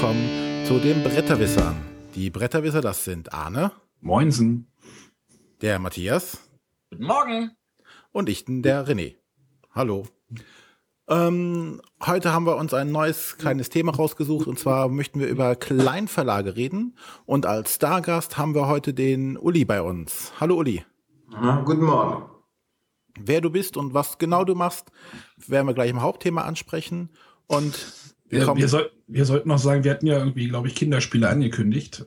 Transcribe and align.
willkommen 0.00 0.64
zu 0.64 0.78
den 0.78 1.02
Bretterwissern. 1.02 1.76
Die 2.14 2.30
Bretterwisser, 2.30 2.80
das 2.80 3.04
sind 3.04 3.34
Arne. 3.34 3.70
Moinsen. 4.00 4.66
Der 5.60 5.78
Matthias. 5.78 6.48
Guten 6.88 7.04
Morgen. 7.04 7.50
Und 8.10 8.30
ich, 8.30 8.46
der 8.48 8.88
René. 8.88 9.16
Hallo. 9.74 10.06
Ähm, 11.06 11.82
heute 12.02 12.32
haben 12.32 12.46
wir 12.46 12.56
uns 12.56 12.72
ein 12.72 12.90
neues 12.90 13.36
kleines 13.36 13.68
Thema 13.68 13.94
rausgesucht 13.94 14.46
und 14.46 14.58
zwar 14.58 14.88
möchten 14.88 15.20
wir 15.20 15.28
über 15.28 15.54
Kleinverlage 15.54 16.56
reden 16.56 16.96
und 17.26 17.44
als 17.44 17.74
Stargast 17.74 18.38
haben 18.38 18.54
wir 18.54 18.68
heute 18.68 18.94
den 18.94 19.36
Uli 19.36 19.66
bei 19.66 19.82
uns. 19.82 20.32
Hallo 20.40 20.56
Uli. 20.56 20.82
Ja, 21.30 21.60
guten 21.60 21.84
Morgen. 21.84 22.22
Wer 23.18 23.42
du 23.42 23.50
bist 23.50 23.76
und 23.76 23.92
was 23.92 24.16
genau 24.16 24.44
du 24.44 24.54
machst, 24.54 24.92
werden 25.36 25.66
wir 25.66 25.74
gleich 25.74 25.90
im 25.90 26.00
Hauptthema 26.00 26.44
ansprechen 26.44 27.10
und 27.48 27.99
wir, 28.30 28.56
wir, 28.56 28.68
soll, 28.68 28.90
wir 29.08 29.24
sollten 29.24 29.48
noch 29.48 29.58
sagen, 29.58 29.84
wir 29.84 29.90
hatten 29.90 30.06
ja 30.06 30.18
irgendwie, 30.18 30.48
glaube 30.48 30.68
ich, 30.68 30.74
Kinderspiele 30.76 31.28
angekündigt. 31.28 32.06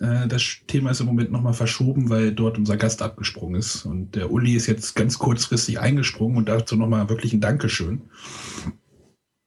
Äh, 0.00 0.28
das 0.28 0.58
Thema 0.66 0.90
ist 0.90 1.00
im 1.00 1.06
Moment 1.06 1.32
nochmal 1.32 1.54
verschoben, 1.54 2.10
weil 2.10 2.32
dort 2.32 2.58
unser 2.58 2.76
Gast 2.76 3.02
abgesprungen 3.02 3.56
ist. 3.56 3.86
Und 3.86 4.14
der 4.14 4.30
Uli 4.30 4.54
ist 4.54 4.66
jetzt 4.66 4.94
ganz 4.94 5.18
kurzfristig 5.18 5.80
eingesprungen 5.80 6.36
und 6.36 6.48
dazu 6.48 6.76
nochmal 6.76 7.08
wirklich 7.08 7.32
ein 7.32 7.40
Dankeschön. 7.40 8.02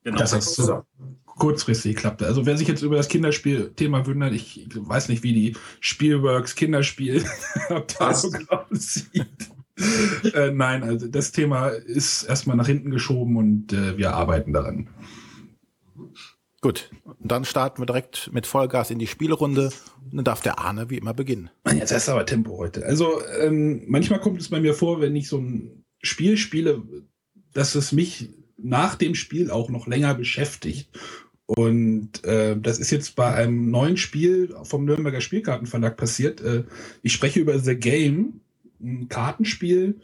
Genau. 0.03 0.17
Dass 0.17 0.31
das 0.31 0.55
so 0.55 0.83
kurzfristig 1.25 1.95
klappte. 1.95 2.25
Also 2.25 2.45
wer 2.45 2.57
sich 2.57 2.67
jetzt 2.67 2.81
über 2.81 2.97
das 2.97 3.07
Kinderspielthema 3.07 4.05
wundert, 4.05 4.33
ich 4.33 4.67
weiß 4.75 5.09
nicht, 5.09 5.23
wie 5.23 5.33
die 5.33 5.55
Spielworks 5.79 6.55
Kinderspielabteilung 6.55 8.47
aussieht. 8.71 9.27
äh, 10.33 10.51
nein, 10.51 10.83
also 10.83 11.07
das 11.07 11.31
Thema 11.31 11.69
ist 11.69 12.23
erstmal 12.23 12.57
nach 12.57 12.67
hinten 12.67 12.91
geschoben 12.91 13.37
und 13.37 13.71
äh, 13.71 13.97
wir 13.97 14.13
arbeiten 14.13 14.51
daran. 14.51 14.89
Gut, 16.61 16.89
dann 17.19 17.45
starten 17.45 17.81
wir 17.81 17.85
direkt 17.85 18.29
mit 18.33 18.45
Vollgas 18.45 18.91
in 18.91 18.99
die 18.99 19.07
Spielrunde. 19.07 19.71
Und 20.11 20.17
dann 20.17 20.25
darf 20.25 20.41
der 20.41 20.59
Arne 20.59 20.89
wie 20.89 20.97
immer 20.97 21.13
beginnen. 21.13 21.49
Jetzt 21.73 21.93
hast 21.93 22.07
du 22.07 22.11
aber 22.13 22.25
Tempo 22.25 22.57
heute. 22.57 22.85
Also 22.85 23.21
ähm, 23.39 23.83
manchmal 23.87 24.19
kommt 24.19 24.41
es 24.41 24.49
bei 24.49 24.59
mir 24.59 24.73
vor, 24.73 24.99
wenn 24.99 25.15
ich 25.15 25.29
so 25.29 25.37
ein 25.37 25.85
Spiel 26.01 26.35
spiele, 26.37 26.81
dass 27.53 27.75
es 27.75 27.91
mich 27.91 28.29
nach 28.57 28.95
dem 28.95 29.15
Spiel 29.15 29.51
auch 29.51 29.69
noch 29.69 29.87
länger 29.87 30.13
beschäftigt. 30.15 30.89
Und 31.45 32.23
äh, 32.25 32.59
das 32.59 32.77
ist 32.77 32.91
jetzt 32.91 33.15
bei 33.15 33.33
einem 33.33 33.71
neuen 33.71 33.97
Spiel 33.97 34.53
vom 34.63 34.85
Nürnberger 34.85 35.21
Spielkartenverlag 35.21 35.97
passiert. 35.97 36.41
Äh, 36.41 36.65
ich 37.01 37.13
spreche 37.13 37.39
über 37.39 37.57
The 37.57 37.75
Game, 37.75 38.41
ein 38.81 39.07
Kartenspiel, 39.07 39.99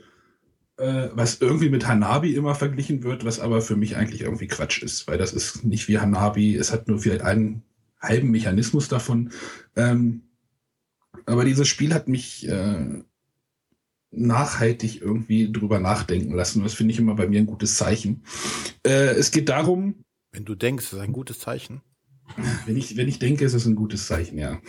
äh, 0.78 1.10
was 1.14 1.42
irgendwie 1.42 1.70
mit 1.70 1.88
Hanabi 1.88 2.36
immer 2.36 2.56
verglichen 2.56 3.04
wird, 3.04 3.26
was 3.26 3.40
aber 3.40 3.62
für 3.62 3.76
mich 3.76 3.96
eigentlich 3.96 4.22
irgendwie 4.22 4.48
Quatsch 4.48 4.82
ist, 4.82 5.08
weil 5.08 5.18
das 5.18 5.34
ist 5.34 5.64
nicht 5.64 5.88
wie 5.88 6.00
Hanabi, 6.00 6.56
es 6.56 6.72
hat 6.72 6.88
nur 6.88 7.00
vielleicht 7.00 7.22
einen 7.22 7.64
halben 8.02 8.32
Mechanismus 8.32 8.88
davon. 8.88 9.32
Ähm, 9.76 10.24
aber 11.26 11.46
dieses 11.46 11.68
Spiel 11.68 11.94
hat 11.94 12.08
mich 12.08 12.48
äh, 12.48 13.04
nachhaltig 14.12 15.02
irgendwie 15.02 15.52
drüber 15.52 15.80
nachdenken 15.80 16.34
lassen. 16.34 16.64
Das 16.64 16.74
finde 16.74 16.94
ich 16.94 17.00
immer 17.00 17.16
bei 17.16 17.28
mir 17.28 17.40
ein 17.40 17.48
gutes 17.48 17.76
Zeichen. 17.76 18.24
Äh, 18.86 19.16
es 19.16 19.32
geht 19.32 19.50
darum. 19.50 20.04
Wenn 20.32 20.46
du 20.46 20.56
denkst, 20.56 20.94
ist 20.94 21.00
ein 21.00 21.14
gutes 21.14 21.40
Zeichen. 21.40 21.82
Wenn 22.66 22.76
ich, 22.76 22.98
wenn 22.98 23.08
ich 23.08 23.20
denke, 23.20 23.46
ist 23.46 23.54
es 23.54 23.66
ein 23.66 23.76
gutes 23.76 24.08
Zeichen, 24.08 24.38
ja. 24.38 24.60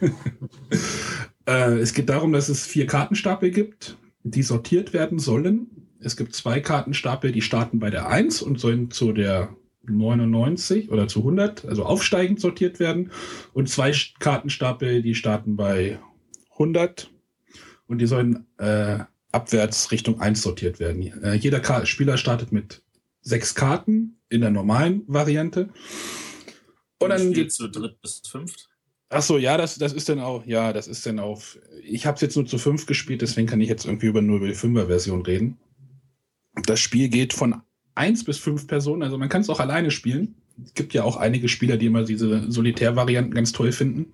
äh, 1.46 1.78
es 1.78 1.94
geht 1.94 2.08
darum, 2.08 2.32
dass 2.32 2.48
es 2.48 2.66
vier 2.66 2.86
Kartenstapel 2.86 3.50
gibt 3.50 3.96
die 4.22 4.42
sortiert 4.42 4.92
werden 4.92 5.18
sollen. 5.18 5.88
Es 6.00 6.16
gibt 6.16 6.34
zwei 6.34 6.60
Kartenstapel, 6.60 7.32
die 7.32 7.42
starten 7.42 7.78
bei 7.78 7.90
der 7.90 8.08
1 8.08 8.42
und 8.42 8.58
sollen 8.58 8.90
zu 8.90 9.12
der 9.12 9.54
99 9.84 10.90
oder 10.90 11.08
zu 11.08 11.20
100, 11.20 11.64
also 11.64 11.84
aufsteigend 11.84 12.40
sortiert 12.40 12.80
werden. 12.80 13.10
Und 13.52 13.68
zwei 13.68 13.92
Kartenstapel, 14.18 15.02
die 15.02 15.14
starten 15.14 15.56
bei 15.56 15.98
100 16.52 17.10
und 17.86 17.98
die 17.98 18.06
sollen 18.06 18.46
äh, 18.58 18.98
abwärts 19.32 19.90
Richtung 19.90 20.20
1 20.20 20.42
sortiert 20.42 20.80
werden. 20.80 21.02
Äh, 21.22 21.34
jeder 21.34 21.60
Ka 21.60 21.86
Spieler 21.86 22.16
startet 22.16 22.52
mit 22.52 22.82
sechs 23.22 23.54
Karten 23.54 24.20
in 24.28 24.40
der 24.40 24.50
normalen 24.50 25.02
Variante. 25.06 25.70
Und 26.98 27.10
dann 27.10 27.32
geht 27.32 27.52
zu 27.52 27.68
dritt 27.68 28.00
bis 28.00 28.22
fünft. 28.26 28.69
Ach 29.12 29.22
so, 29.22 29.38
ja, 29.38 29.56
das, 29.56 29.76
das 29.76 29.92
ist 29.92 30.08
dann 30.08 30.20
auch, 30.20 30.46
ja, 30.46 30.72
das 30.72 30.86
ist 30.86 31.04
dann 31.04 31.18
auf. 31.18 31.58
Ich 31.82 32.06
habe 32.06 32.14
es 32.14 32.20
jetzt 32.20 32.36
nur 32.36 32.46
zu 32.46 32.58
fünf 32.58 32.86
gespielt, 32.86 33.22
deswegen 33.22 33.48
kann 33.48 33.60
ich 33.60 33.68
jetzt 33.68 33.84
irgendwie 33.84 34.06
über 34.06 34.22
nur 34.22 34.36
über 34.36 34.46
die 34.46 34.54
Fünfer-Version 34.54 35.22
reden. 35.22 35.58
Das 36.64 36.78
Spiel 36.78 37.08
geht 37.08 37.32
von 37.32 37.60
eins 37.96 38.22
bis 38.22 38.38
fünf 38.38 38.68
Personen, 38.68 39.02
also 39.02 39.18
man 39.18 39.28
kann 39.28 39.40
es 39.40 39.50
auch 39.50 39.58
alleine 39.58 39.90
spielen. 39.90 40.36
Es 40.64 40.74
gibt 40.74 40.94
ja 40.94 41.02
auch 41.02 41.16
einige 41.16 41.48
Spieler, 41.48 41.76
die 41.76 41.86
immer 41.86 42.04
diese 42.04 42.50
Solitär-Varianten 42.52 43.34
ganz 43.34 43.50
toll 43.50 43.72
finden. 43.72 44.12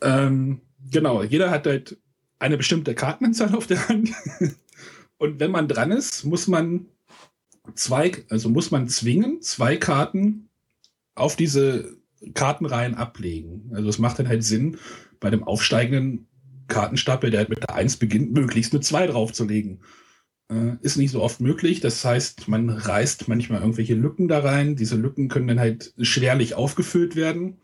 Ähm, 0.00 0.60
genau, 0.88 1.24
jeder 1.24 1.50
hat 1.50 1.66
halt 1.66 1.98
eine 2.38 2.56
bestimmte 2.56 2.94
Kartenanzahl 2.94 3.52
auf 3.54 3.66
der 3.66 3.88
Hand. 3.88 4.12
Und 5.18 5.40
wenn 5.40 5.50
man 5.50 5.66
dran 5.66 5.90
ist, 5.90 6.24
muss 6.24 6.46
man 6.46 6.86
zwei, 7.74 8.12
also 8.28 8.48
muss 8.48 8.70
man 8.70 8.88
zwingen, 8.88 9.42
zwei 9.42 9.76
Karten 9.76 10.50
auf 11.16 11.34
diese 11.34 11.96
Kartenreihen 12.34 12.94
ablegen. 12.94 13.70
Also 13.74 13.88
es 13.88 13.98
macht 13.98 14.18
dann 14.18 14.28
halt 14.28 14.44
Sinn, 14.44 14.78
bei 15.20 15.30
dem 15.30 15.44
aufsteigenden 15.44 16.28
Kartenstapel, 16.68 17.30
der 17.30 17.40
halt 17.40 17.48
mit 17.48 17.62
der 17.62 17.74
1 17.74 17.96
beginnt, 17.96 18.32
möglichst 18.32 18.72
eine 18.72 18.80
2 18.80 19.08
draufzulegen. 19.08 19.80
Äh, 20.48 20.76
ist 20.80 20.96
nicht 20.96 21.10
so 21.10 21.22
oft 21.22 21.40
möglich. 21.40 21.80
Das 21.80 22.04
heißt, 22.04 22.48
man 22.48 22.70
reißt 22.70 23.28
manchmal 23.28 23.60
irgendwelche 23.60 23.94
Lücken 23.94 24.28
da 24.28 24.40
rein. 24.40 24.76
Diese 24.76 24.96
Lücken 24.96 25.28
können 25.28 25.48
dann 25.48 25.60
halt 25.60 25.94
schwerlich 26.00 26.54
aufgefüllt 26.54 27.16
werden. 27.16 27.58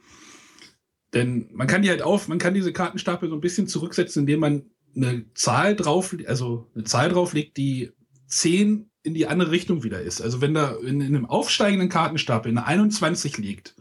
Denn 1.15 1.49
man 1.53 1.67
kann 1.67 1.83
die 1.83 1.91
halt 1.91 2.03
auf, 2.03 2.29
man 2.29 2.39
kann 2.39 2.55
diese 2.55 2.73
Kartenstapel 2.73 3.29
so 3.29 3.35
ein 3.35 3.41
bisschen 3.41 3.67
zurücksetzen, 3.67 4.21
indem 4.21 4.41
man 4.41 4.63
eine 4.97 5.27
Zahl 5.35 5.77
drauf, 5.77 6.15
also 6.27 6.71
eine 6.75 6.85
Zahl 6.85 7.11
drauflegt, 7.11 7.57
die 7.57 7.93
10 8.27 8.91
in 9.03 9.15
die 9.15 9.27
andere 9.27 9.51
Richtung 9.51 9.83
wieder 9.83 10.01
ist. 10.01 10.21
Also 10.21 10.41
wenn 10.41 10.55
da 10.55 10.77
in, 10.77 11.01
in 11.01 11.15
einem 11.15 11.27
aufsteigenden 11.27 11.89
Kartenstapel 11.89 12.51
eine 12.51 12.67
21 12.67 13.37
liegt, 13.39 13.75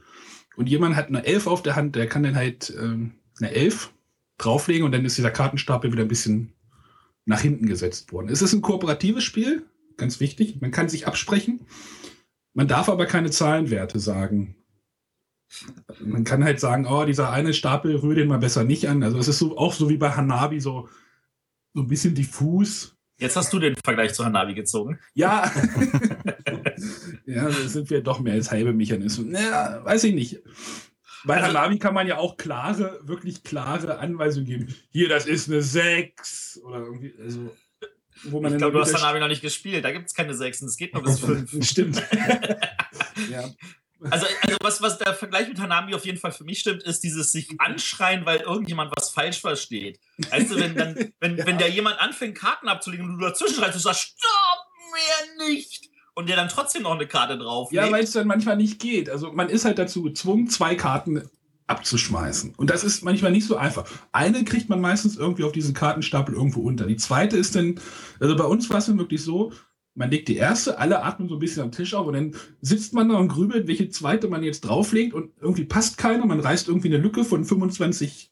und 0.61 0.67
jemand 0.67 0.95
hat 0.95 1.07
eine 1.07 1.25
Elf 1.25 1.47
auf 1.47 1.63
der 1.63 1.75
Hand, 1.75 1.95
der 1.95 2.05
kann 2.05 2.21
dann 2.21 2.35
halt 2.35 2.71
ähm, 2.79 3.13
eine 3.39 3.49
Elf 3.49 3.91
drauflegen 4.37 4.85
und 4.85 4.91
dann 4.91 5.03
ist 5.03 5.17
dieser 5.17 5.31
Kartenstapel 5.31 5.91
wieder 5.91 6.03
ein 6.03 6.07
bisschen 6.07 6.53
nach 7.25 7.41
hinten 7.41 7.65
gesetzt 7.65 8.13
worden. 8.13 8.29
Es 8.29 8.43
ist 8.43 8.53
ein 8.53 8.61
kooperatives 8.61 9.23
Spiel, 9.23 9.65
ganz 9.97 10.19
wichtig. 10.19 10.61
Man 10.61 10.69
kann 10.69 10.87
sich 10.87 11.07
absprechen. 11.07 11.61
Man 12.53 12.67
darf 12.67 12.89
aber 12.89 13.07
keine 13.07 13.31
Zahlenwerte 13.31 13.97
sagen. 13.97 14.55
Man 15.99 16.25
kann 16.25 16.43
halt 16.43 16.59
sagen, 16.59 16.85
oh, 16.85 17.05
dieser 17.05 17.31
eine 17.31 17.55
Stapel 17.55 17.95
rühre 17.95 18.17
den 18.17 18.27
mal 18.27 18.37
besser 18.37 18.63
nicht 18.63 18.87
an. 18.87 19.01
Also 19.01 19.17
es 19.17 19.27
ist 19.27 19.39
so, 19.39 19.57
auch 19.57 19.73
so 19.73 19.89
wie 19.89 19.97
bei 19.97 20.11
Hanabi 20.11 20.59
so, 20.59 20.89
so 21.73 21.81
ein 21.81 21.87
bisschen 21.87 22.13
diffus. 22.13 22.95
Jetzt 23.17 23.35
hast 23.35 23.51
du 23.51 23.57
den 23.57 23.73
Vergleich 23.83 24.13
zu 24.13 24.23
Hanabi 24.23 24.53
gezogen. 24.53 24.99
Ja. 25.15 25.51
ja, 27.25 27.45
da 27.45 27.51
sind 27.51 27.89
wir 27.89 28.01
doch 28.01 28.19
mehr 28.19 28.33
als 28.33 28.51
halbe 28.51 28.73
Mechanismen. 28.73 29.31
Naja, 29.31 29.83
weiß 29.83 30.03
ich 30.05 30.13
nicht. 30.13 30.39
Bei 31.23 31.35
also, 31.35 31.47
Hanabi 31.47 31.77
kann 31.77 31.93
man 31.93 32.07
ja 32.07 32.17
auch 32.17 32.37
klare, 32.37 32.99
wirklich 33.03 33.43
klare 33.43 33.99
Anweisungen 33.99 34.45
geben. 34.45 34.75
Hier, 34.89 35.07
das 35.07 35.27
ist 35.27 35.49
eine 35.49 35.61
6. 35.61 36.61
Oder 36.63 36.79
irgendwie, 36.79 37.13
also. 37.19 37.55
Wo 38.25 38.39
man 38.39 38.51
ich 38.51 38.57
glaube, 38.57 38.73
du 38.73 38.81
hast 38.81 38.93
Hanabi 38.93 39.19
noch 39.19 39.27
nicht 39.27 39.41
gespielt. 39.41 39.83
Da 39.83 39.91
gibt 39.91 40.07
es 40.07 40.13
keine 40.13 40.33
6. 40.33 40.63
Es 40.63 40.77
geht 40.77 40.93
nur 40.93 41.03
bis 41.03 41.19
5. 41.19 41.63
Stimmt. 41.65 42.01
ja. 43.29 43.49
Also, 44.09 44.25
also 44.41 44.57
was, 44.61 44.81
was 44.81 44.97
der 44.97 45.13
Vergleich 45.13 45.47
mit 45.47 45.59
Hanami 45.59 45.93
auf 45.93 46.05
jeden 46.05 46.17
Fall 46.17 46.31
für 46.31 46.43
mich 46.43 46.59
stimmt, 46.59 46.81
ist 46.83 47.03
dieses 47.03 47.31
sich 47.31 47.47
anschreien, 47.59 48.25
weil 48.25 48.39
irgendjemand 48.39 48.91
was 48.95 49.11
falsch 49.11 49.39
versteht. 49.39 49.99
Weißt 50.31 50.51
du, 50.51 50.59
wenn, 50.59 50.75
dann, 50.75 51.13
wenn, 51.19 51.37
ja. 51.37 51.45
wenn 51.45 51.59
der 51.59 51.69
jemand 51.69 51.99
anfängt, 51.99 52.35
Karten 52.35 52.67
abzulegen 52.67 53.05
und 53.05 53.19
du 53.19 53.25
dazwischen 53.25 53.55
schreist, 53.55 53.75
du 53.75 53.79
sagst, 53.79 54.15
stopp 54.17 54.65
mir 54.93 55.47
nicht! 55.49 55.90
Und 56.13 56.27
der 56.27 56.35
dann 56.35 56.49
trotzdem 56.49 56.83
noch 56.83 56.95
eine 56.95 57.07
Karte 57.07 57.37
drauf. 57.37 57.71
Ja, 57.71 57.89
weil 57.91 58.03
es 58.03 58.11
dann 58.11 58.27
manchmal 58.27 58.57
nicht 58.57 58.79
geht. 58.79 59.09
Also 59.09 59.31
man 59.31 59.49
ist 59.49 59.65
halt 59.65 59.79
dazu 59.79 60.03
gezwungen, 60.03 60.47
zwei 60.47 60.75
Karten 60.75 61.23
abzuschmeißen. 61.67 62.53
Und 62.55 62.69
das 62.69 62.83
ist 62.83 63.01
manchmal 63.01 63.31
nicht 63.31 63.47
so 63.47 63.55
einfach. 63.55 63.89
Eine 64.11 64.43
kriegt 64.43 64.69
man 64.69 64.81
meistens 64.81 65.15
irgendwie 65.15 65.45
auf 65.45 65.53
diesen 65.53 65.73
Kartenstapel 65.73 66.35
irgendwo 66.35 66.61
unter. 66.61 66.85
Die 66.85 66.97
zweite 66.97 67.37
ist 67.37 67.55
dann, 67.55 67.79
also 68.19 68.35
bei 68.35 68.43
uns 68.43 68.69
war 68.69 68.79
es 68.79 68.87
dann 68.87 68.97
wirklich 68.97 69.23
so, 69.23 69.53
man 69.93 70.09
legt 70.09 70.27
die 70.27 70.37
erste, 70.37 70.79
alle 70.79 71.03
atmen 71.03 71.29
so 71.29 71.35
ein 71.35 71.39
bisschen 71.39 71.63
am 71.63 71.71
Tisch 71.71 71.93
auf 71.93 72.07
und 72.07 72.13
dann 72.13 72.35
sitzt 72.61 72.93
man 72.93 73.09
da 73.09 73.17
und 73.17 73.27
grübelt, 73.27 73.67
welche 73.67 73.89
zweite 73.89 74.27
man 74.27 74.43
jetzt 74.43 74.61
drauflegt 74.61 75.13
und 75.13 75.31
irgendwie 75.39 75.65
passt 75.65 75.97
keiner. 75.97 76.25
Man 76.25 76.39
reißt 76.39 76.67
irgendwie 76.67 76.87
eine 76.89 76.97
Lücke 76.97 77.23
von 77.23 77.43
25, 77.43 78.31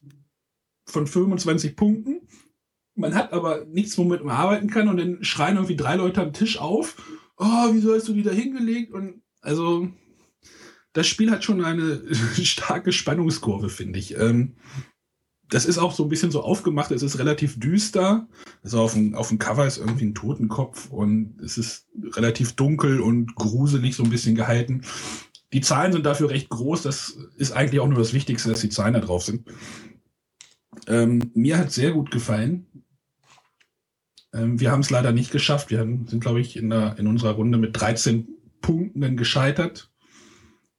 von 0.86 1.06
25 1.06 1.76
Punkten. 1.76 2.22
Man 2.94 3.14
hat 3.14 3.32
aber 3.32 3.64
nichts, 3.66 3.96
womit 3.98 4.24
man 4.24 4.36
arbeiten 4.36 4.68
kann 4.68 4.88
und 4.88 4.98
dann 4.98 5.22
schreien 5.24 5.56
irgendwie 5.56 5.76
drei 5.76 5.96
Leute 5.96 6.20
am 6.22 6.32
Tisch 6.32 6.58
auf. 6.58 6.96
Oh, 7.40 7.68
wieso 7.72 7.94
hast 7.94 8.06
du 8.06 8.12
die 8.12 8.22
da 8.22 8.30
hingelegt? 8.30 8.92
Und 8.92 9.22
also, 9.40 9.88
das 10.92 11.06
Spiel 11.06 11.30
hat 11.30 11.42
schon 11.42 11.64
eine 11.64 12.02
starke 12.44 12.92
Spannungskurve, 12.92 13.70
finde 13.70 13.98
ich. 13.98 14.16
Ähm, 14.18 14.56
das 15.48 15.64
ist 15.64 15.78
auch 15.78 15.92
so 15.92 16.04
ein 16.04 16.10
bisschen 16.10 16.30
so 16.30 16.42
aufgemacht, 16.42 16.90
es 16.92 17.02
ist 17.02 17.18
relativ 17.18 17.58
düster. 17.58 18.28
Also 18.62 18.80
auf 18.80 18.92
dem, 18.92 19.14
auf 19.14 19.28
dem 19.28 19.38
Cover 19.38 19.66
ist 19.66 19.78
irgendwie 19.78 20.04
ein 20.04 20.14
Totenkopf 20.14 20.90
und 20.90 21.40
es 21.40 21.56
ist 21.56 21.88
relativ 22.12 22.52
dunkel 22.52 23.00
und 23.00 23.34
gruselig 23.34 23.96
so 23.96 24.04
ein 24.04 24.10
bisschen 24.10 24.36
gehalten. 24.36 24.82
die 25.52 25.62
Zahlen 25.62 25.92
sind 25.92 26.06
dafür 26.06 26.30
recht 26.30 26.50
groß. 26.50 26.82
Das 26.82 27.16
ist 27.36 27.52
eigentlich 27.52 27.80
auch 27.80 27.88
nur 27.88 27.98
das 27.98 28.12
Wichtigste, 28.12 28.50
dass 28.50 28.60
die 28.60 28.68
Zahlen 28.68 28.94
da 28.94 29.00
drauf 29.00 29.24
sind. 29.24 29.48
Ähm, 30.86 31.32
mir 31.34 31.58
hat 31.58 31.72
sehr 31.72 31.92
gut 31.92 32.10
gefallen. 32.10 32.66
Ähm, 34.32 34.60
wir 34.60 34.70
haben 34.70 34.80
es 34.80 34.90
leider 34.90 35.12
nicht 35.12 35.32
geschafft. 35.32 35.70
Wir 35.70 35.78
sind, 35.78 36.20
glaube 36.20 36.40
ich, 36.40 36.56
in, 36.56 36.70
der, 36.70 36.96
in 36.98 37.06
unserer 37.06 37.32
Runde 37.32 37.58
mit 37.58 37.78
13 37.78 38.28
Punkten 38.60 39.16
gescheitert. 39.16 39.90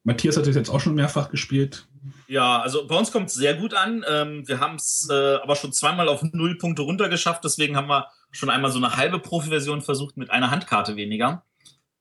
Matthias 0.03 0.38
hat 0.38 0.48
es 0.48 0.56
jetzt 0.56 0.69
auch 0.69 0.80
schon 0.80 0.95
mehrfach 0.95 1.30
gespielt. 1.30 1.88
Ja, 2.27 2.62
also 2.62 2.88
bei 2.88 2.98
uns 2.98 3.12
kommt 3.12 3.27
es 3.27 3.36
sehr 3.36 3.56
gut 3.56 3.74
an. 3.74 4.03
Ähm, 4.09 4.48
wir 4.48 4.59
haben 4.59 4.75
es 4.75 5.07
äh, 5.12 5.36
aber 5.36 5.56
schon 5.56 5.74
zweimal 5.74 6.07
auf 6.07 6.24
null 6.24 6.57
Punkte 6.57 6.81
runtergeschafft. 6.81 7.44
Deswegen 7.44 7.75
haben 7.75 7.88
wir 7.88 8.07
schon 8.31 8.50
einmal 8.50 8.71
so 8.71 8.77
eine 8.77 8.95
halbe 8.95 9.19
Profi-Version 9.19 9.81
versucht 9.81 10.18
mit 10.18 10.31
einer 10.31 10.50
Handkarte 10.50 10.95
weniger. 10.95 11.45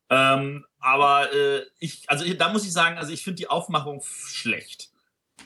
Ähm, 0.09 0.65
aber 0.79 1.33
äh, 1.33 1.63
ich, 1.79 2.09
also 2.09 2.25
da 2.35 2.51
muss 2.51 2.65
ich 2.65 2.73
sagen, 2.73 2.97
also 2.97 3.13
ich 3.13 3.23
finde 3.23 3.37
die 3.37 3.49
Aufmachung 3.49 4.03
schlecht. 4.03 4.91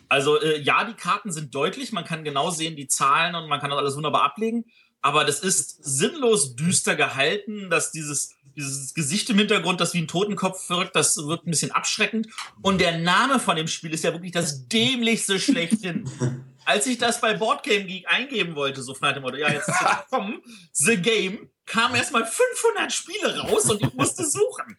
Also 0.08 0.40
äh, 0.40 0.60
ja, 0.60 0.84
die 0.84 0.94
Karten 0.94 1.32
sind 1.32 1.54
deutlich, 1.54 1.92
man 1.92 2.04
kann 2.04 2.24
genau 2.24 2.50
sehen 2.50 2.76
die 2.76 2.86
Zahlen 2.86 3.34
und 3.34 3.48
man 3.48 3.60
kann 3.60 3.70
das 3.70 3.78
alles 3.78 3.96
wunderbar 3.96 4.22
ablegen. 4.22 4.64
Aber 5.04 5.26
das 5.26 5.40
ist 5.40 5.84
sinnlos 5.84 6.56
düster 6.56 6.96
gehalten, 6.96 7.68
dass 7.68 7.92
dieses 7.92 8.30
dieses 8.56 8.94
Gesicht 8.94 9.28
im 9.28 9.38
Hintergrund, 9.38 9.80
das 9.80 9.92
wie 9.92 10.00
ein 10.00 10.08
Totenkopf 10.08 10.70
wirkt, 10.70 10.96
das 10.96 11.16
wirkt 11.18 11.46
ein 11.46 11.50
bisschen 11.50 11.72
abschreckend. 11.72 12.28
Und 12.62 12.80
der 12.80 12.98
Name 12.98 13.38
von 13.38 13.56
dem 13.56 13.66
Spiel 13.66 13.92
ist 13.92 14.04
ja 14.04 14.12
wirklich 14.12 14.32
das 14.32 14.66
dämlichste 14.68 15.38
schlechthin. 15.38 16.08
Als 16.64 16.86
ich 16.86 16.96
das 16.96 17.20
bei 17.20 17.34
Boardgame 17.34 17.84
Geek 17.84 18.06
eingeben 18.08 18.54
wollte, 18.54 18.82
so 18.82 18.96
nach 19.02 19.12
dem 19.12 19.22
Motto, 19.22 19.36
ja, 19.36 19.52
jetzt 19.52 19.68
ist 19.68 19.74
es 19.74 20.10
gekommen, 20.10 20.40
The 20.72 20.96
Game, 20.96 21.50
kamen 21.66 21.96
erstmal 21.96 22.24
500 22.24 22.90
Spiele 22.90 23.38
raus 23.40 23.70
und 23.70 23.82
ich 23.82 23.92
musste 23.92 24.24
suchen. 24.24 24.78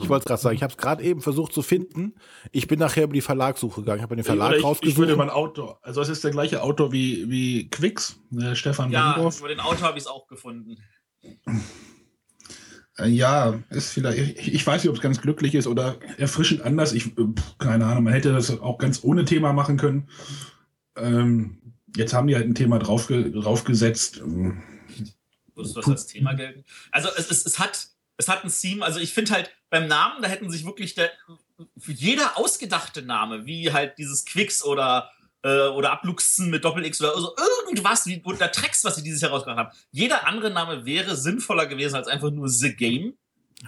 Ich 0.00 0.08
wollte 0.08 0.22
es 0.22 0.24
gerade 0.26 0.42
sagen, 0.42 0.56
ich 0.56 0.62
habe 0.62 0.72
es 0.72 0.76
gerade 0.76 1.02
eben 1.02 1.20
versucht 1.20 1.52
zu 1.52 1.62
finden. 1.62 2.14
Ich 2.52 2.66
bin 2.66 2.78
nachher 2.78 3.04
über 3.04 3.14
die 3.14 3.20
Verlagssuche 3.20 3.80
gegangen. 3.80 3.98
Ich 3.98 4.02
habe 4.02 4.16
den 4.16 4.24
Verlag 4.24 4.56
ich, 4.56 4.64
rausgesucht. 4.64 4.92
Ich 4.92 4.98
würde 4.98 5.16
mal 5.16 5.30
Autor. 5.30 5.78
Also 5.82 6.00
es 6.00 6.08
ist 6.08 6.22
der 6.22 6.30
gleiche 6.30 6.62
Autor 6.62 6.92
wie, 6.92 7.30
wie 7.30 7.68
Quicks, 7.70 8.20
der 8.30 8.54
Stefan 8.54 8.90
Ja, 8.90 9.16
Wendorf. 9.16 9.38
über 9.38 9.48
den 9.48 9.60
Autor 9.60 9.88
habe 9.88 9.98
ich 9.98 10.04
es 10.04 10.10
auch 10.10 10.26
gefunden. 10.26 10.76
Äh, 12.98 13.08
ja, 13.08 13.58
ist 13.70 13.92
vielleicht, 13.92 14.38
ich 14.46 14.66
weiß 14.66 14.82
nicht, 14.82 14.90
ob 14.90 14.96
es 14.96 15.02
ganz 15.02 15.20
glücklich 15.20 15.54
ist 15.54 15.66
oder 15.66 15.98
erfrischend 16.18 16.62
anders. 16.62 16.92
Ich, 16.92 17.18
äh, 17.18 17.26
keine 17.58 17.86
Ahnung, 17.86 18.04
man 18.04 18.12
hätte 18.12 18.32
das 18.32 18.50
auch 18.60 18.78
ganz 18.78 19.00
ohne 19.02 19.24
Thema 19.24 19.52
machen 19.52 19.76
können. 19.76 20.08
Ähm, 20.96 21.74
jetzt 21.96 22.12
haben 22.12 22.26
die 22.26 22.34
halt 22.34 22.46
ein 22.46 22.54
Thema 22.54 22.78
drauf, 22.78 23.06
draufgesetzt. 23.06 24.22
Muss 25.54 25.74
das 25.74 25.86
als 25.86 26.06
Thema 26.06 26.34
gelten? 26.34 26.64
Also 26.90 27.08
es, 27.16 27.30
es, 27.30 27.46
es, 27.46 27.58
hat, 27.58 27.88
es 28.20 28.28
hat 28.28 28.44
ein 28.44 28.50
Theme, 28.50 28.84
also 28.84 29.00
ich 29.00 29.14
finde 29.14 29.32
halt 29.32 29.50
beim 29.70 29.88
Namen, 29.88 30.22
da 30.22 30.28
hätten 30.28 30.50
sich 30.50 30.64
wirklich 30.64 30.94
der, 30.94 31.10
für 31.78 31.92
jeder 31.92 32.36
ausgedachte 32.36 33.02
Name, 33.02 33.46
wie 33.46 33.72
halt 33.72 33.98
dieses 33.98 34.24
Quicks 34.24 34.62
oder 34.62 35.10
äh, 35.42 35.68
oder 35.68 35.92
Abluchsen 35.92 36.50
mit 36.50 36.64
Doppel-X 36.64 37.00
oder 37.00 37.18
so, 37.18 37.34
irgendwas, 37.64 38.06
wie 38.06 38.22
der 38.38 38.52
Tracks, 38.52 38.84
was 38.84 38.96
sie 38.96 39.02
dieses 39.02 39.22
Jahr 39.22 39.30
rausgebracht 39.30 39.58
haben. 39.58 39.76
Jeder 39.90 40.26
andere 40.26 40.50
Name 40.50 40.84
wäre 40.84 41.16
sinnvoller 41.16 41.66
gewesen 41.66 41.96
als 41.96 42.08
einfach 42.08 42.30
nur 42.30 42.48
The 42.48 42.74
Game. 42.74 43.14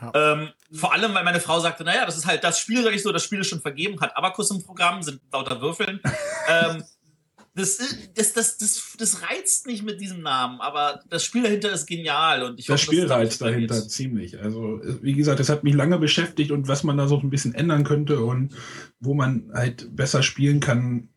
Ja. 0.00 0.12
Ähm, 0.14 0.50
vor 0.72 0.93
allem, 0.93 1.14
weil 1.14 1.25
meine 1.25 1.40
Frau 1.40 1.60
sagte, 1.60 1.84
naja, 1.84 2.04
das 2.04 2.16
ist 2.16 2.26
halt 2.26 2.44
das 2.44 2.58
Spiel, 2.58 2.82
sag 2.82 2.94
ich 2.94 3.02
so, 3.02 3.12
das 3.12 3.25
Spiel 3.25 3.40
ist 3.40 3.49
schon 3.49 3.60
vergeben, 3.60 4.00
hat 4.00 4.16
Abakus 4.16 4.50
im 4.50 4.62
Programm, 4.62 5.02
sind 5.02 5.20
lauter 5.32 5.60
Würfeln. 5.60 6.00
ähm, 6.49 6.84
das, 7.54 7.78
das, 8.14 8.32
das, 8.32 8.56
das, 8.56 8.96
das 8.99 9.22
reizt 9.22 9.66
nicht 9.66 9.82
mit 9.84 10.00
diesem 10.00 10.22
Namen, 10.22 10.60
aber 10.60 11.00
das 11.10 11.22
Spiel 11.25 11.43
dahinter 11.43 11.70
ist 11.70 11.87
genial. 11.87 12.44
Und 12.44 12.58
ich 12.58 12.66
das 12.66 12.81
hoffe, 12.81 12.87
Spiel 12.87 13.06
reizt 13.06 13.43
dahinter 13.43 13.81
geht. 13.81 13.90
ziemlich. 13.90 14.40
Also, 14.40 14.81
wie 15.02 15.12
gesagt, 15.12 15.38
das 15.38 15.50
hat 15.50 15.62
mich 15.62 15.75
lange 15.75 15.99
beschäftigt 15.99 16.50
und 16.50 16.66
was 16.66 16.82
man 16.82 16.96
da 16.96 17.06
so 17.06 17.19
ein 17.19 17.28
bisschen 17.28 17.54
ändern 17.54 17.84
könnte 17.84 18.25
und 18.25 18.54
wo 19.00 19.12
man 19.12 19.50
halt 19.52 19.94
besser 19.94 20.22
spielen 20.22 20.60
kann, 20.60 21.10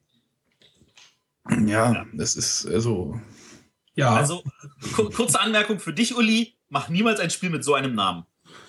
ja, 1.49 1.93
ja. 1.93 2.05
das 2.13 2.35
ist 2.35 2.65
also. 2.67 3.19
Ja. 3.93 4.13
Also, 4.13 4.43
kurze 4.95 5.39
Anmerkung 5.39 5.79
für 5.79 5.93
dich, 5.93 6.17
Uli: 6.17 6.57
Mach 6.67 6.89
niemals 6.89 7.21
ein 7.21 7.29
Spiel 7.29 7.49
mit 7.49 7.63
so 7.63 7.75
einem 7.75 7.95
Namen. 7.95 8.25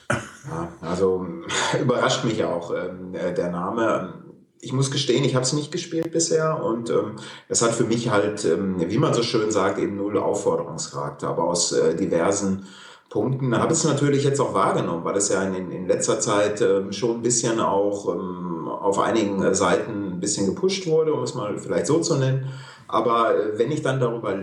Ja, 0.08 0.72
also 0.82 1.26
überrascht 1.80 2.24
mich 2.24 2.44
auch 2.44 2.72
ähm, 2.72 3.12
äh, 3.14 3.34
der 3.34 3.50
Name. 3.50 4.22
Ich 4.60 4.72
muss 4.72 4.90
gestehen, 4.90 5.24
ich 5.24 5.34
habe 5.34 5.44
es 5.44 5.52
nicht 5.52 5.70
gespielt 5.70 6.10
bisher 6.10 6.62
und 6.62 6.90
ähm, 6.90 7.16
es 7.48 7.62
hat 7.62 7.72
für 7.72 7.84
mich 7.84 8.10
halt, 8.10 8.44
ähm, 8.44 8.76
wie 8.78 8.98
man 8.98 9.14
so 9.14 9.22
schön 9.22 9.50
sagt, 9.50 9.78
eben 9.78 9.96
null 9.96 10.18
Aufforderungscharakter. 10.18 11.28
Aber 11.28 11.44
aus 11.44 11.72
äh, 11.72 11.94
diversen 11.94 12.66
Punkten 13.08 13.56
habe 13.56 13.72
ich 13.72 13.78
es 13.78 13.84
natürlich 13.84 14.24
jetzt 14.24 14.40
auch 14.40 14.54
wahrgenommen, 14.54 15.04
weil 15.04 15.16
es 15.16 15.28
ja 15.28 15.42
in, 15.42 15.70
in 15.70 15.86
letzter 15.86 16.20
Zeit 16.20 16.60
ähm, 16.60 16.92
schon 16.92 17.18
ein 17.18 17.22
bisschen 17.22 17.60
auch 17.60 18.12
ähm, 18.12 18.68
auf 18.68 18.98
einigen 18.98 19.54
Seiten 19.54 20.12
ein 20.14 20.20
bisschen 20.20 20.46
gepusht 20.46 20.86
wurde, 20.86 21.14
um 21.14 21.22
es 21.22 21.34
mal 21.34 21.58
vielleicht 21.58 21.86
so 21.86 22.00
zu 22.00 22.16
nennen. 22.16 22.48
Aber 22.88 23.34
äh, 23.34 23.58
wenn 23.58 23.70
ich 23.70 23.82
dann 23.82 24.00
darüber 24.00 24.34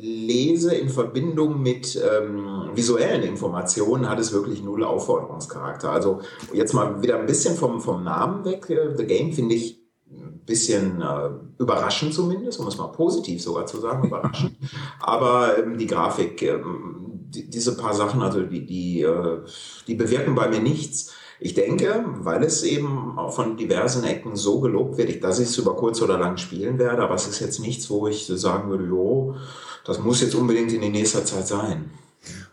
lese 0.00 0.74
in 0.74 0.88
Verbindung 0.88 1.62
mit 1.62 1.96
ähm, 1.96 2.70
visuellen 2.74 3.22
Informationen, 3.22 4.08
hat 4.08 4.18
es 4.18 4.32
wirklich 4.32 4.62
null 4.62 4.84
Aufforderungscharakter. 4.84 5.90
Also 5.90 6.20
jetzt 6.52 6.72
mal 6.72 7.02
wieder 7.02 7.18
ein 7.18 7.26
bisschen 7.26 7.56
vom, 7.56 7.80
vom 7.80 8.04
Namen 8.04 8.44
weg. 8.44 8.68
Äh, 8.70 8.96
The 8.96 9.06
Game 9.06 9.32
finde 9.32 9.54
ich 9.54 9.80
ein 10.10 10.42
bisschen 10.44 11.02
äh, 11.02 11.30
überraschend 11.58 12.14
zumindest, 12.14 12.58
um 12.60 12.66
es 12.66 12.78
mal 12.78 12.88
positiv 12.88 13.42
sogar 13.42 13.66
zu 13.66 13.80
sagen, 13.80 14.08
überraschend. 14.08 14.56
Aber 15.00 15.58
ähm, 15.58 15.78
die 15.78 15.86
Grafik, 15.86 16.42
ähm, 16.42 17.10
die, 17.28 17.48
diese 17.48 17.76
paar 17.76 17.94
Sachen, 17.94 18.22
also 18.22 18.42
die, 18.42 18.66
die, 18.66 19.02
äh, 19.02 19.38
die 19.86 19.94
bewirken 19.94 20.34
bei 20.34 20.48
mir 20.48 20.60
nichts. 20.60 21.12
Ich 21.42 21.54
denke, 21.54 22.04
weil 22.18 22.42
es 22.42 22.62
eben 22.64 23.18
auch 23.18 23.32
von 23.32 23.56
diversen 23.56 24.04
Ecken 24.04 24.36
so 24.36 24.60
gelobt 24.60 24.98
wird, 24.98 25.24
dass 25.24 25.38
ich 25.38 25.48
es 25.48 25.56
über 25.56 25.74
kurz 25.74 26.02
oder 26.02 26.18
lang 26.18 26.36
spielen 26.36 26.78
werde, 26.78 27.02
aber 27.02 27.14
es 27.14 27.26
ist 27.26 27.40
jetzt 27.40 27.60
nichts, 27.60 27.88
wo 27.88 28.06
ich 28.08 28.26
sagen 28.26 28.68
würde, 28.68 28.84
jo, 28.84 29.36
das 29.84 29.98
muss 29.98 30.20
jetzt 30.20 30.34
unbedingt 30.34 30.72
in 30.72 30.80
die 30.80 30.88
nächster 30.88 31.24
Zeit 31.24 31.46
sein. 31.46 31.90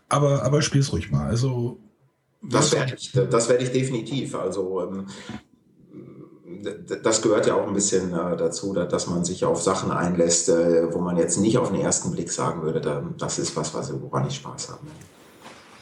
Aber, 0.08 0.42
aber 0.42 0.62
spiel's 0.62 0.92
ruhig 0.92 1.10
mal. 1.10 1.26
Also 1.26 1.78
das 2.42 2.72
werde 2.72 2.94
ich, 2.94 3.12
das 3.12 3.48
werde 3.48 3.64
ich 3.64 3.72
definitiv. 3.72 4.34
Also 4.34 4.82
ähm, 4.82 5.06
das 7.02 7.22
gehört 7.22 7.46
ja 7.46 7.54
auch 7.54 7.66
ein 7.66 7.74
bisschen 7.74 8.12
äh, 8.12 8.36
dazu, 8.36 8.72
dass 8.72 9.06
man 9.06 9.24
sich 9.24 9.44
auf 9.44 9.62
Sachen 9.62 9.90
einlässt, 9.90 10.48
äh, 10.48 10.92
wo 10.92 10.98
man 10.98 11.16
jetzt 11.16 11.38
nicht 11.38 11.58
auf 11.58 11.70
den 11.70 11.80
ersten 11.80 12.12
Blick 12.12 12.32
sagen 12.32 12.62
würde, 12.62 12.80
das 13.18 13.38
ist 13.38 13.56
was, 13.56 13.74
woran 14.02 14.26
ich 14.26 14.36
Spaß 14.36 14.70
habe. 14.70 14.80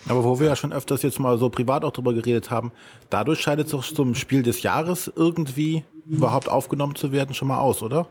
Aber 0.09 0.23
wo 0.23 0.39
wir 0.39 0.47
ja 0.47 0.57
schon 0.57 0.73
öfters 0.73 1.03
jetzt 1.03 1.19
mal 1.19 1.37
so 1.39 1.49
privat 1.49 1.85
auch 1.85 1.91
drüber 1.91 2.13
geredet 2.13 2.51
haben, 2.51 2.73
dadurch 3.11 3.41
scheidet 3.41 3.67
es 3.67 3.73
doch 3.73 3.85
zum 3.85 4.15
Spiel 4.15 4.43
des 4.43 4.63
Jahres 4.63 5.11
irgendwie 5.15 5.85
überhaupt 6.09 6.49
aufgenommen 6.49 6.95
zu 6.95 7.11
werden 7.11 7.35
schon 7.35 7.49
mal 7.49 7.59
aus, 7.59 7.83
oder? 7.83 8.07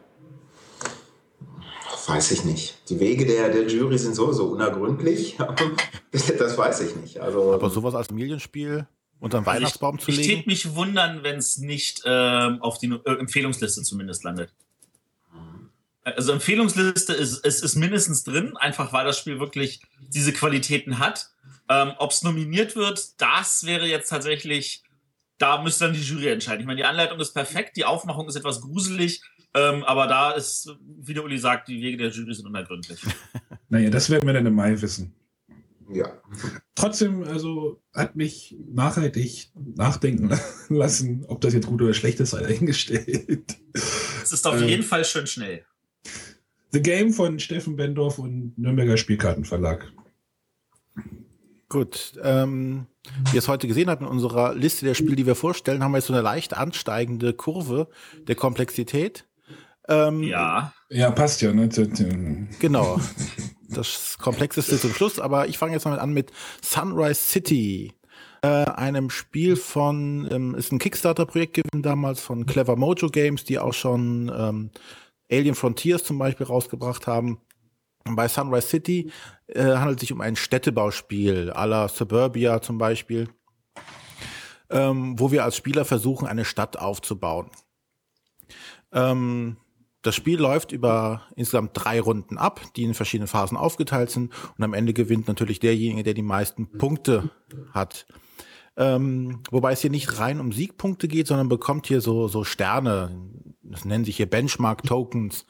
Weiß 2.08 2.32
ich 2.32 2.46
nicht. 2.46 2.78
Die 2.90 3.00
Wege 3.00 3.26
der, 3.26 3.50
der 3.50 3.68
Jury 3.68 3.98
sind 3.98 4.16
sowieso 4.16 4.46
unergründlich. 4.48 5.38
das 6.12 6.58
weiß 6.58 6.82
ich 6.82 6.96
nicht. 6.96 7.20
Also, 7.20 7.54
Aber 7.54 7.70
sowas 7.70 7.96
als 7.96 8.08
Familienspiel 8.08 8.88
unter 9.20 9.40
den 9.40 9.46
Weihnachtsbaum 9.46 9.96
ich, 9.98 10.04
zu 10.04 10.12
legen? 10.12 10.22
Ich 10.22 10.30
würde 10.30 10.50
mich 10.50 10.76
wundern, 10.76 11.24
wenn 11.24 11.38
es 11.38 11.58
nicht 11.58 12.04
ähm, 12.06 12.62
auf 12.62 12.78
die 12.78 12.88
äh, 12.88 13.20
Empfehlungsliste 13.20 13.82
zumindest 13.84 14.24
landet. 14.24 14.54
Also 16.04 16.34
Empfehlungsliste 16.34 17.14
ist, 17.14 17.44
ist, 17.44 17.64
ist 17.64 17.76
mindestens 17.76 18.24
drin, 18.24 18.56
einfach 18.58 18.94
weil 18.94 19.06
das 19.06 19.18
Spiel 19.18 19.40
wirklich 19.40 19.82
diese 20.10 20.34
Qualitäten 20.34 21.00
hat. 21.00 21.32
Ähm, 21.68 21.94
Ob 21.98 22.12
es 22.12 22.22
nominiert 22.22 22.76
wird, 22.76 23.20
das 23.20 23.66
wäre 23.66 23.88
jetzt 23.88 24.10
tatsächlich, 24.10 24.84
da 25.40 25.64
müsste 25.64 25.86
dann 25.86 25.96
die 25.96 26.04
Jury 26.04 26.28
entscheiden. 26.28 26.60
Ich 26.60 26.68
meine, 26.68 26.78
die 26.78 26.86
Anleitung 26.86 27.20
ist 27.20 27.34
perfekt, 27.34 27.76
die 27.76 27.86
Aufmachung 27.86 28.28
ist 28.28 28.36
etwas 28.36 28.62
gruselig, 28.62 29.24
ähm, 29.56 29.84
aber 29.84 30.08
da 30.08 30.32
ist, 30.32 30.76
wie 31.00 31.14
der 31.14 31.24
Uli 31.24 31.38
sagt, 31.38 31.70
die 31.70 31.82
Wege 31.82 31.98
der 31.98 32.10
Jury 32.10 32.34
sind 32.34 32.46
unergründlich. 32.46 33.00
naja, 33.70 33.90
das 33.90 34.10
werden 34.10 34.28
wir 34.28 34.34
dann 34.34 34.46
im 34.46 34.54
Mai 34.54 34.80
wissen. 34.82 35.16
Ja. 35.90 36.12
Trotzdem, 36.74 37.24
also 37.24 37.82
hat 37.94 38.16
mich 38.16 38.56
nachhaltig 38.68 39.52
nachdenken 39.76 40.30
lassen, 40.70 41.26
ob 41.28 41.42
das 41.42 41.54
jetzt 41.54 41.68
gut 41.68 41.82
oder 41.82 41.94
schlecht 41.94 42.20
ist, 42.20 42.32
sei 42.32 42.42
dahingestellt. 42.42 43.58
Es 43.74 44.32
ist 44.34 44.46
auf 44.46 44.60
ähm, 44.60 44.68
jeden 44.68 44.84
Fall 44.84 45.06
schön 45.06 45.26
schnell. 45.26 45.64
The 46.72 46.82
Game 46.82 47.14
von 47.14 47.40
Steffen 47.40 47.78
Bendorf 47.78 48.20
und 48.20 48.58
Nürnberger 48.58 48.98
Spielkartenverlag. 48.98 49.90
Gut. 51.70 52.14
Ähm, 52.22 52.88
wie 53.30 53.36
ihr 53.36 53.40
es 53.40 53.48
heute 53.48 53.68
gesehen 53.68 53.90
habt 53.90 54.02
in 54.02 54.08
unserer 54.08 54.54
Liste 54.54 54.86
der 54.86 54.96
Spiele, 54.96 55.16
die 55.16 55.26
wir 55.26 55.36
vorstellen, 55.36 55.84
haben 55.84 55.92
wir 55.92 56.00
jetzt 56.00 56.08
so 56.08 56.14
eine 56.14 56.22
leicht 56.22 56.54
ansteigende 56.56 57.34
Kurve 57.34 57.88
der 58.28 58.36
Komplexität. 58.36 59.26
Ähm, 59.88 60.24
ja. 60.24 60.74
Ja, 60.90 61.12
passt 61.12 61.42
ja. 61.42 61.54
Ne? 61.54 61.70
Genau. 62.60 63.00
Das 63.68 64.18
Komplexeste 64.20 64.80
zum 64.80 64.94
Schluss, 64.94 65.20
aber 65.20 65.48
ich 65.48 65.58
fange 65.58 65.74
jetzt 65.74 65.86
mal 65.86 66.00
an 66.00 66.14
mit 66.14 66.32
Sunrise 66.62 67.20
City. 67.20 67.94
Äh, 68.42 68.48
einem 68.48 69.10
Spiel 69.10 69.56
von, 69.56 70.30
ähm, 70.32 70.56
ist 70.56 70.72
ein 70.72 70.78
Kickstarter-Projekt 70.80 71.56
gewesen 71.56 71.82
damals 71.82 72.22
von 72.22 72.46
Clever 72.46 72.76
Mojo 72.76 73.10
Games, 73.10 73.44
die 73.44 73.58
auch 73.58 73.74
schon 73.74 74.32
ähm, 74.34 74.70
Alien 75.32 75.56
Frontiers 75.56 76.04
zum 76.04 76.20
Beispiel 76.20 76.46
rausgebracht 76.46 77.08
haben. 77.08 77.40
Bei 78.04 78.28
Sunrise 78.28 78.68
City 78.68 79.12
äh, 79.48 79.64
handelt 79.64 79.98
es 79.98 80.02
sich 80.02 80.14
um 80.14 80.22
ein 80.22 80.36
Städtebauspiel, 80.36 81.52
à 81.52 81.66
la 81.66 81.88
Suburbia 81.88 82.62
zum 82.62 82.78
Beispiel. 82.78 83.28
ähm, 84.70 85.20
wo 85.20 85.32
wir 85.32 85.44
als 85.44 85.56
Spieler 85.58 85.86
versuchen, 85.86 86.28
eine 86.28 86.46
Stadt 86.46 86.78
aufzubauen. 86.78 87.50
Ähm, 88.92 89.58
das 90.06 90.16
Spiel 90.16 90.40
läuft 90.40 90.72
über 90.72 91.24
insgesamt 91.36 91.72
drei 91.74 92.00
Runden 92.00 92.38
ab, 92.38 92.62
die 92.76 92.84
in 92.84 92.94
verschiedenen 92.94 93.28
Phasen 93.28 93.58
aufgeteilt 93.58 94.12
sind. 94.12 94.32
Und 94.58 94.64
am 94.64 94.74
Ende 94.74 94.94
gewinnt 94.94 95.28
natürlich 95.28 95.60
derjenige, 95.60 96.04
der 96.04 96.14
die 96.14 96.22
meisten 96.22 96.78
Punkte 96.78 97.32
hat. 97.74 98.06
Ähm, 98.78 99.42
wobei 99.52 99.72
es 99.72 99.82
hier 99.82 99.90
nicht 99.90 100.20
rein 100.20 100.40
um 100.40 100.52
Siegpunkte 100.52 101.08
geht, 101.08 101.28
sondern 101.28 101.50
bekommt 101.50 101.88
hier 101.88 102.02
so, 102.02 102.28
so 102.28 102.44
Sterne. 102.44 103.32
Das 103.64 103.86
nennen 103.86 104.06
sich 104.06 104.18
hier 104.18 104.30
Benchmark-Tokens. 104.30 105.46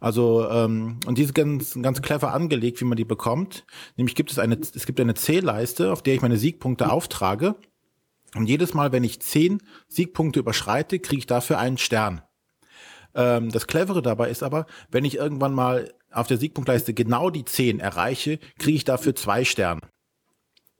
Also, 0.00 0.48
ähm, 0.48 0.98
und 1.06 1.18
die 1.18 1.24
sind 1.24 1.34
ganz, 1.34 1.78
ganz 1.80 2.02
clever 2.02 2.32
angelegt, 2.32 2.80
wie 2.80 2.86
man 2.86 2.96
die 2.96 3.04
bekommt. 3.04 3.64
Nämlich 3.96 4.14
gibt 4.14 4.32
es 4.32 4.38
eine, 4.38 4.58
es 4.58 4.86
gibt 4.86 4.98
eine 4.98 5.14
Zählleiste, 5.14 5.92
auf 5.92 6.02
der 6.02 6.14
ich 6.14 6.22
meine 6.22 6.38
Siegpunkte 6.38 6.90
auftrage. 6.90 7.54
Und 8.34 8.46
jedes 8.46 8.74
Mal, 8.74 8.92
wenn 8.92 9.04
ich 9.04 9.20
zehn 9.20 9.62
Siegpunkte 9.88 10.40
überschreite, 10.40 10.98
kriege 10.98 11.20
ich 11.20 11.26
dafür 11.26 11.58
einen 11.58 11.78
Stern. 11.78 12.22
Ähm, 13.14 13.50
das 13.50 13.66
Clevere 13.66 14.02
dabei 14.02 14.30
ist 14.30 14.42
aber, 14.42 14.66
wenn 14.90 15.04
ich 15.04 15.16
irgendwann 15.16 15.54
mal 15.54 15.92
auf 16.12 16.26
der 16.26 16.38
Siegpunktleiste 16.38 16.94
genau 16.94 17.30
die 17.30 17.44
zehn 17.44 17.80
erreiche, 17.80 18.38
kriege 18.58 18.76
ich 18.76 18.84
dafür 18.84 19.14
zwei 19.14 19.44
Sterne. 19.44 19.80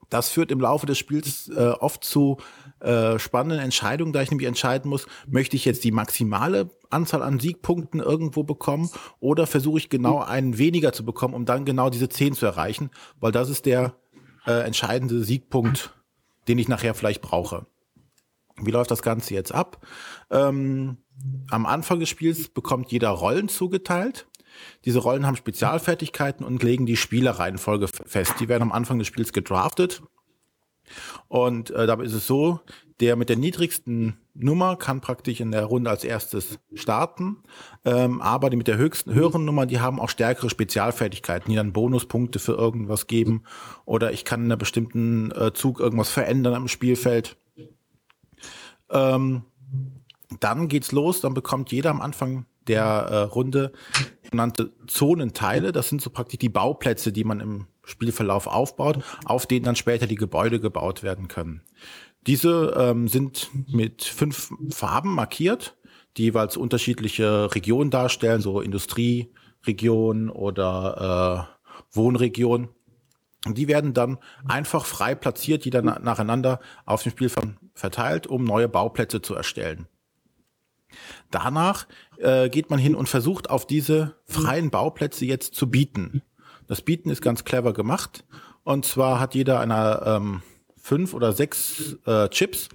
Das 0.09 0.29
führt 0.29 0.51
im 0.51 0.59
Laufe 0.59 0.85
des 0.85 0.97
Spiels 0.97 1.49
äh, 1.55 1.69
oft 1.79 2.03
zu 2.03 2.37
äh, 2.81 3.17
spannenden 3.17 3.59
Entscheidungen, 3.59 4.11
da 4.11 4.21
ich 4.21 4.29
nämlich 4.29 4.47
entscheiden 4.47 4.89
muss, 4.89 5.07
möchte 5.25 5.55
ich 5.55 5.63
jetzt 5.63 5.85
die 5.85 5.91
maximale 5.91 6.69
Anzahl 6.89 7.23
an 7.23 7.39
Siegpunkten 7.39 8.01
irgendwo 8.01 8.43
bekommen 8.43 8.89
oder 9.21 9.47
versuche 9.47 9.77
ich 9.77 9.89
genau 9.89 10.19
einen 10.19 10.57
weniger 10.57 10.91
zu 10.91 11.05
bekommen, 11.05 11.33
um 11.33 11.45
dann 11.45 11.63
genau 11.63 11.89
diese 11.89 12.09
zehn 12.09 12.33
zu 12.33 12.45
erreichen, 12.45 12.89
weil 13.21 13.31
das 13.31 13.49
ist 13.49 13.65
der 13.65 13.95
äh, 14.45 14.65
entscheidende 14.65 15.23
Siegpunkt, 15.23 15.95
den 16.49 16.57
ich 16.57 16.67
nachher 16.67 16.93
vielleicht 16.93 17.21
brauche. 17.21 17.65
Wie 18.57 18.71
läuft 18.71 18.91
das 18.91 19.01
Ganze 19.01 19.33
jetzt 19.33 19.53
ab? 19.53 19.85
Ähm, 20.29 20.97
am 21.49 21.65
Anfang 21.65 21.99
des 21.99 22.09
Spiels 22.09 22.49
bekommt 22.49 22.91
jeder 22.91 23.09
Rollen 23.09 23.49
zugeteilt. 23.49 24.27
Diese 24.85 24.99
Rollen 24.99 25.25
haben 25.25 25.35
Spezialfertigkeiten 25.35 26.45
und 26.45 26.63
legen 26.63 26.85
die 26.85 26.97
Spielerreihenfolge 26.97 27.87
fest. 27.87 28.35
Die 28.39 28.49
werden 28.49 28.63
am 28.63 28.71
Anfang 28.71 28.99
des 28.99 29.07
Spiels 29.07 29.33
gedraftet. 29.33 30.01
Und 31.27 31.71
äh, 31.71 31.87
dabei 31.87 32.03
ist 32.03 32.13
es 32.13 32.27
so, 32.27 32.59
der 32.99 33.15
mit 33.15 33.29
der 33.29 33.37
niedrigsten 33.37 34.17
Nummer 34.33 34.75
kann 34.75 35.01
praktisch 35.01 35.39
in 35.39 35.51
der 35.51 35.65
Runde 35.65 35.89
als 35.89 36.03
erstes 36.03 36.59
starten, 36.73 37.37
ähm, 37.83 38.21
aber 38.21 38.49
die 38.49 38.57
mit 38.57 38.67
der 38.67 38.77
höchsten, 38.77 39.13
höheren 39.13 39.43
Nummer, 39.43 39.65
die 39.65 39.79
haben 39.79 39.99
auch 39.99 40.09
stärkere 40.09 40.49
Spezialfertigkeiten, 40.49 41.49
die 41.49 41.55
dann 41.55 41.73
Bonuspunkte 41.73 42.39
für 42.39 42.53
irgendwas 42.53 43.07
geben 43.07 43.43
oder 43.85 44.11
ich 44.11 44.23
kann 44.23 44.41
in 44.41 44.45
einer 44.47 44.57
bestimmten 44.57 45.31
äh, 45.31 45.51
Zug 45.53 45.79
irgendwas 45.79 46.09
verändern 46.09 46.53
am 46.53 46.67
Spielfeld. 46.67 47.37
Ähm, 48.91 49.43
dann 50.39 50.67
geht's 50.67 50.91
los, 50.91 51.21
dann 51.21 51.33
bekommt 51.33 51.71
jeder 51.71 51.89
am 51.89 52.01
Anfang 52.01 52.45
der 52.67 52.83
äh, 52.83 53.17
Runde 53.23 53.71
genannte 54.29 54.71
Zonenteile. 54.87 55.71
Das 55.71 55.89
sind 55.89 56.01
so 56.01 56.09
praktisch 56.09 56.39
die 56.39 56.49
Bauplätze, 56.49 57.11
die 57.11 57.23
man 57.23 57.39
im 57.39 57.67
Spielverlauf 57.83 58.47
aufbaut, 58.47 59.03
auf 59.25 59.45
denen 59.45 59.65
dann 59.65 59.75
später 59.75 60.07
die 60.07 60.15
Gebäude 60.15 60.59
gebaut 60.59 61.03
werden 61.03 61.27
können. 61.27 61.61
Diese 62.27 62.75
ähm, 62.77 63.07
sind 63.07 63.49
mit 63.67 64.03
fünf 64.03 64.51
Farben 64.69 65.15
markiert, 65.15 65.75
die 66.17 66.23
jeweils 66.23 66.55
unterschiedliche 66.55 67.53
Regionen 67.55 67.89
darstellen, 67.89 68.41
so 68.41 68.61
Industrieregion 68.61 70.29
oder 70.29 71.47
äh, 71.49 71.65
Wohnregion. 71.91 72.69
Die 73.47 73.67
werden 73.67 73.95
dann 73.95 74.19
einfach 74.47 74.85
frei 74.85 75.15
platziert, 75.15 75.65
die 75.65 75.71
dann 75.71 75.85
nacheinander 75.85 76.59
auf 76.85 77.01
dem 77.01 77.11
Spiel 77.11 77.29
verteilt, 77.81 78.27
um 78.27 78.45
neue 78.45 78.69
Bauplätze 78.69 79.21
zu 79.21 79.35
erstellen. 79.35 79.87
Danach 81.29 81.87
äh, 82.17 82.49
geht 82.49 82.69
man 82.69 82.79
hin 82.79 82.95
und 82.95 83.09
versucht 83.09 83.49
auf 83.49 83.65
diese 83.65 84.15
freien 84.25 84.69
Bauplätze 84.69 85.25
jetzt 85.25 85.55
zu 85.55 85.69
bieten. 85.69 86.21
Das 86.67 86.81
Bieten 86.81 87.09
ist 87.09 87.21
ganz 87.21 87.43
clever 87.43 87.73
gemacht. 87.73 88.25
Und 88.63 88.85
zwar 88.85 89.19
hat 89.19 89.35
jeder 89.35 89.59
einer 89.59 90.03
ähm, 90.05 90.41
fünf 90.77 91.13
oder 91.13 91.33
sechs 91.33 91.97
äh, 92.05 92.29
Chips, 92.29 92.69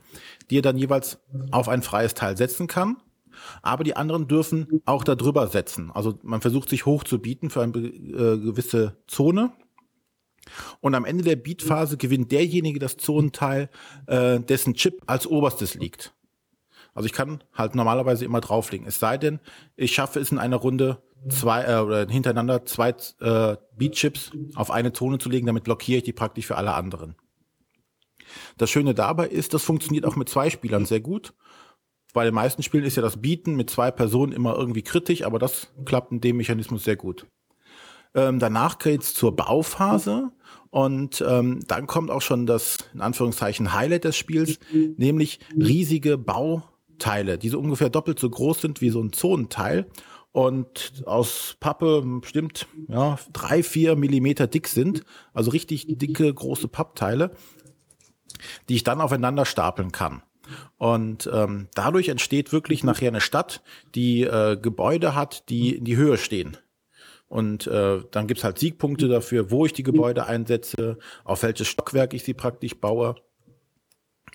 die 0.50 0.58
er 0.58 0.62
dann 0.62 0.78
jeweils 0.78 1.18
auf 1.50 1.68
ein 1.68 1.82
freies 1.82 2.14
Teil 2.14 2.36
setzen 2.36 2.66
kann. 2.66 2.96
Aber 3.62 3.84
die 3.84 3.96
anderen 3.96 4.28
dürfen 4.28 4.80
auch 4.86 5.04
darüber 5.04 5.46
setzen. 5.48 5.90
Also 5.92 6.18
man 6.22 6.40
versucht 6.40 6.68
sich 6.68 6.86
hoch 6.86 7.04
zu 7.04 7.20
bieten 7.20 7.50
für 7.50 7.62
eine 7.62 7.78
äh, 7.78 8.38
gewisse 8.38 8.96
Zone. 9.06 9.52
Und 10.80 10.94
am 10.94 11.04
Ende 11.04 11.24
der 11.24 11.36
Beatphase 11.36 11.96
gewinnt 11.96 12.32
derjenige 12.32 12.78
das 12.78 12.96
Zonenteil, 12.96 13.68
äh, 14.06 14.40
dessen 14.40 14.74
Chip 14.74 15.02
als 15.06 15.26
oberstes 15.26 15.74
liegt. 15.74 16.14
Also 16.94 17.06
ich 17.06 17.12
kann 17.12 17.44
halt 17.52 17.74
normalerweise 17.74 18.24
immer 18.24 18.40
drauflegen. 18.40 18.86
Es 18.86 18.98
sei 18.98 19.18
denn, 19.18 19.40
ich 19.76 19.92
schaffe 19.94 20.18
es 20.18 20.32
in 20.32 20.38
einer 20.38 20.56
Runde 20.56 21.02
zwei 21.28 21.64
äh, 21.64 21.80
oder 21.80 22.08
hintereinander 22.08 22.64
zwei 22.64 22.90
äh, 23.20 23.56
Beat-Chips 23.76 24.32
auf 24.54 24.70
eine 24.70 24.92
Zone 24.92 25.18
zu 25.18 25.28
legen, 25.28 25.46
damit 25.46 25.64
blockiere 25.64 25.98
ich 25.98 26.04
die 26.04 26.12
praktisch 26.12 26.46
für 26.46 26.56
alle 26.56 26.74
anderen. 26.74 27.16
Das 28.56 28.70
Schöne 28.70 28.94
dabei 28.94 29.28
ist, 29.28 29.54
das 29.54 29.62
funktioniert 29.62 30.04
auch 30.04 30.16
mit 30.16 30.28
zwei 30.28 30.50
Spielern 30.50 30.86
sehr 30.86 31.00
gut. 31.00 31.34
Bei 32.12 32.24
den 32.24 32.34
meisten 32.34 32.62
Spielen 32.62 32.84
ist 32.84 32.96
ja 32.96 33.02
das 33.02 33.20
Bieten 33.20 33.56
mit 33.56 33.68
zwei 33.68 33.90
Personen 33.90 34.32
immer 34.32 34.56
irgendwie 34.56 34.82
kritisch, 34.82 35.22
aber 35.22 35.38
das 35.38 35.72
klappt 35.84 36.12
in 36.12 36.20
dem 36.20 36.38
Mechanismus 36.38 36.84
sehr 36.84 36.96
gut. 36.96 37.26
Ähm, 38.16 38.38
danach 38.38 38.78
geht's 38.78 39.14
zur 39.14 39.37
Bauphase 39.37 40.32
und 40.70 41.25
ähm, 41.26 41.61
dann 41.68 41.87
kommt 41.87 42.11
auch 42.11 42.23
schon 42.23 42.46
das 42.46 42.78
in 42.94 43.02
Anführungszeichen 43.02 43.73
Highlight 43.73 44.04
des 44.04 44.16
Spiels, 44.16 44.58
nämlich 44.96 45.38
riesige 45.54 46.18
Bau 46.18 46.64
Teile, 46.99 47.37
die 47.37 47.50
so 47.50 47.58
ungefähr 47.58 47.90
doppelt 47.90 48.18
so 48.18 48.30
groß 48.30 48.62
sind 48.62 48.80
wie 48.80 48.88
so 48.88 49.02
ein 49.02 49.12
Zonenteil 49.12 49.87
und 50.32 51.02
aus 51.04 51.56
Pappe 51.61 52.02
bestimmt 52.20 52.66
ja, 52.88 53.18
drei, 53.32 53.62
vier 53.62 53.96
Millimeter 53.96 54.46
dick 54.46 54.68
sind, 54.68 55.04
also 55.32 55.50
richtig 55.50 55.87
dicke, 55.88 56.32
große 56.32 56.68
Pappteile, 56.68 57.32
die 58.68 58.76
ich 58.76 58.85
dann 58.85 59.00
aufeinander 59.00 59.44
stapeln 59.44 59.92
kann. 59.92 60.23
Und 60.78 61.28
ähm, 61.32 61.68
dadurch 61.75 62.08
entsteht 62.08 62.52
wirklich 62.52 62.85
nachher 62.85 63.08
eine 63.08 63.20
Stadt, 63.20 63.62
die 63.94 64.23
äh, 64.23 64.56
Gebäude 64.56 65.14
hat, 65.14 65.49
die 65.49 65.76
in 65.76 65.85
die 65.85 65.96
Höhe 65.96 66.18
stehen. 66.18 66.56
Und 67.28 67.66
äh, 67.66 68.02
dann 68.11 68.26
gibt's 68.26 68.45
halt 68.45 68.59
Siegpunkte 68.59 69.09
dafür, 69.09 69.50
wo 69.50 69.66
ich 69.66 69.73
die 69.73 69.83
Gebäude 69.83 70.26
einsetze, 70.26 70.99
auf 71.25 71.42
welches 71.42 71.66
Stockwerk 71.66 72.14
ich 72.14 72.23
sie 72.23 72.35
praktisch 72.35 72.78
baue. 72.78 73.16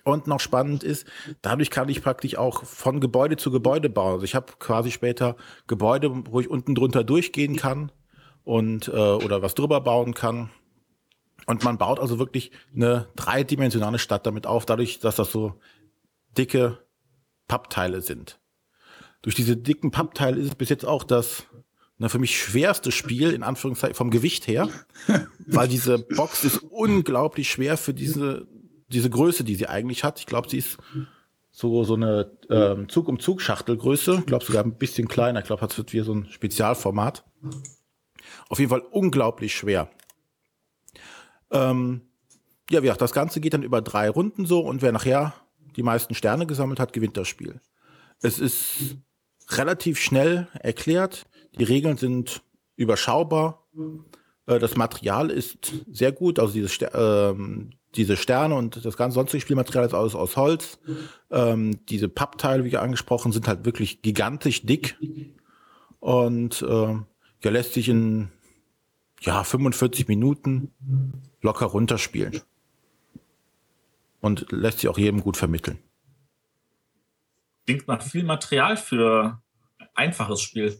Und 0.03 0.27
noch 0.27 0.39
spannend 0.39 0.83
ist, 0.83 1.05
dadurch 1.41 1.69
kann 1.69 1.87
ich 1.87 2.01
praktisch 2.01 2.35
auch 2.37 2.65
von 2.65 2.99
Gebäude 2.99 3.37
zu 3.37 3.51
Gebäude 3.51 3.89
bauen. 3.89 4.13
Also 4.13 4.25
ich 4.25 4.35
habe 4.35 4.53
quasi 4.59 4.91
später 4.91 5.35
Gebäude, 5.67 6.11
wo 6.29 6.39
ich 6.39 6.49
unten 6.49 6.75
drunter 6.75 7.03
durchgehen 7.03 7.55
kann 7.55 7.91
und 8.43 8.87
äh, 8.87 8.91
oder 8.91 9.41
was 9.41 9.53
drüber 9.53 9.79
bauen 9.81 10.13
kann. 10.13 10.49
Und 11.45 11.63
man 11.63 11.77
baut 11.77 11.99
also 11.99 12.19
wirklich 12.19 12.51
eine 12.75 13.07
dreidimensionale 13.15 13.99
Stadt 13.99 14.25
damit 14.25 14.47
auf, 14.47 14.65
dadurch, 14.65 14.99
dass 14.99 15.15
das 15.15 15.31
so 15.31 15.59
dicke 16.37 16.79
Pappteile 17.47 18.01
sind. 18.01 18.39
Durch 19.21 19.35
diese 19.35 19.55
dicken 19.55 19.91
Pappteile 19.91 20.39
ist 20.39 20.47
es 20.47 20.55
bis 20.55 20.69
jetzt 20.69 20.85
auch 20.85 21.03
das 21.03 21.45
na, 22.01 22.09
für 22.09 22.19
mich 22.19 22.41
schwerste 22.41 22.91
Spiel, 22.91 23.31
in 23.31 23.43
Anführungszeichen, 23.43 23.95
vom 23.95 24.09
Gewicht 24.09 24.47
her, 24.47 24.69
weil 25.47 25.67
diese 25.67 25.99
Box 25.99 26.43
ist 26.43 26.57
unglaublich 26.57 27.49
schwer 27.49 27.77
für 27.77 27.93
diese 27.93 28.47
diese 28.91 29.09
Größe, 29.09 29.43
die 29.43 29.55
sie 29.55 29.67
eigentlich 29.67 30.03
hat. 30.03 30.19
Ich 30.19 30.25
glaube, 30.25 30.49
sie 30.49 30.57
ist 30.57 30.77
so, 31.51 31.83
so 31.83 31.95
eine 31.95 32.31
ähm, 32.49 32.89
Zug-um-Zug-Schachtelgröße. 32.89 34.17
Ich 34.19 34.25
glaube 34.25 34.45
sogar 34.45 34.63
ein 34.63 34.77
bisschen 34.77 35.07
kleiner. 35.07 35.39
Ich 35.39 35.45
glaube, 35.45 35.65
das 35.65 35.77
wird 35.77 35.93
wie 35.93 36.01
so 36.01 36.13
ein 36.13 36.27
Spezialformat. 36.29 37.23
Auf 38.49 38.59
jeden 38.59 38.69
Fall 38.69 38.81
unglaublich 38.91 39.55
schwer. 39.55 39.89
Ähm, 41.51 42.01
ja, 42.69 42.81
wie 42.81 42.85
gesagt, 42.85 43.01
das 43.01 43.13
Ganze 43.13 43.41
geht 43.41 43.53
dann 43.53 43.63
über 43.63 43.81
drei 43.81 44.09
Runden 44.09 44.45
so 44.45 44.59
und 44.59 44.81
wer 44.81 44.91
nachher 44.91 45.33
die 45.75 45.83
meisten 45.83 46.15
Sterne 46.15 46.47
gesammelt 46.47 46.79
hat, 46.79 46.93
gewinnt 46.93 47.17
das 47.17 47.27
Spiel. 47.27 47.61
Es 48.21 48.39
ist 48.39 48.97
relativ 49.49 49.99
schnell 49.99 50.47
erklärt. 50.53 51.25
Die 51.59 51.63
Regeln 51.63 51.97
sind 51.97 52.41
überschaubar. 52.75 53.67
Äh, 54.45 54.59
das 54.59 54.75
Material 54.75 55.29
ist 55.29 55.73
sehr 55.91 56.11
gut, 56.11 56.39
also 56.39 56.53
dieses, 56.53 56.79
ähm, 56.93 57.71
diese 57.95 58.17
Sterne 58.17 58.55
und 58.55 58.85
das 58.85 58.97
ganze 58.97 59.15
sonstige 59.15 59.41
Spielmaterial 59.41 59.85
ist 59.85 59.93
alles 59.93 60.15
aus 60.15 60.37
Holz. 60.37 60.79
Ähm, 61.29 61.85
diese 61.87 62.09
Pappteile, 62.09 62.63
wie 62.63 62.77
angesprochen, 62.77 63.31
sind 63.31 63.47
halt 63.47 63.65
wirklich 63.65 64.01
gigantisch 64.01 64.65
dick 64.65 64.97
und 65.99 66.61
äh, 66.61 66.95
ja, 67.43 67.51
lässt 67.51 67.73
sich 67.73 67.89
in 67.89 68.29
ja 69.21 69.43
45 69.43 70.07
Minuten 70.07 70.71
locker 71.41 71.67
runterspielen 71.67 72.41
und 74.21 74.51
lässt 74.51 74.79
sich 74.79 74.89
auch 74.89 74.97
jedem 74.97 75.21
gut 75.21 75.37
vermitteln. 75.37 75.79
Klingt 77.65 77.87
nach 77.87 78.01
viel 78.01 78.23
Material 78.23 78.77
für 78.77 79.41
einfaches 79.93 80.41
Spiel. 80.41 80.79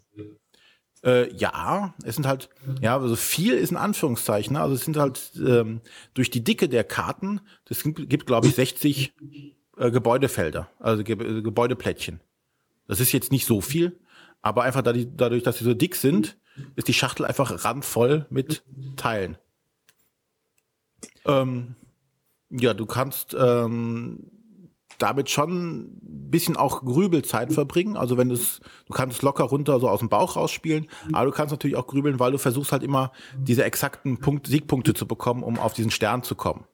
Äh, 1.04 1.34
ja, 1.36 1.96
es 2.04 2.16
sind 2.16 2.28
halt, 2.28 2.50
ja, 2.80 2.98
also 2.98 3.16
viel 3.16 3.54
ist 3.54 3.72
ein 3.72 3.78
Anführungszeichen. 3.78 4.54
Ne? 4.54 4.62
Also 4.62 4.76
es 4.76 4.86
sind 4.86 4.98
halt 4.98 5.32
ähm, 5.36 5.82
durch 6.14 6.30
die 6.30 6.44
Dicke 6.44 6.70
der 6.70 6.84
Karten, 6.84 7.42
das 7.66 7.84
gibt, 7.84 8.10
gibt 8.10 8.28
glaube 8.28 8.48
ich, 8.48 8.56
60 8.56 9.14
äh, 9.78 9.92
Gebäudefelder, 9.92 10.70
also 10.80 11.04
Ge 11.04 11.16
äh, 11.16 11.42
Gebäudeplättchen. 11.42 12.20
Das 12.88 13.00
ist 13.00 13.12
jetzt 13.14 13.32
nicht 13.32 13.46
so 13.46 13.62
viel, 13.62 14.00
aber 14.42 14.64
einfach 14.64 14.82
dadurch, 14.84 15.44
dass 15.44 15.58
sie 15.58 15.64
so 15.64 15.74
dick 15.74 15.96
sind, 15.96 16.38
ist 16.76 16.88
die 16.88 16.94
Schachtel 16.94 17.26
einfach 17.26 17.64
randvoll 17.64 18.26
mit 18.30 18.64
Teilen. 18.96 19.38
Ähm, 21.26 21.76
ja, 22.50 22.74
du 22.74 22.86
kannst 22.86 23.36
ähm, 23.40 24.32
damit 25.02 25.30
schon 25.30 25.80
ein 25.82 26.30
bisschen 26.32 26.56
auch 26.58 26.84
Grübelzeit 26.84 27.52
verbringen. 27.52 27.98
Also 27.98 28.18
wenn 28.18 28.32
es, 28.32 28.60
du 28.86 28.94
kannst 28.94 29.18
es 29.18 29.22
locker 29.22 29.46
runter 29.46 29.80
so 29.80 29.90
aus 29.90 30.00
dem 30.00 30.10
Bauch 30.10 30.36
rausspielen, 30.36 30.88
aber 31.14 31.26
du 31.26 31.32
kannst 31.32 31.52
natürlich 31.52 31.76
auch 31.76 31.88
grübeln, 31.88 32.20
weil 32.20 32.32
du 32.32 32.38
versuchst 32.38 32.72
halt 32.72 32.84
immer 32.84 33.12
diese 33.38 33.64
exakten 33.64 34.20
Punkt, 34.20 34.48
Siegpunkte 34.48 34.94
zu 34.94 35.08
bekommen, 35.08 35.44
um 35.44 35.60
auf 35.60 35.74
diesen 35.74 35.92
Stern 35.92 36.24
zu 36.24 36.36
kommen. 36.36 36.66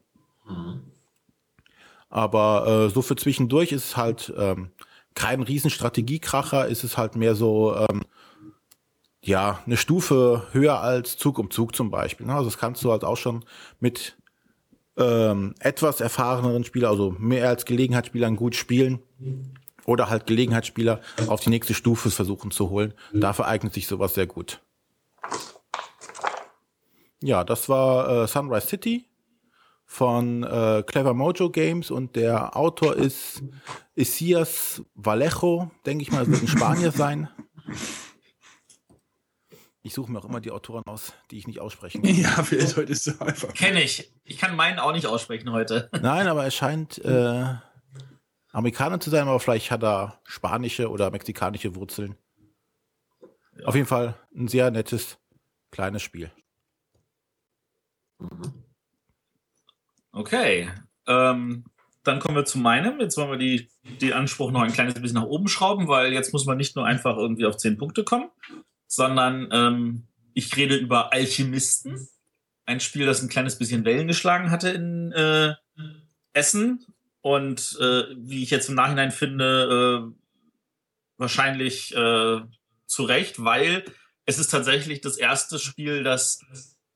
Aber 2.10 2.66
äh, 2.66 2.90
so 2.90 3.02
für 3.02 3.16
zwischendurch 3.16 3.72
ist 3.72 3.84
es 3.84 3.96
halt 3.96 4.32
ähm, 4.36 4.70
kein 5.14 5.42
riesen 5.42 5.70
Strategiekracher, 5.70 6.66
ist 6.66 6.84
es 6.84 6.96
halt 6.96 7.16
mehr 7.16 7.34
so 7.34 7.76
ähm, 7.76 8.02
ja 9.22 9.60
eine 9.66 9.76
Stufe 9.76 10.46
höher 10.52 10.80
als 10.80 11.16
Zug 11.16 11.38
um 11.38 11.50
Zug 11.50 11.74
zum 11.74 11.90
Beispiel. 11.90 12.26
Ne? 12.26 12.34
Also 12.34 12.50
das 12.50 12.58
kannst 12.58 12.84
du 12.84 12.90
halt 12.90 13.04
auch 13.04 13.16
schon 13.16 13.44
mit 13.80 14.17
ähm, 14.98 15.54
etwas 15.60 16.00
erfahreneren 16.00 16.64
Spieler, 16.64 16.90
also 16.90 17.14
mehr 17.18 17.48
als 17.48 17.64
Gelegenheitsspielern 17.64 18.36
gut 18.36 18.56
spielen 18.56 19.00
oder 19.84 20.10
halt 20.10 20.26
Gelegenheitsspieler 20.26 21.00
auf 21.28 21.40
die 21.40 21.50
nächste 21.50 21.74
Stufe 21.74 22.10
versuchen 22.10 22.50
zu 22.50 22.68
holen. 22.70 22.92
Dafür 23.12 23.46
eignet 23.46 23.72
sich 23.72 23.86
sowas 23.86 24.14
sehr 24.14 24.26
gut. 24.26 24.60
Ja, 27.20 27.42
das 27.42 27.68
war 27.68 28.24
äh, 28.24 28.28
Sunrise 28.28 28.68
City 28.68 29.06
von 29.84 30.42
äh, 30.42 30.82
Clever 30.86 31.14
Mojo 31.14 31.50
Games 31.50 31.90
und 31.90 32.14
der 32.14 32.56
Autor 32.56 32.96
ist 32.96 33.42
Isias 33.94 34.82
Vallejo, 34.94 35.70
denke 35.86 36.02
ich 36.02 36.12
mal, 36.12 36.22
es 36.22 36.30
wird 36.30 36.42
ein 36.42 36.48
Spanier 36.48 36.92
sein. 36.92 37.28
Ich 39.88 39.94
suche 39.94 40.12
mir 40.12 40.18
auch 40.18 40.26
immer 40.26 40.42
die 40.42 40.50
Autoren 40.50 40.82
aus, 40.84 41.14
die 41.30 41.38
ich 41.38 41.46
nicht 41.46 41.60
aussprechen 41.60 42.02
kann. 42.04 42.14
Ja, 42.14 42.42
vielleicht 42.42 42.76
heute 42.76 42.92
ist 42.92 43.06
es 43.06 43.18
einfach. 43.22 43.54
Kenne 43.54 43.82
ich. 43.82 44.12
Ich 44.24 44.36
kann 44.36 44.54
meinen 44.54 44.78
auch 44.78 44.92
nicht 44.92 45.06
aussprechen 45.06 45.50
heute. 45.50 45.88
Nein, 46.02 46.26
aber 46.26 46.44
er 46.44 46.50
scheint 46.50 46.98
äh, 46.98 47.54
Amerikaner 48.52 49.00
zu 49.00 49.08
sein, 49.08 49.26
aber 49.26 49.40
vielleicht 49.40 49.70
hat 49.70 49.82
er 49.82 50.20
spanische 50.24 50.90
oder 50.90 51.10
mexikanische 51.10 51.74
Wurzeln. 51.74 52.16
Ja. 53.58 53.64
Auf 53.64 53.74
jeden 53.76 53.86
Fall 53.86 54.14
ein 54.36 54.46
sehr 54.46 54.70
nettes, 54.70 55.16
kleines 55.70 56.02
Spiel. 56.02 56.30
Okay. 60.12 60.68
Ähm, 61.06 61.64
dann 62.04 62.18
kommen 62.20 62.36
wir 62.36 62.44
zu 62.44 62.58
meinem. 62.58 63.00
Jetzt 63.00 63.16
wollen 63.16 63.30
wir 63.30 63.38
die, 63.38 63.70
den 64.02 64.12
Anspruch 64.12 64.50
noch 64.50 64.60
ein 64.60 64.72
kleines 64.72 65.00
bisschen 65.00 65.16
nach 65.16 65.24
oben 65.24 65.48
schrauben, 65.48 65.88
weil 65.88 66.12
jetzt 66.12 66.34
muss 66.34 66.44
man 66.44 66.58
nicht 66.58 66.76
nur 66.76 66.84
einfach 66.84 67.16
irgendwie 67.16 67.46
auf 67.46 67.56
10 67.56 67.78
Punkte 67.78 68.04
kommen, 68.04 68.28
sondern 68.88 69.48
ähm, 69.52 70.08
ich 70.34 70.56
rede 70.56 70.76
über 70.76 71.12
Alchemisten. 71.12 72.08
Ein 72.66 72.80
Spiel, 72.80 73.06
das 73.06 73.22
ein 73.22 73.28
kleines 73.28 73.56
bisschen 73.56 73.84
Wellen 73.84 74.08
geschlagen 74.08 74.50
hatte 74.50 74.70
in 74.70 75.12
äh, 75.12 75.54
Essen 76.32 76.84
und 77.20 77.78
äh, 77.80 78.04
wie 78.16 78.42
ich 78.42 78.50
jetzt 78.50 78.68
im 78.68 78.74
Nachhinein 78.74 79.10
finde, 79.10 80.10
äh, 80.10 80.22
wahrscheinlich 81.16 81.94
äh, 81.94 82.40
zu 82.86 83.04
Recht, 83.04 83.44
weil 83.44 83.84
es 84.24 84.38
ist 84.38 84.50
tatsächlich 84.50 85.00
das 85.00 85.16
erste 85.16 85.58
Spiel, 85.58 86.02
das 86.02 86.40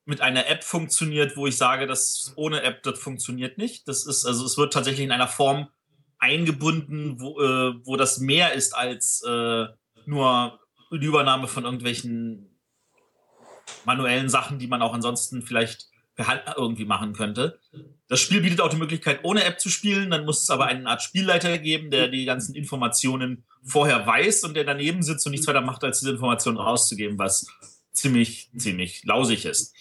mit 0.05 0.21
einer 0.21 0.47
App 0.47 0.63
funktioniert, 0.63 1.37
wo 1.37 1.47
ich 1.47 1.57
sage, 1.57 1.87
dass 1.87 2.33
ohne 2.35 2.61
App 2.61 2.83
das 2.83 2.99
funktioniert 2.99 3.57
nicht. 3.57 3.87
Das 3.87 4.05
ist 4.05 4.25
also 4.25 4.45
es 4.45 4.57
wird 4.57 4.73
tatsächlich 4.73 5.05
in 5.05 5.11
einer 5.11 5.27
Form 5.27 5.69
eingebunden, 6.19 7.19
wo, 7.19 7.39
äh, 7.41 7.73
wo 7.85 7.95
das 7.95 8.19
mehr 8.19 8.53
ist 8.53 8.75
als 8.75 9.23
äh, 9.23 9.65
nur 10.05 10.59
die 10.97 11.07
Übernahme 11.07 11.47
von 11.47 11.65
irgendwelchen 11.65 12.49
manuellen 13.85 14.29
Sachen, 14.29 14.59
die 14.59 14.67
man 14.67 14.81
auch 14.81 14.93
ansonsten 14.93 15.41
vielleicht 15.41 15.87
irgendwie 16.57 16.85
machen 16.85 17.13
könnte. 17.13 17.59
Das 18.07 18.19
Spiel 18.19 18.41
bietet 18.41 18.61
auch 18.61 18.69
die 18.69 18.77
Möglichkeit, 18.77 19.21
ohne 19.23 19.43
App 19.45 19.59
zu 19.59 19.69
spielen. 19.69 20.11
Dann 20.11 20.25
muss 20.25 20.43
es 20.43 20.49
aber 20.51 20.67
eine 20.67 20.87
Art 20.87 21.01
Spielleiter 21.01 21.57
geben, 21.57 21.89
der 21.89 22.07
die 22.07 22.25
ganzen 22.25 22.53
Informationen 22.53 23.45
vorher 23.63 24.05
weiß 24.05 24.43
und 24.43 24.53
der 24.55 24.63
daneben 24.63 25.01
sitzt 25.01 25.25
und 25.25 25.31
nichts 25.31 25.47
weiter 25.47 25.61
macht, 25.61 25.83
als 25.83 25.99
diese 25.99 26.11
Informationen 26.11 26.57
rauszugeben, 26.57 27.17
was 27.17 27.47
ziemlich, 27.93 28.51
ziemlich 28.55 29.03
lausig 29.05 29.45
ist. 29.45 29.73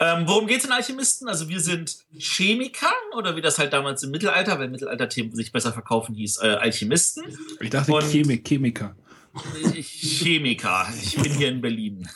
Ähm, 0.00 0.22
worum 0.26 0.46
geht 0.46 0.60
es 0.60 0.64
in 0.64 0.72
Alchemisten? 0.72 1.28
Also 1.28 1.48
wir 1.48 1.60
sind 1.60 1.98
Chemiker 2.16 2.92
oder 3.16 3.36
wie 3.36 3.40
das 3.42 3.58
halt 3.58 3.72
damals 3.72 4.02
im 4.02 4.10
Mittelalter, 4.10 4.58
weil 4.58 4.68
Mittelalter-Themen 4.68 5.34
sich 5.34 5.52
besser 5.52 5.72
verkaufen 5.72 6.14
hieß, 6.14 6.38
äh, 6.42 6.48
Alchemisten. 6.48 7.24
Ich 7.60 7.70
dachte 7.70 7.92
und 7.92 8.04
Chemik, 8.04 8.46
Chemiker. 8.46 8.96
Chemiker. 9.34 10.86
Ich 11.02 11.16
bin 11.16 11.32
hier 11.32 11.48
in 11.48 11.60
Berlin. 11.60 12.08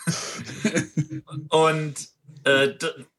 Und 1.48 1.94
äh, 2.44 2.74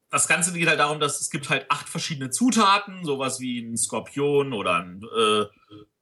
das 0.09 0.27
Ganze 0.27 0.53
geht 0.53 0.67
halt 0.67 0.79
darum, 0.79 0.99
dass 0.99 1.21
es 1.21 1.29
gibt 1.29 1.49
halt 1.49 1.69
acht 1.69 1.87
verschiedene 1.87 2.29
Zutaten, 2.29 3.05
sowas 3.05 3.39
wie 3.39 3.59
ein 3.59 3.77
Skorpion 3.77 4.53
oder 4.53 4.75
ein 4.77 5.01
äh, 5.15 5.45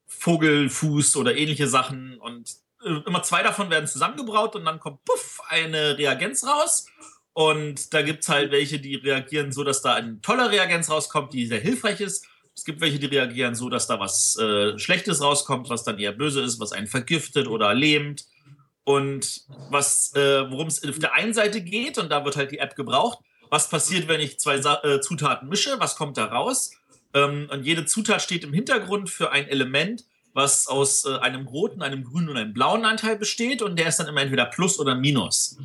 Vogelfuß 0.07 1.17
oder 1.17 1.35
ähnliche 1.35 1.67
Sachen. 1.67 2.17
Und 2.17 2.55
äh, 2.83 3.01
immer 3.05 3.23
zwei 3.23 3.43
davon 3.43 3.69
werden 3.69 3.87
zusammengebraut 3.87 4.55
und 4.55 4.65
dann 4.65 4.79
kommt 4.79 5.03
puff 5.03 5.41
eine 5.49 5.97
Reagenz 5.97 6.45
raus. 6.45 6.87
Und 7.33 7.93
da 7.93 8.01
gibt 8.01 8.23
es 8.23 8.29
halt 8.29 8.51
welche, 8.51 8.79
die 8.79 8.95
reagieren 8.95 9.51
so, 9.51 9.63
dass 9.63 9.81
da 9.81 9.93
ein 9.93 10.21
toller 10.21 10.49
Reagenz 10.49 10.89
rauskommt, 10.89 11.33
die 11.33 11.45
sehr 11.45 11.59
hilfreich 11.59 12.01
ist. 12.01 12.25
Es 12.57 12.63
gibt 12.63 12.81
welche, 12.81 12.97
die 12.97 13.05
reagieren 13.05 13.53
so, 13.53 13.69
dass 13.69 13.85
da 13.85 13.99
was 13.99 14.35
äh, 14.37 14.79
Schlechtes 14.79 15.21
rauskommt, 15.21 15.69
was 15.69 15.83
dann 15.83 15.99
eher 15.99 16.11
böse 16.11 16.41
ist, 16.41 16.59
was 16.59 16.71
einen 16.71 16.87
vergiftet 16.87 17.47
oder 17.47 17.75
lähmt. 17.75 18.25
Und 18.83 19.41
was, 19.69 20.15
äh, 20.15 20.49
worum 20.49 20.65
es 20.65 20.83
auf 20.83 20.97
der 20.97 21.13
einen 21.13 21.35
Seite 21.35 21.61
geht, 21.61 21.99
und 21.99 22.09
da 22.09 22.25
wird 22.25 22.35
halt 22.35 22.51
die 22.51 22.57
App 22.57 22.75
gebraucht, 22.75 23.19
was 23.51 23.69
passiert, 23.69 24.07
wenn 24.07 24.19
ich 24.21 24.39
zwei 24.39 24.55
äh, 24.55 24.99
Zutaten 25.01 25.49
mische, 25.49 25.79
was 25.79 25.97
kommt 25.97 26.17
da 26.17 26.25
raus? 26.25 26.71
Ähm, 27.13 27.47
und 27.51 27.63
jede 27.63 27.85
Zutat 27.85 28.23
steht 28.23 28.43
im 28.43 28.53
Hintergrund 28.53 29.11
für 29.11 29.31
ein 29.31 29.47
Element, 29.47 30.05
was 30.33 30.67
aus 30.67 31.05
äh, 31.05 31.15
einem 31.17 31.45
roten, 31.45 31.83
einem 31.83 32.03
grünen 32.05 32.29
und 32.29 32.37
einem 32.37 32.53
blauen 32.53 32.85
Anteil 32.85 33.17
besteht, 33.17 33.61
und 33.61 33.77
der 33.77 33.89
ist 33.89 33.97
dann 33.97 34.07
immer 34.07 34.21
entweder 34.21 34.45
Plus 34.45 34.79
oder 34.79 34.95
Minus. 34.95 35.57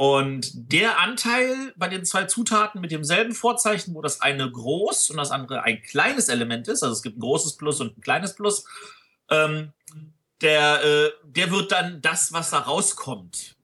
Und 0.00 0.72
der 0.72 0.98
Anteil 0.98 1.74
bei 1.76 1.86
den 1.86 2.06
zwei 2.06 2.24
Zutaten 2.24 2.80
mit 2.80 2.90
demselben 2.90 3.34
Vorzeichen, 3.34 3.94
wo 3.94 4.00
das 4.00 4.22
eine 4.22 4.50
groß 4.50 5.10
und 5.10 5.18
das 5.18 5.30
andere 5.30 5.62
ein 5.64 5.82
kleines 5.82 6.30
Element 6.30 6.68
ist, 6.68 6.82
also 6.82 6.94
es 6.94 7.02
gibt 7.02 7.18
ein 7.18 7.20
großes 7.20 7.58
Plus 7.58 7.82
und 7.82 7.98
ein 7.98 8.00
kleines 8.00 8.34
Plus, 8.34 8.64
ähm, 9.28 9.74
der, 10.40 10.82
äh, 10.82 11.10
der 11.24 11.50
wird 11.50 11.70
dann 11.70 12.00
das, 12.00 12.32
was 12.32 12.48
da 12.48 12.60
rauskommt. 12.60 13.56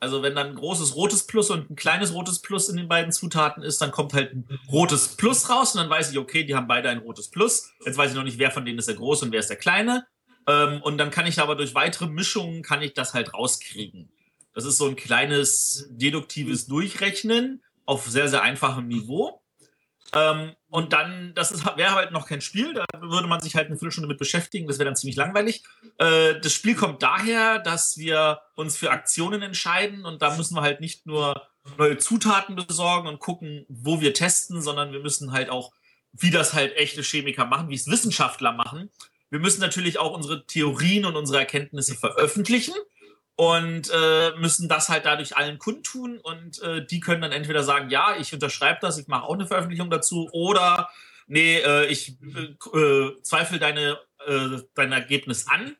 Also 0.00 0.22
wenn 0.22 0.34
dann 0.34 0.46
ein 0.46 0.54
großes 0.54 0.96
rotes 0.96 1.26
Plus 1.26 1.50
und 1.50 1.68
ein 1.68 1.76
kleines 1.76 2.14
rotes 2.14 2.38
Plus 2.38 2.70
in 2.70 2.78
den 2.78 2.88
beiden 2.88 3.12
Zutaten 3.12 3.62
ist, 3.62 3.82
dann 3.82 3.90
kommt 3.90 4.14
halt 4.14 4.32
ein 4.32 4.58
rotes 4.72 5.08
Plus 5.18 5.50
raus 5.50 5.74
und 5.74 5.82
dann 5.82 5.90
weiß 5.90 6.12
ich, 6.12 6.16
okay, 6.16 6.44
die 6.44 6.54
haben 6.54 6.66
beide 6.66 6.88
ein 6.88 7.00
rotes 7.00 7.28
Plus. 7.28 7.74
Jetzt 7.84 7.98
weiß 7.98 8.12
ich 8.12 8.16
noch 8.16 8.24
nicht, 8.24 8.38
wer 8.38 8.50
von 8.50 8.64
denen 8.64 8.78
ist 8.78 8.88
der 8.88 8.96
große 8.96 9.26
und 9.26 9.32
wer 9.32 9.40
ist 9.40 9.50
der 9.50 9.58
kleine. 9.58 10.06
Ähm, 10.46 10.80
und 10.80 10.96
dann 10.96 11.10
kann 11.10 11.26
ich 11.26 11.40
aber 11.40 11.56
durch 11.56 11.74
weitere 11.74 12.06
Mischungen 12.06 12.62
kann 12.62 12.80
ich 12.80 12.94
das 12.94 13.12
halt 13.12 13.34
rauskriegen. 13.34 14.08
Das 14.54 14.64
ist 14.64 14.78
so 14.78 14.86
ein 14.86 14.96
kleines 14.96 15.88
deduktives 15.90 16.66
Durchrechnen 16.66 17.62
auf 17.86 18.06
sehr, 18.06 18.28
sehr 18.28 18.42
einfachem 18.42 18.86
Niveau. 18.88 19.42
Ähm, 20.14 20.54
und 20.68 20.92
dann, 20.92 21.32
das 21.34 21.64
wäre 21.76 21.94
halt 21.94 22.12
noch 22.12 22.28
kein 22.28 22.40
Spiel, 22.40 22.72
da 22.72 22.84
würde 23.00 23.26
man 23.26 23.40
sich 23.40 23.56
halt 23.56 23.66
eine 23.66 23.76
Viertelstunde 23.76 24.08
mit 24.08 24.18
beschäftigen, 24.18 24.66
das 24.68 24.78
wäre 24.78 24.86
dann 24.86 24.96
ziemlich 24.96 25.16
langweilig. 25.16 25.64
Äh, 25.98 26.38
das 26.40 26.52
Spiel 26.52 26.76
kommt 26.76 27.02
daher, 27.02 27.58
dass 27.58 27.96
wir 27.96 28.40
uns 28.54 28.76
für 28.76 28.90
Aktionen 28.90 29.42
entscheiden 29.42 30.04
und 30.04 30.22
da 30.22 30.36
müssen 30.36 30.54
wir 30.54 30.62
halt 30.62 30.80
nicht 30.80 31.06
nur 31.06 31.42
neue 31.78 31.98
Zutaten 31.98 32.54
besorgen 32.54 33.08
und 33.08 33.18
gucken, 33.18 33.66
wo 33.68 34.00
wir 34.00 34.14
testen, 34.14 34.62
sondern 34.62 34.92
wir 34.92 35.00
müssen 35.00 35.32
halt 35.32 35.50
auch, 35.50 35.72
wie 36.12 36.30
das 36.30 36.52
halt 36.52 36.76
echte 36.76 37.02
Chemiker 37.02 37.46
machen, 37.46 37.68
wie 37.68 37.74
es 37.74 37.88
Wissenschaftler 37.88 38.52
machen. 38.52 38.90
Wir 39.30 39.40
müssen 39.40 39.60
natürlich 39.60 39.98
auch 39.98 40.12
unsere 40.12 40.46
Theorien 40.46 41.06
und 41.06 41.16
unsere 41.16 41.40
Erkenntnisse 41.40 41.96
veröffentlichen 41.96 42.74
und 43.36 43.90
äh, 43.92 44.30
müssen 44.38 44.68
das 44.68 44.88
halt 44.88 45.06
dadurch 45.06 45.36
allen 45.36 45.58
kundtun 45.58 46.18
und 46.18 46.62
äh, 46.62 46.86
die 46.86 47.00
können 47.00 47.22
dann 47.22 47.32
entweder 47.32 47.64
sagen, 47.64 47.90
ja, 47.90 48.16
ich 48.16 48.32
unterschreibe 48.32 48.78
das, 48.80 48.98
ich 48.98 49.08
mache 49.08 49.24
auch 49.24 49.34
eine 49.34 49.46
Veröffentlichung 49.46 49.90
dazu 49.90 50.28
oder 50.32 50.88
nee, 51.26 51.58
äh, 51.58 51.86
ich 51.86 52.16
äh, 52.72 53.10
zweifle 53.22 53.58
deine, 53.58 53.98
äh, 54.26 54.58
dein 54.74 54.92
Ergebnis 54.92 55.48
an 55.48 55.76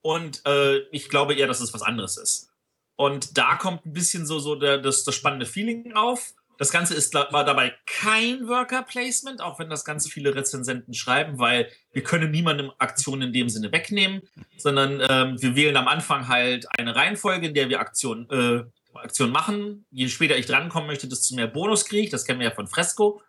und 0.00 0.44
äh, 0.46 0.78
ich 0.90 1.08
glaube 1.08 1.34
eher, 1.34 1.46
dass 1.46 1.60
es 1.60 1.74
was 1.74 1.82
anderes 1.82 2.16
ist. 2.16 2.50
Und 2.96 3.36
da 3.36 3.56
kommt 3.56 3.84
ein 3.84 3.92
bisschen 3.92 4.24
so, 4.24 4.38
so 4.38 4.54
der, 4.54 4.78
das, 4.78 5.04
das 5.04 5.14
spannende 5.14 5.44
Feeling 5.44 5.92
auf. 5.92 6.32
Das 6.58 6.70
Ganze 6.70 6.94
ist, 6.94 7.12
war 7.14 7.44
dabei 7.44 7.74
kein 7.84 8.48
Worker 8.48 8.82
Placement, 8.82 9.42
auch 9.42 9.58
wenn 9.58 9.68
das 9.68 9.84
Ganze 9.84 10.08
viele 10.08 10.34
Rezensenten 10.34 10.94
schreiben, 10.94 11.38
weil 11.38 11.70
wir 11.92 12.02
können 12.02 12.30
niemandem 12.30 12.72
Aktionen 12.78 13.22
in 13.22 13.32
dem 13.32 13.48
Sinne 13.48 13.72
wegnehmen, 13.72 14.22
sondern 14.56 15.02
ähm, 15.08 15.40
wir 15.40 15.54
wählen 15.54 15.76
am 15.76 15.88
Anfang 15.88 16.28
halt 16.28 16.66
eine 16.78 16.96
Reihenfolge, 16.96 17.48
in 17.48 17.54
der 17.54 17.68
wir 17.68 17.80
Aktionen 17.80 18.30
äh, 18.30 18.64
Aktion 18.98 19.30
machen. 19.30 19.84
Je 19.90 20.08
später 20.08 20.36
ich 20.36 20.46
drankommen 20.46 20.86
möchte, 20.86 21.08
desto 21.08 21.34
mehr 21.34 21.46
Bonus 21.46 21.84
kriege 21.84 22.04
ich. 22.04 22.10
Das 22.10 22.24
kennen 22.24 22.40
wir 22.40 22.48
ja 22.48 22.54
von 22.54 22.66
Fresco. 22.66 23.22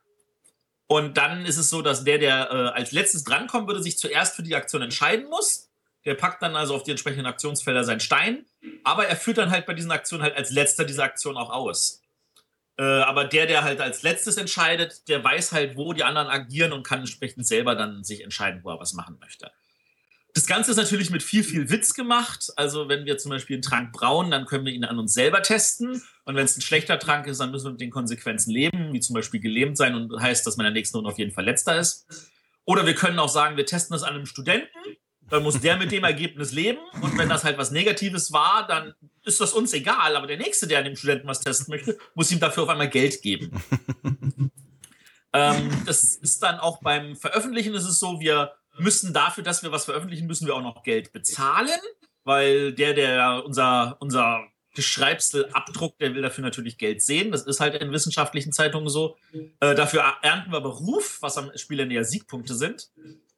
Und 0.87 1.17
dann 1.17 1.45
ist 1.45 1.57
es 1.57 1.69
so, 1.69 1.81
dass 1.81 2.05
der, 2.05 2.17
der 2.17 2.49
äh, 2.49 2.79
als 2.79 2.93
letztes 2.93 3.23
drankommen 3.23 3.67
würde, 3.67 3.83
sich 3.83 3.97
zuerst 3.97 4.35
für 4.35 4.43
die 4.43 4.55
Aktion 4.55 4.81
entscheiden 4.81 5.29
muss. 5.29 5.69
Der 6.05 6.15
packt 6.15 6.41
dann 6.41 6.55
also 6.55 6.73
auf 6.75 6.83
die 6.83 6.91
entsprechenden 6.91 7.25
Aktionsfelder 7.25 7.83
seinen 7.83 7.99
Stein. 7.99 8.45
Aber 8.85 9.05
er 9.05 9.17
führt 9.17 9.37
dann 9.37 9.51
halt 9.51 9.65
bei 9.65 9.73
diesen 9.73 9.91
Aktionen 9.91 10.23
halt 10.23 10.37
als 10.37 10.51
letzter 10.51 10.85
diese 10.85 11.03
Aktion 11.03 11.35
auch 11.35 11.49
aus. 11.49 12.01
Äh, 12.77 12.83
aber 12.83 13.25
der, 13.25 13.47
der 13.47 13.63
halt 13.63 13.81
als 13.81 14.03
letztes 14.03 14.37
entscheidet, 14.37 15.07
der 15.07 15.23
weiß 15.23 15.51
halt, 15.51 15.75
wo 15.77 15.93
die 15.93 16.03
anderen 16.03 16.27
agieren 16.27 16.73
und 16.73 16.85
kann 16.85 16.99
entsprechend 16.99 17.47
selber 17.47 17.75
dann 17.75 18.03
sich 18.03 18.23
entscheiden, 18.23 18.61
wo 18.63 18.69
er 18.69 18.79
was 18.79 18.93
machen 18.93 19.17
möchte. 19.19 19.51
Das 20.33 20.45
Ganze 20.45 20.69
ist 20.69 20.77
natürlich 20.77 21.09
mit 21.09 21.23
viel, 21.23 21.43
viel 21.43 21.71
Witz 21.71 21.95
gemacht. 21.95 22.51
Also 22.57 22.89
wenn 22.89 23.05
wir 23.05 23.17
zum 23.17 23.31
Beispiel 23.31 23.55
einen 23.55 23.63
Trank 23.63 23.91
brauen, 23.91 24.29
dann 24.29 24.45
können 24.45 24.65
wir 24.65 24.73
ihn 24.73 24.85
an 24.85 24.99
uns 24.99 25.15
selber 25.15 25.41
testen. 25.41 26.03
Und 26.25 26.35
wenn 26.35 26.45
es 26.45 26.55
ein 26.55 26.61
schlechter 26.61 26.99
Trank 26.99 27.25
ist, 27.25 27.39
dann 27.39 27.49
müssen 27.49 27.65
wir 27.65 27.71
mit 27.71 27.81
den 27.81 27.89
Konsequenzen 27.89 28.51
leben, 28.51 28.93
wie 28.93 28.99
zum 28.99 29.15
Beispiel 29.15 29.39
gelähmt 29.39 29.77
sein 29.77 29.95
und 29.95 30.21
heißt, 30.21 30.45
dass 30.45 30.55
man 30.55 30.67
in 30.67 30.73
der 30.73 30.79
nächsten 30.79 30.97
Runde 30.97 31.09
auf 31.09 31.17
jeden 31.17 31.31
Fall 31.31 31.45
letzter 31.45 31.79
ist. 31.79 32.05
Oder 32.65 32.85
wir 32.85 32.93
können 32.93 33.17
auch 33.17 33.29
sagen, 33.29 33.57
wir 33.57 33.65
testen 33.65 33.95
das 33.95 34.03
an 34.03 34.13
einem 34.13 34.27
Studenten. 34.27 34.69
Dann 35.29 35.43
muss 35.43 35.59
der 35.59 35.77
mit 35.77 35.91
dem 35.91 36.03
Ergebnis 36.03 36.51
leben. 36.51 36.79
Und 37.01 37.17
wenn 37.17 37.29
das 37.29 37.43
halt 37.43 37.57
was 37.57 37.71
Negatives 37.71 38.31
war, 38.31 38.65
dann 38.67 38.93
ist 39.23 39.41
das 39.41 39.53
uns 39.53 39.73
egal. 39.73 40.15
Aber 40.15 40.27
der 40.27 40.37
Nächste, 40.37 40.67
der 40.67 40.79
an 40.79 40.85
dem 40.85 40.95
Studenten 40.95 41.27
was 41.27 41.41
testen 41.41 41.71
möchte, 41.71 41.97
muss 42.15 42.31
ihm 42.31 42.39
dafür 42.39 42.63
auf 42.63 42.69
einmal 42.69 42.89
Geld 42.89 43.21
geben. 43.21 43.51
ähm, 45.33 45.83
das 45.85 46.15
ist 46.15 46.41
dann 46.43 46.59
auch 46.59 46.81
beim 46.81 47.15
Veröffentlichen 47.15 47.73
ist 47.73 47.85
es 47.85 47.99
so, 47.99 48.19
wir 48.19 48.53
müssen 48.77 49.13
dafür, 49.13 49.43
dass 49.43 49.63
wir 49.63 49.71
was 49.71 49.85
veröffentlichen, 49.85 50.27
müssen 50.27 50.47
wir 50.47 50.55
auch 50.55 50.61
noch 50.61 50.83
Geld 50.83 51.11
bezahlen, 51.11 51.79
weil 52.23 52.73
der, 52.73 52.93
der 52.93 53.43
unser, 53.45 53.97
unser 53.99 54.47
Geschreibsel 54.75 55.49
abdruckt, 55.53 55.99
der 55.99 56.13
will 56.13 56.21
dafür 56.21 56.43
natürlich 56.43 56.77
Geld 56.77 57.01
sehen. 57.01 57.31
Das 57.31 57.47
ist 57.47 57.59
halt 57.59 57.73
in 57.81 57.91
wissenschaftlichen 57.91 58.51
Zeitungen 58.53 58.89
so. 58.89 59.17
Äh, 59.59 59.73
dafür 59.73 60.03
ernten 60.21 60.51
wir 60.51 60.61
Beruf, 60.61 61.17
was 61.21 61.37
am 61.37 61.51
Spielende 61.55 61.95
ja 61.95 62.03
Siegpunkte 62.03 62.53
sind. 62.53 62.91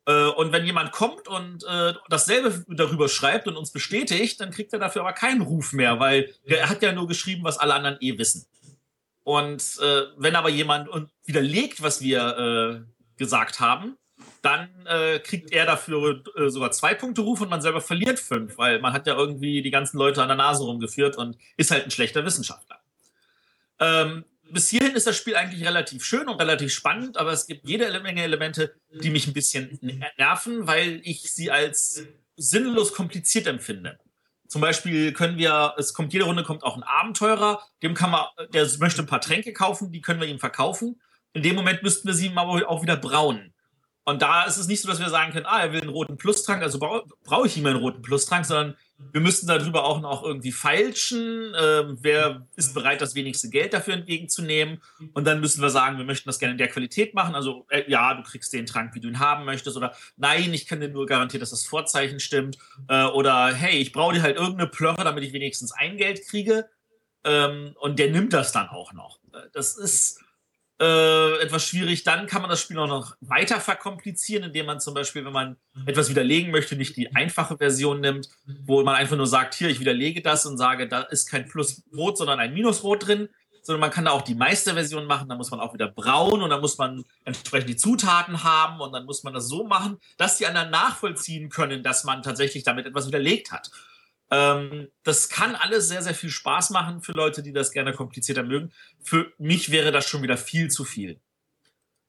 Äh, 0.09 0.29
und 0.29 0.51
wenn 0.51 0.65
jemand 0.65 0.91
kommt 0.91 1.27
und 1.27 1.63
äh, 1.65 1.93
dasselbe 2.09 2.65
darüber 2.67 3.07
schreibt 3.07 3.47
und 3.47 3.55
uns 3.55 3.71
bestätigt, 3.71 4.41
dann 4.41 4.49
kriegt 4.49 4.73
er 4.73 4.79
dafür 4.79 5.03
aber 5.03 5.13
keinen 5.13 5.41
Ruf 5.41 5.71
mehr, 5.71 5.99
weil 5.99 6.33
er 6.45 6.67
hat 6.67 6.81
ja 6.81 6.91
nur 6.91 7.07
geschrieben, 7.07 7.43
was 7.43 7.59
alle 7.59 7.75
anderen 7.75 7.97
eh 8.01 8.17
wissen. 8.17 8.47
Und 9.23 9.61
äh, 9.79 10.05
wenn 10.17 10.35
aber 10.35 10.49
jemand 10.49 10.89
widerlegt, 11.25 11.83
was 11.83 12.01
wir 12.01 12.85
äh, 12.87 13.17
gesagt 13.19 13.59
haben, 13.59 13.97
dann 14.41 14.69
äh, 14.87 15.19
kriegt 15.19 15.51
er 15.51 15.67
dafür 15.67 16.23
äh, 16.35 16.49
sogar 16.49 16.71
zwei 16.71 16.95
Punkte 16.95 17.21
Ruf 17.21 17.41
und 17.41 17.49
man 17.49 17.61
selber 17.61 17.79
verliert 17.79 18.17
fünf, 18.19 18.57
weil 18.57 18.79
man 18.79 18.93
hat 18.93 19.05
ja 19.05 19.15
irgendwie 19.15 19.61
die 19.61 19.69
ganzen 19.69 19.99
Leute 19.99 20.23
an 20.23 20.29
der 20.29 20.37
Nase 20.37 20.63
rumgeführt 20.63 21.17
und 21.17 21.37
ist 21.55 21.69
halt 21.69 21.85
ein 21.85 21.91
schlechter 21.91 22.25
Wissenschaftler. 22.25 22.79
Ähm, 23.79 24.25
bis 24.51 24.69
hierhin 24.69 24.95
ist 24.95 25.07
das 25.07 25.17
Spiel 25.17 25.35
eigentlich 25.35 25.65
relativ 25.65 26.03
schön 26.03 26.27
und 26.27 26.39
relativ 26.39 26.73
spannend, 26.73 27.17
aber 27.17 27.31
es 27.31 27.47
gibt 27.47 27.67
jede 27.67 27.99
Menge 27.99 28.23
Elemente, 28.23 28.75
die 28.91 29.09
mich 29.09 29.27
ein 29.27 29.33
bisschen 29.33 29.79
nerven, 30.17 30.67
weil 30.67 31.01
ich 31.03 31.31
sie 31.31 31.51
als 31.51 32.05
sinnlos 32.35 32.93
kompliziert 32.93 33.47
empfinde. 33.47 33.99
Zum 34.47 34.61
Beispiel 34.61 35.13
können 35.13 35.37
wir, 35.37 35.75
es 35.77 35.93
kommt 35.93 36.11
jede 36.11 36.25
Runde 36.25 36.43
kommt 36.43 36.63
auch 36.63 36.75
ein 36.75 36.83
Abenteurer, 36.83 37.61
dem 37.83 37.93
kann 37.93 38.11
man, 38.11 38.25
der 38.51 38.67
möchte 38.79 39.03
ein 39.03 39.07
paar 39.07 39.21
Tränke 39.21 39.53
kaufen, 39.53 39.91
die 39.91 40.01
können 40.01 40.19
wir 40.19 40.27
ihm 40.27 40.39
verkaufen. 40.39 40.99
In 41.33 41.43
dem 41.43 41.55
Moment 41.55 41.83
müssten 41.83 42.07
wir 42.07 42.15
sie 42.15 42.27
ihm 42.27 42.37
aber 42.37 42.67
auch 42.67 42.81
wieder 42.81 42.97
brauen. 42.97 43.53
Und 44.05 44.23
da 44.23 44.45
ist 44.45 44.57
es 44.57 44.67
nicht 44.67 44.81
so, 44.81 44.87
dass 44.87 44.99
wir 44.99 45.09
sagen 45.09 45.31
können, 45.31 45.45
ah, 45.45 45.61
er 45.61 45.71
will 45.71 45.81
einen 45.81 45.91
roten 45.91 46.17
Plustrank, 46.17 46.63
also 46.63 46.79
brauche 46.79 47.45
ich 47.45 47.57
ihm 47.57 47.67
einen 47.67 47.77
roten 47.77 48.01
Plustrank, 48.01 48.43
sondern 48.43 48.75
wir 49.11 49.21
müssten 49.21 49.47
darüber 49.47 49.85
auch 49.85 50.01
noch 50.01 50.23
irgendwie 50.23 50.51
feilschen. 50.51 51.53
Ähm, 51.59 51.97
wer 52.01 52.45
ist 52.55 52.73
bereit, 52.73 53.01
das 53.01 53.15
wenigste 53.15 53.49
Geld 53.49 53.73
dafür 53.73 53.95
entgegenzunehmen? 53.95 54.81
Und 55.13 55.25
dann 55.25 55.39
müssen 55.39 55.61
wir 55.61 55.69
sagen, 55.69 55.97
wir 55.97 56.05
möchten 56.05 56.29
das 56.29 56.39
gerne 56.39 56.51
in 56.51 56.57
der 56.57 56.67
Qualität 56.67 57.13
machen. 57.13 57.33
Also, 57.33 57.65
äh, 57.69 57.89
ja, 57.89 58.13
du 58.13 58.23
kriegst 58.23 58.53
den 58.53 58.65
Trank, 58.65 58.93
wie 58.93 58.99
du 58.99 59.07
ihn 59.07 59.19
haben 59.19 59.45
möchtest. 59.45 59.77
Oder 59.77 59.95
nein, 60.17 60.53
ich 60.53 60.67
kann 60.67 60.79
dir 60.79 60.89
nur 60.89 61.05
garantieren, 61.05 61.39
dass 61.39 61.49
das 61.51 61.65
Vorzeichen 61.65 62.19
stimmt. 62.19 62.57
Äh, 62.87 63.05
oder 63.05 63.53
hey, 63.53 63.79
ich 63.79 63.91
brauche 63.91 64.13
dir 64.13 64.21
halt 64.21 64.37
irgendeine 64.37 64.69
Plörre, 64.69 65.03
damit 65.03 65.23
ich 65.23 65.33
wenigstens 65.33 65.71
ein 65.71 65.97
Geld 65.97 66.25
kriege. 66.27 66.69
Ähm, 67.23 67.75
und 67.79 67.99
der 67.99 68.11
nimmt 68.11 68.33
das 68.33 68.51
dann 68.51 68.69
auch 68.69 68.93
noch. 68.93 69.19
Äh, 69.33 69.47
das 69.53 69.77
ist 69.77 70.21
äh, 70.79 71.41
etwas 71.41 71.65
schwierig. 71.65 72.03
Dann 72.03 72.27
kann 72.27 72.41
man 72.41 72.49
das 72.49 72.61
Spiel 72.61 72.79
auch 72.79 72.87
noch 72.87 73.15
weiter 73.21 73.59
verkomplizieren, 73.59 74.45
indem 74.45 74.65
man 74.65 74.79
zum 74.79 74.93
Beispiel, 74.93 75.25
wenn 75.25 75.33
man 75.33 75.57
etwas 75.85 76.09
widerlegen 76.09 76.51
möchte, 76.51 76.75
nicht 76.75 76.95
die 76.95 77.13
einfache 77.15 77.57
Version 77.57 77.99
nimmt, 77.99 78.29
wo 78.65 78.81
man 78.83 78.95
einfach 78.95 79.17
nur 79.17 79.27
sagt, 79.27 79.55
hier, 79.55 79.69
ich 79.69 79.79
widerlege 79.79 80.21
das 80.21 80.45
und 80.45 80.57
sage, 80.57 80.87
da 80.87 81.01
ist 81.01 81.29
kein 81.29 81.47
Plus 81.47 81.83
Rot, 81.95 82.17
sondern 82.17 82.39
ein 82.39 82.53
Minus 82.53 82.83
Rot 82.83 83.07
drin, 83.07 83.29
sondern 83.61 83.81
man 83.81 83.91
kann 83.91 84.05
da 84.05 84.11
auch 84.11 84.21
die 84.21 84.35
Meisterversion 84.35 85.05
machen, 85.05 85.27
da 85.29 85.35
muss 85.35 85.51
man 85.51 85.59
auch 85.59 85.73
wieder 85.73 85.89
brauen 85.89 86.41
und 86.41 86.49
dann 86.49 86.61
muss 86.61 86.77
man 86.77 87.03
entsprechend 87.25 87.69
die 87.69 87.75
Zutaten 87.75 88.43
haben 88.43 88.79
und 88.79 88.93
dann 88.93 89.05
muss 89.05 89.23
man 89.23 89.33
das 89.33 89.47
so 89.47 89.65
machen, 89.65 89.99
dass 90.17 90.37
die 90.37 90.47
anderen 90.47 90.71
nachvollziehen 90.71 91.49
können, 91.49 91.83
dass 91.83 92.03
man 92.03 92.23
tatsächlich 92.23 92.63
damit 92.63 92.85
etwas 92.85 93.07
widerlegt 93.07 93.51
hat. 93.51 93.69
Ähm, 94.31 94.89
das 95.03 95.29
kann 95.29 95.55
alles 95.55 95.87
sehr, 95.87 96.03
sehr 96.03 96.13
viel 96.13 96.29
Spaß 96.29 96.69
machen 96.69 97.01
für 97.01 97.13
Leute, 97.13 97.41
die 97.41 97.53
das 97.53 97.71
gerne 97.71 97.93
komplizierter 97.93 98.43
mögen. 98.43 98.71
Für 99.01 99.31
mich 99.37 99.71
wäre 99.71 99.91
das 99.91 100.07
schon 100.07 100.21
wieder 100.21 100.37
viel 100.37 100.69
zu 100.69 100.85
viel. 100.85 101.19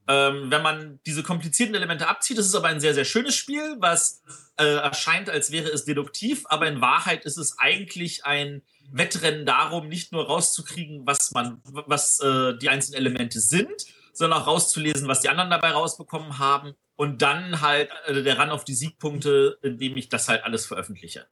Ähm, 0.09 0.51
wenn 0.51 0.63
man 0.63 0.99
diese 1.07 1.23
komplizierten 1.23 1.75
Elemente 1.75 2.09
abzieht, 2.09 2.39
ist 2.39 2.55
aber 2.55 2.69
ein 2.69 2.81
sehr, 2.81 2.95
sehr 2.95 3.05
schönes 3.05 3.37
Spiel, 3.37 3.77
was 3.79 4.23
äh, 4.57 4.65
erscheint, 4.65 5.31
als 5.31 5.53
wäre 5.53 5.69
es 5.69 5.85
deduktiv, 5.85 6.45
aber 6.49 6.67
in 6.67 6.81
Wahrheit 6.81 7.25
ist 7.25 7.37
es 7.37 7.59
eigentlich 7.59 8.25
ein 8.25 8.63
Wettrennen 8.91 9.47
darum, 9.47 9.89
nicht 9.89 10.13
nur 10.13 10.27
rauszukriegen, 10.27 11.07
was 11.07 11.31
man, 11.31 11.61
was 11.65 12.19
äh, 12.21 12.59
die 12.59 12.69
einzelnen 12.69 12.99
Elemente 12.99 13.41
sind, 13.41 13.87
sondern 14.13 14.41
auch 14.41 14.47
rauszulesen, 14.49 15.07
was 15.07 15.21
die 15.21 15.29
anderen 15.29 15.51
dabei 15.51 15.71
rausbekommen 15.71 16.39
haben 16.39 16.75
und 16.97 17.23
dann 17.23 17.61
halt 17.61 17.91
äh, 18.07 18.23
der 18.23 18.37
Ran 18.39 18.51
auf 18.51 18.65
die 18.65 18.75
Siegpunkte, 18.75 19.59
indem 19.63 19.97
ich 19.97 20.09
das 20.09 20.29
halt 20.29 20.43
alles 20.45 20.67
veröffentliche. 20.67 21.29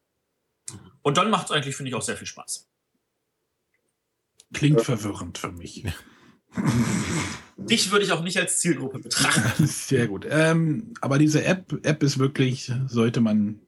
Und 1.02 1.16
dann 1.16 1.30
macht 1.30 1.46
es 1.46 1.52
eigentlich, 1.52 1.76
finde 1.76 1.90
ich, 1.90 1.94
auch 1.94 2.02
sehr 2.02 2.16
viel 2.16 2.26
Spaß. 2.26 2.68
Klingt 4.52 4.80
verwirrend 4.80 5.38
für 5.38 5.52
mich. 5.52 5.84
Dich 7.56 7.90
würde 7.90 8.04
ich 8.04 8.12
auch 8.12 8.22
nicht 8.22 8.38
als 8.38 8.58
Zielgruppe 8.58 9.00
betrachten. 9.00 9.66
Sehr 9.66 10.06
gut. 10.06 10.26
Ähm, 10.30 10.94
aber 11.00 11.18
diese 11.18 11.44
App, 11.44 11.72
App 11.84 12.02
ist 12.02 12.18
wirklich, 12.18 12.72
sollte 12.86 13.20
man. 13.20 13.60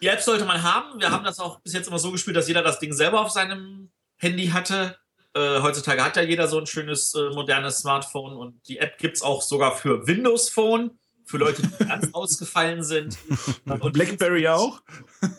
Die 0.00 0.08
App 0.08 0.20
sollte 0.20 0.44
man 0.44 0.62
haben. 0.62 0.98
Wir 0.98 1.10
haben 1.10 1.24
das 1.24 1.38
auch 1.38 1.60
bis 1.60 1.74
jetzt 1.74 1.88
immer 1.88 1.98
so 1.98 2.10
gespielt, 2.10 2.36
dass 2.36 2.48
jeder 2.48 2.62
das 2.62 2.80
Ding 2.80 2.92
selber 2.92 3.20
auf 3.20 3.30
seinem 3.30 3.90
Handy 4.16 4.48
hatte. 4.48 4.96
Äh, 5.34 5.60
heutzutage 5.60 6.02
hat 6.02 6.16
ja 6.16 6.22
jeder 6.22 6.48
so 6.48 6.58
ein 6.58 6.66
schönes 6.66 7.14
äh, 7.14 7.30
modernes 7.30 7.78
Smartphone 7.78 8.34
und 8.34 8.66
die 8.66 8.78
App 8.78 8.98
gibt 8.98 9.16
es 9.16 9.22
auch 9.22 9.42
sogar 9.42 9.76
für 9.76 10.06
Windows 10.06 10.48
Phone 10.48 10.98
für 11.24 11.38
Leute, 11.38 11.62
die 11.62 11.84
ganz 11.84 12.12
ausgefallen 12.12 12.82
sind. 12.82 13.16
Und 13.64 13.92
Blackberry 13.92 14.48
auch? 14.48 14.82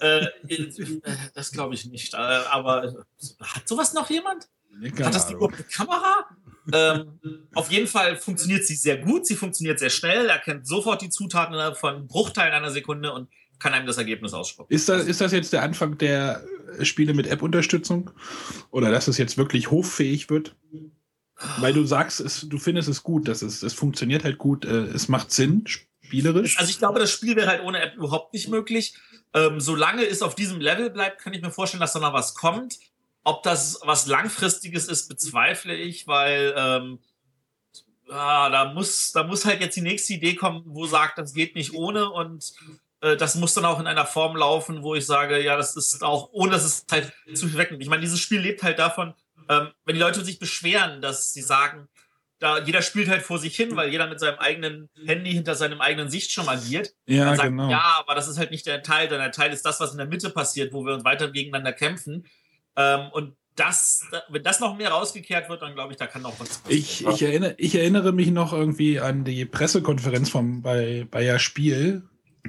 Äh, 0.01 0.25
äh, 0.47 0.89
das 1.33 1.51
glaube 1.51 1.75
ich 1.75 1.85
nicht. 1.85 2.13
Äh, 2.13 2.17
aber 2.17 3.05
hat 3.41 3.67
sowas 3.67 3.93
noch 3.93 4.09
jemand? 4.09 4.47
Hat 5.01 5.15
das 5.15 5.27
die 5.27 5.33
überhaupt 5.33 5.55
eine 5.55 5.63
Kamera? 5.63 6.25
ähm, 6.73 7.19
auf 7.53 7.71
jeden 7.71 7.87
Fall 7.87 8.17
funktioniert 8.17 8.65
sie 8.65 8.75
sehr 8.75 8.97
gut. 8.97 9.25
Sie 9.25 9.35
funktioniert 9.35 9.79
sehr 9.79 9.89
schnell. 9.89 10.27
Er 10.27 10.39
kennt 10.39 10.67
sofort 10.67 11.01
die 11.01 11.09
Zutaten 11.09 11.75
von 11.75 12.07
Bruchteilen 12.07 12.53
einer 12.53 12.71
Sekunde 12.71 13.13
und 13.13 13.29
kann 13.59 13.73
einem 13.73 13.87
das 13.87 13.97
Ergebnis 13.97 14.33
ausspucken. 14.33 14.75
Ist 14.75 14.89
das, 14.89 15.05
ist 15.05 15.21
das 15.21 15.31
jetzt 15.31 15.53
der 15.53 15.63
Anfang 15.63 15.97
der 15.97 16.43
Spiele 16.81 17.13
mit 17.13 17.27
App-Unterstützung? 17.27 18.11
Oder 18.71 18.91
dass 18.91 19.07
es 19.07 19.17
jetzt 19.17 19.37
wirklich 19.37 19.71
hoffähig 19.71 20.29
wird? 20.29 20.55
Weil 21.57 21.73
du 21.73 21.85
sagst, 21.85 22.21
es, 22.21 22.47
du 22.47 22.57
findest 22.57 22.87
es 22.87 23.03
gut, 23.03 23.27
dass 23.27 23.41
es, 23.41 23.61
es 23.61 23.73
funktioniert 23.73 24.23
halt 24.23 24.37
gut, 24.37 24.63
äh, 24.65 24.85
es 24.85 25.09
macht 25.09 25.31
Sinn, 25.31 25.65
spielerisch. 25.67 26.57
Also 26.57 26.69
ich 26.69 26.79
glaube, 26.79 26.99
das 26.99 27.11
Spiel 27.11 27.35
wäre 27.35 27.47
halt 27.47 27.63
ohne 27.63 27.81
App 27.81 27.95
überhaupt 27.95 28.33
nicht 28.33 28.47
möglich. 28.47 28.95
Ähm, 29.33 29.59
solange 29.59 30.05
es 30.05 30.21
auf 30.21 30.35
diesem 30.35 30.61
Level 30.61 30.89
bleibt, 30.89 31.21
kann 31.21 31.33
ich 31.33 31.41
mir 31.41 31.51
vorstellen, 31.51 31.81
dass 31.81 31.93
da 31.93 31.99
noch 31.99 32.13
was 32.13 32.35
kommt. 32.35 32.79
Ob 33.23 33.43
das 33.43 33.79
was 33.83 34.07
Langfristiges 34.07 34.87
ist, 34.87 35.09
bezweifle 35.09 35.75
ich, 35.75 36.07
weil 36.07 36.53
ähm, 36.55 36.99
ah, 38.09 38.49
da, 38.49 38.73
muss, 38.73 39.11
da 39.11 39.23
muss 39.23 39.45
halt 39.45 39.61
jetzt 39.61 39.75
die 39.75 39.81
nächste 39.81 40.13
Idee 40.13 40.35
kommen, 40.35 40.63
wo 40.65 40.85
sagt, 40.85 41.17
das 41.17 41.33
geht 41.33 41.55
nicht 41.55 41.73
ohne 41.73 42.09
und 42.09 42.53
äh, 43.01 43.17
das 43.17 43.35
muss 43.35 43.53
dann 43.53 43.65
auch 43.65 43.79
in 43.79 43.87
einer 43.87 44.05
Form 44.05 44.37
laufen, 44.37 44.83
wo 44.83 44.95
ich 44.95 45.05
sage, 45.05 45.43
ja, 45.43 45.57
das 45.57 45.75
ist 45.75 46.03
auch, 46.03 46.29
ohne 46.31 46.51
dass 46.51 46.63
es 46.63 46.85
halt 46.89 47.11
zu 47.33 47.47
viel 47.47 47.57
wegnimmt. 47.57 47.83
Ich 47.83 47.89
meine, 47.89 48.01
dieses 48.01 48.19
Spiel 48.19 48.39
lebt 48.39 48.63
halt 48.63 48.79
davon, 48.79 49.13
ähm, 49.49 49.69
wenn 49.85 49.95
die 49.95 50.01
Leute 50.01 50.23
sich 50.23 50.39
beschweren, 50.39 51.01
dass 51.01 51.33
sie 51.33 51.41
sagen, 51.41 51.87
da 52.39 52.59
jeder 52.59 52.81
spielt 52.81 53.07
halt 53.07 53.23
vor 53.23 53.39
sich 53.39 53.55
hin, 53.55 53.75
weil 53.75 53.89
jeder 53.89 54.07
mit 54.07 54.19
seinem 54.19 54.39
eigenen 54.39 54.89
Handy 55.05 55.31
hinter 55.31 55.55
seinem 55.55 55.81
eigenen 55.81 56.09
Sichtschirm 56.09 56.49
agiert. 56.49 56.93
Ja, 57.05 57.35
sagt, 57.35 57.49
genau. 57.49 57.69
Ja, 57.69 57.95
aber 57.99 58.15
das 58.15 58.27
ist 58.27 58.37
halt 58.37 58.51
nicht 58.51 58.65
der 58.65 58.83
Teil, 58.83 59.07
denn 59.07 59.19
der 59.19 59.31
Teil 59.31 59.53
ist 59.53 59.65
das, 59.65 59.79
was 59.79 59.91
in 59.91 59.97
der 59.97 60.07
Mitte 60.07 60.29
passiert, 60.29 60.73
wo 60.73 60.85
wir 60.85 60.93
uns 60.93 61.05
weiter 61.05 61.31
gegeneinander 61.31 61.73
kämpfen. 61.73 62.25
Ähm, 62.75 63.09
und 63.13 63.35
das, 63.55 64.05
wenn 64.27 64.43
das 64.43 64.59
noch 64.59 64.75
mehr 64.77 64.89
rausgekehrt 64.89 65.49
wird, 65.49 65.61
dann 65.61 65.73
glaube 65.75 65.93
ich, 65.93 65.97
da 65.97 66.07
kann 66.07 66.23
noch 66.23 66.37
was 66.39 66.57
passieren. 66.57 66.77
Ich, 66.77 67.05
ich, 67.05 67.21
erinnere, 67.21 67.55
ich 67.57 67.75
erinnere 67.75 68.11
mich 68.11 68.31
noch 68.31 68.51
irgendwie 68.51 68.99
an 68.99 69.23
die 69.23 69.45
Pressekonferenz 69.45 70.29
vom 70.29 70.61
bei 70.61 71.07
Bayer 71.09 71.39
Spiel, 71.39 72.03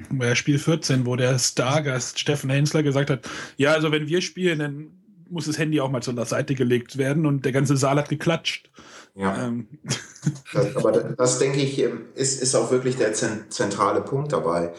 bei 0.09 0.35
Spiel 0.35 0.59
14, 0.59 1.05
wo 1.05 1.15
der 1.15 1.39
Stargast 1.39 2.19
Steffen 2.19 2.49
Hensler 2.49 2.83
gesagt 2.83 3.09
hat, 3.09 3.27
ja, 3.55 3.71
also 3.71 3.91
wenn 3.91 4.07
wir 4.07 4.21
spielen, 4.21 4.59
dann 4.59 4.96
muss 5.29 5.45
das 5.45 5.57
Handy 5.57 5.79
auch 5.81 5.91
mal 5.91 6.01
zur 6.01 6.25
Seite 6.25 6.55
gelegt 6.55 6.97
werden 6.97 7.25
und 7.25 7.45
der 7.45 7.51
ganze 7.51 7.77
Saal 7.77 7.97
hat 7.97 8.09
geklatscht. 8.09 8.69
Ja. 9.15 9.47
Ähm. 9.47 9.67
Das, 10.53 10.75
aber 10.75 10.91
das, 10.91 11.15
das, 11.15 11.39
denke 11.39 11.59
ich, 11.59 11.79
ähm, 11.79 12.01
ist, 12.13 12.41
ist 12.41 12.53
auch 12.55 12.69
wirklich 12.71 12.97
der 12.97 13.13
zentrale 13.13 14.01
Punkt 14.01 14.33
dabei. 14.33 14.73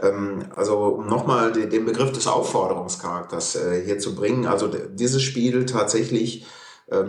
Ähm, 0.00 0.44
also 0.54 0.76
um 0.76 1.06
nochmal 1.06 1.52
den 1.52 1.84
Begriff 1.84 2.12
des 2.12 2.26
Aufforderungscharakters 2.26 3.56
äh, 3.56 3.82
hier 3.84 3.98
zu 3.98 4.14
bringen, 4.14 4.46
also 4.46 4.68
dieses 4.68 5.22
Spiel 5.22 5.66
tatsächlich 5.66 6.46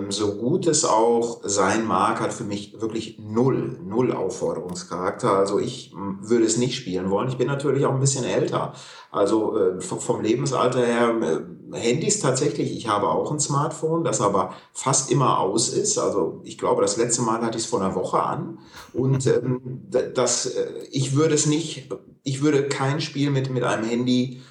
so 0.09 0.35
gut 0.35 0.67
es 0.67 0.85
auch 0.85 1.41
sein 1.43 1.85
mag, 1.85 2.19
hat 2.19 2.33
für 2.33 2.43
mich 2.43 2.79
wirklich 2.79 3.17
null, 3.17 3.79
null 3.83 4.13
Aufforderungscharakter. 4.13 5.31
Also 5.31 5.57
ich 5.59 5.91
würde 6.21 6.45
es 6.45 6.57
nicht 6.57 6.75
spielen 6.75 7.09
wollen. 7.09 7.29
Ich 7.29 7.37
bin 7.37 7.47
natürlich 7.47 7.85
auch 7.85 7.93
ein 7.93 7.99
bisschen 7.99 8.23
älter. 8.23 8.73
Also 9.09 9.57
äh, 9.57 9.81
vom 9.81 10.21
Lebensalter 10.21 10.85
her, 10.85 11.15
äh, 11.21 11.75
Handys 11.75 12.19
tatsächlich, 12.19 12.77
ich 12.77 12.87
habe 12.87 13.07
auch 13.07 13.31
ein 13.31 13.39
Smartphone, 13.39 14.03
das 14.03 14.21
aber 14.21 14.53
fast 14.71 15.11
immer 15.11 15.39
aus 15.39 15.69
ist. 15.69 15.97
Also 15.97 16.41
ich 16.43 16.59
glaube, 16.59 16.83
das 16.83 16.97
letzte 16.97 17.23
Mal 17.23 17.41
hatte 17.41 17.57
ich 17.57 17.63
es 17.63 17.69
vor 17.69 17.81
einer 17.81 17.95
Woche 17.95 18.21
an. 18.21 18.59
Und 18.93 19.25
ähm, 19.25 19.87
das, 19.89 20.45
äh, 20.45 20.67
ich 20.91 21.15
würde 21.15 21.33
es 21.33 21.47
nicht, 21.47 21.89
ich 22.23 22.43
würde 22.43 22.67
kein 22.67 23.01
Spiel 23.01 23.31
mit, 23.31 23.49
mit 23.49 23.63
einem 23.63 23.85
Handy 23.85 24.41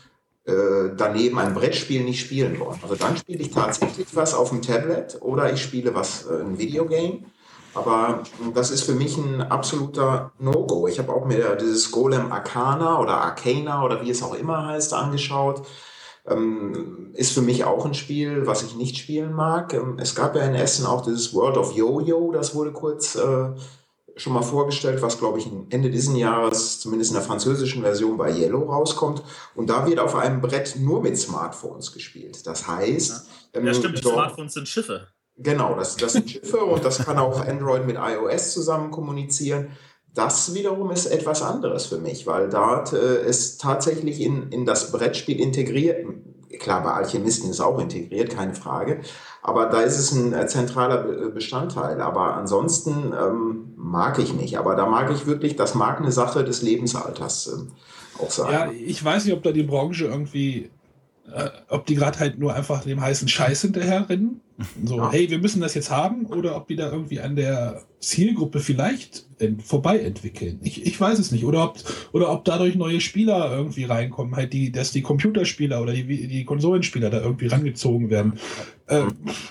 daneben 0.96 1.38
ein 1.38 1.54
Brettspiel 1.54 2.04
nicht 2.04 2.20
spielen 2.20 2.58
wollen. 2.60 2.78
Also 2.82 2.94
dann 2.94 3.16
spiele 3.16 3.42
ich 3.42 3.50
tatsächlich 3.50 4.08
was 4.14 4.34
auf 4.34 4.50
dem 4.50 4.62
Tablet 4.62 5.18
oder 5.20 5.52
ich 5.52 5.62
spiele 5.62 5.94
was, 5.94 6.26
äh, 6.26 6.40
ein 6.40 6.58
Videogame. 6.58 7.24
Aber 7.74 8.24
das 8.54 8.70
ist 8.70 8.82
für 8.82 8.94
mich 8.94 9.16
ein 9.16 9.42
absoluter 9.42 10.32
No-Go. 10.38 10.88
Ich 10.88 10.98
habe 10.98 11.12
auch 11.12 11.24
mir 11.24 11.56
dieses 11.56 11.90
Golem 11.92 12.32
Arcana 12.32 12.98
oder 13.00 13.20
Arcana 13.20 13.84
oder 13.84 14.02
wie 14.02 14.10
es 14.10 14.22
auch 14.22 14.34
immer 14.34 14.66
heißt 14.66 14.92
angeschaut. 14.92 15.62
Ähm, 16.26 17.10
ist 17.14 17.32
für 17.32 17.42
mich 17.42 17.64
auch 17.64 17.86
ein 17.86 17.94
Spiel, 17.94 18.46
was 18.46 18.62
ich 18.62 18.76
nicht 18.76 18.98
spielen 18.98 19.32
mag. 19.32 19.72
Ähm, 19.72 19.98
es 19.98 20.14
gab 20.14 20.34
ja 20.36 20.42
in 20.42 20.54
Essen 20.54 20.84
auch 20.84 21.02
dieses 21.02 21.32
World 21.32 21.56
of 21.56 21.72
Yo-Yo, 21.72 22.32
das 22.32 22.54
wurde 22.54 22.72
kurz 22.72 23.14
äh, 23.14 23.50
schon 24.16 24.33
mal 24.33 24.42
vorgestellt, 24.42 25.03
was, 25.03 25.18
glaube 25.18 25.38
ich, 25.38 25.49
Ende 25.70 25.90
dieses 25.90 26.16
Jahres, 26.16 26.81
zumindest 26.81 27.11
in 27.11 27.16
der 27.16 27.25
französischen 27.25 27.83
Version, 27.83 28.16
bei 28.16 28.31
Yellow 28.31 28.70
rauskommt. 28.70 29.23
Und 29.55 29.70
da 29.70 29.87
wird 29.87 29.99
auf 29.99 30.14
einem 30.14 30.40
Brett 30.40 30.77
nur 30.79 31.03
mit 31.03 31.18
Smartphones 31.18 31.92
gespielt. 31.92 32.46
Das 32.46 32.66
heißt. 32.66 33.11
Ja, 33.55 33.61
ähm, 33.61 33.66
ja 33.66 33.75
stimmt, 33.75 34.05
dort, 34.05 34.14
Smartphones 34.14 34.55
sind 34.55 34.68
Schiffe. 34.68 35.09
Genau, 35.37 35.75
das, 35.75 35.96
das 35.96 36.12
sind 36.12 36.31
Schiffe 36.31 36.64
und 36.64 36.85
das 36.85 37.05
kann 37.05 37.18
auch 37.18 37.40
Android 37.40 37.87
mit 37.87 37.96
iOS 37.96 38.53
zusammen 38.53 38.90
kommunizieren. 38.90 39.70
Das 40.12 40.55
wiederum 40.55 40.90
ist 40.90 41.07
etwas 41.07 41.40
anderes 41.40 41.87
für 41.87 41.99
mich, 41.99 42.27
weil 42.27 42.49
dort 42.49 42.92
äh, 42.92 43.25
ist 43.27 43.61
tatsächlich 43.61 44.20
in, 44.20 44.51
in 44.51 44.66
das 44.66 44.90
Brettspiel 44.90 45.40
integriert. 45.40 46.05
Klar, 46.58 46.82
bei 46.82 46.90
Alchemisten 46.90 47.50
ist 47.50 47.60
auch 47.60 47.78
integriert, 47.78 48.34
keine 48.34 48.54
Frage. 48.54 49.00
Aber 49.42 49.66
da 49.66 49.80
ist 49.80 49.98
es 49.98 50.12
ein 50.12 50.32
äh, 50.32 50.46
zentraler 50.46 51.30
Bestandteil. 51.30 52.00
Aber 52.00 52.34
ansonsten 52.34 53.12
ähm, 53.18 53.74
mag 53.76 54.18
ich 54.18 54.34
nicht. 54.34 54.58
Aber 54.58 54.74
da 54.74 54.86
mag 54.86 55.10
ich 55.12 55.26
wirklich, 55.26 55.56
das 55.56 55.74
mag 55.74 56.00
eine 56.00 56.12
Sache 56.12 56.44
des 56.44 56.62
Lebensalters 56.62 57.46
äh, 57.48 58.22
auch 58.22 58.30
sein. 58.30 58.52
Ja, 58.52 58.70
ich 58.70 59.02
weiß 59.04 59.24
nicht, 59.24 59.34
ob 59.34 59.42
da 59.42 59.52
die 59.52 59.62
Branche 59.62 60.06
irgendwie, 60.06 60.70
äh, 61.34 61.50
ob 61.68 61.86
die 61.86 61.94
gerade 61.94 62.18
halt 62.18 62.38
nur 62.38 62.54
einfach 62.54 62.84
dem 62.84 63.00
heißen 63.00 63.28
Scheiß 63.28 63.62
hinterherrennen 63.62 64.40
so, 64.84 64.98
ja. 64.98 65.12
hey, 65.12 65.30
wir 65.30 65.38
müssen 65.38 65.60
das 65.60 65.74
jetzt 65.74 65.90
haben 65.90 66.26
oder 66.26 66.56
ob 66.56 66.68
die 66.68 66.76
da 66.76 66.90
irgendwie 66.90 67.20
an 67.20 67.36
der 67.36 67.82
Zielgruppe 68.00 68.60
vielleicht 68.60 69.26
vorbei 69.64 70.00
entwickeln. 70.00 70.60
Ich, 70.62 70.84
ich 70.84 71.00
weiß 71.00 71.18
es 71.18 71.32
nicht. 71.32 71.44
Oder 71.44 71.64
ob, 71.64 71.78
oder 72.12 72.30
ob 72.30 72.44
dadurch 72.44 72.74
neue 72.74 73.00
Spieler 73.00 73.52
irgendwie 73.52 73.84
reinkommen, 73.84 74.36
halt 74.36 74.52
die, 74.52 74.70
dass 74.70 74.92
die 74.92 75.02
Computerspieler 75.02 75.80
oder 75.80 75.92
die, 75.94 76.04
die 76.04 76.44
Konsolenspieler 76.44 77.08
da 77.08 77.20
irgendwie 77.20 77.46
rangezogen 77.46 78.10
werden. 78.10 78.34
Äh, 78.86 79.04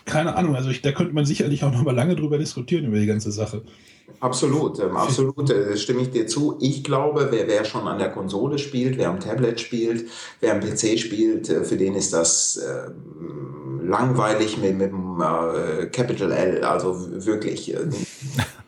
keine 0.06 0.36
Ahnung. 0.36 0.56
Also 0.56 0.70
ich, 0.70 0.82
da 0.82 0.92
könnte 0.92 1.14
man 1.14 1.26
sicherlich 1.26 1.64
auch 1.64 1.72
noch 1.72 1.84
mal 1.84 1.96
lange 1.96 2.16
drüber 2.16 2.38
diskutieren 2.38 2.86
über 2.86 3.00
die 3.00 3.08
ganze 3.08 3.32
Sache. 3.32 3.64
Absolut, 4.20 4.80
ähm, 4.80 4.98
absolut, 4.98 5.50
äh, 5.50 5.78
stimme 5.78 6.02
ich 6.02 6.12
dir 6.12 6.28
zu. 6.28 6.58
Ich 6.60 6.84
glaube, 6.84 7.30
wer, 7.32 7.48
wer 7.48 7.64
schon 7.64 7.88
an 7.88 8.00
der 8.00 8.10
Konsole 8.10 8.58
spielt, 8.58 8.98
wer 8.98 9.10
am 9.10 9.20
Tablet 9.20 9.60
spielt, 9.62 10.10
wer 10.42 10.54
am 10.54 10.60
PC 10.60 11.00
spielt, 11.00 11.50
äh, 11.50 11.64
für 11.64 11.78
den 11.78 11.96
ist 11.96 12.12
das 12.12 12.58
äh, 12.58 12.90
langweilig 13.82 14.58
mit, 14.58 14.78
mit 14.78 14.92
dem 14.92 15.22
äh, 15.22 15.86
Capital 15.86 16.32
L. 16.34 16.64
Also 16.66 17.26
wirklich, 17.26 17.74
äh, 17.74 17.88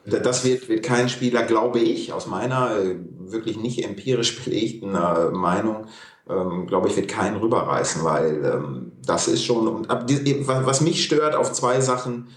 das 0.06 0.46
wird, 0.46 0.70
wird 0.70 0.84
kein 0.84 1.10
Spieler, 1.10 1.44
glaube 1.44 1.80
ich, 1.80 2.14
aus 2.14 2.28
meiner 2.28 2.78
äh, 2.78 2.96
wirklich 3.20 3.58
nicht 3.58 3.84
empirisch 3.84 4.42
belegten 4.46 4.92
Meinung, 4.92 5.88
ähm, 6.30 6.66
glaube 6.68 6.88
ich, 6.88 6.96
wird 6.96 7.10
keinen 7.10 7.38
rüberreißen, 7.38 8.06
weil 8.06 8.46
ähm, 8.46 8.92
das 9.06 9.28
ist 9.28 9.44
schon, 9.44 9.86
was 9.88 10.82
mich 10.82 11.04
stört 11.04 11.36
auf 11.36 11.52
zwei 11.52 11.82
Sachen, 11.82 12.28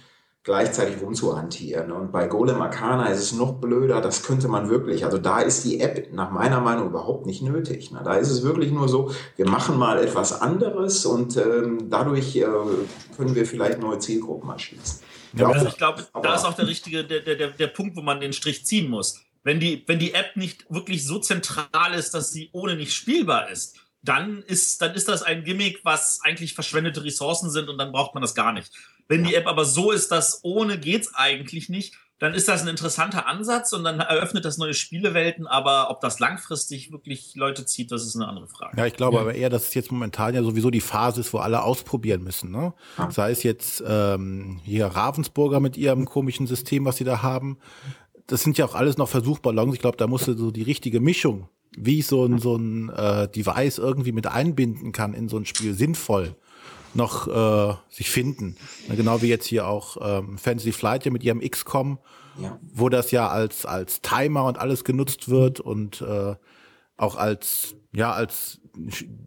gleichzeitig 0.45 1.01
rumzuhantieren. 1.01 1.91
Und 1.91 2.13
bei 2.13 2.27
Golem 2.27 2.61
Arcana 2.61 3.07
ist 3.07 3.19
es 3.19 3.33
noch 3.33 3.55
blöder, 3.55 4.03
das 4.03 4.23
könnte 4.23 4.47
man 4.47 4.69
wirklich, 4.69 5.05
also 5.05 5.17
da 5.17 5.41
ist 5.41 5.65
die 5.65 5.81
App 5.81 6.13
nach 6.13 6.31
meiner 6.31 6.61
Meinung 6.61 6.89
überhaupt 6.89 7.25
nicht 7.25 7.43
nötig. 7.43 7.91
Ne? 7.91 8.03
Da 8.05 8.15
ist 8.15 8.31
es 8.31 8.43
wirklich 8.43 8.71
nur 8.71 8.87
so, 8.87 9.11
wir 9.37 9.49
machen 9.49 9.79
mal 9.79 9.99
etwas 9.99 10.43
anderes 10.43 11.07
und 11.07 11.39
ähm, 11.39 11.89
dadurch 11.91 12.37
äh, 12.37 12.45
können 13.17 13.35
wir 13.35 13.47
vielleicht 13.47 13.81
neue 13.81 13.99
Zielgruppen 13.99 14.51
erschließen. 14.51 15.01
Ja, 15.33 15.49
also 15.49 15.67
ich 15.67 15.79
glaube, 15.79 16.07
da 16.23 16.35
ist 16.35 16.45
auch 16.45 16.55
der 16.55 16.69
richtige, 16.69 17.05
der, 17.05 17.21
der, 17.21 17.49
der 17.49 17.67
Punkt, 17.69 17.97
wo 17.97 18.03
man 18.03 18.21
den 18.21 18.35
Strich 18.35 18.67
ziehen 18.67 18.91
muss. 18.91 19.21
Wenn 19.45 19.61
die, 19.61 19.83
wenn 19.87 19.99
die 19.99 20.13
App 20.13 20.37
nicht 20.37 20.67
wirklich 20.69 21.07
so 21.07 21.19
zentral 21.19 21.95
ist, 21.95 22.13
dass 22.13 22.33
sie 22.33 22.51
ohne 22.53 22.77
nicht 22.77 22.93
spielbar 22.93 23.51
ist, 23.51 23.77
dann 24.03 24.43
ist, 24.43 24.83
dann 24.83 24.95
ist 24.95 25.09
das 25.09 25.23
ein 25.23 25.45
Gimmick, 25.45 25.81
was 25.85 26.21
eigentlich 26.23 26.55
verschwendete 26.55 27.03
Ressourcen 27.03 27.51
sind 27.51 27.71
und 27.71 27.79
dann 27.79 27.91
braucht 27.93 28.15
man 28.15 28.21
das 28.21 28.35
gar 28.35 28.53
nicht. 28.53 28.71
Wenn 29.09 29.25
die 29.25 29.35
App 29.35 29.47
aber 29.47 29.65
so 29.65 29.91
ist, 29.91 30.11
dass 30.11 30.41
ohne 30.43 30.79
geht's 30.79 31.15
eigentlich 31.15 31.69
nicht, 31.69 31.95
dann 32.21 32.33
ist 32.33 32.49
das 32.49 32.63
ein 32.63 32.69
interessanter 32.69 33.27
Ansatz 33.27 33.73
und 33.73 33.85
dann 33.85 33.99
eröffnet 33.99 34.45
das 34.45 34.57
neue 34.57 34.73
Spielewelten, 34.73 35.47
aber 35.47 35.91
ob 35.91 36.01
das 36.01 36.21
langfristig 36.21 36.93
wirklich 36.93 37.35
Leute 37.35 37.67
zieht, 37.67 37.91
das 37.91 38.07
ist 38.07 38.15
eine 38.15 38.29
andere 38.29 38.47
Frage. 38.47 38.79
Ja, 38.79 38.87
ich 38.87 38.95
glaube 38.95 39.17
ja. 39.17 39.23
aber 39.23 39.35
eher, 39.35 39.51
dass 39.51 39.65
es 39.65 39.75
jetzt 39.75 39.91
momentan 39.91 40.35
ja 40.35 40.43
sowieso 40.43 40.71
die 40.71 40.81
Phase 40.81 41.21
ist, 41.21 41.33
wo 41.33 41.39
alle 41.39 41.63
ausprobieren 41.63 42.23
müssen. 42.23 42.51
Ne? 42.51 42.73
Ja. 42.99 43.11
Sei 43.11 43.31
es 43.33 43.43
jetzt 43.43 43.83
ähm, 43.87 44.61
hier 44.65 44.87
Ravensburger 44.87 45.59
mit 45.59 45.77
ihrem 45.77 46.07
komischen 46.07 46.47
System, 46.47 46.85
was 46.85 46.97
sie 46.97 47.05
da 47.05 47.23
haben. 47.23 47.59
Das 48.27 48.43
sind 48.43 48.57
ja 48.59 48.65
auch 48.65 48.75
alles 48.75 48.97
noch 48.97 49.09
Versuchballons. 49.09 49.75
Ich 49.75 49.81
glaube, 49.81 49.97
da 49.97 50.07
musste 50.07 50.35
so 50.35 50.51
die 50.51 50.63
richtige 50.63 51.01
Mischung, 51.01 51.49
wie 51.77 51.99
ich 51.99 52.07
so 52.07 52.25
ein, 52.25 52.39
so 52.39 52.57
ein 52.57 52.91
äh, 52.91 53.29
Device 53.29 53.79
irgendwie 53.79 54.13
mit 54.13 54.29
einbinden 54.29 54.93
kann 54.93 55.15
in 55.15 55.29
so 55.29 55.37
ein 55.37 55.47
Spiel, 55.47 55.75
sinnvoll 55.75 56.37
noch 56.95 57.29
äh, 57.29 57.75
sich 57.89 58.11
finden. 58.11 58.57
Genau 58.89 59.23
wie 59.23 59.29
jetzt 59.29 59.47
hier 59.47 59.67
auch 59.67 59.97
ähm, 60.01 60.39
Fantasy 60.39 60.73
Flight 60.73 61.05
ja 61.05 61.11
mit 61.11 61.23
ihrem 61.23 61.41
XCOM, 61.41 61.99
ja. 62.41 62.59
wo 62.73 62.89
das 62.89 63.11
ja 63.11 63.29
als 63.29 63.67
als 63.67 64.01
Timer 64.01 64.45
und 64.45 64.59
alles 64.59 64.85
genutzt 64.85 65.29
wird 65.29 65.61
und 65.61 66.03
äh, 66.03 66.35
auch 66.97 67.17
als 67.17 67.75
ja 67.93 68.13
als 68.13 68.61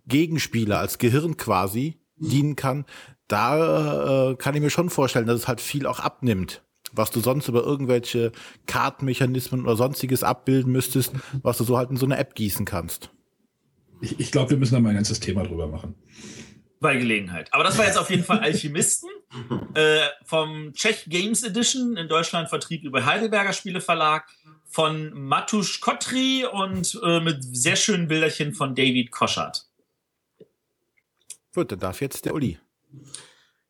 Gegenspieler, 0.07 0.79
als 0.79 0.97
Gehirn 0.97 1.37
quasi 1.37 1.99
dienen 2.17 2.55
kann. 2.55 2.85
Da 3.27 4.31
äh, 4.31 4.35
kann 4.35 4.55
ich 4.55 4.61
mir 4.61 4.69
schon 4.69 4.89
vorstellen, 4.89 5.27
dass 5.27 5.41
es 5.41 5.47
halt 5.47 5.61
viel 5.61 5.85
auch 5.85 5.99
abnimmt 5.99 6.63
was 6.93 7.11
du 7.11 7.19
sonst 7.19 7.49
über 7.49 7.63
irgendwelche 7.63 8.31
Kartenmechanismen 8.65 9.65
oder 9.65 9.75
sonstiges 9.75 10.23
abbilden 10.23 10.71
müsstest, 10.71 11.11
was 11.43 11.57
du 11.57 11.65
so 11.65 11.77
halt 11.77 11.91
in 11.91 11.97
so 11.97 12.05
eine 12.05 12.17
App 12.17 12.33
gießen 12.33 12.65
kannst. 12.65 13.11
Ich, 13.99 14.19
ich 14.21 14.31
glaube, 14.31 14.51
wir 14.51 14.57
müssen 14.57 14.75
da 14.75 14.79
mal 14.79 14.89
ein 14.89 14.95
ganzes 14.95 15.19
Thema 15.19 15.43
drüber 15.43 15.67
machen 15.67 15.95
bei 16.79 16.97
Gelegenheit. 16.97 17.53
Aber 17.53 17.63
das 17.63 17.77
war 17.77 17.85
jetzt 17.85 17.97
auf 17.97 18.09
jeden 18.09 18.23
Fall 18.23 18.39
Alchemisten 18.39 19.09
äh, 19.73 19.99
vom 20.25 20.73
Czech 20.73 21.05
Games 21.07 21.43
Edition 21.43 21.97
in 21.97 22.07
Deutschland 22.07 22.49
Vertrieb 22.49 22.83
über 22.83 23.05
Heidelberger 23.05 23.53
Spieleverlag 23.53 24.25
von 24.65 25.11
Matusz 25.13 25.79
Kotri 25.79 26.45
und 26.45 26.99
äh, 27.03 27.19
mit 27.19 27.43
sehr 27.55 27.75
schönen 27.75 28.07
Bilderchen 28.07 28.53
von 28.53 28.75
David 28.75 29.11
Koschert. 29.11 29.67
Gut, 31.53 31.71
dann 31.71 31.79
darf 31.79 32.01
jetzt 32.01 32.25
der 32.25 32.35
Uli. 32.35 32.59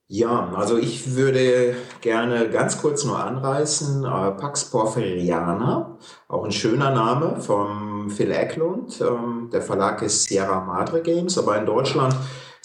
Ja, 0.10 0.54
also 0.56 0.78
ich 0.78 1.15
würde 1.15 1.76
gerne 2.00 2.50
ganz 2.50 2.82
kurz 2.82 3.04
nur 3.04 3.20
anreißen, 3.22 4.06
äh, 4.06 4.32
Pax 4.32 4.70
Porfiriana, 4.72 5.98
auch 6.30 6.46
ein 6.46 6.54
schöner 6.54 6.91
Name 6.91 7.41
vom 7.41 8.10
Phil 8.10 8.32
Eklund. 8.32 9.02
Ähm, 9.02 9.50
der 9.52 9.62
Verlag 9.62 10.02
ist 10.02 10.24
Sierra 10.24 10.62
Madre 10.62 11.02
Games, 11.02 11.38
aber 11.38 11.58
in 11.58 11.65
Deutschland 11.65 12.15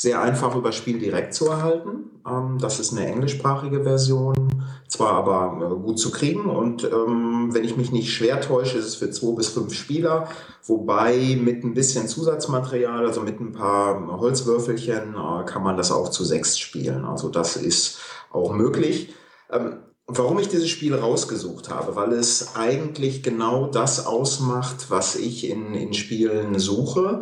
sehr 0.03 0.21
einfach 0.21 0.57
über 0.57 0.73
Spiel 0.73 0.99
direkt 0.99 1.33
zu 1.33 1.47
erhalten. 1.47 2.11
Ähm, 2.27 2.59
das 2.61 2.81
ist 2.81 2.93
eine 2.93 3.07
englischsprachige 3.07 3.85
Version, 3.85 4.65
zwar 4.88 5.12
aber 5.12 5.65
äh, 5.65 5.81
gut 5.81 6.01
zu 6.01 6.11
kriegen 6.11 6.47
und 6.47 6.83
ähm, 6.83 7.51
wenn 7.53 7.62
ich 7.62 7.77
mich 7.77 7.93
nicht 7.93 8.12
schwer 8.12 8.41
täusche, 8.41 8.79
ist 8.79 8.87
es 8.87 8.97
für 8.97 9.12
zwei 9.12 9.37
bis 9.37 9.49
fünf 9.49 9.73
Spieler, 9.73 10.27
wobei 10.67 11.38
mit 11.41 11.62
ein 11.62 11.75
bisschen 11.75 12.09
Zusatzmaterial, 12.09 13.07
also 13.07 13.21
mit 13.21 13.38
ein 13.38 13.53
paar 13.53 14.19
Holzwürfelchen, 14.19 15.15
äh, 15.15 15.45
kann 15.45 15.62
man 15.62 15.77
das 15.77 15.93
auch 15.93 16.09
zu 16.09 16.25
sechs 16.25 16.59
spielen. 16.59 17.05
Also 17.05 17.29
das 17.29 17.57
ist 17.57 17.99
auch 18.33 18.53
möglich. 18.53 19.15
Ähm, 19.51 19.77
warum 20.09 20.41
ich 20.41 20.49
dieses 20.49 20.69
Spiel 20.69 20.97
rausgesucht 20.97 21.71
habe, 21.71 21.95
weil 21.95 22.12
es 22.12 22.57
eigentlich 22.57 23.23
genau 23.23 23.69
das 23.69 24.05
ausmacht, 24.05 24.91
was 24.91 25.15
ich 25.15 25.49
in, 25.49 25.75
in 25.75 25.95
Spielen 25.95 26.59
suche. 26.59 27.21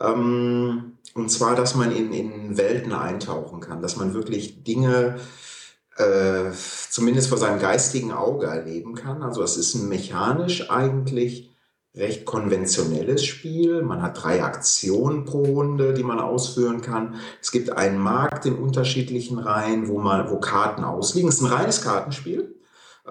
Ähm, 0.00 0.98
und 1.14 1.30
zwar, 1.30 1.54
dass 1.54 1.74
man 1.74 1.94
in, 1.94 2.12
in 2.12 2.56
Welten 2.56 2.92
eintauchen 2.92 3.60
kann, 3.60 3.82
dass 3.82 3.96
man 3.96 4.14
wirklich 4.14 4.64
Dinge 4.64 5.16
äh, 5.96 6.50
zumindest 6.88 7.28
vor 7.28 7.38
seinem 7.38 7.58
geistigen 7.58 8.12
Auge 8.12 8.46
erleben 8.46 8.94
kann. 8.94 9.22
Also 9.22 9.42
es 9.42 9.56
ist 9.56 9.74
mechanisch 9.74 10.70
eigentlich 10.70 11.50
recht 11.94 12.24
konventionelles 12.24 13.24
Spiel. 13.24 13.82
Man 13.82 14.00
hat 14.00 14.22
drei 14.22 14.44
Aktionen 14.44 15.24
pro 15.24 15.42
Runde, 15.42 15.92
die 15.92 16.04
man 16.04 16.20
ausführen 16.20 16.80
kann. 16.80 17.16
Es 17.42 17.50
gibt 17.50 17.70
einen 17.76 17.98
Markt 17.98 18.46
in 18.46 18.54
unterschiedlichen 18.54 19.38
Reihen, 19.38 19.88
wo 19.88 19.98
man, 19.98 20.30
wo 20.30 20.38
Karten 20.38 20.84
ausliegen. 20.84 21.28
Es 21.28 21.36
ist 21.36 21.42
ein 21.42 21.52
reines 21.52 21.82
Kartenspiel 21.82 22.59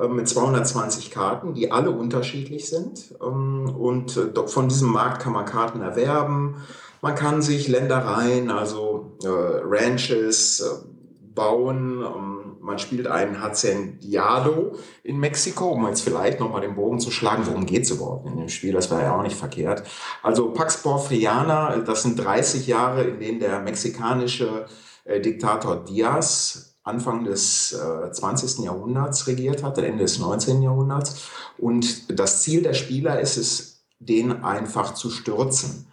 mit 0.08 0.28
220 0.28 1.12
Karten, 1.12 1.54
die 1.54 1.72
alle 1.72 1.92
unterschiedlich 1.92 2.70
sind. 2.70 3.16
Ähm, 3.22 3.76
und 3.76 4.18
äh, 4.18 4.48
von 4.48 4.70
diesem 4.70 4.92
Markt 4.92 5.22
kann 5.22 5.34
man 5.34 5.46
Karten 5.46 5.82
erwerben. 5.82 6.56
Man 7.02 7.16
kann 7.16 7.42
sich 7.42 7.68
Ländereien, 7.68 8.52
also 8.52 9.18
äh, 9.24 9.28
Ranches 9.28 10.60
äh, 10.60 10.86
bauen. 11.34 12.04
Ähm, 12.04 12.58
man 12.62 12.78
spielt 12.78 13.08
einen 13.08 13.42
Hacendiado 13.42 14.76
in 15.04 15.18
Mexiko, 15.18 15.70
um 15.70 15.88
jetzt 15.88 16.02
vielleicht 16.02 16.40
nochmal 16.40 16.62
den 16.62 16.76
Bogen 16.76 17.00
zu 17.00 17.10
schlagen. 17.10 17.48
Worum 17.48 17.66
geht 17.66 17.84
es 17.84 17.92
überhaupt 17.92 18.28
in 18.28 18.38
dem 18.38 18.50
Spiel? 18.50 18.74
Das 18.74 18.92
war 18.92 19.02
ja 19.02 19.18
auch 19.18 19.24
nicht 19.24 19.38
verkehrt. 19.38 19.84
Also 20.22 20.52
Pax 20.52 20.84
Porfiriana, 20.84 21.78
das 21.78 22.04
sind 22.04 22.24
30 22.24 22.68
Jahre, 22.68 23.04
in 23.06 23.20
denen 23.20 23.40
der 23.40 23.60
mexikanische 23.62 24.68
Diktator 25.08 25.78
Diaz 25.78 26.69
Anfang 26.90 27.24
des 27.24 27.74
äh, 27.74 28.12
20. 28.12 28.66
Jahrhunderts 28.66 29.28
regiert 29.28 29.64
hat, 29.64 29.78
Ende 29.78 30.04
des 30.04 30.20
19. 30.20 30.62
Jahrhunderts. 30.62 31.30
Und 31.58 32.20
das 32.20 32.42
Ziel 32.42 32.64
der 32.64 32.74
Spieler 32.74 33.20
ist 33.20 33.38
es, 33.38 33.82
den 34.00 34.44
einfach 34.44 34.94
zu 34.94 35.10
stürzen. 35.10 35.88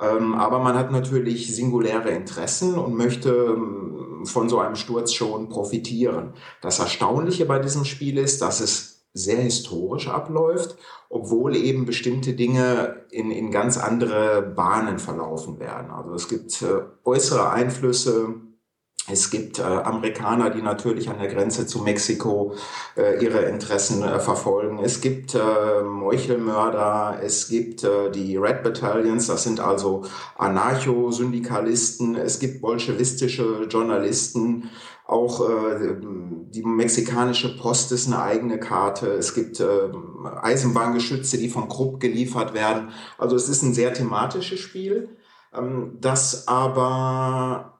Ähm, 0.00 0.34
aber 0.34 0.58
man 0.58 0.76
hat 0.76 0.90
natürlich 0.90 1.54
singuläre 1.54 2.10
Interessen 2.10 2.74
und 2.74 2.94
möchte 2.94 3.30
ähm, 3.30 4.26
von 4.26 4.48
so 4.48 4.58
einem 4.58 4.76
Sturz 4.76 5.12
schon 5.12 5.48
profitieren. 5.48 6.34
Das 6.60 6.78
Erstaunliche 6.78 7.46
bei 7.46 7.58
diesem 7.58 7.84
Spiel 7.84 8.18
ist, 8.18 8.42
dass 8.42 8.60
es 8.60 9.04
sehr 9.12 9.40
historisch 9.40 10.08
abläuft, 10.08 10.76
obwohl 11.08 11.54
eben 11.54 11.86
bestimmte 11.86 12.32
Dinge 12.32 13.04
in, 13.10 13.30
in 13.30 13.52
ganz 13.52 13.78
andere 13.78 14.42
Bahnen 14.42 14.98
verlaufen 14.98 15.60
werden. 15.60 15.90
Also 15.90 16.14
es 16.14 16.28
gibt 16.28 16.60
äh, 16.62 16.82
äußere 17.04 17.50
Einflüsse, 17.50 18.34
es 19.06 19.30
gibt 19.30 19.58
äh, 19.58 19.62
Amerikaner, 19.62 20.48
die 20.48 20.62
natürlich 20.62 21.10
an 21.10 21.18
der 21.18 21.28
Grenze 21.28 21.66
zu 21.66 21.80
Mexiko 21.82 22.54
äh, 22.96 23.22
ihre 23.22 23.40
Interessen 23.42 24.02
äh, 24.02 24.18
verfolgen. 24.18 24.78
Es 24.78 25.02
gibt 25.02 25.34
äh, 25.34 25.82
Meuchelmörder, 25.82 27.18
es 27.22 27.48
gibt 27.48 27.84
äh, 27.84 28.10
die 28.10 28.38
Red 28.38 28.62
Battalions, 28.62 29.26
das 29.26 29.42
sind 29.42 29.60
also 29.60 30.04
Anarcho-Syndikalisten, 30.38 32.16
es 32.16 32.38
gibt 32.38 32.62
bolschewistische 32.62 33.66
Journalisten, 33.68 34.70
auch 35.06 35.50
äh, 35.50 35.96
die 36.00 36.62
mexikanische 36.62 37.58
Post 37.58 37.92
ist 37.92 38.06
eine 38.06 38.22
eigene 38.22 38.58
Karte. 38.58 39.08
Es 39.08 39.34
gibt 39.34 39.60
äh, 39.60 39.90
Eisenbahngeschütze, 40.40 41.36
die 41.36 41.50
von 41.50 41.68
Krupp 41.68 42.00
geliefert 42.00 42.54
werden. 42.54 42.88
Also 43.18 43.36
es 43.36 43.50
ist 43.50 43.62
ein 43.62 43.74
sehr 43.74 43.92
thematisches 43.92 44.60
Spiel, 44.60 45.10
ähm, 45.52 45.98
das 46.00 46.48
aber 46.48 47.73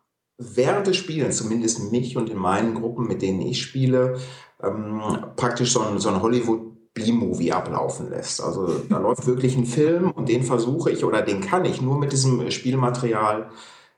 während 0.55 0.87
des 0.87 0.97
Spielens, 0.97 1.37
zumindest 1.37 1.91
mich 1.93 2.17
und 2.17 2.31
in 2.31 2.39
meinen 2.39 2.75
Gruppen, 2.75 3.07
mit 3.07 3.23
denen 3.23 3.41
ich 3.41 3.63
spiele, 3.63 4.19
ähm, 4.63 5.01
praktisch 5.37 5.73
so 5.73 5.81
ein, 5.81 5.99
so 5.99 6.09
ein 6.09 6.23
Hollywood 6.23 6.95
B-Movie 6.95 7.53
ablaufen 7.53 8.11
lässt. 8.11 8.43
Also 8.43 8.69
da 8.89 8.99
läuft 9.01 9.27
wirklich 9.27 9.57
ein 9.57 9.67
Film 9.67 10.11
und 10.11 10.29
den 10.29 10.45
versuche 10.45 10.91
ich 10.91 11.05
oder 11.05 11.23
den 11.23 11.41
kann 11.41 11.65
ich 11.65 11.83
nur 11.83 11.99
mit 11.99 12.13
diesem 12.13 12.51
Spielmaterial 12.51 13.51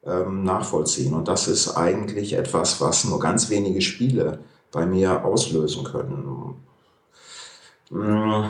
ähm, 0.04 0.44
nachvollziehen. 0.44 1.14
Und 1.14 1.28
das 1.28 1.48
ist 1.48 1.76
eigentlich 1.76 2.32
etwas, 2.32 2.80
was 2.80 3.04
nur 3.04 3.20
ganz 3.20 3.50
wenige 3.50 3.82
Spiele 3.82 4.40
bei 4.72 4.86
mir 4.86 5.24
auslösen 5.24 5.84
können. 5.84 6.54
Mm, 7.90 8.44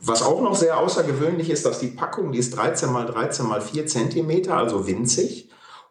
was 0.00 0.22
auch 0.22 0.40
noch 0.40 0.54
sehr 0.54 0.78
außergewöhnlich 0.78 1.50
ist, 1.50 1.66
dass 1.66 1.78
die 1.78 1.88
Packung, 1.88 2.32
die 2.32 2.38
ist 2.38 2.56
13 2.56 2.92
mal 2.92 3.06
13 3.06 3.46
mal 3.46 3.60
4 3.60 3.86
Zentimeter, 3.86 4.56
also 4.56 4.86
winzig. 4.86 5.45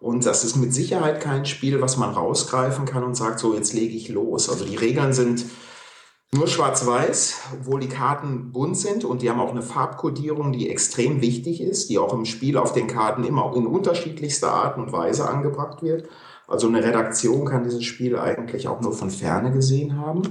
Und 0.05 0.23
das 0.27 0.43
ist 0.43 0.55
mit 0.55 0.71
Sicherheit 0.71 1.19
kein 1.19 1.47
Spiel, 1.47 1.81
was 1.81 1.97
man 1.97 2.11
rausgreifen 2.11 2.85
kann 2.85 3.03
und 3.03 3.17
sagt, 3.17 3.39
so 3.39 3.55
jetzt 3.55 3.73
lege 3.73 3.95
ich 3.95 4.07
los. 4.07 4.51
Also 4.51 4.63
die 4.63 4.75
Regeln 4.75 5.13
sind 5.13 5.47
nur 6.31 6.45
schwarz-weiß, 6.45 7.41
obwohl 7.55 7.79
die 7.79 7.89
Karten 7.89 8.51
bunt 8.51 8.77
sind 8.77 9.03
und 9.03 9.23
die 9.23 9.31
haben 9.31 9.39
auch 9.39 9.49
eine 9.49 9.63
Farbkodierung, 9.63 10.51
die 10.51 10.69
extrem 10.69 11.21
wichtig 11.21 11.59
ist, 11.59 11.89
die 11.89 11.97
auch 11.97 12.13
im 12.13 12.25
Spiel 12.25 12.57
auf 12.57 12.71
den 12.71 12.85
Karten 12.85 13.23
immer 13.23 13.51
in 13.55 13.65
unterschiedlichster 13.65 14.51
Art 14.51 14.77
und 14.77 14.91
Weise 14.91 15.27
angebracht 15.27 15.81
wird. 15.81 16.07
Also 16.47 16.67
eine 16.67 16.83
Redaktion 16.83 17.45
kann 17.45 17.63
dieses 17.63 17.83
Spiel 17.83 18.15
eigentlich 18.15 18.67
auch 18.67 18.81
nur 18.81 18.93
von 18.93 19.09
ferne 19.09 19.51
gesehen 19.51 19.97
haben. 19.97 20.21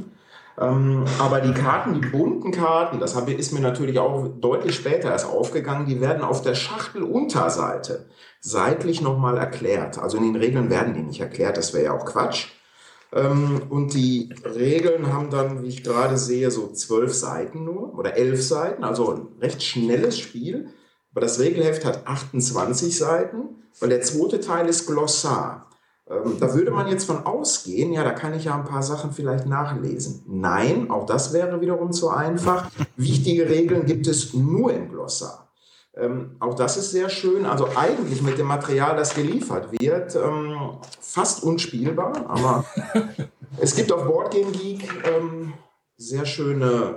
Ähm, 0.56 1.04
aber 1.18 1.40
die 1.40 1.52
Karten, 1.52 2.00
die 2.00 2.08
bunten 2.08 2.52
Karten, 2.52 3.00
das 3.00 3.16
ist 3.16 3.52
mir 3.52 3.58
natürlich 3.58 3.98
auch 3.98 4.28
deutlich 4.40 4.76
später 4.76 5.10
erst 5.10 5.26
aufgegangen, 5.26 5.86
die 5.86 6.00
werden 6.00 6.22
auf 6.22 6.42
der 6.42 6.54
Schachtelunterseite 6.54 8.06
seitlich 8.44 9.00
nochmal 9.00 9.38
erklärt. 9.38 9.98
Also 9.98 10.18
in 10.18 10.24
den 10.24 10.36
Regeln 10.36 10.68
werden 10.68 10.92
die 10.92 11.02
nicht 11.02 11.20
erklärt, 11.20 11.56
das 11.56 11.72
wäre 11.72 11.84
ja 11.84 11.92
auch 11.92 12.04
Quatsch. 12.04 12.48
Ähm, 13.12 13.62
und 13.70 13.94
die 13.94 14.34
Regeln 14.44 15.12
haben 15.12 15.30
dann, 15.30 15.62
wie 15.62 15.68
ich 15.68 15.82
gerade 15.82 16.18
sehe, 16.18 16.50
so 16.50 16.70
zwölf 16.72 17.14
Seiten 17.14 17.64
nur 17.64 17.98
oder 17.98 18.16
elf 18.16 18.42
Seiten, 18.42 18.84
also 18.84 19.12
ein 19.12 19.28
recht 19.40 19.62
schnelles 19.62 20.18
Spiel. 20.18 20.68
Aber 21.12 21.22
das 21.22 21.40
Regelheft 21.40 21.86
hat 21.86 22.06
28 22.06 22.96
Seiten, 22.96 23.62
weil 23.80 23.88
der 23.88 24.02
zweite 24.02 24.40
Teil 24.40 24.68
ist 24.68 24.86
Glossar. 24.86 25.70
Ähm, 26.06 26.36
da 26.38 26.52
würde 26.52 26.70
man 26.70 26.88
jetzt 26.88 27.04
von 27.04 27.24
ausgehen, 27.24 27.94
ja, 27.94 28.04
da 28.04 28.10
kann 28.10 28.34
ich 28.34 28.44
ja 28.44 28.54
ein 28.54 28.66
paar 28.66 28.82
Sachen 28.82 29.12
vielleicht 29.12 29.46
nachlesen. 29.46 30.22
Nein, 30.26 30.90
auch 30.90 31.06
das 31.06 31.32
wäre 31.32 31.62
wiederum 31.62 31.92
zu 31.92 32.10
einfach. 32.10 32.70
Wichtige 32.96 33.48
Regeln 33.48 33.86
gibt 33.86 34.06
es 34.06 34.34
nur 34.34 34.74
im 34.74 34.90
Glossar. 34.90 35.43
Ähm, 35.96 36.36
auch 36.40 36.54
das 36.54 36.76
ist 36.76 36.90
sehr 36.90 37.08
schön. 37.08 37.46
Also 37.46 37.68
eigentlich 37.76 38.22
mit 38.22 38.38
dem 38.38 38.46
Material, 38.46 38.96
das 38.96 39.14
geliefert 39.14 39.68
wird, 39.78 40.16
ähm, 40.16 40.78
fast 41.00 41.42
unspielbar. 41.44 42.28
Aber 42.28 42.64
es 43.58 43.76
gibt 43.76 43.92
auf 43.92 44.04
Boardgame 44.04 44.52
Geek 44.52 44.88
ähm, 45.04 45.54
sehr 45.96 46.26
schöne 46.26 46.96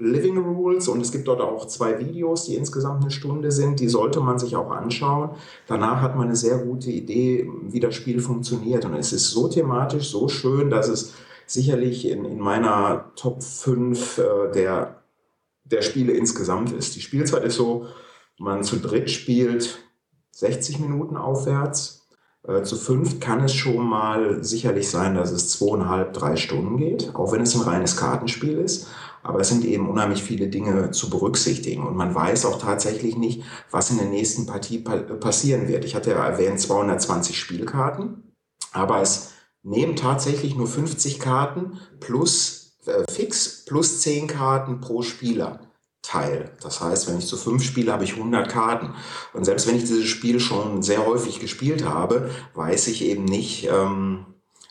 Living 0.00 0.38
Rules 0.38 0.88
und 0.88 1.00
es 1.02 1.12
gibt 1.12 1.28
dort 1.28 1.42
auch 1.42 1.66
zwei 1.66 1.98
Videos, 1.98 2.44
die 2.46 2.54
insgesamt 2.54 3.02
eine 3.02 3.10
Stunde 3.10 3.52
sind. 3.52 3.80
Die 3.80 3.88
sollte 3.88 4.20
man 4.20 4.38
sich 4.38 4.56
auch 4.56 4.70
anschauen. 4.70 5.30
Danach 5.66 6.00
hat 6.00 6.16
man 6.16 6.28
eine 6.28 6.36
sehr 6.36 6.58
gute 6.58 6.90
Idee, 6.90 7.50
wie 7.68 7.80
das 7.80 7.94
Spiel 7.94 8.20
funktioniert. 8.20 8.84
Und 8.84 8.94
es 8.94 9.12
ist 9.12 9.30
so 9.30 9.48
thematisch, 9.48 10.10
so 10.10 10.28
schön, 10.28 10.70
dass 10.70 10.88
es 10.88 11.12
sicherlich 11.46 12.06
in, 12.08 12.24
in 12.24 12.38
meiner 12.38 13.10
Top 13.16 13.42
5 13.42 14.18
äh, 14.18 14.22
der, 14.54 15.02
der 15.64 15.82
Spiele 15.82 16.12
insgesamt 16.12 16.72
ist. 16.72 16.96
Die 16.96 17.00
Spielzeit 17.00 17.44
ist 17.44 17.56
so, 17.56 17.86
man 18.40 18.64
zu 18.64 18.76
dritt 18.76 19.10
spielt 19.10 19.84
60 20.32 20.80
Minuten 20.80 21.16
aufwärts. 21.16 22.08
Äh, 22.42 22.62
zu 22.62 22.76
fünft 22.76 23.20
kann 23.20 23.44
es 23.44 23.54
schon 23.54 23.86
mal 23.86 24.42
sicherlich 24.42 24.88
sein, 24.88 25.14
dass 25.14 25.30
es 25.30 25.50
zweieinhalb, 25.50 26.14
drei 26.14 26.36
Stunden 26.36 26.78
geht, 26.78 27.14
auch 27.14 27.32
wenn 27.32 27.42
es 27.42 27.54
ein 27.54 27.60
reines 27.60 27.98
Kartenspiel 27.98 28.58
ist. 28.58 28.88
Aber 29.22 29.40
es 29.40 29.50
sind 29.50 29.66
eben 29.66 29.90
unheimlich 29.90 30.22
viele 30.22 30.48
Dinge 30.48 30.90
zu 30.92 31.10
berücksichtigen. 31.10 31.86
Und 31.86 31.94
man 31.94 32.14
weiß 32.14 32.46
auch 32.46 32.58
tatsächlich 32.58 33.18
nicht, 33.18 33.42
was 33.70 33.90
in 33.90 33.98
der 33.98 34.06
nächsten 34.06 34.46
Partie 34.46 34.78
passieren 34.78 35.68
wird. 35.68 35.84
Ich 35.84 35.94
hatte 35.94 36.12
ja 36.12 36.26
erwähnt 36.26 36.58
220 36.58 37.38
Spielkarten, 37.38 38.32
aber 38.72 39.02
es 39.02 39.32
nehmen 39.62 39.96
tatsächlich 39.96 40.56
nur 40.56 40.66
50 40.66 41.20
Karten 41.20 41.78
plus 42.00 42.78
äh, 42.86 43.04
fix 43.12 43.66
plus 43.66 44.00
10 44.00 44.28
Karten 44.28 44.80
pro 44.80 45.02
Spieler 45.02 45.69
teil. 46.02 46.56
Das 46.62 46.80
heißt, 46.80 47.08
wenn 47.08 47.18
ich 47.18 47.26
zu 47.26 47.36
fünf 47.36 47.62
spiele, 47.62 47.92
habe 47.92 48.04
ich 48.04 48.14
100 48.14 48.48
Karten. 48.48 48.94
Und 49.32 49.44
selbst 49.44 49.66
wenn 49.66 49.76
ich 49.76 49.82
dieses 49.82 50.06
Spiel 50.06 50.40
schon 50.40 50.82
sehr 50.82 51.04
häufig 51.06 51.40
gespielt 51.40 51.84
habe, 51.84 52.30
weiß 52.54 52.88
ich 52.88 53.04
eben 53.04 53.24
nicht, 53.24 53.68
ähm, 53.70 54.26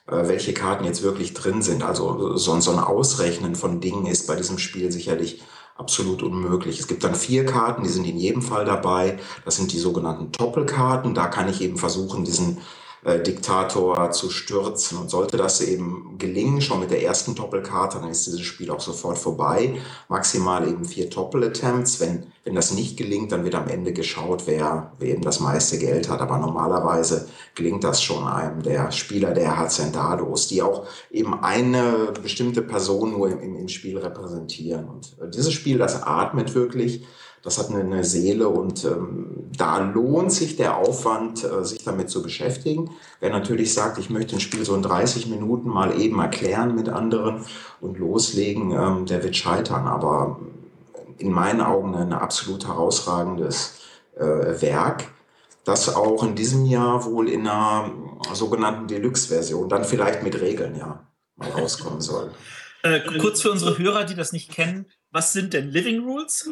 äh, 0.07 0.27
welche 0.27 0.53
Karten 0.53 0.85
jetzt 0.85 1.03
wirklich 1.03 1.33
drin 1.33 1.61
sind. 1.61 1.83
Also 1.83 2.35
so, 2.37 2.59
so 2.59 2.71
ein 2.71 2.79
Ausrechnen 2.79 3.55
von 3.55 3.79
Dingen 3.79 4.05
ist 4.05 4.27
bei 4.27 4.35
diesem 4.35 4.57
Spiel 4.57 4.91
sicherlich 4.91 5.41
absolut 5.77 6.23
unmöglich. 6.23 6.79
Es 6.79 6.87
gibt 6.87 7.03
dann 7.03 7.15
vier 7.15 7.45
Karten, 7.45 7.83
die 7.83 7.89
sind 7.89 8.05
in 8.05 8.17
jedem 8.17 8.41
Fall 8.41 8.65
dabei. 8.65 9.17
Das 9.45 9.55
sind 9.55 9.71
die 9.71 9.79
sogenannten 9.79 10.31
Doppelkarten. 10.31 11.13
Da 11.13 11.27
kann 11.27 11.47
ich 11.47 11.61
eben 11.61 11.77
versuchen, 11.77 12.25
diesen 12.25 12.57
äh, 13.03 13.21
Diktator 13.21 14.11
zu 14.11 14.29
stürzen. 14.29 14.97
Und 14.97 15.09
sollte 15.09 15.37
das 15.37 15.61
eben 15.61 16.17
gelingen, 16.17 16.61
schon 16.61 16.81
mit 16.81 16.91
der 16.91 17.03
ersten 17.03 17.33
Doppelkarte, 17.33 17.99
dann 17.99 18.09
ist 18.09 18.27
dieses 18.27 18.41
Spiel 18.41 18.71
auch 18.71 18.81
sofort 18.81 19.17
vorbei. 19.17 19.75
Maximal 20.09 20.67
eben 20.67 20.83
vier 20.83 21.09
Doppel-Attempts. 21.09 21.99
Wenn, 21.99 22.27
wenn 22.43 22.55
das 22.55 22.71
nicht 22.71 22.97
gelingt, 22.97 23.31
dann 23.31 23.43
wird 23.45 23.55
am 23.55 23.69
Ende 23.69 23.93
geschaut, 23.93 24.43
wer, 24.47 24.93
wer 24.99 25.09
eben 25.09 25.21
das 25.21 25.39
meiste 25.39 25.77
Geld 25.77 26.09
hat. 26.09 26.19
Aber 26.19 26.37
normalerweise 26.37 27.29
gelingt 27.55 27.83
das 27.83 28.01
schon 28.01 28.27
einem 28.27 28.63
der 28.63 28.91
Spieler 28.91 29.33
der 29.33 29.57
Hacendados, 29.57 30.47
die 30.49 30.61
auch 30.61 30.85
eben 31.09 31.41
eine 31.41 32.13
bestimmte 32.21 32.61
Person 32.61 33.11
nur 33.11 33.29
im, 33.29 33.55
im 33.55 33.67
Spiel 33.69 33.97
repräsentieren. 33.97 34.89
Und 34.89 35.15
dieses 35.33 35.53
Spiel, 35.53 35.77
das 35.77 36.03
atmet 36.03 36.53
wirklich 36.53 37.05
Das 37.43 37.57
hat 37.57 37.69
eine, 37.69 37.79
eine 37.79 38.03
Seele 38.03 38.49
und 38.49 38.83
ähm, 38.85 39.49
da 39.55 39.77
lohnt 39.79 40.31
sich 40.31 40.57
der 40.57 40.77
Aufwand, 40.77 41.43
äh, 41.43 41.63
sich 41.63 41.83
damit 41.83 42.09
zu 42.09 42.21
beschäftigen. 42.21 42.91
Wer 43.19 43.29
natürlich 43.29 43.73
sagt, 43.73 43.97
ich 43.97 44.09
möchte 44.09 44.35
ein 44.35 44.41
Spiel 44.41 44.65
so 44.65 44.75
in 44.75 44.81
30 44.81 45.27
Minuten 45.27 45.69
mal 45.69 45.99
eben 45.99 46.19
erklären 46.19 46.75
mit 46.75 46.89
anderen 46.89 47.45
und 47.81 47.97
loslegen, 47.97 48.71
ähm, 48.71 49.05
der 49.05 49.23
wird 49.23 49.35
scheitern. 49.35 49.87
Aber 49.87 50.39
in 51.17 51.31
meinen 51.31 51.61
Augen 51.61 51.95
ein 51.95 52.13
absolut 52.13 52.67
herausragendes 52.67 53.79
äh, 54.17 54.61
Werk, 54.61 55.05
das 55.65 55.93
auch 55.93 56.23
in 56.23 56.35
diesem 56.35 56.65
Jahr 56.65 57.05
wohl 57.05 57.29
in 57.29 57.47
einer 57.47 57.91
sogenannten 58.33 58.87
Deluxe-Version, 58.87 59.69
dann 59.69 59.83
vielleicht 59.83 60.23
mit 60.23 60.39
Regeln, 60.41 60.75
ja, 60.75 61.07
mal 61.35 61.49
rauskommen 61.51 62.01
soll. 62.01 62.31
Äh, 62.83 63.01
kurz 63.19 63.41
für 63.41 63.51
unsere 63.51 63.77
Hörer, 63.77 64.05
die 64.05 64.15
das 64.15 64.31
nicht 64.31 64.51
kennen, 64.51 64.85
was 65.11 65.33
sind 65.33 65.53
denn 65.53 65.69
Living 65.69 66.03
Rules? 66.03 66.49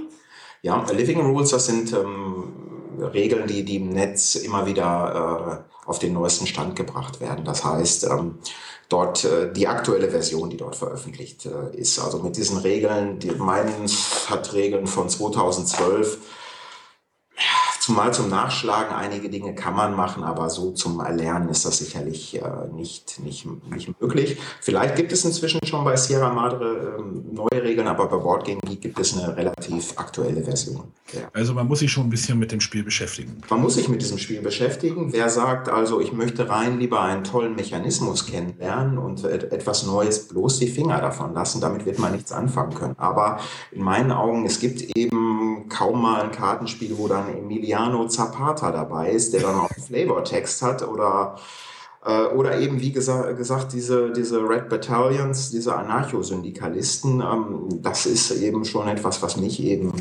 Ja, 0.62 0.86
Living 0.92 1.22
Rules, 1.22 1.52
das 1.52 1.66
sind 1.66 1.94
ähm, 1.94 2.54
Regeln, 3.00 3.48
die, 3.48 3.64
die 3.64 3.78
im 3.78 3.90
Netz 3.90 4.36
immer 4.36 4.66
wieder 4.66 5.66
äh, 5.68 5.88
auf 5.88 6.00
den 6.00 6.14
neuesten 6.14 6.48
Stand 6.48 6.76
gebracht 6.76 7.22
werden. 7.22 7.46
Das 7.46 7.64
heißt, 7.64 8.06
ähm, 8.06 8.40
dort 8.90 9.24
äh, 9.24 9.52
die 9.54 9.68
aktuelle 9.68 10.10
Version, 10.10 10.50
die 10.50 10.58
dort 10.58 10.76
veröffentlicht 10.76 11.46
äh, 11.46 11.76
ist. 11.76 12.00
Also 12.00 12.20
mit 12.20 12.38
diesen 12.38 12.58
Regeln, 12.58 13.20
die 13.20 13.32
meins 13.32 14.30
hat 14.30 14.54
Regeln 14.54 14.88
von 14.88 15.10
2012 15.10 16.18
Zumal 17.88 18.14
zum 18.14 18.30
Nachschlagen 18.30 18.94
einige 18.94 19.30
Dinge 19.30 19.56
kann 19.56 19.74
man 19.74 19.96
machen, 19.96 20.22
aber 20.22 20.50
so 20.50 20.72
zum 20.72 21.00
Erlernen 21.00 21.48
ist 21.48 21.66
das 21.66 21.78
sicherlich 21.78 22.36
äh, 22.36 22.42
nicht, 22.76 23.22
nicht, 23.24 23.48
nicht 23.72 24.02
möglich. 24.02 24.38
Vielleicht 24.60 24.98
gibt 24.98 25.14
es 25.14 25.24
inzwischen 25.24 25.66
schon 25.66 25.86
bei 25.86 25.96
Sierra 25.96 26.34
Madre 26.34 26.98
ähm, 27.00 27.24
neue 27.32 27.64
Regeln, 27.64 27.88
aber 27.88 28.08
bei 28.10 28.18
Boardgame 28.18 28.60
Geek 28.60 28.82
gibt 28.82 29.00
es 29.00 29.18
eine 29.18 29.38
relativ 29.38 29.94
aktuelle 29.96 30.44
Version. 30.44 30.84
Ja. 31.14 31.30
Also 31.32 31.54
man 31.54 31.66
muss 31.66 31.80
sich 31.80 31.90
schon 31.90 32.08
ein 32.08 32.10
bisschen 32.10 32.38
mit 32.38 32.52
dem 32.52 32.60
Spiel 32.60 32.84
beschäftigen. 32.84 33.42
Man 33.50 33.62
muss 33.62 33.76
sich 33.76 33.88
mit 33.88 34.02
diesem 34.02 34.18
Spiel 34.18 34.42
beschäftigen. 34.42 35.14
Wer 35.14 35.30
sagt 35.30 35.70
also, 35.70 36.02
ich 36.02 36.12
möchte 36.12 36.50
rein 36.50 36.80
lieber 36.80 37.02
einen 37.02 37.24
tollen 37.24 37.56
Mechanismus 37.56 38.26
kennenlernen 38.26 38.98
und 38.98 39.24
etwas 39.24 39.86
Neues, 39.86 40.28
bloß 40.28 40.60
die 40.60 40.68
Finger 40.68 41.00
davon 41.00 41.34
lassen, 41.34 41.62
damit 41.62 41.86
wird 41.86 42.00
man 42.00 42.12
nichts 42.12 42.34
anfangen 42.34 42.74
können. 42.74 42.96
Aber 42.98 43.40
in 43.72 43.82
meinen 43.82 44.12
Augen, 44.12 44.46
es 44.46 44.60
gibt 44.60 44.82
eben 44.98 45.70
kaum 45.70 46.02
mal 46.02 46.24
ein 46.24 46.34
Kartenspiel, 46.34 46.98
wo 46.98 47.08
dann 47.08 47.34
Emilia 47.34 47.77
Emiliano 47.78 48.08
Zapata 48.08 48.72
dabei 48.72 49.12
ist, 49.12 49.34
der 49.34 49.42
dann 49.42 49.56
auch 49.56 49.70
einen 49.70 49.86
Flavortext 49.86 50.62
hat 50.62 50.88
oder 50.88 51.36
äh, 52.06 52.26
oder 52.28 52.60
eben, 52.60 52.82
wie 52.82 52.92
gesa 52.92 53.32
gesagt, 53.34 53.74
diese, 53.74 54.12
diese 54.12 54.40
Red 54.40 54.70
Battalions, 54.70 55.52
diese 55.52 55.76
Anarcho-Syndikalisten, 55.76 57.22
ähm, 57.22 57.82
das 57.82 58.06
ist 58.06 58.32
eben 58.32 58.66
schon 58.66 58.88
etwas, 58.88 59.22
was 59.22 59.38
mich 59.38 59.62
eben 59.64 59.94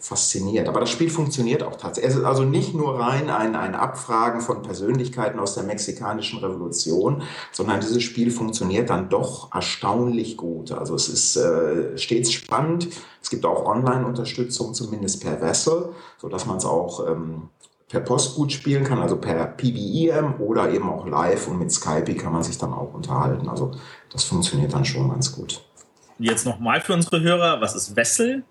fasziniert. 0.00 0.68
Aber 0.68 0.80
das 0.80 0.90
Spiel 0.90 1.10
funktioniert 1.10 1.62
auch 1.62 1.76
tatsächlich. 1.76 2.12
Es 2.12 2.18
ist 2.18 2.24
also 2.24 2.44
nicht 2.44 2.74
nur 2.74 2.98
rein 2.98 3.30
ein, 3.30 3.54
ein 3.54 3.74
Abfragen 3.74 4.40
von 4.40 4.62
Persönlichkeiten 4.62 5.38
aus 5.38 5.54
der 5.54 5.64
mexikanischen 5.64 6.38
Revolution, 6.40 7.22
sondern 7.52 7.80
dieses 7.80 8.02
Spiel 8.02 8.30
funktioniert 8.30 8.90
dann 8.90 9.08
doch 9.08 9.54
erstaunlich 9.54 10.36
gut. 10.36 10.72
Also 10.72 10.94
es 10.94 11.08
ist 11.08 11.36
äh, 11.36 11.96
stets 11.98 12.32
spannend. 12.32 12.88
Es 13.22 13.30
gibt 13.30 13.44
auch 13.44 13.66
Online-Unterstützung, 13.66 14.74
zumindest 14.74 15.22
per 15.22 15.40
Vessel, 15.40 15.90
sodass 16.18 16.46
man 16.46 16.56
es 16.56 16.64
auch 16.64 17.06
ähm, 17.06 17.50
per 17.88 18.00
Post 18.00 18.36
gut 18.36 18.52
spielen 18.52 18.84
kann, 18.84 19.00
also 19.00 19.16
per 19.16 19.46
PBEM 19.46 20.40
oder 20.40 20.70
eben 20.70 20.88
auch 20.88 21.06
live 21.06 21.48
und 21.48 21.58
mit 21.58 21.72
Skype 21.72 22.14
kann 22.14 22.32
man 22.32 22.42
sich 22.42 22.56
dann 22.56 22.72
auch 22.72 22.94
unterhalten. 22.94 23.48
Also 23.48 23.72
das 24.12 24.24
funktioniert 24.24 24.72
dann 24.72 24.84
schon 24.84 25.10
ganz 25.10 25.32
gut. 25.32 25.62
Jetzt 26.18 26.46
nochmal 26.46 26.80
für 26.80 26.94
unsere 26.94 27.20
Hörer, 27.20 27.60
was 27.60 27.74
ist 27.74 27.96
Wessel? 27.96 28.44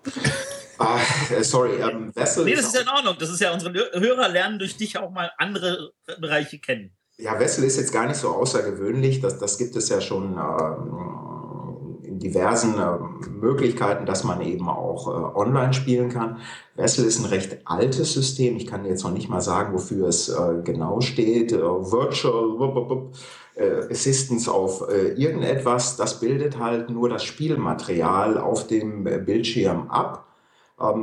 Ah, 0.80 0.98
äh, 1.30 1.44
sorry, 1.44 1.72
ähm, 1.74 2.10
Wessel. 2.14 2.46
Nee, 2.46 2.54
das 2.54 2.66
ist 2.66 2.74
ja 2.74 2.80
in 2.80 2.88
Ordnung. 2.88 3.14
Das 3.18 3.28
ist 3.28 3.38
ja, 3.38 3.52
unsere 3.52 3.72
Hörer 4.00 4.28
lernen 4.30 4.58
durch 4.58 4.78
dich 4.78 4.96
auch 4.96 5.10
mal 5.10 5.30
andere 5.36 5.92
Bereiche 6.18 6.58
kennen. 6.58 6.96
Ja, 7.18 7.38
Wessel 7.38 7.64
ist 7.64 7.76
jetzt 7.76 7.92
gar 7.92 8.06
nicht 8.06 8.16
so 8.16 8.30
außergewöhnlich. 8.30 9.20
Das, 9.20 9.38
das 9.38 9.58
gibt 9.58 9.76
es 9.76 9.90
ja 9.90 10.00
schon 10.00 10.38
ähm, 10.38 11.98
in 12.02 12.18
diversen 12.18 12.78
äh, 12.78 13.28
Möglichkeiten, 13.28 14.06
dass 14.06 14.24
man 14.24 14.40
eben 14.40 14.70
auch 14.70 15.06
äh, 15.06 15.38
online 15.38 15.74
spielen 15.74 16.08
kann. 16.08 16.38
Wessel 16.76 17.04
ist 17.04 17.18
ein 17.18 17.26
recht 17.26 17.58
altes 17.66 18.14
System. 18.14 18.56
Ich 18.56 18.66
kann 18.66 18.86
jetzt 18.86 19.04
noch 19.04 19.12
nicht 19.12 19.28
mal 19.28 19.42
sagen, 19.42 19.74
wofür 19.74 20.08
es 20.08 20.30
äh, 20.30 20.62
genau 20.64 21.02
steht. 21.02 21.52
Äh, 21.52 21.60
Virtual 21.60 23.10
äh, 23.54 23.92
Assistance 23.92 24.50
auf 24.50 24.88
irgendetwas. 24.88 25.98
Das 25.98 26.20
bildet 26.20 26.58
halt 26.58 26.88
nur 26.88 27.10
das 27.10 27.22
Spielmaterial 27.22 28.38
auf 28.38 28.66
dem 28.66 29.04
Bildschirm 29.04 29.90
ab 29.90 30.24
ähm, 30.24 30.29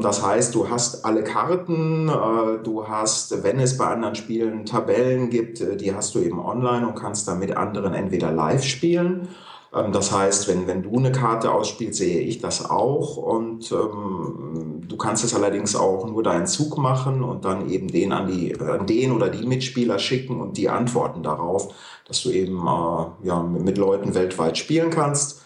das 0.01 0.25
heißt, 0.25 0.55
du 0.55 0.69
hast 0.69 1.05
alle 1.05 1.23
Karten, 1.23 2.09
äh, 2.09 2.63
du 2.63 2.87
hast, 2.87 3.43
wenn 3.43 3.59
es 3.59 3.77
bei 3.77 3.85
anderen 3.85 4.15
Spielen 4.15 4.65
Tabellen 4.65 5.29
gibt, 5.29 5.61
äh, 5.61 5.77
die 5.77 5.93
hast 5.93 6.15
du 6.15 6.19
eben 6.19 6.39
online 6.39 6.87
und 6.87 6.95
kannst 6.95 7.27
dann 7.27 7.37
mit 7.37 7.55
anderen 7.55 7.93
entweder 7.93 8.31
live 8.31 8.63
spielen. 8.63 9.27
Ähm, 9.75 9.91
das 9.91 10.11
heißt, 10.11 10.47
wenn, 10.47 10.65
wenn 10.65 10.81
du 10.81 10.97
eine 10.97 11.11
Karte 11.11 11.51
ausspielst, 11.51 11.99
sehe 11.99 12.21
ich 12.21 12.39
das 12.39 12.67
auch. 12.67 13.17
Und 13.17 13.71
ähm, 13.71 14.81
du 14.87 14.97
kannst 14.97 15.23
es 15.23 15.35
allerdings 15.35 15.75
auch 15.75 16.07
nur 16.07 16.23
deinen 16.23 16.47
Zug 16.47 16.79
machen 16.79 17.23
und 17.23 17.45
dann 17.45 17.69
eben 17.69 17.87
den 17.87 18.11
an, 18.13 18.27
die, 18.27 18.59
an 18.59 18.87
den 18.87 19.11
oder 19.11 19.29
die 19.29 19.45
Mitspieler 19.45 19.99
schicken 19.99 20.41
und 20.41 20.57
die 20.57 20.69
antworten 20.69 21.21
darauf, 21.21 21.73
dass 22.07 22.23
du 22.23 22.31
eben 22.31 22.65
äh, 22.65 23.27
ja, 23.27 23.43
mit 23.43 23.77
Leuten 23.77 24.15
weltweit 24.15 24.57
spielen 24.57 24.89
kannst. 24.89 25.43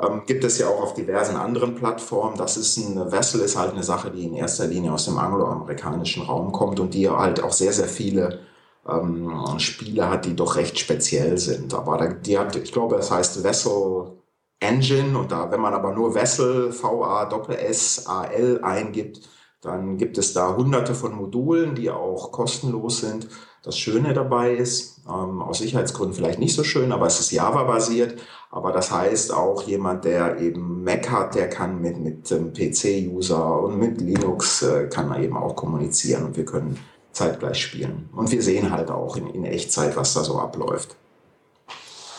Ähm, 0.00 0.22
gibt 0.26 0.44
es 0.44 0.58
ja 0.58 0.68
auch 0.68 0.82
auf 0.82 0.94
diversen 0.94 1.36
anderen 1.36 1.74
Plattformen. 1.76 2.36
Das 2.36 2.56
ist 2.56 2.76
ein 2.78 3.12
Vessel, 3.12 3.40
ist 3.40 3.56
halt 3.56 3.72
eine 3.72 3.82
Sache, 3.84 4.10
die 4.10 4.24
in 4.24 4.34
erster 4.34 4.66
Linie 4.66 4.92
aus 4.92 5.04
dem 5.04 5.18
angloamerikanischen 5.18 6.24
Raum 6.24 6.52
kommt 6.52 6.80
und 6.80 6.94
die 6.94 7.08
halt 7.08 7.42
auch 7.42 7.52
sehr, 7.52 7.72
sehr 7.72 7.88
viele 7.88 8.40
ähm, 8.88 9.58
Spiele 9.58 10.08
hat, 10.10 10.24
die 10.24 10.34
doch 10.36 10.56
recht 10.56 10.78
speziell 10.78 11.38
sind. 11.38 11.74
Aber 11.74 11.96
da, 11.98 12.08
die 12.08 12.38
hat, 12.38 12.56
ich 12.56 12.72
glaube, 12.72 12.96
es 12.96 13.10
heißt 13.10 13.44
Vessel 13.44 14.12
Engine 14.60 15.18
und 15.18 15.30
da, 15.32 15.50
wenn 15.50 15.60
man 15.60 15.74
aber 15.74 15.92
nur 15.92 16.14
Vessel, 16.14 16.72
V-A-S-S-A-L 16.72 18.60
eingibt, 18.62 19.20
dann 19.60 19.96
gibt 19.96 20.18
es 20.18 20.32
da 20.32 20.56
hunderte 20.56 20.94
von 20.94 21.14
Modulen, 21.14 21.74
die 21.74 21.90
auch 21.90 22.30
kostenlos 22.32 23.00
sind. 23.00 23.28
Das 23.62 23.78
Schöne 23.78 24.12
dabei 24.12 24.52
ist, 24.54 25.00
ähm, 25.08 25.40
aus 25.40 25.58
Sicherheitsgründen 25.58 26.14
vielleicht 26.14 26.38
nicht 26.38 26.54
so 26.54 26.64
schön, 26.64 26.92
aber 26.92 27.06
es 27.06 27.18
ist 27.18 27.30
Java-basiert. 27.30 28.20
Aber 28.54 28.70
das 28.70 28.92
heißt 28.92 29.34
auch 29.34 29.64
jemand, 29.64 30.04
der 30.04 30.38
eben 30.38 30.84
Mac 30.84 31.10
hat, 31.10 31.34
der 31.34 31.50
kann 31.50 31.80
mit, 31.80 31.98
mit 31.98 32.30
ähm, 32.30 32.52
PC-User 32.52 33.60
und 33.60 33.80
mit 33.80 34.00
Linux 34.00 34.62
äh, 34.62 34.86
kann 34.86 35.20
eben 35.20 35.36
auch 35.36 35.56
kommunizieren 35.56 36.22
und 36.22 36.36
wir 36.36 36.44
können 36.44 36.78
zeitgleich 37.10 37.60
spielen. 37.60 38.08
Und 38.14 38.30
wir 38.30 38.40
sehen 38.40 38.70
halt 38.70 38.92
auch 38.92 39.16
in, 39.16 39.26
in 39.26 39.44
Echtzeit, 39.44 39.96
was 39.96 40.14
da 40.14 40.22
so 40.22 40.38
abläuft. 40.38 40.94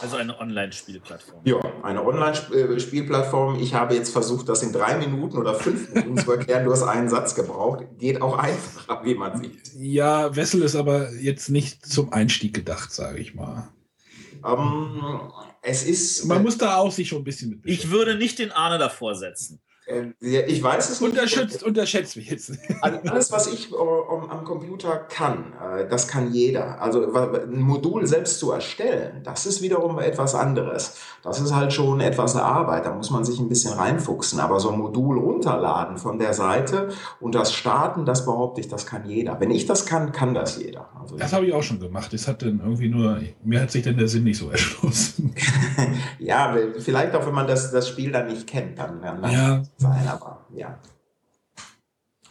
Also 0.02 0.18
eine 0.18 0.38
Online-Spielplattform. 0.38 1.40
Ja, 1.46 1.56
eine 1.84 2.06
Online-Spielplattform. 2.06 3.58
Ich 3.62 3.74
habe 3.74 3.96
jetzt 3.96 4.12
versucht, 4.12 4.50
das 4.50 4.62
in 4.62 4.74
drei 4.74 4.98
Minuten 4.98 5.38
oder 5.38 5.54
fünf 5.54 5.94
Minuten 5.94 6.18
zu 6.18 6.34
erklären. 6.34 6.66
Du 6.66 6.72
hast 6.74 6.84
einen 6.84 7.08
Satz 7.08 7.36
gebraucht. 7.36 7.86
Geht 7.98 8.22
auch 8.22 8.38
einfacher, 8.38 9.06
wie 9.06 9.16
man 9.16 9.42
sieht. 9.42 9.72
Ja, 9.78 10.36
Wessel 10.36 10.64
ist 10.64 10.76
aber 10.76 11.14
jetzt 11.14 11.48
nicht 11.48 11.86
zum 11.86 12.12
Einstieg 12.12 12.54
gedacht, 12.54 12.92
sage 12.92 13.20
ich 13.20 13.36
mal. 13.36 13.70
Ähm, 14.46 15.02
es 15.66 15.84
ist. 15.84 16.26
Man 16.26 16.44
muss 16.44 16.58
da 16.58 16.78
auch 16.78 16.92
sich 16.92 17.10
schon 17.10 17.22
ein 17.22 17.24
bisschen 17.24 17.50
mit 17.50 17.62
Ich 17.66 17.90
würde 17.90 18.16
nicht 18.16 18.40
den 18.40 18.52
Arne 18.52 18.78
davor 18.78 19.16
setzen. 19.16 19.60
Äh, 19.86 20.14
ich 20.20 20.62
weiß 20.62 20.90
es 20.90 21.02
nicht. 21.02 21.12
Unterschätzt, 21.12 21.64
unterschätzt 21.64 22.18
mich 22.18 22.30
jetzt. 22.30 22.52
Alles, 22.82 23.32
was 23.32 23.48
ich 23.48 23.72
äh, 23.72 23.76
am 23.76 24.44
Computer 24.44 24.98
kann, 24.98 25.54
äh, 25.62 25.88
das 25.88 26.08
kann 26.08 26.32
jeder. 26.32 26.82
Also 26.82 27.14
ein 27.14 27.62
Modul 27.62 28.08
selbst 28.08 28.40
zu 28.40 28.52
erstellen, 28.52 29.22
das 29.24 29.46
ist 29.46 29.62
wiederum 29.62 30.00
etwas 30.00 30.36
anderes. 30.36 30.98
Das 31.24 31.40
ist 31.40 31.54
halt 31.54 31.74
schon 31.74 32.00
etwas 32.02 32.36
Arbeit, 32.36 32.86
da 32.86 32.94
muss 32.94 33.12
man 33.12 33.26
sich 33.26 33.40
ein 33.40 33.50
bisschen 33.50 33.74
reinfuchsen. 33.74 34.40
Aber 34.40 34.60
so 34.60 34.72
ein 34.72 34.80
Modul 34.80 35.20
runterladen 35.20 35.98
von 35.98 36.20
der 36.20 36.34
Seite 36.34 36.90
und 37.20 37.36
das 37.36 37.54
starten, 37.54 38.06
das 38.06 38.26
behaupte 38.26 38.62
ich, 38.62 38.68
das 38.68 38.86
kann 38.86 39.06
jeder. 39.06 39.40
Wenn 39.40 39.52
ich 39.52 39.66
das 39.66 39.86
kann, 39.86 40.12
kann 40.12 40.34
das 40.34 40.58
jeder. 40.58 40.90
Also 41.00 41.18
das 41.18 41.34
habe 41.34 41.46
ich 41.46 41.54
auch 41.54 41.64
schon 41.64 41.80
gemacht. 41.80 42.12
Das 42.12 42.28
hat 42.28 42.42
dann 42.42 42.60
irgendwie 42.60 42.90
nur, 42.90 43.20
mir 43.44 43.62
hat 43.62 43.72
sich 43.72 43.84
dann 43.84 43.98
der 43.98 44.08
Sinn 44.08 44.24
nicht 44.24 44.40
so 44.40 44.50
erschlossen. 44.50 45.36
ja, 46.20 46.56
vielleicht 46.80 47.14
auch, 47.16 47.26
wenn 47.26 47.34
man 47.34 47.48
das, 47.48 47.72
das 47.72 47.88
Spiel 47.88 48.12
dann 48.12 48.28
nicht 48.28 48.48
kennt, 48.48 48.80
dann, 48.80 49.02
dann 49.02 49.32
ja 49.32 49.64
sein, 49.78 50.08
aber 50.08 50.46
ja. 50.54 50.80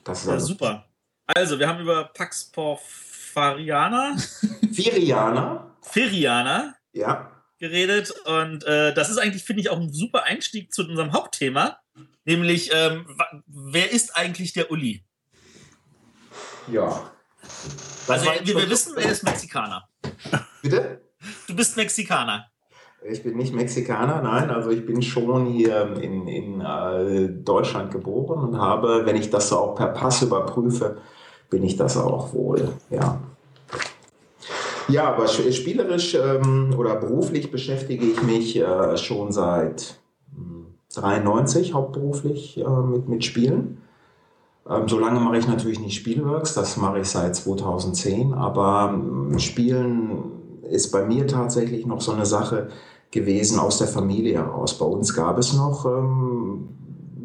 Das 0.05 0.21
ist 0.21 0.27
ja, 0.27 0.33
also 0.35 0.47
super. 0.47 0.89
Also, 1.27 1.59
wir 1.59 1.69
haben 1.69 1.81
über 1.81 2.05
Pax 2.05 2.51
Porfariana. 2.51 4.17
Feriana. 4.73 5.75
Feriana. 5.83 6.75
Ja. 6.93 7.31
Geredet 7.59 8.11
und 8.27 8.65
äh, 8.65 8.93
das 8.93 9.09
ist 9.11 9.19
eigentlich, 9.19 9.45
finde 9.45 9.63
ich, 9.63 9.71
auch 9.71 9.79
ein 9.79 9.93
super 9.93 10.25
Einstieg 10.25 10.73
zu 10.73 10.83
unserem 10.83 11.13
Hauptthema, 11.13 11.79
nämlich 12.25 12.71
ähm, 12.75 13.07
wer 13.47 13.91
ist 13.91 14.17
eigentlich 14.17 14.53
der 14.53 14.71
Uli? 14.71 15.05
Ja. 16.71 17.11
Also, 18.09 18.27
wir, 18.27 18.57
wir 18.57 18.71
wissen, 18.71 18.97
er 18.99 19.11
ist 19.11 19.23
Mexikaner. 19.23 19.89
Bitte? 20.63 21.01
Du 21.47 21.55
bist 21.55 21.77
Mexikaner. 21.77 22.51
Ich 23.07 23.23
bin 23.23 23.37
nicht 23.37 23.55
Mexikaner, 23.55 24.23
nein, 24.23 24.49
also 24.49 24.71
ich 24.71 24.87
bin 24.87 25.03
schon 25.03 25.45
hier 25.45 25.95
in, 26.01 26.27
in 26.27 26.63
äh, 26.63 27.29
Deutschland 27.29 27.91
geboren 27.91 28.49
und 28.49 28.59
habe, 28.59 29.03
wenn 29.05 29.17
ich 29.17 29.29
das 29.29 29.53
auch 29.53 29.75
per 29.75 29.89
Pass 29.89 30.23
überprüfe, 30.23 30.97
bin 31.51 31.63
ich 31.65 31.77
das 31.77 31.99
auch 31.99 32.33
wohl, 32.33 32.71
ja. 32.89 33.21
Ja, 34.89 35.13
aber 35.13 35.29
spielerisch 35.29 36.15
ähm, 36.15 36.75
oder 36.79 36.95
beruflich 36.97 37.51
beschäftige 37.51 38.07
ich 38.07 38.23
mich 38.23 38.57
äh, 38.57 38.97
schon 38.97 39.33
seit 39.33 39.99
93 40.95 41.69
hm, 41.69 41.75
hauptberuflich 41.75 42.59
äh, 42.59 42.69
mit, 42.69 43.09
mit 43.09 43.25
Spielen. 43.25 43.83
Ähm, 44.69 44.89
so 44.89 44.99
lange 44.99 45.21
mache 45.21 45.37
ich 45.37 45.47
natürlich 45.47 45.81
nicht 45.81 45.95
Spielworks, 45.95 46.55
das 46.55 46.79
mache 46.79 47.01
ich 47.01 47.09
seit 47.09 47.37
2010, 47.37 48.33
aber 48.33 48.95
ähm, 48.95 49.39
Spielen 49.39 50.33
ist 50.71 50.91
bei 50.91 51.05
mir 51.05 51.27
tatsächlich 51.27 51.85
noch 51.85 52.01
so 52.01 52.13
eine 52.13 52.25
Sache 52.25 52.69
gewesen 53.15 53.61
aus 53.61 53.79
der 53.79 53.87
Familie 53.87 54.35
heraus. 54.35 54.77
Bei 54.77 54.85
uns 54.85 55.15
gab 55.15 55.39
es 55.39 55.55
noch 55.55 55.87
ähm, 55.87 56.69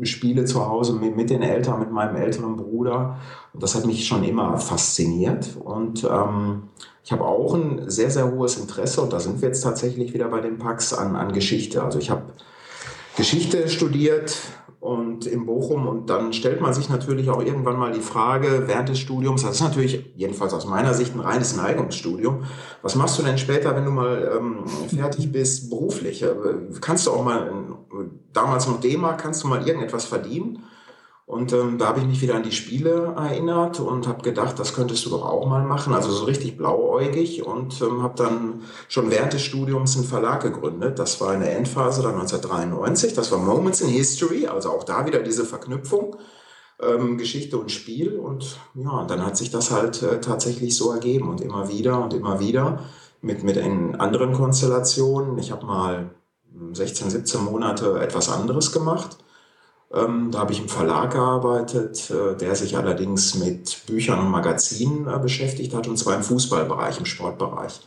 Spiele 0.04 0.46
zu 0.46 0.66
Hause 0.66 0.94
mit, 0.94 1.18
mit, 1.18 1.30
den 1.32 1.42
Eltern, 1.42 1.80
mit 1.80 1.92
meinem 1.92 2.16
älteren 2.16 2.56
Bruder. 2.56 3.18
Und 3.54 3.64
das 3.64 3.74
hat 3.76 3.86
mich 3.86 4.08
schon 4.08 4.24
immer 4.24 4.58
fasziniert. 4.60 5.58
Und 5.62 6.04
ähm, 6.04 6.70
ich 7.04 7.12
habe 7.12 7.26
auch 7.26 7.56
ein 7.56 7.90
sehr, 7.90 8.12
sehr 8.12 8.32
hohes 8.32 8.58
Interesse, 8.58 9.02
und 9.02 9.12
da 9.12 9.20
sind 9.20 9.42
wir 9.42 9.48
jetzt 9.48 9.62
tatsächlich 9.62 10.14
wieder 10.14 10.28
bei 10.30 10.42
den 10.42 10.60
Packs, 10.60 10.94
an, 10.94 11.16
an 11.16 11.34
Geschichte. 11.34 11.84
Also 11.84 11.98
ich 11.98 12.12
habe 12.12 12.22
Geschichte 13.18 13.68
studiert, 13.68 14.38
und 14.80 15.26
in 15.26 15.46
Bochum. 15.46 15.88
Und 15.88 16.10
dann 16.10 16.34
stellt 16.34 16.62
man 16.62 16.74
sich 16.74 16.90
natürlich 16.90 17.30
auch 17.30 17.44
irgendwann 17.44 17.78
mal 17.78 17.92
die 17.92 18.00
Frage 18.00 18.64
während 18.68 18.90
des 18.90 19.00
Studiums, 19.00 19.44
das 19.44 19.56
ist 19.56 19.62
natürlich 19.62 20.12
jedenfalls 20.16 20.54
aus 20.54 20.66
meiner 20.66 20.94
Sicht 20.94 21.16
ein 21.16 21.20
reines 21.20 21.56
Neigungsstudium. 21.56 22.44
Was 22.82 22.96
machst 22.96 23.20
du 23.20 23.24
denn 23.24 23.38
später, 23.38 23.76
wenn 23.76 23.86
du 23.86 23.92
mal 23.92 24.32
ähm, 24.38 24.66
fertig 24.88 25.32
bist, 25.32 25.70
beruflich? 25.70 26.24
Äh, 26.24 26.34
kannst 26.82 27.08
du 27.08 27.12
auch 27.12 27.24
mal, 27.24 27.52
damals 28.32 28.68
noch 28.68 28.80
D-Mark, 28.80 29.22
kannst 29.22 29.44
du 29.44 29.48
mal 29.48 29.68
irgendetwas 29.68 30.06
verdienen? 30.06 30.64
Und 31.30 31.54
ähm, 31.54 31.78
da 31.78 31.90
habe 31.90 32.00
ich 32.00 32.08
mich 32.08 32.22
wieder 32.24 32.34
an 32.34 32.42
die 32.42 32.52
Spiele 32.52 33.14
erinnert 33.16 33.80
und 33.80 34.08
habe 34.08 34.24
gedacht, 34.24 34.58
das 34.58 34.74
könntest 34.74 35.06
du 35.06 35.12
doch 35.12 35.24
auch 35.24 35.46
mal 35.46 35.64
machen. 35.64 35.94
Also 35.94 36.10
so 36.10 36.24
richtig 36.24 36.58
blauäugig 36.58 37.46
und 37.46 37.80
ähm, 37.84 38.02
habe 38.02 38.16
dann 38.16 38.64
schon 38.88 39.12
während 39.12 39.34
des 39.34 39.44
Studiums 39.44 39.96
einen 39.96 40.08
Verlag 40.08 40.42
gegründet. 40.42 40.98
Das 40.98 41.22
war 41.22 41.36
in 41.36 41.42
der 41.42 41.56
Endphase 41.56 42.02
dann 42.02 42.16
1993. 42.16 43.14
Das 43.14 43.32
war 43.32 43.38
Moments 43.38 43.80
in 43.82 43.90
History, 43.90 44.48
also 44.48 44.72
auch 44.72 44.84
da 44.84 45.06
wieder 45.06 45.20
diese 45.20 45.46
Verknüpfung. 45.46 46.16
Ähm, 46.82 47.20
Geschichte 47.20 47.60
und 47.60 47.72
Spiel 47.72 48.18
und 48.18 48.58
ja, 48.74 49.06
dann 49.06 49.24
hat 49.24 49.38
sich 49.38 49.52
das 49.52 49.70
halt 49.70 50.02
äh, 50.02 50.22
tatsächlich 50.22 50.76
so 50.76 50.92
ergeben 50.92 51.30
und 51.30 51.42
immer 51.42 51.70
wieder 51.70 52.04
und 52.04 52.16
immer 52.16 52.40
wieder 52.40 52.86
mit, 53.22 53.44
mit 53.44 53.60
anderen 53.60 54.34
Konstellationen. 54.34 55.38
Ich 55.38 55.52
habe 55.52 55.68
mal 55.68 56.10
16, 56.72 57.12
17 57.12 57.46
Monate 57.46 58.00
etwas 58.00 58.30
anderes 58.32 58.72
gemacht 58.72 59.20
ähm, 59.92 60.30
da 60.32 60.40
habe 60.40 60.54
ich 60.54 60.60
im 60.60 60.70
Verlag 60.70 61.14
gearbeitet, 61.14 62.12
äh, 62.12 62.36
der 62.38 62.56
sich 62.56 62.78
allerdings 62.78 63.36
mit 63.36 63.86
Büchern 63.88 64.20
und 64.20 64.30
Magazinen 64.30 65.08
äh, 65.08 65.18
beschäftigt 65.20 65.74
hat, 65.74 65.88
und 65.88 65.98
zwar 65.98 66.16
im 66.16 66.24
Fußballbereich, 66.24 67.00
im 67.00 67.06
Sportbereich. 67.06 67.82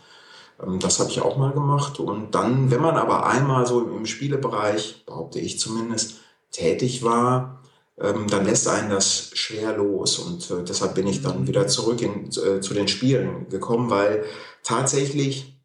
Ähm, 0.62 0.80
das 0.80 0.98
habe 0.98 1.10
ich 1.10 1.20
auch 1.20 1.36
mal 1.36 1.52
gemacht. 1.52 2.00
Und 2.00 2.34
dann, 2.34 2.70
wenn 2.70 2.80
man 2.80 2.96
aber 2.96 3.26
einmal 3.26 3.66
so 3.66 3.82
im 3.82 4.06
Spielebereich, 4.06 5.04
behaupte 5.06 5.38
ich 5.38 5.60
zumindest, 5.60 6.20
tätig 6.50 7.02
war, 7.02 7.62
ähm, 7.98 8.26
dann 8.28 8.44
lässt 8.44 8.68
einen 8.68 8.90
das 8.90 9.30
schwer 9.34 9.76
los. 9.76 10.18
Und 10.18 10.50
äh, 10.50 10.64
deshalb 10.64 10.94
bin 10.94 11.06
ich 11.06 11.22
dann 11.22 11.46
wieder 11.46 11.66
zurück 11.68 12.02
in, 12.02 12.26
äh, 12.26 12.60
zu 12.60 12.74
den 12.74 12.88
Spielen 12.88 13.48
gekommen, 13.48 13.90
weil 13.90 14.24
tatsächlich, 14.62 15.56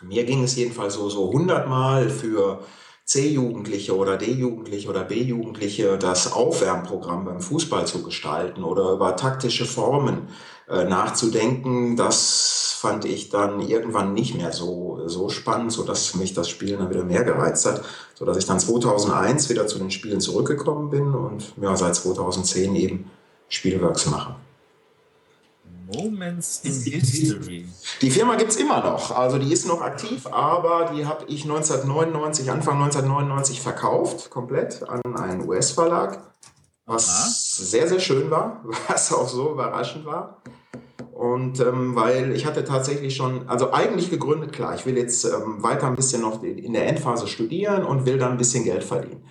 mir 0.00 0.24
ging 0.24 0.42
es 0.44 0.56
jedenfalls 0.56 0.94
so, 0.94 1.08
so 1.10 1.32
hundertmal 1.32 2.10
für 2.10 2.62
C-Jugendliche 3.12 3.94
oder 3.94 4.16
D-Jugendliche 4.16 4.88
oder 4.88 5.04
B-Jugendliche 5.04 5.98
das 5.98 6.32
Aufwärmprogramm 6.32 7.26
beim 7.26 7.42
Fußball 7.42 7.86
zu 7.86 8.02
gestalten 8.02 8.64
oder 8.64 8.92
über 8.92 9.16
taktische 9.16 9.66
Formen 9.66 10.28
äh, 10.66 10.84
nachzudenken, 10.84 11.94
das 11.94 12.74
fand 12.80 13.04
ich 13.04 13.28
dann 13.28 13.60
irgendwann 13.60 14.14
nicht 14.14 14.34
mehr 14.34 14.50
so, 14.50 15.02
so 15.08 15.28
spannend, 15.28 15.72
sodass 15.72 16.14
mich 16.14 16.32
das 16.32 16.48
Spielen 16.48 16.78
dann 16.78 16.88
wieder 16.88 17.04
mehr 17.04 17.22
gereizt 17.22 17.66
hat, 17.66 17.84
sodass 18.14 18.38
ich 18.38 18.46
dann 18.46 18.58
2001 18.58 19.50
wieder 19.50 19.66
zu 19.66 19.76
den 19.76 19.90
Spielen 19.90 20.22
zurückgekommen 20.22 20.88
bin 20.88 21.12
und 21.14 21.52
ja, 21.60 21.76
seit 21.76 21.94
2010 21.94 22.74
eben 22.76 23.10
Spielworks 23.46 24.06
mache. 24.06 24.36
Moments 25.94 26.60
in 26.64 26.72
History. 26.72 27.68
Die 28.00 28.10
Firma 28.10 28.36
gibt 28.36 28.50
es 28.50 28.56
immer 28.56 28.82
noch. 28.82 29.10
Also 29.10 29.38
die 29.38 29.52
ist 29.52 29.66
noch 29.66 29.82
aktiv, 29.82 30.26
aber 30.26 30.92
die 30.94 31.06
habe 31.06 31.24
ich 31.28 31.44
1999, 31.44 32.50
Anfang 32.50 32.82
1999 32.82 33.60
verkauft, 33.60 34.30
komplett 34.30 34.88
an 34.88 35.00
einen 35.16 35.48
US-Verlag. 35.48 36.22
Was 36.86 37.08
Aha. 37.08 37.28
sehr, 37.30 37.88
sehr 37.88 38.00
schön 38.00 38.30
war, 38.30 38.64
was 38.88 39.12
auch 39.12 39.28
so 39.28 39.52
überraschend 39.52 40.04
war. 40.04 40.42
Und 41.12 41.60
ähm, 41.60 41.94
weil 41.94 42.32
ich 42.32 42.46
hatte 42.46 42.64
tatsächlich 42.64 43.14
schon, 43.14 43.48
also 43.48 43.72
eigentlich 43.72 44.10
gegründet, 44.10 44.52
klar, 44.52 44.74
ich 44.74 44.86
will 44.86 44.96
jetzt 44.96 45.24
ähm, 45.24 45.62
weiter 45.62 45.86
ein 45.86 45.94
bisschen 45.94 46.22
noch 46.22 46.42
in 46.42 46.72
der 46.72 46.88
Endphase 46.88 47.28
studieren 47.28 47.84
und 47.84 48.06
will 48.06 48.18
dann 48.18 48.32
ein 48.32 48.38
bisschen 48.38 48.64
Geld 48.64 48.82
verdienen. 48.82 49.24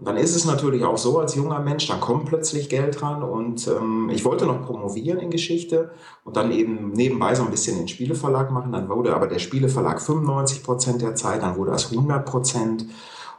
Und 0.00 0.08
dann 0.08 0.16
ist 0.16 0.34
es 0.34 0.46
natürlich 0.46 0.82
auch 0.82 0.96
so 0.96 1.18
als 1.18 1.34
junger 1.34 1.58
Mensch, 1.58 1.86
dann 1.86 2.00
kommt 2.00 2.24
plötzlich 2.24 2.70
Geld 2.70 2.98
dran 2.98 3.22
und 3.22 3.68
ähm, 3.68 4.08
ich 4.10 4.24
wollte 4.24 4.46
noch 4.46 4.64
promovieren 4.64 5.20
in 5.20 5.28
Geschichte 5.28 5.90
und 6.24 6.38
dann 6.38 6.52
eben 6.52 6.92
nebenbei 6.92 7.34
so 7.34 7.42
ein 7.42 7.50
bisschen 7.50 7.76
den 7.76 7.86
Spieleverlag 7.86 8.50
machen. 8.50 8.72
Dann 8.72 8.88
wurde 8.88 9.14
aber 9.14 9.26
der 9.26 9.38
Spieleverlag 9.38 10.00
95 10.00 10.62
Prozent 10.62 11.02
der 11.02 11.16
Zeit, 11.16 11.42
dann 11.42 11.54
wurde 11.56 11.72
das 11.72 11.92
100 11.92 12.24
Prozent 12.24 12.86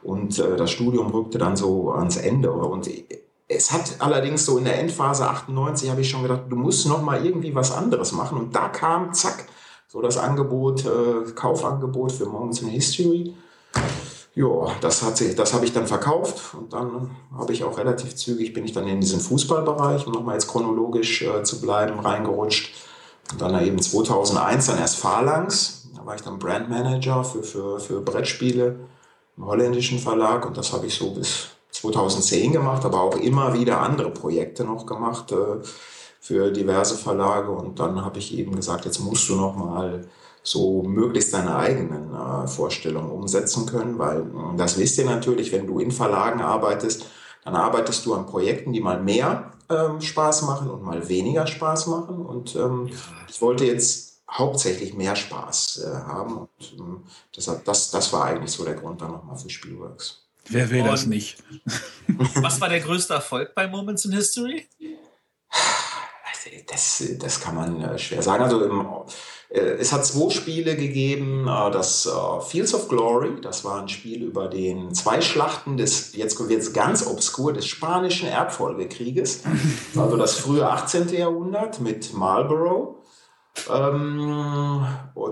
und 0.04 0.38
äh, 0.38 0.56
das 0.56 0.70
Studium 0.70 1.08
rückte 1.08 1.40
dann 1.40 1.56
so 1.56 1.94
ans 1.94 2.18
Ende. 2.18 2.52
Und 2.52 2.88
es 3.48 3.72
hat 3.72 3.96
allerdings 3.98 4.46
so 4.46 4.60
in 4.60 4.66
der 4.66 4.78
Endphase 4.80 5.28
98 5.28 5.90
habe 5.90 6.02
ich 6.02 6.12
schon 6.12 6.22
gedacht, 6.22 6.44
du 6.48 6.56
musst 6.56 6.88
noch 6.88 7.02
mal 7.02 7.26
irgendwie 7.26 7.56
was 7.56 7.72
anderes 7.72 8.12
machen 8.12 8.38
und 8.38 8.56
da 8.56 8.68
kam 8.70 9.14
zack 9.14 9.48
so 9.88 10.00
das 10.00 10.20
Angebot, 10.20 10.86
äh, 10.86 11.32
Kaufangebot 11.34 12.12
für 12.12 12.28
Moments 12.28 12.62
in 12.62 12.68
History 12.68 13.34
ja, 14.34 14.72
das 14.80 15.04
hat 15.04 15.18
sich, 15.18 15.36
das 15.36 15.54
habe 15.54 15.66
ich 15.66 15.74
dann 15.74 15.88
verkauft 15.88 16.54
und 16.58 16.72
dann 16.72 17.12
habe 17.38 17.52
ich 17.52 17.64
auch 17.64 17.78
relativ 17.78 18.16
zügig 18.16 18.54
bin 18.54 18.64
ich 18.64 18.72
dann 18.72 18.88
in 18.88 19.02
diesen 19.02 19.20
Fußballbereich, 19.20 20.08
um 20.08 20.14
nochmal 20.14 20.36
jetzt 20.36 20.48
chronologisch 20.48 21.22
äh, 21.24 21.44
zu 21.44 21.60
bleiben, 21.60 22.00
reingerutscht. 22.00 22.74
Und 23.32 23.42
dann 23.42 23.62
eben 23.66 23.80
2001 23.80 24.68
dann 24.68 24.80
erst 24.80 24.98
Phalanx, 24.98 25.90
da 25.96 26.06
war 26.06 26.16
ich 26.16 26.22
dann 26.22 26.40
Brandmanager 26.40 27.24
für, 27.24 27.44
für, 27.44 27.80
für 27.80 28.02
Brettspiele 28.02 28.80
im 29.38 29.46
holländischen 29.46 30.00
Verlag 30.00 30.46
und 30.46 30.56
das 30.58 30.72
habe 30.72 30.88
ich 30.88 30.96
so 30.96 31.12
bis 31.12 31.48
2010 31.72 32.54
gemacht, 32.54 32.86
aber 32.86 33.02
auch 33.02 33.16
immer 33.18 33.54
wieder 33.54 33.82
andere 33.82 34.12
Projekte 34.12 34.64
noch 34.64 34.86
gemacht 34.86 35.32
äh, 35.32 35.62
für 36.22 36.52
diverse 36.52 36.96
Verlage 36.96 37.52
und 37.52 37.80
dann 37.80 38.04
habe 38.04 38.20
ich 38.20 38.38
eben 38.38 38.56
gesagt, 38.56 38.86
jetzt 38.86 39.00
musst 39.00 39.28
du 39.28 39.36
noch 39.36 39.56
mal 39.56 40.06
so 40.44 40.84
möglichst 40.84 41.34
deine 41.34 41.56
eigenen 41.56 42.14
äh, 42.14 42.48
Vorstellungen 42.48 43.12
umsetzen 43.12 43.66
können, 43.66 44.00
weil 44.00 44.22
äh, 44.22 44.58
das 44.58 44.78
wisst 44.78 44.98
ihr 44.98 45.06
natürlich, 45.06 45.52
wenn 45.52 45.68
du 45.68 45.80
in 45.80 45.92
Verlagen 45.92 46.42
arbeitest, 46.42 47.06
dann 47.44 47.56
arbeitest 47.56 48.06
du 48.06 48.14
an 48.14 48.26
Projekten, 48.26 48.74
die 48.74 48.82
mal 48.82 49.02
mehr 49.02 49.52
ähm, 49.70 50.02
Spaß 50.02 50.44
machen 50.44 50.70
und 50.70 50.84
mal 50.84 51.08
weniger 51.10 51.48
Spaß 51.48 51.88
machen. 51.88 52.26
Und 52.26 52.56
ähm, 52.56 52.90
ich 53.30 53.42
wollte 53.42 53.66
jetzt 53.66 54.22
hauptsächlich 54.30 54.94
mehr 54.94 55.16
Spaß 55.16 55.84
äh, 55.86 55.96
haben. 56.08 56.38
Und 56.38 56.74
ähm, 56.78 57.04
deshalb, 57.36 57.66
das, 57.66 57.92
das 57.92 58.14
war 58.14 58.26
eigentlich 58.26 58.52
so 58.52 58.64
der 58.64 58.76
Grund 58.76 59.02
dann 59.02 59.12
nochmal 59.12 59.38
für 59.38 59.50
Spielworks. 59.50 60.24
Wer 60.50 60.70
will 60.70 60.82
und 60.82 60.88
das 60.88 61.06
nicht? 61.06 61.44
Was 62.36 62.60
war 62.60 62.70
der 62.70 62.80
größte 62.80 63.14
Erfolg 63.14 63.54
bei 63.56 63.68
Moments 63.68 64.06
in 64.06 64.14
History? 64.14 64.68
Das, 66.68 67.04
das 67.20 67.40
kann 67.40 67.56
man 67.56 67.82
äh, 67.82 67.98
schwer 67.98 68.22
sagen. 68.22 68.44
Also 68.44 68.64
im, 68.64 68.86
äh, 69.50 69.60
es 69.60 69.92
hat 69.92 70.06
zwei 70.06 70.30
Spiele 70.30 70.76
gegeben. 70.76 71.48
Äh, 71.48 71.72
das 71.72 72.10
Fields 72.48 72.74
of 72.74 72.88
Glory, 72.88 73.40
das 73.42 73.64
war 73.64 73.82
ein 73.82 73.90
Spiel 73.90 74.24
über 74.24 74.48
den 74.48 74.94
zwei 74.94 75.22
Schlachten 75.22 75.78
des, 75.78 76.16
jetzt 76.16 76.40
wird 76.48 76.62
es 76.62 76.74
ganz 76.74 77.06
obskur, 77.06 77.54
des 77.54 77.66
spanischen 77.66 78.28
Erbfolgekrieges. 78.28 79.44
Also 79.96 80.16
das 80.18 80.36
frühe 80.36 80.68
18. 80.68 81.10
Jahrhundert 81.10 81.82
mit 81.82 82.14
Marlborough. 82.14 83.01
Ähm, 83.70 84.86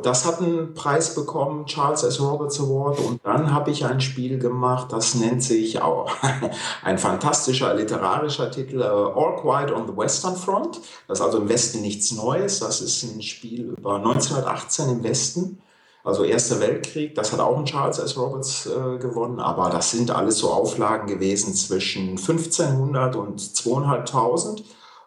das 0.03 0.25
hat 0.25 0.41
einen 0.41 0.73
Preis 0.73 1.15
bekommen, 1.15 1.65
Charles 1.65 2.03
S. 2.03 2.21
Roberts 2.21 2.59
Award. 2.59 2.99
Und 2.99 3.21
dann 3.23 3.53
habe 3.53 3.71
ich 3.71 3.85
ein 3.85 4.01
Spiel 4.01 4.39
gemacht, 4.39 4.91
das 4.91 5.15
nennt 5.15 5.43
sich 5.43 5.81
auch 5.81 6.11
ein 6.83 6.97
fantastischer 6.97 7.73
literarischer 7.73 8.51
Titel, 8.51 8.81
All 8.83 9.35
Quiet 9.41 9.71
on 9.71 9.87
the 9.87 9.95
Western 9.95 10.35
Front. 10.35 10.81
Das 11.07 11.19
ist 11.19 11.25
also 11.25 11.39
im 11.39 11.49
Westen 11.49 11.81
nichts 11.81 12.11
Neues. 12.11 12.59
Das 12.59 12.81
ist 12.81 13.03
ein 13.03 13.21
Spiel 13.21 13.75
über 13.77 13.95
1918 13.95 14.89
im 14.89 15.03
Westen. 15.03 15.61
Also 16.03 16.23
Erster 16.23 16.59
Weltkrieg, 16.61 17.13
das 17.15 17.33
hat 17.33 17.39
auch 17.39 17.57
ein 17.57 17.65
Charles 17.65 17.99
S. 17.99 18.17
Roberts 18.17 18.65
äh, 18.65 18.97
gewonnen, 18.97 19.39
aber 19.39 19.69
das 19.69 19.91
sind 19.91 20.11
alles 20.11 20.37
so 20.39 20.49
Auflagen 20.49 21.07
gewesen 21.07 21.53
zwischen 21.53 22.11
1500 22.11 23.15
und 23.15 23.39
2500. 23.39 24.63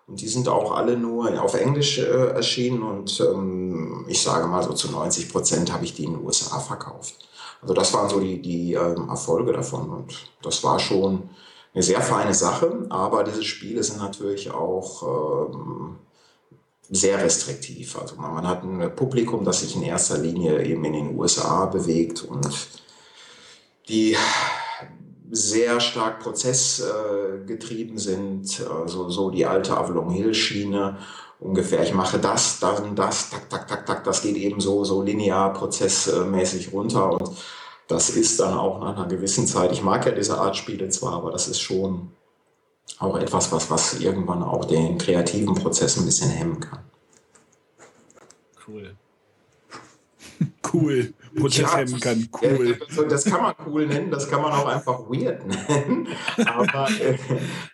Und 0.06 0.20
die 0.20 0.28
sind 0.28 0.48
auch 0.48 0.72
alle 0.72 0.96
nur 0.96 1.42
auf 1.42 1.54
Englisch 1.54 1.98
äh, 1.98 2.02
erschienen 2.02 2.82
und 2.82 3.20
ähm, 3.20 4.04
ich 4.08 4.20
sage 4.20 4.46
mal 4.46 4.62
so 4.62 4.72
zu 4.72 4.90
90 4.90 5.30
Prozent 5.30 5.72
habe 5.72 5.84
ich 5.84 5.94
die 5.94 6.04
in 6.04 6.14
den 6.14 6.24
USA 6.24 6.58
verkauft. 6.58 7.28
Also 7.60 7.74
das 7.74 7.94
waren 7.94 8.08
so 8.08 8.18
die, 8.18 8.42
die 8.42 8.74
ähm, 8.74 9.08
Erfolge 9.08 9.52
davon 9.52 9.88
und 9.90 10.14
das 10.42 10.64
war 10.64 10.80
schon 10.80 11.30
eine 11.72 11.82
sehr 11.82 12.00
feine 12.02 12.34
Sache, 12.34 12.86
aber 12.90 13.24
diese 13.24 13.44
Spiele 13.44 13.82
sind 13.82 13.98
natürlich 14.00 14.50
auch 14.50 15.48
ähm, 15.54 15.96
sehr 16.90 17.18
restriktiv. 17.18 17.98
Also 17.98 18.16
man, 18.16 18.34
man, 18.34 18.46
hat 18.46 18.64
ein 18.64 18.94
Publikum, 18.94 19.44
das 19.44 19.60
sich 19.60 19.76
in 19.76 19.82
erster 19.82 20.18
Linie 20.18 20.64
eben 20.64 20.84
in 20.84 20.92
den 20.92 21.18
USA 21.18 21.66
bewegt 21.66 22.22
und 22.22 22.48
die 23.88 24.16
sehr 25.34 25.80
stark 25.80 26.20
prozessgetrieben 26.20 27.96
äh, 27.96 27.98
sind, 27.98 28.62
also 28.70 29.08
so 29.08 29.30
die 29.30 29.46
alte 29.46 29.74
Avalon 29.74 30.10
Hill 30.10 30.34
Schiene 30.34 30.98
ungefähr. 31.40 31.82
Ich 31.82 31.94
mache 31.94 32.18
das, 32.18 32.60
dann 32.60 32.94
das, 32.94 33.30
tak, 33.30 33.48
tak, 33.48 33.66
tak, 33.66 33.86
tak. 33.86 34.04
Das 34.04 34.20
geht 34.20 34.36
eben 34.36 34.60
so, 34.60 34.84
so 34.84 35.00
linear 35.00 35.54
prozessmäßig 35.54 36.72
runter 36.74 37.12
und 37.12 37.30
das 37.88 38.10
ist 38.10 38.40
dann 38.40 38.58
auch 38.58 38.80
nach 38.80 38.94
einer 38.94 39.08
gewissen 39.08 39.46
Zeit. 39.46 39.72
Ich 39.72 39.82
mag 39.82 40.04
ja 40.04 40.12
diese 40.12 40.38
Art 40.38 40.54
Spiele 40.54 40.90
zwar, 40.90 41.14
aber 41.14 41.32
das 41.32 41.48
ist 41.48 41.60
schon 41.60 42.12
auch 42.98 43.16
etwas, 43.16 43.50
was, 43.52 43.70
was 43.70 44.00
irgendwann 44.00 44.42
auch 44.42 44.66
den 44.66 44.98
kreativen 44.98 45.54
Prozess 45.54 45.96
ein 45.96 46.04
bisschen 46.04 46.30
hemmen 46.30 46.60
kann. 46.60 46.80
Cool. 48.66 48.96
cool. 50.74 51.14
Prozess 51.34 51.72
ja, 51.72 51.76
hemmen 51.78 52.00
kann. 52.00 52.28
Cool. 52.40 52.78
Das 53.08 53.24
kann 53.24 53.42
man 53.42 53.54
cool 53.66 53.86
nennen, 53.86 54.10
das 54.10 54.28
kann 54.28 54.42
man 54.42 54.52
auch 54.52 54.66
einfach 54.66 55.00
weird 55.08 55.46
nennen. 55.68 56.08
Aber 56.44 56.88
äh, 56.90 57.18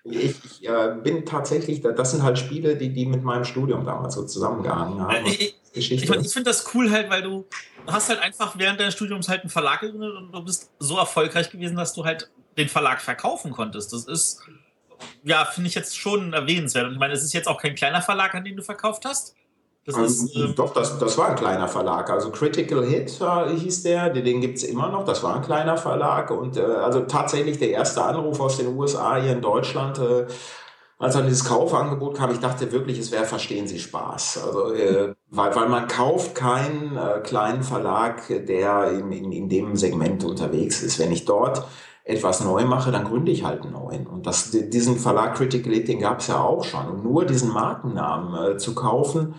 ich, 0.04 0.36
ich 0.44 0.68
äh, 0.68 0.94
bin 1.02 1.24
tatsächlich, 1.24 1.82
das 1.82 2.12
sind 2.12 2.22
halt 2.22 2.38
Spiele, 2.38 2.76
die, 2.76 2.92
die 2.92 3.06
mit 3.06 3.22
meinem 3.22 3.44
Studium 3.44 3.84
damals 3.84 4.14
so 4.14 4.24
zusammengehangen 4.24 5.00
haben. 5.00 5.26
Äh, 5.26 5.28
ich, 5.28 5.56
ich, 5.72 5.92
ich, 5.92 6.02
ich 6.02 6.32
finde 6.32 6.50
das 6.50 6.74
cool 6.74 6.90
halt, 6.90 7.11
weil 7.11 7.22
du 7.22 7.46
hast 7.86 8.09
halt 8.09 8.20
einfach 8.20 8.59
während 8.59 8.80
deines 8.80 8.94
Studiums 8.94 9.28
halt 9.28 9.42
einen 9.42 9.50
Verlag 9.50 9.80
gegründet 9.80 10.14
und 10.16 10.32
du 10.32 10.44
bist 10.44 10.70
so 10.78 10.98
erfolgreich 10.98 11.50
gewesen, 11.50 11.76
dass 11.76 11.94
du 11.94 12.04
halt 12.04 12.30
den 12.56 12.68
Verlag 12.68 13.00
verkaufen 13.00 13.52
konntest. 13.52 13.92
Das 13.92 14.04
ist, 14.06 14.40
ja, 15.22 15.44
finde 15.44 15.68
ich 15.68 15.74
jetzt 15.74 15.96
schon 15.96 16.32
erwähnenswert. 16.32 16.86
Und 16.86 16.94
ich 16.94 16.98
meine, 16.98 17.14
es 17.14 17.22
ist 17.22 17.32
jetzt 17.32 17.48
auch 17.48 17.61
kein 17.61 17.74
kleiner 17.74 18.02
Verlag, 18.02 18.34
an 18.34 18.44
den 18.44 18.56
du 18.56 18.62
verkauft 18.62 19.04
hast. 19.04 19.34
Das 19.89 19.97
ähm, 19.97 20.05
ist, 20.05 20.36
ähm, 20.36 20.55
Doch, 20.55 20.74
das, 20.74 20.99
das 20.99 21.16
war 21.16 21.30
ein 21.30 21.36
kleiner 21.36 21.66
Verlag. 21.66 22.11
Also 22.11 22.30
Critical 22.30 22.84
Hit 22.84 23.18
äh, 23.22 23.57
hieß 23.57 23.84
der, 23.84 24.11
den 24.11 24.43
gibt 24.43 24.59
es 24.59 24.64
immer 24.64 24.91
noch. 24.91 25.05
Das 25.05 25.22
war 25.22 25.36
ein 25.36 25.43
kleiner 25.43 25.78
Verlag. 25.78 26.30
Und 26.30 26.59
äh, 26.59 26.61
also 26.61 27.01
tatsächlich 27.01 27.59
der 27.59 27.70
erste 27.70 28.05
Anruf 28.05 28.39
aus 28.39 28.59
den 28.59 28.76
USA 28.76 29.16
hier 29.16 29.32
in 29.32 29.41
Deutschland. 29.41 29.99
Äh, 29.99 30.26
als 30.99 31.14
dann 31.14 31.26
dieses 31.26 31.45
Kaufangebot 31.45 32.16
kam, 32.16 32.32
ich 32.32 32.41
dachte 32.41 32.70
wirklich, 32.72 32.99
es 32.99 33.12
wäre 33.12 33.24
Verstehen 33.24 33.66
Sie 33.66 33.78
Spaß. 33.78 34.45
Also, 34.45 34.74
äh, 34.74 35.14
weil, 35.30 35.57
weil 35.57 35.68
man 35.68 35.89
kauft 35.89 36.34
keinen 36.34 36.97
äh, 36.97 37.20
kleinen 37.20 37.62
Verlag, 37.62 38.24
der 38.28 38.91
in, 38.91 39.11
in, 39.12 39.32
in 39.32 39.49
dem 39.49 39.76
Segment 39.76 40.22
unterwegs 40.24 40.82
ist. 40.82 40.99
Wenn 40.99 41.12
ich 41.12 41.24
dort 41.24 41.62
etwas 42.05 42.45
neu 42.45 42.64
mache, 42.66 42.91
dann 42.91 43.05
gründe 43.05 43.32
ich 43.32 43.45
halt 43.45 43.62
einen 43.62 43.72
neuen. 43.72 44.07
Und 44.07 44.26
das, 44.26 44.51
diesen 44.51 44.99
Verlag 44.99 45.36
Critical 45.36 45.72
Hit, 45.72 45.89
den 45.89 46.01
gab 46.01 46.18
es 46.18 46.26
ja 46.26 46.43
auch 46.43 46.64
schon. 46.64 46.89
Und 46.89 47.05
nur 47.05 47.24
diesen 47.24 47.53
Markennamen 47.53 48.57
äh, 48.57 48.57
zu 48.59 48.74
kaufen, 48.74 49.34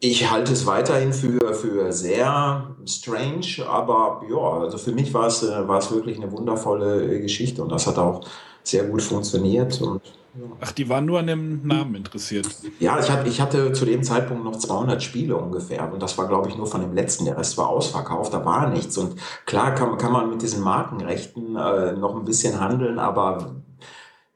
ich 0.00 0.30
halte 0.30 0.52
es 0.52 0.66
weiterhin 0.66 1.12
für, 1.12 1.54
für 1.54 1.92
sehr 1.92 2.76
strange, 2.86 3.66
aber 3.68 4.22
ja, 4.30 4.60
also 4.60 4.78
für 4.78 4.92
mich 4.92 5.12
war 5.12 5.26
es, 5.26 5.42
äh, 5.42 5.66
war 5.66 5.78
es 5.78 5.90
wirklich 5.90 6.16
eine 6.18 6.30
wundervolle 6.30 7.16
äh, 7.16 7.20
Geschichte 7.20 7.62
und 7.62 7.70
das 7.70 7.86
hat 7.86 7.98
auch 7.98 8.20
sehr 8.62 8.84
gut 8.84 9.02
funktioniert. 9.02 9.80
Und, 9.80 10.02
ja. 10.34 10.44
Ach, 10.60 10.72
die 10.72 10.88
waren 10.88 11.04
nur 11.04 11.18
an 11.18 11.26
dem 11.26 11.66
Namen 11.66 11.96
interessiert. 11.96 12.46
Ja, 12.78 13.00
ich 13.00 13.10
hatte, 13.10 13.28
ich 13.28 13.40
hatte 13.40 13.72
zu 13.72 13.84
dem 13.84 14.04
Zeitpunkt 14.04 14.44
noch 14.44 14.56
200 14.56 15.02
Spiele 15.02 15.36
ungefähr 15.36 15.92
und 15.92 16.00
das 16.00 16.16
war, 16.16 16.28
glaube 16.28 16.48
ich, 16.48 16.56
nur 16.56 16.66
von 16.66 16.80
dem 16.80 16.94
letzten. 16.94 17.24
Der 17.24 17.36
Rest 17.36 17.58
war 17.58 17.68
ausverkauft, 17.68 18.32
da 18.32 18.44
war 18.44 18.68
nichts. 18.68 18.96
Und 18.98 19.16
klar 19.46 19.74
kann, 19.74 19.98
kann 19.98 20.12
man 20.12 20.30
mit 20.30 20.42
diesen 20.42 20.62
Markenrechten 20.62 21.56
äh, 21.56 21.92
noch 21.94 22.14
ein 22.14 22.24
bisschen 22.24 22.60
handeln, 22.60 23.00
aber 23.00 23.56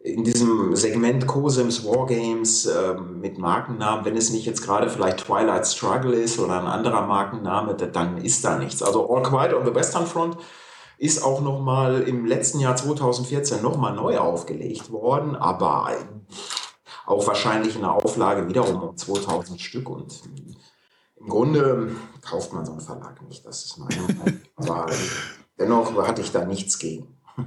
in 0.03 0.25
diesem 0.25 0.75
Segment 0.75 1.27
COSIMs 1.27 1.85
Wargames 1.85 2.67
äh, 2.67 2.95
mit 2.95 3.39
Markennamen, 3.39 4.05
wenn 4.05 4.17
es 4.17 4.31
nicht 4.31 4.47
jetzt 4.47 4.63
gerade 4.63 4.91
vielleicht 4.91 5.19
Twilight 5.27 5.67
Struggle 5.67 6.15
ist 6.15 6.41
oder 6.41 6.61
ein 6.61 6.67
anderer 6.67 7.07
Markenname, 7.07 7.75
dann 7.75 8.19
ist 8.19 8.45
da 8.45 8.59
nichts. 8.59 8.83
Also 8.83 9.09
All 9.09 9.23
Quiet 9.23 9.55
on 9.55 9.65
the 9.65 9.75
Western 9.75 10.07
Front 10.07 10.37
ist 10.99 11.23
auch 11.23 11.41
noch 11.41 11.61
mal 11.61 12.03
im 12.03 12.27
letzten 12.27 12.59
Jahr 12.59 12.75
2014 12.75 13.63
noch 13.63 13.77
mal 13.77 13.95
neu 13.95 14.19
aufgelegt 14.19 14.91
worden, 14.91 15.37
aber 15.37 15.93
auch 17.07 17.27
wahrscheinlich 17.27 17.77
in 17.77 17.83
der 17.83 17.93
Auflage 17.93 18.49
wiederum 18.49 18.83
um 18.83 18.97
2000 18.97 19.61
Stück 19.61 19.89
und 19.89 20.23
im 21.17 21.29
Grunde 21.29 21.95
kauft 22.21 22.53
man 22.53 22.67
so 22.67 22.73
einen 22.73 22.81
Verlag 22.81 23.23
nicht, 23.29 23.47
das 23.47 23.65
ist 23.65 23.79
meine 23.79 24.03
Meinung. 24.03 24.41
Aber 24.57 24.87
dennoch 25.59 25.95
hatte 26.07 26.23
ich 26.23 26.33
da 26.33 26.45
nichts 26.45 26.79
gegen. 26.79 27.17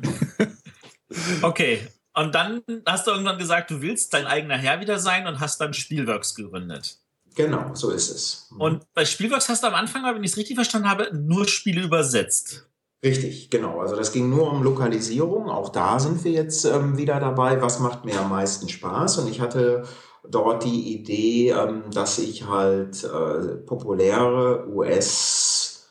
Okay, 1.42 1.88
und 2.16 2.34
dann 2.34 2.62
hast 2.86 3.08
du 3.08 3.12
irgendwann 3.12 3.38
gesagt, 3.38 3.72
du 3.72 3.82
willst 3.82 4.14
dein 4.14 4.26
eigener 4.26 4.58
Herr 4.58 4.80
wieder 4.80 5.00
sein 5.00 5.28
und 5.28 5.40
hast 5.40 5.60
dann 5.60 5.74
Spielworks 5.74 6.36
gegründet. 6.36 6.98
Genau, 7.36 7.76
so 7.76 7.90
ist 7.92 8.10
es. 8.10 8.48
Mhm. 8.52 8.62
Und 8.62 8.94
bei 8.94 9.04
Spielworks 9.06 9.50
hast 9.50 9.64
du 9.64 9.68
am 9.68 9.76
Anfang, 9.76 10.04
wenn 10.04 10.24
ich 10.24 10.32
es 10.32 10.38
richtig 10.38 10.56
verstanden 10.56 10.90
habe, 10.90 11.10
nur 11.14 11.48
Spiele 11.48 11.82
übersetzt. 11.84 12.68
Richtig, 13.04 13.50
genau. 13.50 13.82
Also 13.82 13.96
das 13.96 14.14
ging 14.14 14.30
nur 14.30 14.52
um 14.52 14.64
Lokalisierung. 14.64 15.50
Auch 15.50 15.70
da 15.70 16.00
sind 16.00 16.24
wir 16.24 16.32
jetzt 16.32 16.66
ähm, 16.66 16.98
wieder 16.98 17.20
dabei. 17.20 17.62
Was 17.62 17.80
macht 17.80 18.04
mir 18.06 18.20
am 18.20 18.30
meisten 18.30 18.68
Spaß? 18.70 19.20
Und 19.20 19.30
ich 19.30 19.42
hatte 19.42 19.84
dort 20.28 20.64
die 20.64 20.94
Idee, 20.94 21.50
ähm, 21.52 21.84
dass 21.94 22.18
ich 22.18 22.48
halt 22.48 23.04
äh, 23.04 23.58
populäre 23.58 24.68
US-Spiele 24.70 25.86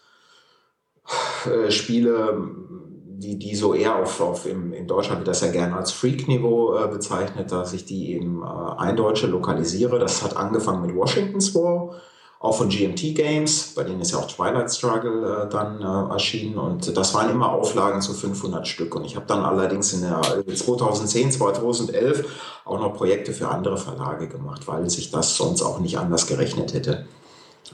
die, 3.24 3.38
die 3.38 3.54
so 3.54 3.74
eher 3.74 3.96
auf, 3.96 4.20
auf 4.20 4.46
im, 4.46 4.72
in 4.72 4.86
Deutschland 4.86 5.20
wird 5.20 5.28
das 5.28 5.40
ja 5.40 5.50
gerne 5.50 5.76
als 5.76 5.92
Freak-Niveau 5.92 6.76
äh, 6.76 6.88
bezeichnet, 6.88 7.50
dass 7.50 7.72
ich 7.72 7.84
die 7.84 8.12
eben 8.12 8.42
äh, 8.42 8.80
eindeutsche 8.80 9.26
lokalisiere. 9.26 9.98
Das 9.98 10.22
hat 10.22 10.36
angefangen 10.36 10.84
mit 10.86 10.94
Washington's 10.94 11.54
War, 11.54 11.94
auch 12.38 12.54
von 12.54 12.68
GMT 12.68 13.14
Games, 13.14 13.72
bei 13.74 13.84
denen 13.84 14.02
ist 14.02 14.12
ja 14.12 14.18
auch 14.18 14.26
Twilight 14.26 14.70
Struggle 14.70 15.44
äh, 15.44 15.48
dann 15.48 15.80
äh, 15.80 16.12
erschienen 16.12 16.58
und 16.58 16.94
das 16.94 17.14
waren 17.14 17.30
immer 17.30 17.50
Auflagen 17.50 18.02
zu 18.02 18.12
500 18.12 18.68
Stück 18.68 18.94
und 18.94 19.04
ich 19.04 19.16
habe 19.16 19.24
dann 19.26 19.42
allerdings 19.42 19.94
in 19.94 20.02
der 20.02 20.20
2010, 20.54 21.32
2011 21.32 22.26
auch 22.66 22.78
noch 22.78 22.92
Projekte 22.92 23.32
für 23.32 23.48
andere 23.48 23.78
Verlage 23.78 24.28
gemacht, 24.28 24.68
weil 24.68 24.90
sich 24.90 25.10
das 25.10 25.36
sonst 25.36 25.62
auch 25.62 25.80
nicht 25.80 25.98
anders 25.98 26.26
gerechnet 26.26 26.74
hätte. 26.74 27.06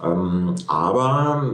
Ähm, 0.02 0.54
aber 0.68 1.50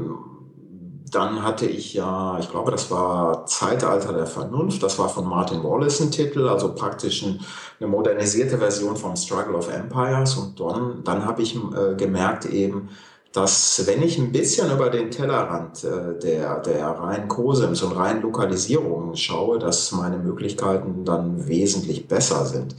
dann 1.10 1.42
hatte 1.42 1.66
ich 1.66 1.94
ja, 1.94 2.38
ich 2.40 2.50
glaube, 2.50 2.70
das 2.70 2.90
war 2.90 3.46
Zeitalter 3.46 4.12
der 4.12 4.26
Vernunft. 4.26 4.82
Das 4.82 4.98
war 4.98 5.08
von 5.08 5.26
Martin 5.26 5.62
Wallace 5.62 6.00
ein 6.00 6.10
Titel, 6.10 6.48
also 6.48 6.74
praktisch 6.74 7.24
eine 7.24 7.88
modernisierte 7.88 8.58
Version 8.58 8.96
vom 8.96 9.14
Struggle 9.14 9.54
of 9.54 9.72
Empires. 9.72 10.34
Und 10.36 10.58
dann, 10.58 11.04
dann 11.04 11.24
habe 11.24 11.42
ich 11.42 11.54
äh, 11.54 11.94
gemerkt 11.96 12.46
eben, 12.46 12.88
dass 13.32 13.86
wenn 13.86 14.02
ich 14.02 14.18
ein 14.18 14.32
bisschen 14.32 14.72
über 14.72 14.90
den 14.90 15.10
Tellerrand 15.10 15.84
äh, 15.84 16.18
der, 16.18 16.58
der 16.60 16.88
reinen 16.88 17.28
Cosems 17.28 17.82
und 17.82 17.92
reinen 17.92 18.22
Lokalisierungen 18.22 19.14
schaue, 19.16 19.58
dass 19.58 19.92
meine 19.92 20.18
Möglichkeiten 20.18 21.04
dann 21.04 21.46
wesentlich 21.46 22.08
besser 22.08 22.46
sind. 22.46 22.74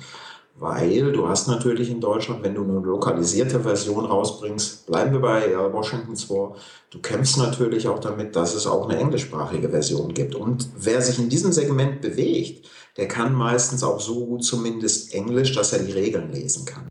Weil 0.60 1.12
du 1.12 1.28
hast 1.30 1.48
natürlich 1.48 1.92
in 1.92 2.02
Deutschland, 2.02 2.44
wenn 2.44 2.56
du 2.56 2.64
eine 2.64 2.80
lokalisierte 2.80 3.60
Version 3.60 4.06
rausbringst, 4.06 4.88
bleiben 4.88 5.12
wir 5.12 5.20
bei 5.20 5.52
äh, 5.52 5.74
Washington's 5.74 6.32
War, 6.32 6.56
du 6.90 7.00
kämpfst 7.00 7.38
natürlich 7.38 7.88
auch 7.88 8.00
damit, 8.00 8.36
dass 8.36 8.56
es 8.56 8.66
auch 8.66 8.90
eine 8.90 8.98
englischsprachige 8.98 9.70
Version 9.70 10.16
gibt. 10.16 10.34
Und 10.34 10.68
wer 10.76 11.00
sich 11.04 11.20
in 11.20 11.30
diesem 11.30 11.52
Segment 11.52 12.02
bewegt, 12.02 12.68
der 12.98 13.08
kann 13.08 13.36
meistens 13.36 13.84
auch 13.84 14.00
so 14.00 14.26
gut 14.26 14.44
zumindest 14.44 15.14
Englisch, 15.14 15.54
dass 15.54 15.74
er 15.74 15.80
die 15.80 15.92
Regeln 15.92 16.32
lesen 16.32 16.66
kann. 16.66 16.88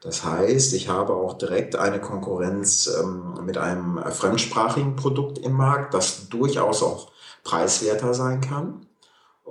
Das 0.00 0.24
heißt, 0.24 0.72
ich 0.72 0.88
habe 0.88 1.14
auch 1.14 1.34
direkt 1.34 1.76
eine 1.76 2.00
Konkurrenz 2.00 2.90
ähm, 2.98 3.44
mit 3.44 3.58
einem 3.58 4.00
fremdsprachigen 4.10 4.96
Produkt 4.96 5.38
im 5.38 5.52
Markt, 5.52 5.92
das 5.92 6.30
durchaus 6.30 6.82
auch 6.82 7.12
preiswerter 7.44 8.14
sein 8.14 8.40
kann. 8.40 8.81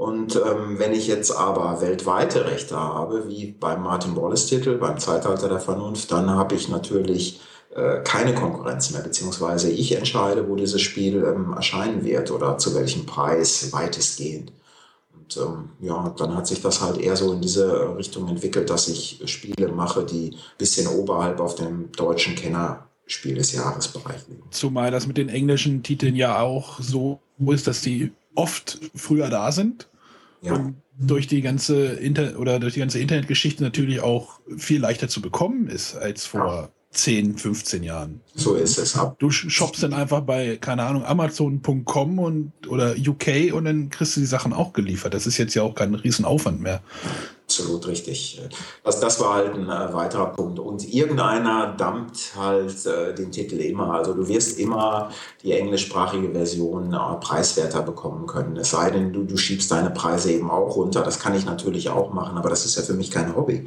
Und 0.02 0.36
ähm, 0.36 0.80
wenn 0.80 0.94
ich 0.94 1.06
jetzt 1.06 1.30
aber 1.30 1.80
weltweite 1.80 2.46
Rechte 2.46 2.76
habe, 2.76 3.30
wie 3.30 3.52
beim 3.52 3.84
Martin 3.84 4.16
Wallace-Titel, 4.16 4.80
beim 4.80 4.98
Zeitalter 4.98 5.48
der 5.48 5.60
Vernunft, 5.60 6.12
dann 6.12 6.28
habe 6.32 6.56
ich 6.56 6.70
natürlich 6.70 7.40
äh, 7.76 8.00
keine 8.04 8.34
Konkurrenz 8.34 8.90
mehr, 8.90 9.04
beziehungsweise 9.04 9.70
ich 9.70 9.96
entscheide, 9.96 10.50
wo 10.50 10.56
dieses 10.56 10.82
Spiel 10.82 11.24
ähm, 11.24 11.54
erscheinen 11.54 12.04
wird 12.04 12.32
oder 12.32 12.58
zu 12.58 12.74
welchem 12.74 13.06
Preis 13.06 13.72
weitestgehend. 13.74 14.52
Und 15.14 15.38
ähm, 15.38 15.70
ja, 15.82 16.12
dann 16.18 16.36
hat 16.36 16.48
sich 16.48 16.64
das 16.64 16.82
halt 16.82 16.98
eher 16.98 17.16
so 17.16 17.34
in 17.34 17.42
diese 17.42 17.96
Richtung 17.96 18.28
entwickelt, 18.28 18.72
dass 18.72 18.88
ich 18.88 19.22
Spiele 19.26 19.68
mache, 19.68 20.04
die 20.04 20.36
bisschen 20.58 20.88
oberhalb 20.88 21.40
auf 21.40 21.54
dem 21.54 21.92
deutschen 21.92 22.34
Kennerspiel 22.34 23.36
des 23.36 23.52
Jahres 23.52 23.90
Bereich 23.90 24.28
liegen. 24.28 24.42
Zumal 24.50 24.90
das 24.90 25.06
mit 25.06 25.18
den 25.18 25.30
englischen 25.30 25.84
Titeln 25.84 26.16
ja 26.16 26.40
auch 26.40 26.80
so 26.80 27.20
ist, 27.46 27.68
dass 27.68 27.82
die 27.82 28.12
oft 28.34 28.80
früher 28.96 29.30
da 29.30 29.52
sind. 29.52 29.88
Ja. 30.42 30.54
Und 30.54 30.82
durch 30.98 31.28
die 31.28 31.42
ganze 31.42 31.94
Inter 31.94 32.40
oder 32.40 32.60
durch 32.60 32.74
die 32.74 32.80
ganze 32.80 33.00
Internetgeschichte 33.00 33.64
natürlich 33.64 34.02
auch 34.02 34.40
viel 34.58 34.80
leichter 34.80 35.08
zu 35.08 35.22
bekommen 35.22 35.68
ist 35.68 35.96
als 35.96 36.26
vor 36.26 36.72
10, 36.92 37.38
15 37.38 37.84
Jahren. 37.84 38.22
So 38.36 38.56
ist 38.56 38.78
es. 38.78 39.00
Du 39.18 39.32
shoppst 39.32 39.82
dann 39.82 39.94
einfach 39.94 40.22
bei, 40.22 40.58
keine 40.58 40.84
Ahnung, 40.84 41.06
Amazon.com 41.06 42.20
und 42.20 42.52
oder 42.68 42.96
UK 42.98 43.54
und 43.54 43.66
dann 43.66 43.90
kriegst 43.90 44.18
du 44.18 44.20
die 44.20 44.26
Sachen 44.26 44.52
auch 44.52 44.74
geliefert. 44.74 45.14
Das 45.14 45.26
ist 45.26 45.38
jetzt 45.38 45.54
ja 45.54 45.64
auch 45.64 45.74
kein 45.74 45.96
Riesenaufwand 45.96 46.62
mehr. 46.62 46.82
Absolut 47.52 47.86
richtig. 47.88 48.42
Das, 48.84 49.02
das 49.02 49.20
war 49.20 49.36
halt 49.36 49.54
ein 49.56 49.68
äh, 49.68 49.94
weiterer 49.94 50.28
Punkt. 50.28 50.58
Und 50.58 50.88
irgendeiner 50.88 51.76
dumpt 51.78 52.34
halt 52.38 52.86
äh, 52.86 53.14
den 53.14 53.32
Titel 53.32 53.56
immer. 53.56 53.94
Also 53.94 54.14
du 54.14 54.26
wirst 54.30 54.58
immer 54.58 55.12
die 55.44 55.52
englischsprachige 55.52 56.32
Version 56.32 56.94
äh, 56.94 56.98
preiswerter 57.20 57.82
bekommen 57.82 58.26
können. 58.26 58.56
Es 58.56 58.72
sei 58.72 58.90
denn, 58.92 59.12
du, 59.12 59.24
du 59.24 59.36
schiebst 59.36 59.70
deine 59.70 59.90
Preise 59.90 60.32
eben 60.32 60.50
auch 60.50 60.78
runter. 60.78 61.04
Das 61.04 61.20
kann 61.20 61.36
ich 61.36 61.44
natürlich 61.46 61.90
auch 61.90 62.14
machen, 62.14 62.38
aber 62.38 62.50
das 62.50 62.66
ist 62.66 62.78
ja 62.78 62.84
für 62.84 62.94
mich 62.94 63.12
kein 63.12 63.36
Hobby. 63.36 63.66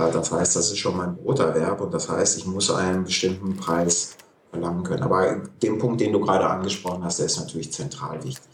Äh, 0.00 0.12
das 0.12 0.32
heißt, 0.32 0.56
das 0.56 0.70
ist 0.70 0.78
schon 0.78 0.96
mein 0.96 1.16
Broterwerb 1.16 1.80
und 1.80 1.92
das 1.92 2.08
heißt, 2.08 2.38
ich 2.38 2.46
muss 2.46 2.70
einen 2.70 3.04
bestimmten 3.04 3.56
Preis 3.56 4.16
verlangen 4.50 4.82
können. 4.82 5.02
Aber 5.02 5.42
den 5.62 5.78
Punkt, 5.78 6.00
den 6.00 6.12
du 6.12 6.20
gerade 6.20 6.46
angesprochen 6.46 7.04
hast, 7.04 7.18
der 7.18 7.26
ist 7.26 7.38
natürlich 7.38 7.72
zentral 7.72 8.22
wichtig. 8.24 8.44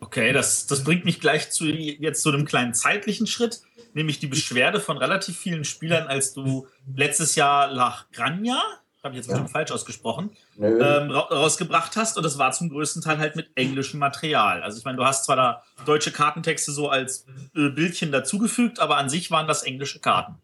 Okay, 0.00 0.32
das, 0.32 0.66
das 0.66 0.82
bringt 0.82 1.04
mich 1.04 1.20
gleich 1.20 1.50
zu 1.50 1.66
jetzt 1.66 2.22
zu 2.22 2.30
einem 2.30 2.44
kleinen 2.44 2.74
zeitlichen 2.74 3.26
Schritt, 3.26 3.60
nämlich 3.94 4.18
die 4.18 4.26
Beschwerde 4.26 4.80
von 4.80 4.96
relativ 4.96 5.38
vielen 5.38 5.64
Spielern, 5.64 6.06
als 6.06 6.32
du 6.32 6.66
letztes 6.96 7.34
Jahr 7.36 7.70
La 7.70 8.06
Granja, 8.12 8.60
habe 9.02 9.14
ich 9.14 9.18
jetzt 9.18 9.28
bestimmt 9.28 9.48
ja. 9.48 9.52
falsch 9.52 9.70
ausgesprochen, 9.70 10.30
ähm, 10.58 11.10
rausgebracht 11.10 11.96
hast. 11.96 12.16
Und 12.16 12.22
das 12.22 12.38
war 12.38 12.52
zum 12.52 12.68
größten 12.68 13.02
Teil 13.02 13.18
halt 13.18 13.36
mit 13.36 13.50
englischem 13.54 13.98
Material. 14.00 14.62
Also 14.62 14.78
ich 14.78 14.84
meine, 14.84 14.98
du 14.98 15.04
hast 15.04 15.24
zwar 15.24 15.36
da 15.36 15.62
deutsche 15.86 16.12
Kartentexte 16.12 16.72
so 16.72 16.88
als 16.88 17.26
äh, 17.56 17.70
Bildchen 17.70 18.12
dazugefügt, 18.12 18.78
aber 18.78 18.96
an 18.96 19.08
sich 19.08 19.30
waren 19.30 19.48
das 19.48 19.62
englische 19.62 20.00
Karten. 20.00 20.34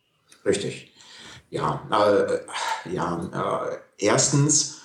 Richtig. 0.44 0.92
Ja, 1.50 1.82
äh, 1.90 2.92
ja. 2.92 3.68
Äh, 3.70 3.76
erstens 3.98 4.82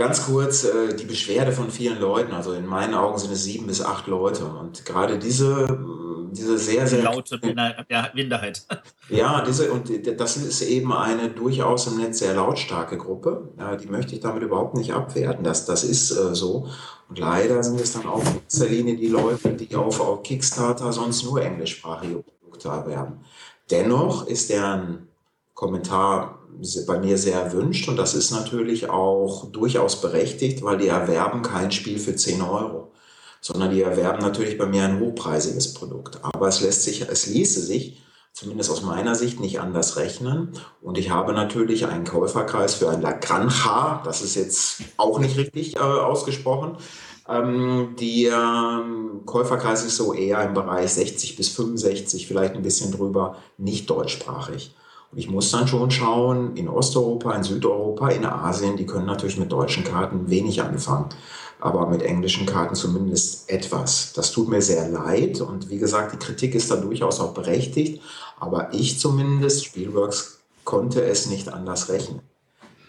Ganz 0.00 0.24
kurz, 0.24 0.64
äh, 0.64 0.94
die 0.96 1.04
Beschwerde 1.04 1.52
von 1.52 1.70
vielen 1.70 2.00
Leuten, 2.00 2.32
also 2.32 2.54
in 2.54 2.64
meinen 2.64 2.94
Augen 2.94 3.18
sind 3.18 3.32
es 3.32 3.44
sieben 3.44 3.66
bis 3.66 3.82
acht 3.82 4.06
Leute. 4.06 4.46
Und 4.46 4.86
gerade 4.86 5.18
diese, 5.18 5.66
diese 6.32 6.58
sehr, 6.58 6.86
sehr. 6.86 7.02
Laute 7.02 7.40
Minderheit. 8.14 8.66
Ja, 9.08 9.44
diese, 9.44 9.72
und 9.72 9.90
das 10.20 10.36
ist 10.36 10.62
eben 10.62 10.92
eine 10.92 11.30
durchaus 11.30 11.88
im 11.88 11.96
Netz 11.96 12.20
sehr 12.20 12.32
lautstarke 12.32 12.96
Gruppe. 12.96 13.48
Die 13.82 13.88
möchte 13.88 14.14
ich 14.14 14.20
damit 14.20 14.44
überhaupt 14.44 14.76
nicht 14.76 14.92
abwerten. 14.92 15.42
Das, 15.42 15.66
das 15.66 15.82
ist 15.82 16.12
äh, 16.12 16.32
so. 16.32 16.68
Und 17.08 17.18
leider 17.18 17.60
sind 17.64 17.80
es 17.80 17.92
dann 17.92 18.06
auch 18.06 18.20
in 18.20 18.40
erster 18.44 18.66
Linie 18.66 18.96
die 18.96 19.08
Leute, 19.08 19.54
die 19.54 19.74
auf, 19.74 20.00
auf 20.00 20.22
Kickstarter 20.22 20.92
sonst 20.92 21.24
nur 21.24 21.42
englischsprachige 21.42 22.22
Produkte 22.22 22.68
erwerben. 22.68 23.24
Dennoch 23.68 24.28
ist 24.28 24.50
deren 24.50 25.08
Kommentar 25.54 26.38
bei 26.86 26.98
mir 26.98 27.18
sehr 27.18 27.40
erwünscht 27.40 27.88
und 27.88 27.96
das 27.96 28.14
ist 28.14 28.30
natürlich 28.30 28.90
auch 28.90 29.50
durchaus 29.50 30.00
berechtigt, 30.00 30.62
weil 30.62 30.78
die 30.78 30.88
erwerben 30.88 31.42
kein 31.42 31.70
Spiel 31.70 31.98
für 31.98 32.14
10 32.14 32.42
Euro, 32.42 32.92
sondern 33.40 33.70
die 33.70 33.82
erwerben 33.82 34.20
natürlich 34.20 34.58
bei 34.58 34.66
mir 34.66 34.84
ein 34.84 35.00
hochpreisiges 35.00 35.74
Produkt. 35.74 36.18
Aber 36.22 36.48
es 36.48 36.60
lässt 36.60 36.82
sich, 36.82 37.02
es 37.02 37.26
ließe 37.26 37.60
sich 37.60 38.02
zumindest 38.32 38.70
aus 38.70 38.82
meiner 38.82 39.14
Sicht 39.14 39.40
nicht 39.40 39.60
anders 39.60 39.96
rechnen. 39.96 40.52
Und 40.80 40.98
ich 40.98 41.10
habe 41.10 41.32
natürlich 41.32 41.86
einen 41.86 42.04
Käuferkreis 42.04 42.74
für 42.74 42.90
ein 42.90 43.02
La 43.02 43.12
Granja, 43.12 44.02
das 44.04 44.22
ist 44.22 44.34
jetzt 44.34 44.82
auch 44.96 45.18
nicht 45.18 45.36
richtig 45.36 45.76
äh, 45.76 45.80
ausgesprochen. 45.80 46.76
Ähm, 47.28 47.94
die 47.98 48.26
ähm, 48.26 49.22
Käuferkreis 49.26 49.84
ist 49.84 49.96
so 49.96 50.14
eher 50.14 50.42
im 50.42 50.54
Bereich 50.54 50.92
60 50.92 51.36
bis 51.36 51.48
65, 51.50 52.26
vielleicht 52.26 52.54
ein 52.54 52.62
bisschen 52.62 52.92
drüber, 52.92 53.36
nicht 53.58 53.88
deutschsprachig. 53.90 54.74
Und 55.12 55.18
ich 55.18 55.28
muss 55.28 55.50
dann 55.50 55.66
schon 55.66 55.90
schauen, 55.90 56.56
in 56.56 56.68
Osteuropa, 56.68 57.32
in 57.34 57.42
Südeuropa, 57.42 58.08
in 58.10 58.24
Asien, 58.24 58.76
die 58.76 58.86
können 58.86 59.06
natürlich 59.06 59.38
mit 59.38 59.50
deutschen 59.50 59.82
Karten 59.82 60.30
wenig 60.30 60.62
anfangen, 60.62 61.08
aber 61.60 61.86
mit 61.86 62.02
englischen 62.02 62.46
Karten 62.46 62.74
zumindest 62.74 63.50
etwas. 63.50 64.12
Das 64.12 64.32
tut 64.32 64.48
mir 64.48 64.62
sehr 64.62 64.88
leid 64.88 65.40
und 65.40 65.68
wie 65.68 65.78
gesagt, 65.78 66.12
die 66.12 66.18
Kritik 66.18 66.54
ist 66.54 66.70
da 66.70 66.76
durchaus 66.76 67.20
auch 67.20 67.34
berechtigt, 67.34 68.02
aber 68.38 68.72
ich 68.72 68.98
zumindest, 68.98 69.64
Spielworks, 69.64 70.40
konnte 70.64 71.02
es 71.02 71.26
nicht 71.26 71.48
anders 71.48 71.88
rechnen. 71.88 72.20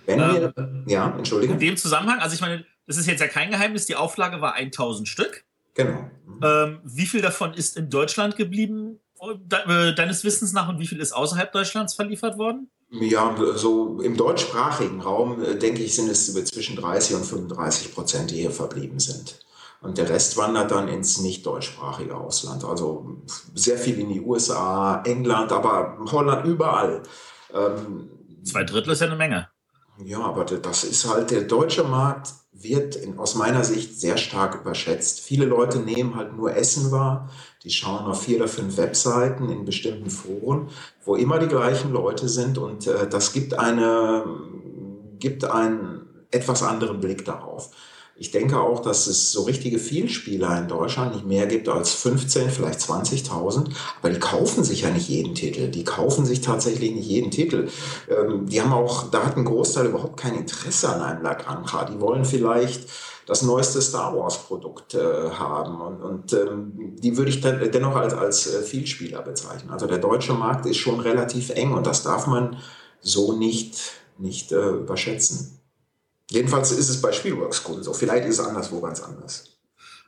Wenn 0.06 0.20
wir, 0.20 0.54
ähm, 0.58 0.84
ja, 0.88 1.16
entschuldige. 1.18 1.54
In 1.54 1.60
dem 1.60 1.78
Zusammenhang, 1.78 2.20
also 2.20 2.34
ich 2.34 2.42
meine, 2.42 2.66
das 2.88 2.98
ist 2.98 3.08
jetzt 3.08 3.22
ja 3.22 3.28
kein 3.28 3.52
Geheimnis, 3.52 3.86
die 3.86 3.96
Auflage 3.96 4.42
war 4.42 4.56
1000 4.56 5.08
Stück. 5.08 5.44
Genau. 5.74 6.10
Ähm, 6.44 6.80
wie 6.84 7.06
viel 7.06 7.22
davon 7.22 7.54
ist 7.54 7.78
in 7.78 7.90
Deutschland 7.90 8.36
geblieben? 8.36 9.00
Äh, 9.22 9.94
deines 9.94 10.24
Wissens 10.24 10.54
nach 10.54 10.68
und 10.68 10.80
wie 10.80 10.88
viel 10.88 11.00
ist 11.00 11.12
außerhalb 11.12 11.52
Deutschlands 11.52 11.94
verliefert 11.94 12.38
worden? 12.38 12.70
Ja, 12.92 13.34
so 13.56 14.02
im 14.02 14.18
deutschsprachigen 14.18 15.02
Raum, 15.02 15.42
äh, 15.42 15.56
denke 15.56 15.82
ich, 15.82 15.96
sind 15.96 16.10
es 16.10 16.34
zwischen 16.46 16.76
30 16.76 17.16
und 17.16 17.26
35 17.26 17.96
Prozent, 17.96 18.32
die 18.32 18.42
hier 18.42 18.52
verblieben 18.52 19.00
sind. 19.00 19.40
Und 19.82 19.98
der 19.98 20.10
Rest 20.10 20.38
wandert 20.38 20.72
dann 20.72 20.90
ins 20.90 21.20
nicht 21.22 21.46
deutschsprachige 21.46 22.16
Ausland. 22.16 22.64
Also 22.66 23.18
sehr 23.56 23.78
viel 23.78 23.98
in 24.00 24.10
die 24.10 24.22
USA, 24.22 25.02
England, 25.06 25.52
aber 25.52 25.98
Holland, 26.12 26.46
überall. 26.46 27.02
Ähm, 27.54 28.10
Zwei 28.44 28.64
Drittel 28.64 28.94
ist 28.94 29.00
ja 29.00 29.08
eine 29.08 29.16
Menge. 29.16 29.48
Ja, 30.04 30.20
aber 30.20 30.44
das 30.46 30.84
ist 30.84 31.08
halt, 31.10 31.32
der 31.32 31.44
deutsche 31.44 31.84
Markt 31.84 32.30
wird 32.64 32.96
in, 32.96 33.18
aus 33.18 33.36
meiner 33.36 33.64
Sicht 33.64 34.00
sehr 34.00 34.18
stark 34.18 34.56
überschätzt. 34.62 35.20
Viele 35.20 35.46
Leute 35.46 35.80
nehmen 35.80 36.16
halt 36.16 36.36
nur 36.36 36.56
Essen 36.56 36.92
wahr. 36.92 37.30
Die 37.64 37.70
schauen 37.70 38.06
auf 38.06 38.24
vier 38.24 38.38
oder 38.38 38.48
fünf 38.48 38.78
Webseiten 38.78 39.50
in 39.50 39.66
bestimmten 39.66 40.10
Foren, 40.10 40.70
wo 41.06 41.16
immer 41.16 41.40
die 41.40 41.48
gleichen 41.48 41.92
Leute 41.92 42.28
sind 42.28 42.58
und 42.58 42.88
äh, 42.88 43.08
das 43.08 43.34
gibt 43.34 43.58
eine, 43.58 44.26
gibt 45.20 45.46
einen 45.46 46.02
etwas 46.32 46.64
anderen 46.64 47.00
Blick 47.00 47.26
darauf. 47.26 47.70
Ich 48.22 48.30
denke 48.30 48.60
auch, 48.60 48.84
dass 48.84 49.08
es 49.08 49.32
so 49.32 49.46
richtige 49.46 49.80
Vielspieler 49.80 50.56
in 50.60 50.68
Deutschland 50.68 51.16
nicht 51.16 51.26
mehr 51.26 51.48
gibt 51.48 51.68
als 51.68 51.96
15, 51.96 52.52
vielleicht 52.52 52.80
20.000. 52.80 53.72
Aber 54.00 54.12
die 54.12 54.20
kaufen 54.20 54.64
sich 54.64 54.82
ja 54.82 54.92
nicht 54.92 55.10
jeden 55.10 55.34
Titel. 55.34 55.70
Die 55.70 55.84
kaufen 55.84 56.24
sich 56.24 56.42
tatsächlich 56.42 56.92
nicht 56.92 57.08
jeden 57.08 57.32
Titel. 57.32 57.70
Ähm, 58.08 58.46
die 58.46 58.62
haben 58.62 58.74
auch, 58.74 59.10
da 59.10 59.26
hat 59.26 59.38
ein 59.38 59.46
Großteil 59.46 59.88
überhaupt 59.88 60.18
kein 60.18 60.36
Interesse 60.36 60.90
an 60.90 61.02
einem 61.02 61.24
Lagrange. 61.24 61.66
Die 61.92 62.00
wollen 62.00 62.24
vielleicht 62.24 62.88
das 63.26 63.42
neueste 63.42 63.82
Star 63.82 64.16
Wars 64.16 64.38
Produkt 64.38 64.94
äh, 64.94 65.32
haben. 65.32 65.82
Und, 65.82 66.04
und 66.04 66.34
ähm, 66.34 66.96
die 67.00 67.18
würde 67.18 67.32
ich 67.32 67.42
dann 67.42 67.72
dennoch 67.72 67.96
als, 67.96 68.14
als 68.14 68.46
äh, 68.46 68.62
Vielspieler 68.62 69.24
bezeichnen. 69.24 69.72
Also 69.72 69.88
der 69.88 69.98
deutsche 69.98 70.34
Markt 70.34 70.68
ist 70.68 70.78
schon 70.78 71.00
relativ 71.00 71.50
eng 71.50 71.74
und 71.74 71.88
das 71.88 72.04
darf 72.04 72.28
man 72.28 72.58
so 73.00 73.36
nicht, 73.36 73.82
nicht 74.20 74.52
äh, 74.52 74.70
überschätzen. 74.70 75.61
Jedenfalls 76.32 76.72
ist 76.72 76.90
es 76.90 77.02
bei 77.02 77.12
Spielworks-Kunden 77.12 77.84
so. 77.84 77.94
Vielleicht 77.94 78.26
ist 78.26 78.40
es 78.40 78.46
anderswo 78.46 78.80
ganz 78.80 79.02
anders. 79.02 79.52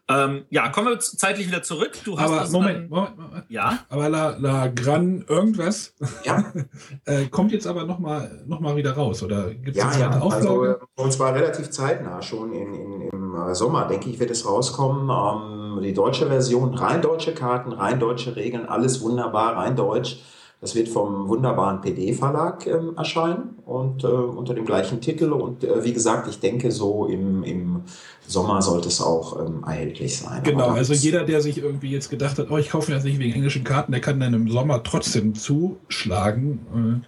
Ähm, 0.10 0.46
ja, 0.50 0.70
kommen 0.70 0.88
wir 0.88 1.00
zeitlich 1.00 1.48
wieder 1.48 1.64
zurück. 1.64 1.92
Du 2.04 2.20
hast 2.20 2.32
aber 2.32 2.50
Moment, 2.50 2.90
Moment, 2.90 3.18
Moment, 3.18 3.46
Ja. 3.50 3.80
Aber 3.90 4.10
La, 4.10 4.36
La 4.38 4.68
Gran 4.68 5.24
irgendwas 5.28 5.94
ja. 6.24 6.46
äh, 7.06 7.28
kommt 7.28 7.52
jetzt 7.52 7.68
aber 7.68 7.86
nochmal 7.86 8.44
noch 8.46 8.60
mal 8.60 8.76
wieder 8.76 8.94
raus, 8.94 9.24
oder 9.24 9.54
gibt 9.54 9.78
es 9.78 9.84
ja, 9.84 9.98
ja. 9.98 10.10
Also, 10.22 10.76
und 10.96 11.14
zwar 11.14 11.34
relativ 11.34 11.70
zeitnah, 11.70 12.22
schon 12.22 12.54
in, 12.54 12.74
in, 12.74 13.02
im 13.02 13.36
äh, 13.36 13.56
Sommer, 13.56 13.88
denke 13.88 14.10
ich, 14.10 14.20
wird 14.20 14.32
es 14.32 14.46
rauskommen. 14.46 15.10
Ähm, 15.10 15.82
die 15.82 15.94
deutsche 15.94 16.28
Version, 16.28 16.74
rein 16.74 17.02
deutsche 17.02 17.34
Karten, 17.34 17.72
rein 17.74 18.00
deutsche 18.00 18.36
Regeln, 18.36 18.66
alles 18.66 19.02
wunderbar, 19.02 19.56
rein 19.58 19.76
deutsch. 19.76 20.22
Das 20.64 20.76
wird 20.76 20.88
vom 20.88 21.28
wunderbaren 21.28 21.82
PD-Verlag 21.82 22.66
ähm, 22.68 22.96
erscheinen 22.96 23.58
und 23.66 24.06
äh, 24.06 24.08
unter 24.08 24.54
dem 24.54 24.64
gleichen 24.64 25.02
Titel. 25.02 25.34
Und 25.34 25.66
äh, 25.66 25.84
wie 25.84 25.92
gesagt, 25.92 26.30
ich 26.30 26.40
denke, 26.40 26.72
so 26.72 27.06
im, 27.06 27.44
im 27.44 27.82
Sommer 28.26 28.62
sollte 28.62 28.88
es 28.88 29.02
auch 29.02 29.46
ähm, 29.46 29.66
erhältlich 29.68 30.18
sein. 30.18 30.42
Genau, 30.44 30.70
also 30.70 30.94
jeder, 30.94 31.26
der 31.26 31.42
sich 31.42 31.58
irgendwie 31.58 31.92
jetzt 31.92 32.10
gedacht 32.10 32.40
hat, 32.40 32.50
oh, 32.50 32.58
ich 32.58 32.70
kaufe 32.70 32.90
mir 32.90 32.96
das 32.96 33.04
nicht 33.04 33.20
wegen 33.20 33.34
englischen 33.34 33.66
Karten, 33.66 33.92
der 33.92 34.00
kann 34.00 34.22
dann 34.22 34.34
im 34.34 34.50
Sommer 34.50 34.82
trotzdem 34.84 35.36
zuschlagen. 35.36 37.06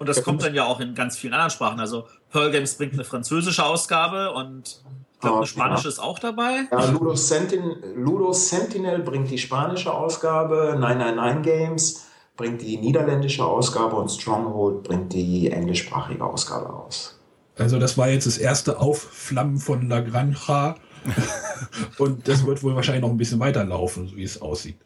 Und 0.00 0.08
das 0.08 0.24
kommt 0.24 0.42
dann 0.42 0.52
ja 0.52 0.64
auch 0.64 0.80
in 0.80 0.96
ganz 0.96 1.16
vielen 1.16 1.34
anderen 1.34 1.52
Sprachen. 1.52 1.78
Also 1.78 2.06
Pearl 2.32 2.50
Games 2.50 2.74
bringt 2.74 2.94
eine 2.94 3.04
französische 3.04 3.64
Ausgabe 3.64 4.32
und 4.32 4.82
ich 5.14 5.20
glaube, 5.20 5.36
eine 5.36 5.46
spanische 5.46 5.84
ja. 5.84 5.90
ist 5.90 6.00
auch 6.00 6.18
dabei. 6.18 6.66
Ja, 6.72 6.90
Ludo, 6.90 7.14
Sentin 7.14 7.76
Ludo 7.94 8.32
Sentinel 8.32 8.98
bringt 8.98 9.30
die 9.30 9.38
spanische 9.38 9.94
Ausgabe, 9.94 10.76
999 10.80 11.42
Games 11.44 12.09
bringt 12.40 12.62
die 12.62 12.78
niederländische 12.78 13.44
Ausgabe 13.44 13.96
und 13.96 14.10
Stronghold 14.10 14.84
bringt 14.84 15.12
die 15.12 15.50
englischsprachige 15.50 16.24
Ausgabe 16.24 16.72
aus. 16.72 17.20
Also 17.58 17.78
das 17.78 17.98
war 17.98 18.08
jetzt 18.08 18.26
das 18.26 18.38
erste 18.38 18.80
Aufflammen 18.80 19.58
von 19.58 19.90
La 19.90 20.00
Granja 20.00 20.74
und 21.98 22.26
das 22.26 22.46
wird 22.46 22.62
wohl 22.62 22.74
wahrscheinlich 22.74 23.02
noch 23.02 23.10
ein 23.10 23.18
bisschen 23.18 23.40
weiterlaufen, 23.40 24.08
so 24.08 24.16
wie 24.16 24.22
es 24.22 24.40
aussieht. 24.40 24.76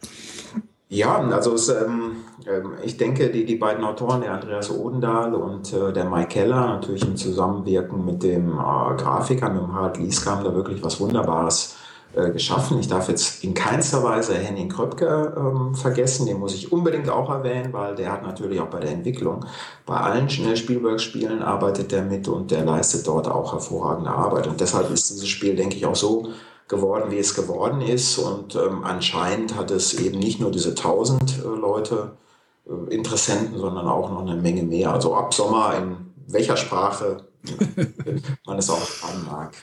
Ja, 0.89 1.19
also 1.19 1.55
es, 1.55 1.69
ähm, 1.69 2.17
ähm, 2.45 2.73
ich 2.83 2.97
denke, 2.97 3.31
die, 3.31 3.45
die 3.45 3.55
beiden 3.55 3.85
Autoren, 3.85 4.23
der 4.23 4.33
Andreas 4.33 4.71
Odendahl 4.71 5.33
und 5.35 5.73
äh, 5.73 5.93
der 5.93 6.07
Mike 6.07 6.29
Keller, 6.29 6.67
natürlich 6.67 7.05
im 7.05 7.17
Zusammenwirken 7.17 8.05
mit 8.05 8.23
dem 8.25 8.49
äh, 8.49 8.97
Grafiker, 8.97 9.49
mit 9.51 9.63
dem 9.63 9.73
Harald 9.73 9.99
Lies, 9.99 10.27
haben 10.27 10.43
da 10.43 10.53
wirklich 10.53 10.83
was 10.83 11.01
Wunderbares 11.01 11.77
äh, 12.17 12.31
geschaffen. 12.31 12.79
Ich 12.79 12.89
darf 12.89 13.09
jetzt 13.09 13.43
in 13.43 13.55
keinster 13.55 14.03
Weise 14.05 14.35
Henning 14.35 14.69
Kröpke 14.69 15.35
ähm, 15.37 15.75
vergessen, 15.75 16.27
den 16.27 16.39
muss 16.39 16.55
ich 16.55 16.71
unbedingt 16.71 17.09
auch 17.09 17.29
erwähnen, 17.29 17.73
weil 17.73 17.95
der 17.95 18.13
hat 18.13 18.23
natürlich 18.23 18.61
auch 18.61 18.69
bei 18.69 18.81
der 18.81 18.93
Entwicklung, 18.93 19.45
bei 19.85 19.97
allen 19.97 20.31
Spielworks-Spielen 20.31 21.43
arbeitet 21.43 21.93
der 21.93 22.03
mit 22.03 22.29
und 22.29 22.51
der 22.51 22.65
leistet 22.65 23.07
dort 23.07 23.27
auch 23.27 23.53
hervorragende 23.53 24.11
Arbeit. 24.11 24.47
Und 24.47 24.61
deshalb 24.61 24.91
ist 24.91 25.11
dieses 25.11 25.29
Spiel, 25.29 25.57
denke 25.57 25.77
ich, 25.77 25.87
auch 25.87 25.97
so 25.97 26.29
geworden, 26.69 27.11
wie 27.11 27.19
es 27.19 27.35
geworden 27.35 27.81
ist. 27.81 28.19
Und 28.19 28.55
ähm, 28.55 28.85
anscheinend 28.85 29.57
hat 29.57 29.71
es 29.71 29.95
eben 29.95 30.19
nicht 30.19 30.41
nur 30.41 30.51
diese 30.51 30.71
1000 30.71 31.39
äh, 31.39 31.49
Leute, 31.49 32.13
äh, 32.67 32.95
Interessenten, 32.95 33.59
sondern 33.59 33.89
auch 33.89 34.11
noch 34.11 34.23
eine 34.23 34.41
Menge 34.41 34.63
mehr. 34.63 34.93
Also 34.93 35.15
ab 35.15 35.35
Sommer 35.35 35.75
in 35.77 35.97
welcher 36.27 36.57
Sprache 36.57 37.27
man 38.47 38.59
es 38.59 38.71
auch 38.71 38.79
fragen 38.79 39.27
mag 39.27 39.55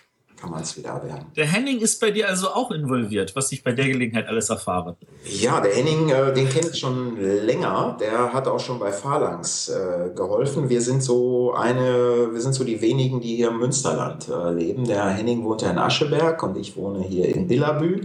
kann 0.42 0.50
man 0.50 0.64
es 0.64 0.76
wieder 0.76 0.90
erwerben. 0.90 1.28
Der 1.36 1.46
Henning 1.46 1.80
ist 1.80 2.02
bei 2.02 2.10
dir 2.10 2.28
also 2.28 2.50
auch 2.50 2.72
involviert, 2.72 3.36
was 3.36 3.52
ich 3.52 3.64
bei 3.64 3.74
der 3.74 3.88
Gelegenheit 3.88 4.28
alles 4.28 4.50
erfahre. 4.50 4.98
Ja, 5.26 5.62
der 5.62 5.74
Henning, 5.74 6.10
äh, 6.10 6.34
den 6.34 6.50
kenne 6.50 6.70
ich 6.74 6.80
schon 6.80 7.22
länger. 7.22 7.96
Der 8.00 8.34
hat 8.34 8.48
auch 8.48 8.60
schon 8.60 8.80
bei 8.80 8.92
Phalanx 8.92 9.70
äh, 9.70 10.10
geholfen. 10.16 10.70
Wir 10.70 10.82
sind 10.82 11.04
so 11.04 11.54
eine, 11.54 12.30
wir 12.32 12.42
sind 12.42 12.54
so 12.54 12.64
die 12.64 12.82
wenigen, 12.82 13.22
die 13.22 13.36
hier 13.36 13.50
im 13.50 13.60
Münsterland 13.60 14.28
äh, 14.30 14.52
leben. 14.52 14.86
Der 14.86 15.10
Henning 15.10 15.44
wohnt 15.44 15.62
ja 15.62 15.70
in 15.70 15.78
Ascheberg 15.78 16.42
und 16.42 16.58
ich 16.58 16.76
wohne 16.76 17.04
hier 17.04 17.28
in 17.34 17.48
Billabü. 17.48 18.02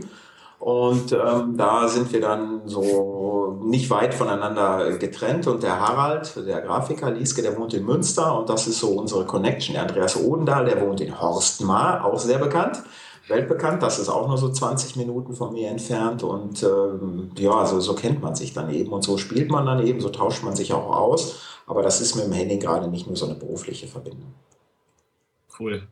Und 0.59 1.12
ähm, 1.12 1.57
da 1.57 1.86
sind 1.86 2.12
wir 2.12 2.20
dann 2.20 2.62
so 2.64 3.61
nicht 3.62 3.90
weit 3.90 4.14
voneinander 4.14 4.96
getrennt. 4.98 5.46
Und 5.46 5.62
der 5.62 5.78
Harald, 5.78 6.34
der 6.46 6.62
Grafiker 6.62 7.11
Lieske, 7.11 7.42
der 7.42 7.57
wohnt 7.57 7.74
in 7.74 7.84
Münster 7.84 8.38
und 8.38 8.48
das 8.48 8.66
ist 8.66 8.80
so 8.80 8.88
unsere 8.88 9.26
Connection. 9.26 9.74
Der 9.74 9.82
Andreas 9.82 10.16
Odendahl, 10.16 10.64
der 10.64 10.80
wohnt 10.80 11.00
in 11.00 11.20
Horstmar, 11.20 12.04
auch 12.04 12.18
sehr 12.18 12.38
bekannt, 12.38 12.82
weltbekannt. 13.28 13.82
Das 13.82 13.98
ist 13.98 14.09
auch 14.09 14.28
nur 14.28 14.38
so 14.38 14.50
20 14.50 14.96
Minuten 14.96 15.34
von 15.34 15.52
mir 15.52 15.68
entfernt. 15.68 16.22
Und 16.22 16.62
ähm, 16.62 17.30
ja, 17.36 17.66
so, 17.66 17.78
so 17.80 17.94
kennt 17.94 18.22
man 18.22 18.34
sich 18.34 18.54
dann 18.54 18.70
eben 18.70 18.92
und 18.92 19.02
so 19.02 19.18
spielt 19.18 19.50
man 19.50 19.66
dann 19.66 19.86
eben, 19.86 20.00
so 20.00 20.09
tauscht 20.09 20.42
man 20.42 20.57
sich 20.57 20.72
auch 20.72 20.90
aus. 20.90 21.42
Aber 21.66 21.82
das 21.82 22.00
ist 22.00 22.14
mit 22.14 22.24
dem 22.24 22.32
Henning 22.32 22.61
gerade 22.61 22.88
nicht 22.88 23.07
nur 23.07 23.16
so 23.16 23.26
eine 23.26 23.34
berufliche 23.34 23.88
Verbindung. 23.88 24.34
Cool. 25.59 25.86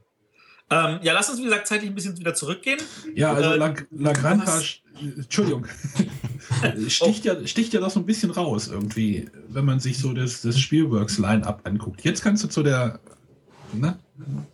Ähm, 0.71 0.99
ja, 1.03 1.13
lass 1.13 1.29
uns, 1.29 1.39
wie 1.41 1.45
gesagt, 1.45 1.67
zeitlich 1.67 1.91
ein 1.91 1.95
bisschen 1.95 2.19
wieder 2.19 2.35
zurückgehen. 2.35 2.81
Ja, 3.15 3.33
also 3.33 3.53
äh, 3.53 3.57
La, 3.57 3.75
La 3.91 4.13
Granja, 4.13 4.61
Entschuldigung, 4.99 5.67
sticht, 6.89 7.25
ja, 7.25 7.47
sticht 7.47 7.75
ja 7.75 7.81
das 7.81 7.95
so 7.95 8.01
ein 8.01 8.07
bisschen 8.07 8.31
raus 8.31 8.69
irgendwie, 8.69 9.29
wenn 9.49 9.67
man 9.67 9.79
sich 9.79 9.99
so 9.99 10.15
das, 10.15 10.41
das 10.41 10.59
Spielworks-Line-Up 10.59 11.61
anguckt. 11.65 12.03
Jetzt 12.03 12.23
kannst 12.23 12.45
du 12.45 12.49
zu 12.49 12.63
der, 12.63 12.99
ne, 13.73 13.99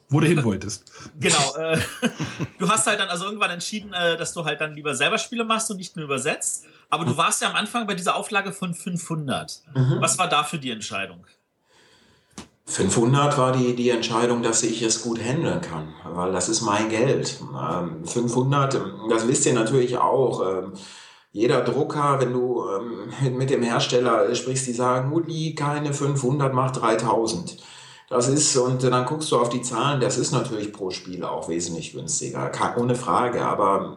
wo 0.09 0.19
du 0.19 0.27
hin 0.27 0.43
wolltest. 0.43 0.91
Genau. 1.21 1.55
Äh, 1.57 1.79
du 2.59 2.69
hast 2.69 2.89
halt 2.89 2.99
dann 2.99 3.09
also 3.09 3.27
irgendwann 3.27 3.51
entschieden, 3.51 3.93
äh, 3.93 4.17
dass 4.17 4.33
du 4.33 4.45
halt 4.45 4.61
dann 4.61 4.75
lieber 4.75 4.97
selber 4.97 5.19
Spiele 5.19 5.45
machst 5.45 5.71
und 5.71 5.77
nicht 5.77 5.95
nur 5.95 6.07
übersetzt. 6.07 6.67
Aber 6.89 7.05
du 7.05 7.17
warst 7.17 7.41
ja 7.41 7.49
am 7.49 7.57
Anfang 7.57 7.87
bei 7.87 7.95
dieser 7.95 8.17
Auflage 8.17 8.53
von 8.53 8.75
500. 8.75 9.63
Mhm. 9.75 9.97
Was 10.01 10.19
war 10.19 10.29
da 10.29 10.43
für 10.43 10.59
die 10.59 10.73
Entscheidung? 10.73 11.25
500 12.71 13.37
war 13.37 13.51
die, 13.51 13.75
die 13.75 13.91
Entscheidung, 13.91 14.43
dass 14.43 14.63
ich 14.63 14.81
es 14.83 15.03
gut 15.03 15.21
handeln 15.21 15.61
kann, 15.61 15.93
weil 16.15 16.31
das 16.31 16.49
ist 16.49 16.61
mein 16.61 16.89
Geld. 16.89 17.41
500, 18.05 18.75
ähm, 18.77 18.81
das 19.11 19.27
wisst 19.27 19.45
ihr 19.47 19.55
natürlich 19.55 19.99
auch. 19.99 20.47
Ähm, 20.47 20.73
jeder 21.33 21.63
Drucker, 21.63 22.21
wenn 22.21 22.33
du 22.33 22.65
ähm, 22.69 23.37
mit 23.37 23.51
dem 23.51 23.63
Hersteller 23.63 24.33
sprichst, 24.37 24.69
die 24.69 24.73
sagen, 24.73 25.13
Uli, 25.13 25.57
keine 25.57 25.93
500, 25.93 26.55
mach 26.55 26.71
3000. 26.71 27.57
Das 28.09 28.29
ist, 28.29 28.57
und 28.57 28.83
dann 28.85 29.05
guckst 29.05 29.33
du 29.33 29.39
auf 29.39 29.49
die 29.49 29.63
Zahlen, 29.63 30.01
das 30.01 30.17
ist 30.17 30.33
natürlich 30.33 30.73
pro 30.73 30.91
Spiel 30.91 31.25
auch 31.25 31.49
wesentlich 31.49 31.93
günstiger, 31.93 32.51
ohne 32.77 32.95
Frage, 32.95 33.45
aber 33.45 33.97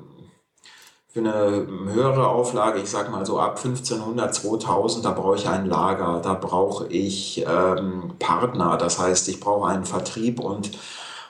für 1.14 1.20
eine 1.20 1.68
höhere 1.94 2.28
Auflage, 2.28 2.80
ich 2.80 2.90
sag 2.90 3.12
mal 3.12 3.24
so 3.24 3.40
ab 3.40 3.58
1500, 3.64 4.34
2000, 4.34 5.06
da 5.06 5.12
brauche 5.12 5.36
ich 5.36 5.48
ein 5.48 5.68
Lager, 5.68 6.20
da 6.24 6.34
brauche 6.34 6.88
ich 6.88 7.46
ähm, 7.48 8.16
Partner, 8.18 8.78
das 8.78 8.98
heißt, 8.98 9.30
ich 9.30 9.40
brauche 9.40 9.70
einen 9.70 9.86
Vertrieb 9.86 10.40
und 10.40 10.72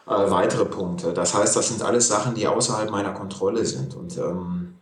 äh, 0.08 0.32
weitere 0.32 0.64
Punkte. 0.64 1.12
Das 1.12 1.34
heißt, 1.34 1.58
das 1.58 1.68
sind 1.68 1.82
alles 1.82 2.08
Sachen, 2.08 2.34
die 2.34 2.48
außerhalb 2.48 2.92
meiner 2.92 3.12
Kontrolle 3.12 3.66
sind. 3.66 3.94
Und 3.96 4.18
ähm, 4.18 4.76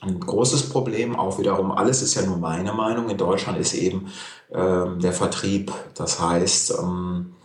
ein 0.00 0.18
großes 0.18 0.68
Problem, 0.68 1.16
auch 1.16 1.38
wiederum, 1.38 1.70
alles 1.70 2.02
ist 2.02 2.14
ja 2.16 2.22
nur 2.22 2.36
meine 2.36 2.72
Meinung, 2.72 3.08
in 3.10 3.16
Deutschland 3.16 3.58
ist 3.58 3.74
eben 3.74 4.12
ähm, 4.52 4.98
der 4.98 5.12
Vertrieb. 5.12 5.72
Das 5.94 6.20
heißt, 6.20 6.76
ähm, 6.80 7.36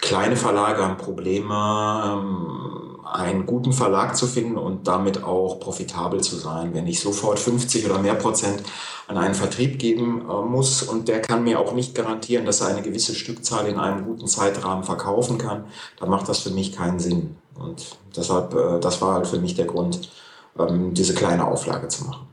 kleine 0.00 0.36
Verlage 0.36 0.84
haben 0.84 0.96
Probleme, 0.96 2.20
ähm, 2.20 2.91
einen 3.04 3.46
guten 3.46 3.72
Verlag 3.72 4.16
zu 4.16 4.26
finden 4.26 4.56
und 4.56 4.86
damit 4.86 5.24
auch 5.24 5.60
profitabel 5.60 6.20
zu 6.20 6.36
sein. 6.36 6.74
Wenn 6.74 6.86
ich 6.86 7.00
sofort 7.00 7.38
50 7.38 7.86
oder 7.86 7.98
mehr 7.98 8.14
Prozent 8.14 8.62
an 9.08 9.18
einen 9.18 9.34
Vertrieb 9.34 9.78
geben 9.78 10.22
äh, 10.28 10.42
muss 10.42 10.82
und 10.82 11.08
der 11.08 11.20
kann 11.20 11.44
mir 11.44 11.58
auch 11.58 11.72
nicht 11.74 11.94
garantieren, 11.94 12.46
dass 12.46 12.60
er 12.60 12.68
eine 12.68 12.82
gewisse 12.82 13.14
Stückzahl 13.14 13.66
in 13.66 13.78
einem 13.78 14.04
guten 14.04 14.26
Zeitrahmen 14.26 14.84
verkaufen 14.84 15.38
kann, 15.38 15.64
dann 15.98 16.08
macht 16.08 16.28
das 16.28 16.40
für 16.40 16.50
mich 16.50 16.72
keinen 16.72 16.98
Sinn. 16.98 17.36
Und 17.54 17.96
deshalb, 18.16 18.54
äh, 18.54 18.80
das 18.80 19.00
war 19.02 19.14
halt 19.14 19.26
für 19.26 19.38
mich 19.38 19.54
der 19.54 19.66
Grund, 19.66 20.10
ähm, 20.58 20.94
diese 20.94 21.14
kleine 21.14 21.46
Auflage 21.46 21.88
zu 21.88 22.04
machen. 22.04 22.28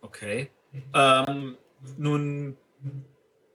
Okay. 0.00 0.50
Ähm, 0.92 1.56
nun 1.96 2.56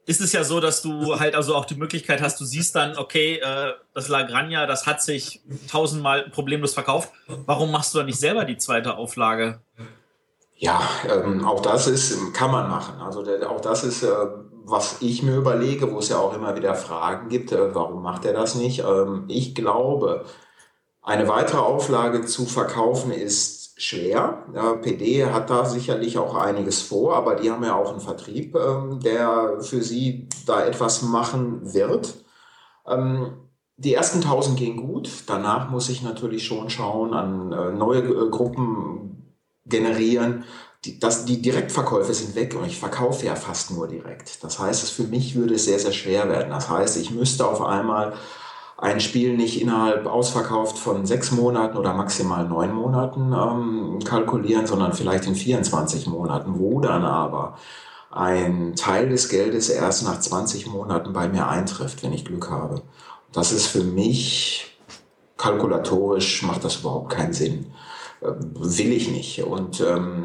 ist 0.09 0.21
es 0.21 0.31
ja 0.31 0.43
so, 0.43 0.59
dass 0.59 0.81
du 0.81 1.19
halt 1.19 1.35
also 1.35 1.55
auch 1.55 1.65
die 1.65 1.75
Möglichkeit 1.75 2.19
hast, 2.19 2.41
du 2.41 2.45
siehst 2.45 2.75
dann, 2.75 2.97
okay, 2.97 3.35
äh, 3.35 3.73
das 3.93 4.07
Lagranja, 4.07 4.65
das 4.65 4.87
hat 4.87 5.03
sich 5.03 5.43
tausendmal 5.69 6.31
problemlos 6.31 6.73
verkauft. 6.73 7.11
Warum 7.45 7.69
machst 7.69 7.93
du 7.93 7.99
dann 7.99 8.07
nicht 8.07 8.19
selber 8.19 8.43
die 8.43 8.57
zweite 8.57 8.97
Auflage? 8.97 9.59
Ja, 10.57 10.81
ähm, 11.07 11.45
auch 11.45 11.61
das 11.61 11.85
ist, 11.85 12.33
kann 12.33 12.49
man 12.49 12.71
machen. 12.71 12.99
Also 12.99 13.21
der, 13.21 13.51
auch 13.51 13.61
das 13.61 13.83
ist, 13.83 14.01
äh, 14.01 14.09
was 14.65 14.97
ich 15.01 15.21
mir 15.21 15.35
überlege, 15.35 15.91
wo 15.91 15.99
es 15.99 16.09
ja 16.09 16.17
auch 16.17 16.33
immer 16.35 16.55
wieder 16.55 16.73
Fragen 16.73 17.29
gibt, 17.29 17.51
äh, 17.51 17.75
warum 17.75 18.01
macht 18.01 18.25
er 18.25 18.33
das 18.33 18.55
nicht? 18.55 18.79
Ähm, 18.79 19.25
ich 19.27 19.53
glaube, 19.53 20.25
eine 21.03 21.27
weitere 21.27 21.59
Auflage 21.59 22.25
zu 22.25 22.47
verkaufen 22.47 23.11
ist 23.11 23.58
schwer. 23.79 24.45
Ja, 24.53 24.73
PD 24.73 25.25
hat 25.25 25.49
da 25.49 25.65
sicherlich 25.65 26.17
auch 26.17 26.35
einiges 26.35 26.81
vor, 26.81 27.15
aber 27.15 27.35
die 27.35 27.49
haben 27.49 27.63
ja 27.63 27.75
auch 27.75 27.91
einen 27.91 28.01
Vertrieb, 28.01 28.55
ähm, 28.55 28.99
der 28.99 29.61
für 29.61 29.81
sie 29.81 30.27
da 30.45 30.65
etwas 30.65 31.01
machen 31.01 31.73
wird. 31.73 32.25
Ähm, 32.85 33.37
die 33.77 33.93
ersten 33.93 34.17
1000 34.17 34.57
gehen 34.59 34.75
gut. 34.75 35.09
Danach 35.27 35.69
muss 35.69 35.87
ich 35.87 36.01
natürlich 36.01 36.45
schon 36.45 36.69
schauen, 36.69 37.13
an 37.13 37.53
äh, 37.53 37.71
neue 37.71 38.01
äh, 38.01 38.29
Gruppen 38.29 39.33
generieren. 39.65 40.43
Die, 40.83 40.99
das, 40.99 41.23
die 41.23 41.41
Direktverkäufe 41.41 42.13
sind 42.13 42.35
weg 42.35 42.55
und 42.55 42.65
ich 42.65 42.77
verkaufe 42.77 43.25
ja 43.25 43.35
fast 43.35 43.71
nur 43.71 43.87
direkt. 43.87 44.43
Das 44.43 44.59
heißt, 44.59 44.83
es 44.83 44.89
für 44.89 45.03
mich 45.03 45.35
würde 45.35 45.55
es 45.55 45.65
sehr, 45.65 45.79
sehr 45.79 45.93
schwer 45.93 46.27
werden. 46.27 46.49
Das 46.49 46.69
heißt, 46.69 46.97
ich 46.97 47.11
müsste 47.11 47.47
auf 47.47 47.61
einmal 47.61 48.13
ein 48.81 49.01
Spiel 49.01 49.35
nicht 49.35 49.61
innerhalb 49.61 50.05
ausverkauft 50.05 50.77
von 50.77 51.05
sechs 51.05 51.31
Monaten 51.31 51.77
oder 51.77 51.93
maximal 51.93 52.47
neun 52.47 52.73
Monaten 52.73 53.33
ähm, 53.33 53.99
kalkulieren, 54.05 54.67
sondern 54.67 54.93
vielleicht 54.93 55.25
in 55.25 55.35
24 55.35 56.07
Monaten, 56.07 56.57
wo 56.57 56.79
dann 56.79 57.03
aber 57.03 57.57
ein 58.09 58.75
Teil 58.75 59.09
des 59.09 59.27
Geldes 59.27 59.69
erst 59.69 60.05
nach 60.05 60.19
20 60.19 60.67
Monaten 60.67 61.11
bei 61.11 61.27
mir 61.27 61.49
eintrifft, 61.49 62.03
wenn 62.03 62.13
ich 62.13 62.23
Glück 62.23 62.49
habe. 62.49 62.81
Das 63.33 63.51
ist 63.51 63.67
für 63.67 63.83
mich 63.83 64.77
kalkulatorisch, 65.35 66.43
macht 66.43 66.63
das 66.63 66.77
überhaupt 66.77 67.11
keinen 67.11 67.33
Sinn. 67.33 67.73
Äh, 68.21 68.31
will 68.55 68.93
ich 68.93 69.11
nicht. 69.11 69.43
Und 69.43 69.81
ähm, 69.81 70.23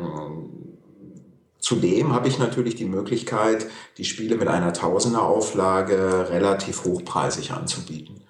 Zudem 1.59 2.13
habe 2.13 2.29
ich 2.29 2.39
natürlich 2.39 2.75
die 2.75 2.85
Möglichkeit, 2.85 3.67
die 3.97 4.05
Spiele 4.05 4.37
mit 4.37 4.49
einer 4.49 4.75
Tausender-Auflage 4.75 6.29
relativ 6.29 6.85
hochpreisig 6.85 7.53
anzubieten. 7.53 8.24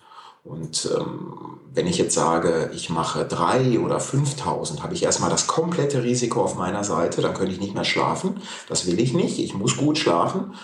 Und 0.45 0.91
ähm, 0.95 1.59
wenn 1.73 1.87
ich 1.87 1.97
jetzt 1.97 2.15
sage, 2.15 2.71
ich 2.75 2.91
mache 2.91 3.25
drei 3.25 3.81
oder 3.81 3.99
5.000, 3.99 4.83
habe 4.83 4.95
ich 4.95 5.03
erstmal 5.03 5.31
das 5.31 5.47
komplette 5.47 6.03
Risiko 6.03 6.43
auf 6.43 6.55
meiner 6.55 6.85
Seite, 6.85 7.23
dann 7.23 7.35
könnte 7.35 7.53
ich 7.53 7.61
nicht 7.61 7.75
mehr 7.75 7.85
schlafen. 7.85 8.41
Das 8.69 8.87
will 8.87 9.01
ich 9.01 9.15
nicht. 9.15 9.39
Ich 9.39 9.55
muss 9.55 9.77
gut 9.77 9.97
schlafen. 9.97 10.55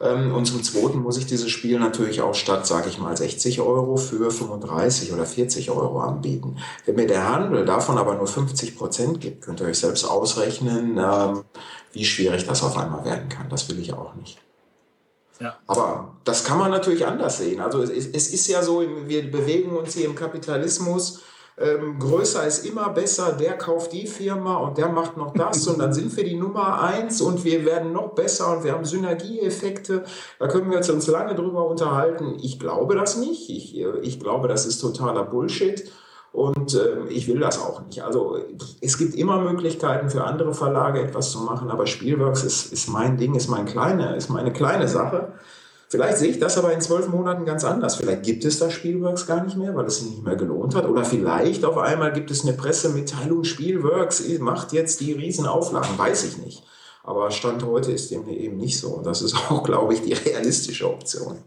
Ähm, 0.00 0.34
und 0.34 0.46
zum 0.46 0.62
Zweiten 0.62 1.02
muss 1.02 1.18
ich 1.18 1.26
dieses 1.26 1.50
Spiel 1.50 1.78
natürlich 1.78 2.22
auch 2.22 2.34
statt, 2.34 2.66
sage 2.66 2.88
ich 2.88 2.98
mal, 2.98 3.16
60 3.16 3.60
Euro 3.60 3.96
für 3.96 4.30
35 4.30 5.12
oder 5.12 5.26
40 5.26 5.70
Euro 5.70 6.00
anbieten. 6.00 6.56
Wenn 6.86 6.96
mir 6.96 7.06
der 7.06 7.30
Handel 7.30 7.64
davon 7.66 7.98
aber 7.98 8.14
nur 8.14 8.26
50 8.26 8.76
Prozent 8.76 9.20
gibt, 9.20 9.42
könnt 9.42 9.60
ihr 9.60 9.66
euch 9.66 9.78
selbst 9.78 10.04
ausrechnen, 10.04 10.98
ähm, 10.98 11.44
wie 11.92 12.04
schwierig 12.04 12.46
das 12.46 12.62
auf 12.62 12.76
einmal 12.76 13.04
werden 13.04 13.28
kann. 13.28 13.48
Das 13.48 13.68
will 13.68 13.78
ich 13.78 13.92
auch 13.92 14.14
nicht. 14.14 14.38
Aber 15.66 16.16
das 16.24 16.44
kann 16.44 16.58
man 16.58 16.70
natürlich 16.70 17.06
anders 17.06 17.38
sehen. 17.38 17.60
Also 17.60 17.82
es, 17.82 17.90
es 17.90 18.32
ist 18.32 18.46
ja 18.48 18.62
so, 18.62 18.82
wir 19.06 19.30
bewegen 19.30 19.76
uns 19.76 19.94
hier 19.94 20.06
im 20.06 20.14
Kapitalismus. 20.14 21.22
Ähm, 21.58 21.98
größer 21.98 22.46
ist 22.46 22.66
immer 22.66 22.90
besser, 22.90 23.32
der 23.32 23.56
kauft 23.56 23.92
die 23.92 24.06
Firma 24.06 24.56
und 24.56 24.76
der 24.76 24.88
macht 24.88 25.16
noch 25.16 25.32
das 25.32 25.66
und 25.66 25.78
dann 25.78 25.94
sind 25.94 26.14
wir 26.14 26.22
die 26.22 26.34
Nummer 26.34 26.82
eins 26.82 27.22
und 27.22 27.44
wir 27.44 27.64
werden 27.64 27.92
noch 27.92 28.14
besser 28.14 28.54
und 28.54 28.64
wir 28.64 28.72
haben 28.72 28.84
Synergieeffekte. 28.84 30.04
Da 30.38 30.48
können 30.48 30.70
wir 30.70 30.76
uns 30.76 31.06
lange 31.06 31.34
drüber 31.34 31.66
unterhalten. 31.66 32.36
Ich 32.42 32.58
glaube 32.58 32.94
das 32.94 33.16
nicht. 33.16 33.48
Ich, 33.48 33.74
ich 34.02 34.20
glaube, 34.20 34.48
das 34.48 34.66
ist 34.66 34.80
totaler 34.80 35.24
Bullshit. 35.24 35.90
Und 36.36 36.74
äh, 36.74 37.08
ich 37.08 37.28
will 37.28 37.40
das 37.40 37.58
auch 37.58 37.80
nicht. 37.86 38.02
Also 38.02 38.36
es 38.82 38.98
gibt 38.98 39.14
immer 39.14 39.40
Möglichkeiten 39.40 40.10
für 40.10 40.22
andere 40.22 40.52
Verlage 40.52 41.00
etwas 41.00 41.30
zu 41.30 41.38
machen, 41.38 41.70
aber 41.70 41.86
Spielworks 41.86 42.44
ist, 42.44 42.74
ist 42.74 42.90
mein 42.90 43.16
Ding, 43.16 43.34
ist, 43.34 43.48
mein 43.48 43.64
kleine, 43.64 44.14
ist 44.16 44.28
meine 44.28 44.52
kleine 44.52 44.86
Sache. 44.86 45.32
Vielleicht 45.88 46.18
sehe 46.18 46.28
ich 46.28 46.38
das 46.38 46.58
aber 46.58 46.74
in 46.74 46.82
zwölf 46.82 47.08
Monaten 47.08 47.46
ganz 47.46 47.64
anders. 47.64 47.96
Vielleicht 47.96 48.24
gibt 48.24 48.44
es 48.44 48.58
das 48.58 48.74
Spielworks 48.74 49.26
gar 49.26 49.42
nicht 49.44 49.56
mehr, 49.56 49.74
weil 49.74 49.86
es 49.86 50.00
sich 50.00 50.10
nicht 50.10 50.24
mehr 50.24 50.36
gelohnt 50.36 50.74
hat. 50.74 50.86
Oder 50.86 51.06
vielleicht 51.06 51.64
auf 51.64 51.78
einmal 51.78 52.12
gibt 52.12 52.30
es 52.30 52.42
eine 52.42 52.52
Pressemitteilung, 52.52 53.44
Spielworks 53.44 54.22
macht 54.38 54.74
jetzt 54.74 55.00
die 55.00 55.12
Riesenauflagen. 55.12 55.96
Weiß 55.96 56.24
ich 56.24 56.36
nicht. 56.36 56.64
Aber 57.02 57.30
Stand 57.30 57.64
heute 57.64 57.92
ist 57.92 58.10
dem 58.10 58.28
eben 58.28 58.58
nicht 58.58 58.78
so. 58.78 58.88
Und 58.88 59.06
das 59.06 59.22
ist 59.22 59.34
auch, 59.34 59.62
glaube 59.64 59.94
ich, 59.94 60.02
die 60.02 60.12
realistische 60.12 60.86
Option. 60.86 61.38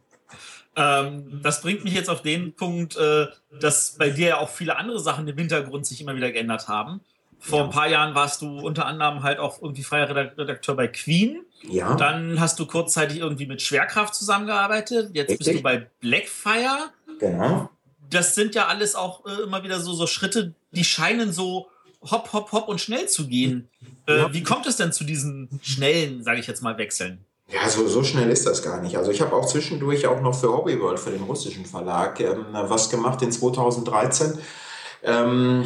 Ähm, 0.80 1.42
das 1.44 1.62
bringt 1.62 1.84
mich 1.84 1.94
jetzt 1.94 2.10
auf 2.10 2.22
den 2.22 2.54
Punkt, 2.54 2.96
äh, 2.96 3.28
dass 3.60 3.96
bei 3.98 4.10
dir 4.10 4.28
ja 4.30 4.38
auch 4.38 4.50
viele 4.50 4.78
andere 4.78 5.00
Sachen 5.00 5.28
im 5.28 5.38
Hintergrund 5.38 5.86
sich 5.86 6.00
immer 6.00 6.16
wieder 6.16 6.32
geändert 6.32 6.70
haben. 6.70 7.02
Vor 7.38 7.60
ja. 7.60 7.66
ein 7.66 7.72
paar 7.72 7.88
Jahren 7.90 8.16
warst 8.16 8.42
du 8.42 8.60
unter 8.60 8.86
anderem 8.86 9.24
halt 9.24 9.40
auch 9.40 9.62
irgendwie 9.62 9.84
freier 9.84 10.10
Redakteur 10.10 10.76
bei 10.76 10.88
Queen. 10.88 11.42
Ja. 11.64 11.96
Dann 11.96 12.40
hast 12.40 12.60
du 12.60 12.66
kurzzeitig 12.66 13.20
irgendwie 13.20 13.46
mit 13.46 13.62
Schwerkraft 13.62 14.16
zusammengearbeitet. 14.16 15.12
Jetzt 15.14 15.32
Richtig. 15.32 15.48
bist 15.48 15.60
du 15.60 15.64
bei 15.64 15.88
Blackfire. 16.00 16.92
Genau. 17.20 17.70
Das 18.10 18.36
sind 18.36 18.56
ja 18.56 18.68
alles 18.68 18.96
auch 18.96 19.26
äh, 19.26 19.44
immer 19.44 19.64
wieder 19.64 19.82
so, 19.82 19.94
so 19.94 20.08
Schritte, 20.08 20.54
die 20.72 20.86
scheinen 20.86 21.34
so 21.34 21.68
hopp, 22.10 22.32
hopp, 22.32 22.52
hopp 22.54 22.68
und 22.70 22.80
schnell 22.80 23.08
zu 23.08 23.28
gehen. 23.28 23.68
Äh, 24.06 24.28
Wie 24.32 24.44
kommt 24.44 24.66
es 24.66 24.78
denn 24.78 24.94
zu 24.94 25.04
diesen 25.04 25.50
schnellen, 25.62 26.24
sage 26.24 26.40
ich 26.40 26.48
jetzt 26.48 26.62
mal, 26.62 26.78
Wechseln? 26.78 27.26
Ja, 27.52 27.68
so, 27.68 27.88
so 27.88 28.04
schnell 28.04 28.30
ist 28.30 28.46
das 28.46 28.62
gar 28.62 28.80
nicht. 28.82 28.98
Also 28.98 29.10
ich 29.10 29.22
habe 29.22 29.36
auch 29.36 29.46
zwischendurch 29.46 30.06
auch 30.06 30.22
noch 30.22 30.36
für 30.36 30.56
Hobby 30.56 30.80
World, 30.80 31.00
für 31.00 31.10
den 31.10 31.24
russischen 31.24 31.66
Verlag, 31.66 32.20
ähm, 32.20 32.46
was 32.52 32.90
gemacht 32.90 33.22
in 33.24 33.32
2013. 33.32 34.38
Ähm, 35.04 35.66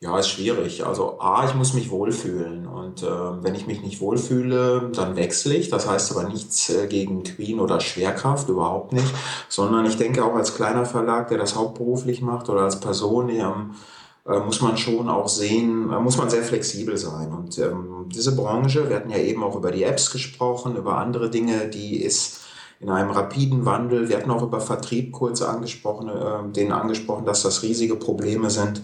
ja, 0.00 0.18
ist 0.18 0.28
schwierig. 0.28 0.86
Also 0.86 1.18
A, 1.20 1.46
ich 1.46 1.54
muss 1.54 1.72
mich 1.72 1.90
wohlfühlen. 1.90 2.66
Und 2.66 3.02
äh, 3.02 3.06
wenn 3.42 3.56
ich 3.56 3.66
mich 3.66 3.80
nicht 3.80 4.00
wohlfühle, 4.00 4.92
dann 4.94 5.16
wechsle 5.16 5.54
ich. 5.54 5.68
Das 5.68 5.88
heißt 5.88 6.12
aber 6.12 6.28
nichts 6.28 6.70
äh, 6.70 6.86
gegen 6.86 7.24
Queen 7.24 7.58
oder 7.58 7.80
Schwerkraft, 7.80 8.48
überhaupt 8.48 8.92
nicht. 8.92 9.12
Sondern 9.48 9.84
ich 9.86 9.96
denke 9.96 10.24
auch 10.24 10.34
als 10.34 10.54
kleiner 10.54 10.84
Verlag, 10.84 11.28
der 11.28 11.38
das 11.38 11.56
hauptberuflich 11.56 12.20
macht 12.20 12.48
oder 12.48 12.62
als 12.62 12.78
Person, 12.78 13.30
ähm, 13.30 13.40
äh, 13.40 13.95
muss 14.26 14.60
man 14.60 14.76
schon 14.76 15.08
auch 15.08 15.28
sehen, 15.28 15.90
äh, 15.92 16.00
muss 16.00 16.16
man 16.16 16.28
sehr 16.30 16.42
flexibel 16.42 16.96
sein. 16.96 17.32
Und 17.32 17.58
ähm, 17.58 18.06
diese 18.08 18.34
Branche, 18.34 18.88
wir 18.88 18.96
hatten 18.96 19.10
ja 19.10 19.18
eben 19.18 19.42
auch 19.44 19.56
über 19.56 19.70
die 19.70 19.84
Apps 19.84 20.10
gesprochen, 20.10 20.76
über 20.76 20.98
andere 20.98 21.30
Dinge, 21.30 21.68
die 21.68 22.02
ist 22.02 22.40
in 22.80 22.90
einem 22.90 23.10
rapiden 23.10 23.64
Wandel. 23.64 24.08
Wir 24.08 24.18
hatten 24.18 24.30
auch 24.30 24.42
über 24.42 24.60
Vertrieb 24.60 25.12
kurz 25.12 25.42
angesprochen, 25.42 26.08
äh, 26.08 26.52
denen 26.52 26.72
angesprochen, 26.72 27.24
dass 27.24 27.42
das 27.42 27.62
riesige 27.62 27.96
Probleme 27.96 28.50
sind. 28.50 28.82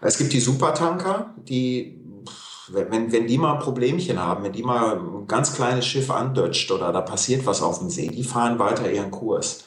Es 0.00 0.18
gibt 0.18 0.32
die 0.32 0.40
Supertanker, 0.40 1.34
die, 1.36 1.98
wenn, 2.68 3.12
wenn 3.12 3.26
die 3.26 3.38
mal 3.38 3.54
ein 3.54 3.62
Problemchen 3.62 4.22
haben, 4.22 4.44
wenn 4.44 4.52
die 4.52 4.62
mal 4.62 4.98
ein 4.98 5.26
ganz 5.26 5.54
kleines 5.54 5.86
Schiff 5.86 6.10
andötscht 6.10 6.70
oder 6.70 6.92
da 6.92 7.00
passiert 7.00 7.46
was 7.46 7.62
auf 7.62 7.78
dem 7.78 7.88
See, 7.88 8.08
die 8.08 8.24
fahren 8.24 8.58
weiter 8.58 8.90
ihren 8.90 9.10
Kurs. 9.10 9.64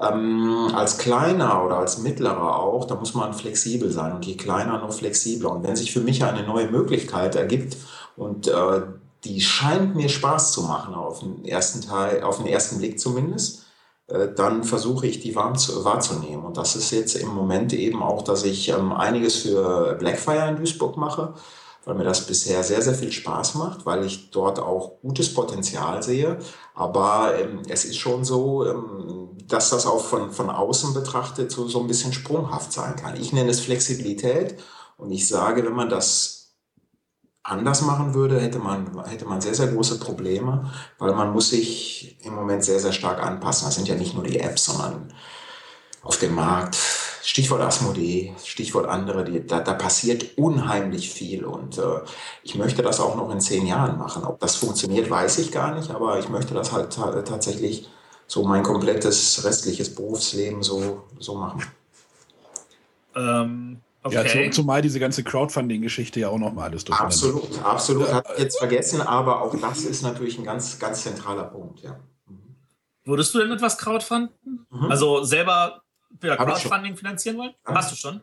Ähm, 0.00 0.70
als 0.74 0.98
kleiner 0.98 1.64
oder 1.64 1.78
als 1.78 1.98
mittlerer 1.98 2.60
auch, 2.60 2.84
da 2.84 2.94
muss 2.94 3.14
man 3.14 3.34
flexibel 3.34 3.90
sein 3.90 4.12
und 4.12 4.24
je 4.24 4.36
kleiner, 4.36 4.78
noch 4.78 4.92
flexibler. 4.92 5.50
Und 5.50 5.64
wenn 5.64 5.74
sich 5.74 5.92
für 5.92 6.00
mich 6.00 6.22
eine 6.24 6.46
neue 6.46 6.70
Möglichkeit 6.70 7.34
ergibt 7.34 7.76
und 8.16 8.46
äh, 8.46 8.82
die 9.24 9.40
scheint 9.40 9.96
mir 9.96 10.08
Spaß 10.08 10.52
zu 10.52 10.62
machen 10.62 10.94
auf 10.94 11.20
den 11.20 11.44
ersten 11.44 11.80
Teil, 11.80 12.22
auf 12.22 12.38
den 12.38 12.46
ersten 12.46 12.78
Blick 12.78 13.00
zumindest, 13.00 13.66
äh, 14.06 14.28
dann 14.34 14.64
versuche 14.64 15.06
ich 15.06 15.20
die 15.20 15.34
wahrzunehmen. 15.34 16.44
Und 16.44 16.56
das 16.56 16.76
ist 16.76 16.90
jetzt 16.92 17.16
im 17.16 17.28
Moment 17.28 17.72
eben 17.72 18.02
auch, 18.02 18.22
dass 18.22 18.44
ich 18.44 18.68
ähm, 18.68 18.92
einiges 18.92 19.36
für 19.36 19.96
Blackfire 19.98 20.48
in 20.48 20.56
Duisburg 20.56 20.96
mache, 20.96 21.34
weil 21.88 21.94
mir 21.94 22.04
das 22.04 22.26
bisher 22.26 22.62
sehr, 22.62 22.82
sehr 22.82 22.92
viel 22.92 23.10
Spaß 23.10 23.54
macht, 23.54 23.86
weil 23.86 24.04
ich 24.04 24.30
dort 24.30 24.60
auch 24.60 25.00
gutes 25.00 25.32
Potenzial 25.32 26.02
sehe. 26.02 26.38
Aber 26.74 27.32
ähm, 27.40 27.62
es 27.66 27.86
ist 27.86 27.96
schon 27.96 28.26
so, 28.26 28.66
ähm, 28.66 29.30
dass 29.46 29.70
das 29.70 29.86
auch 29.86 30.04
von, 30.04 30.30
von 30.30 30.50
außen 30.50 30.92
betrachtet 30.92 31.50
so, 31.50 31.66
so 31.66 31.80
ein 31.80 31.86
bisschen 31.86 32.12
sprunghaft 32.12 32.74
sein 32.74 32.94
kann. 32.94 33.16
Ich 33.18 33.32
nenne 33.32 33.50
es 33.50 33.60
Flexibilität 33.60 34.56
und 34.98 35.10
ich 35.12 35.26
sage, 35.26 35.64
wenn 35.64 35.72
man 35.72 35.88
das 35.88 36.58
anders 37.42 37.80
machen 37.80 38.12
würde, 38.12 38.38
hätte 38.38 38.58
man, 38.58 39.02
hätte 39.06 39.24
man 39.24 39.40
sehr, 39.40 39.54
sehr 39.54 39.68
große 39.68 39.98
Probleme, 39.98 40.70
weil 40.98 41.14
man 41.14 41.32
muss 41.32 41.48
sich 41.48 42.18
im 42.22 42.34
Moment 42.34 42.64
sehr, 42.64 42.80
sehr 42.80 42.92
stark 42.92 43.22
anpassen. 43.24 43.64
Das 43.64 43.76
sind 43.76 43.88
ja 43.88 43.94
nicht 43.94 44.12
nur 44.12 44.24
die 44.24 44.40
Apps, 44.40 44.66
sondern 44.66 45.14
auf 46.02 46.18
dem 46.18 46.34
Markt 46.34 46.76
Stichwort 47.22 47.60
Asmodee, 47.60 48.34
Stichwort 48.44 48.86
andere, 48.86 49.24
die, 49.24 49.46
da, 49.46 49.60
da 49.60 49.74
passiert 49.74 50.38
unheimlich 50.38 51.10
viel 51.10 51.44
und 51.44 51.78
äh, 51.78 52.00
ich 52.42 52.54
möchte 52.54 52.82
das 52.82 53.00
auch 53.00 53.16
noch 53.16 53.30
in 53.30 53.40
zehn 53.40 53.66
Jahren 53.66 53.98
machen. 53.98 54.24
Ob 54.24 54.40
das 54.40 54.56
funktioniert, 54.56 55.10
weiß 55.10 55.38
ich 55.38 55.52
gar 55.52 55.74
nicht, 55.74 55.90
aber 55.90 56.18
ich 56.18 56.28
möchte 56.28 56.54
das 56.54 56.72
halt 56.72 56.92
tatsächlich 56.92 57.88
so 58.26 58.44
mein 58.44 58.62
komplettes 58.62 59.44
restliches 59.44 59.94
Berufsleben 59.94 60.62
so, 60.62 61.04
so 61.18 61.34
machen. 61.34 61.62
Ähm, 63.16 63.80
okay. 64.02 64.44
Ja, 64.44 64.50
zumal 64.50 64.82
diese 64.82 65.00
ganze 65.00 65.24
Crowdfunding-Geschichte 65.24 66.20
ja 66.20 66.28
auch 66.28 66.38
noch 66.38 66.52
mal 66.52 66.64
alles 66.64 66.84
durch. 66.84 67.00
Absolut, 67.00 67.62
absolut. 67.64 68.12
Hat 68.12 68.26
ich 68.36 68.42
jetzt 68.42 68.58
vergessen, 68.58 69.00
aber 69.00 69.42
auch 69.42 69.54
das 69.58 69.82
ist 69.82 70.02
natürlich 70.02 70.38
ein 70.38 70.44
ganz, 70.44 70.78
ganz 70.78 71.02
zentraler 71.02 71.44
Punkt, 71.44 71.80
ja. 71.80 71.98
Würdest 73.04 73.34
du 73.34 73.38
denn 73.38 73.50
etwas 73.50 73.78
crowdfunden? 73.78 74.66
Mhm. 74.70 74.90
Also 74.90 75.24
selber 75.24 75.82
ja, 76.22 76.36
Crowdfunding 76.36 76.96
finanzieren 76.96 77.38
wollen? 77.38 77.54
Ja. 77.66 77.74
Hast 77.74 77.92
du 77.92 77.96
schon? 77.96 78.20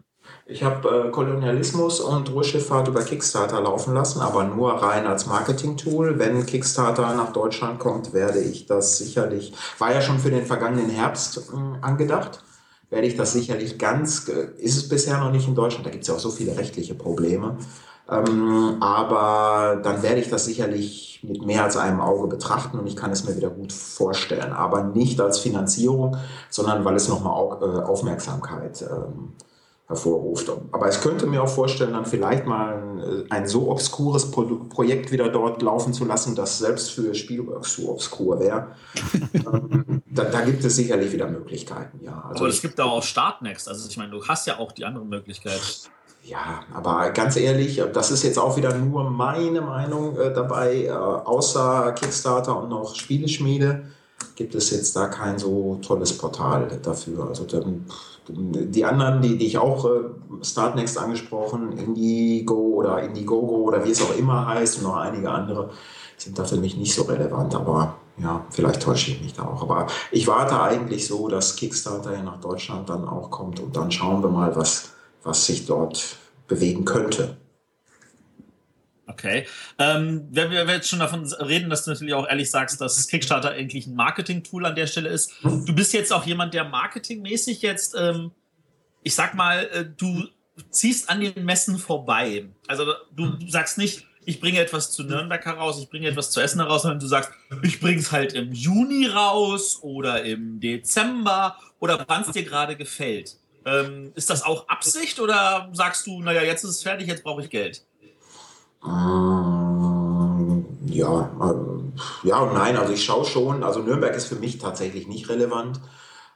Ich 0.48 0.64
habe 0.64 1.08
äh, 1.08 1.12
Kolonialismus 1.12 2.00
und 2.00 2.32
Ruhrschifffahrt 2.32 2.88
über 2.88 3.04
Kickstarter 3.04 3.62
laufen 3.62 3.94
lassen, 3.94 4.22
aber 4.22 4.44
nur 4.44 4.74
rein 4.74 5.06
als 5.08 5.26
Marketing-Tool. 5.26 6.20
Wenn 6.20 6.46
Kickstarter 6.46 7.14
nach 7.16 7.32
Deutschland 7.32 7.80
kommt, 7.80 8.14
werde 8.14 8.40
ich 8.40 8.66
das 8.66 8.98
sicherlich, 8.98 9.54
war 9.80 9.94
ja 9.94 10.02
schon 10.02 10.20
für 10.20 10.32
den 10.32 10.46
vergangenen 10.46 10.90
Herbst 10.90 11.38
äh, 11.38 11.86
angedacht, 11.86 12.44
werde 12.90 13.08
ich 13.08 13.16
das 13.16 13.34
sicherlich 13.34 13.78
ganz, 13.78 14.28
äh, 14.30 14.48
ist 14.58 14.78
es 14.78 14.90
bisher 14.90 15.20
noch 15.20 15.32
nicht 15.32 15.48
in 15.48 15.56
Deutschland, 15.56 15.86
da 15.86 15.90
gibt 15.90 16.04
es 16.04 16.08
ja 16.08 16.16
auch 16.16 16.20
so 16.20 16.32
viele 16.32 16.58
rechtliche 16.58 16.96
Probleme, 16.96 17.58
ähm, 18.10 18.78
aber 18.82 19.82
dann 19.82 20.04
werde 20.04 20.20
ich 20.20 20.30
das 20.30 20.46
sicherlich 20.46 21.22
mit 21.24 21.46
mehr 21.46 21.64
als 21.64 21.76
einem 21.76 22.02
Auge 22.02 22.28
betrachten 22.28 22.78
und 22.78 22.88
ich 22.88 22.96
kann 22.96 23.12
es 23.12 23.24
mir 23.24 23.36
wieder 23.36 23.50
gut 23.50 23.74
vorstellen. 23.74 24.54
Aber 24.54 24.84
nicht 24.84 25.20
als 25.20 25.40
Finanzierung, 25.40 26.18
sondern 26.50 26.86
weil 26.86 26.96
es 26.96 27.08
nochmal 27.08 27.58
äh, 27.62 27.84
Aufmerksamkeit 27.84 28.84
ähm, 28.84 29.34
hervorruft. 29.88 30.52
Aber 30.72 30.90
ich 30.90 31.00
könnte 31.02 31.28
mir 31.28 31.44
auch 31.44 31.50
vorstellen, 31.50 31.94
dann 31.94 32.06
vielleicht 32.06 32.46
mal 32.46 32.76
ein, 32.76 33.32
ein 33.32 33.48
so 33.48 33.70
obskures 33.70 34.32
Pro 34.32 34.44
Projekt 34.70 35.12
wieder 35.12 35.30
dort 35.30 35.62
laufen 35.62 35.94
zu 35.94 36.06
lassen, 36.06 36.36
das 36.36 36.58
selbst 36.58 36.92
für 36.92 37.14
Spielworks 37.14 37.76
zu 37.76 37.90
obskur 37.90 38.40
wäre. 38.40 38.68
ähm, 39.34 40.02
da, 40.08 40.26
da, 40.26 40.42
gibt 40.42 40.64
es 40.64 40.76
sicherlich 40.76 41.12
wieder 41.12 41.28
Möglichkeiten, 41.28 42.04
ja. 42.04 42.24
Also 42.30 42.44
Aber 42.44 42.50
es 42.50 42.62
gibt 42.62 42.80
auch 42.82 43.04
Startnext. 43.04 43.68
Also 43.68 43.88
ich 43.88 43.98
meine, 43.98 44.12
du 44.12 44.24
hast 44.28 44.48
ja 44.48 44.58
auch 44.58 44.72
die 44.72 44.86
andere 44.86 45.06
Möglichkeit. 45.06 45.90
Ja, 46.26 46.62
aber 46.74 47.12
ganz 47.12 47.38
ehrlich, 47.38 47.84
das 47.94 48.10
ist 48.10 48.24
jetzt 48.24 48.40
auch 48.40 48.58
wieder 48.58 48.76
nur 48.76 49.04
meine 49.12 49.62
Meinung 49.62 50.18
äh, 50.18 50.34
dabei. 50.34 50.86
Äh, 50.86 50.90
außer 50.90 51.92
Kickstarter 51.92 52.60
und 52.64 52.70
noch 52.70 52.96
Spieleschmiede 52.96 53.84
gibt 54.36 54.56
es 54.56 54.72
jetzt 54.72 54.96
da 54.96 55.08
kein 55.08 55.38
so 55.38 55.80
tolles 55.84 56.18
Portal 56.18 56.80
dafür. 56.82 57.28
Also 57.28 57.46
dann, 57.46 57.86
die 58.28 58.84
anderen, 58.84 59.22
die, 59.22 59.38
die 59.38 59.46
ich 59.46 59.60
auch 59.60 59.86
äh, 59.86 60.00
Startnext 60.42 60.98
angesprochen, 60.98 61.78
Indigo 61.78 62.56
oder 62.56 63.04
Indiegogo 63.04 63.58
oder 63.58 63.86
wie 63.86 63.92
es 63.92 64.02
auch 64.02 64.18
immer 64.18 64.48
heißt 64.48 64.80
und 64.80 64.86
noch 64.86 64.98
einige 64.98 65.30
andere, 65.30 65.70
sind 66.18 66.40
da 66.40 66.44
für 66.44 66.58
mich 66.58 66.76
nicht 66.76 66.96
so 66.96 67.04
relevant. 67.04 67.54
Aber 67.54 67.98
ja, 68.18 68.44
vielleicht 68.50 68.82
täusche 68.82 69.12
ich 69.12 69.22
mich 69.22 69.34
da 69.34 69.44
auch. 69.44 69.62
Aber 69.62 69.86
ich 70.10 70.26
warte 70.28 70.60
eigentlich 70.60 71.06
so, 71.06 71.28
dass 71.28 71.56
Kickstarter 71.56 72.14
ja 72.14 72.24
nach 72.24 72.42
Deutschland 72.42 72.90
dann 72.90 73.08
auch 73.08 73.30
kommt 73.30 73.60
und 73.60 73.76
dann 73.76 73.92
schauen 73.92 74.24
wir 74.24 74.30
mal, 74.32 74.56
was 74.56 74.95
was 75.26 75.46
sich 75.46 75.66
dort 75.66 76.18
bewegen 76.48 76.86
könnte. 76.86 77.36
Okay. 79.08 79.46
Ähm, 79.78 80.28
wenn 80.32 80.52
wir 80.52 80.66
jetzt 80.66 80.90
schon 80.90 81.00
davon 81.00 81.26
reden, 81.26 81.70
dass 81.70 81.84
du 81.84 81.92
natürlich 81.92 82.14
auch 82.14 82.28
ehrlich 82.28 82.50
sagst, 82.50 82.80
dass 82.82 83.08
Kickstarter 83.08 83.52
eigentlich 83.52 83.88
ein 83.88 83.96
Marketing-Tool 83.96 84.66
an 84.66 84.76
der 84.76 84.88
Stelle 84.88 85.10
ist. 85.10 85.32
Du 85.44 85.74
bist 85.74 85.94
jetzt 85.94 86.12
auch 86.12 86.26
jemand, 86.26 86.54
der 86.54 86.64
marketingmäßig 86.64 87.62
jetzt, 87.62 87.96
ähm, 87.98 88.32
ich 89.04 89.14
sag 89.14 89.36
mal, 89.36 89.68
äh, 89.74 89.86
du 89.86 90.28
ziehst 90.70 91.10
an 91.10 91.22
den 91.22 91.46
Messen 91.46 91.78
vorbei. 91.78 92.46
Also 92.68 92.86
du, 93.16 93.38
du 93.38 93.50
sagst 93.50 93.78
nicht, 93.78 94.08
ich 94.26 94.40
bringe 94.40 94.60
etwas 94.60 94.92
zu 94.92 95.04
Nürnberg 95.04 95.46
heraus, 95.46 95.80
ich 95.80 95.90
bringe 95.90 96.08
etwas 96.08 96.32
zu 96.32 96.42
Essen 96.42 96.60
heraus, 96.60 96.82
sondern 96.82 97.00
du 97.00 97.08
sagst, 97.08 97.32
ich 97.62 97.80
bringe 97.80 98.00
es 98.00 98.12
halt 98.12 98.34
im 98.34 98.54
Juni 98.54 99.06
raus 99.06 99.80
oder 99.82 100.24
im 100.24 100.60
Dezember 100.60 101.58
oder 101.80 102.04
wann 102.08 102.24
es 102.24 102.32
dir 102.32 102.44
gerade 102.44 102.76
gefällt. 102.76 103.38
Ähm, 103.66 104.12
ist 104.16 104.30
das 104.30 104.44
auch 104.44 104.68
Absicht 104.68 105.20
oder 105.20 105.70
sagst 105.74 106.06
du, 106.06 106.22
naja, 106.22 106.44
jetzt 106.44 106.64
ist 106.64 106.70
es 106.70 106.84
fertig, 106.84 107.08
jetzt 107.08 107.24
brauche 107.24 107.42
ich 107.42 107.50
Geld? 107.50 107.84
Ähm, 108.86 110.66
ja, 110.86 111.32
äh, 111.42 112.28
ja 112.28 112.40
und 112.40 112.54
nein. 112.54 112.78
Also 112.78 112.94
ich 112.94 113.04
schaue 113.04 113.26
schon, 113.26 113.64
also 113.64 113.82
Nürnberg 113.82 114.16
ist 114.16 114.28
für 114.28 114.36
mich 114.36 114.60
tatsächlich 114.60 115.08
nicht 115.08 115.30
relevant. 115.30 115.80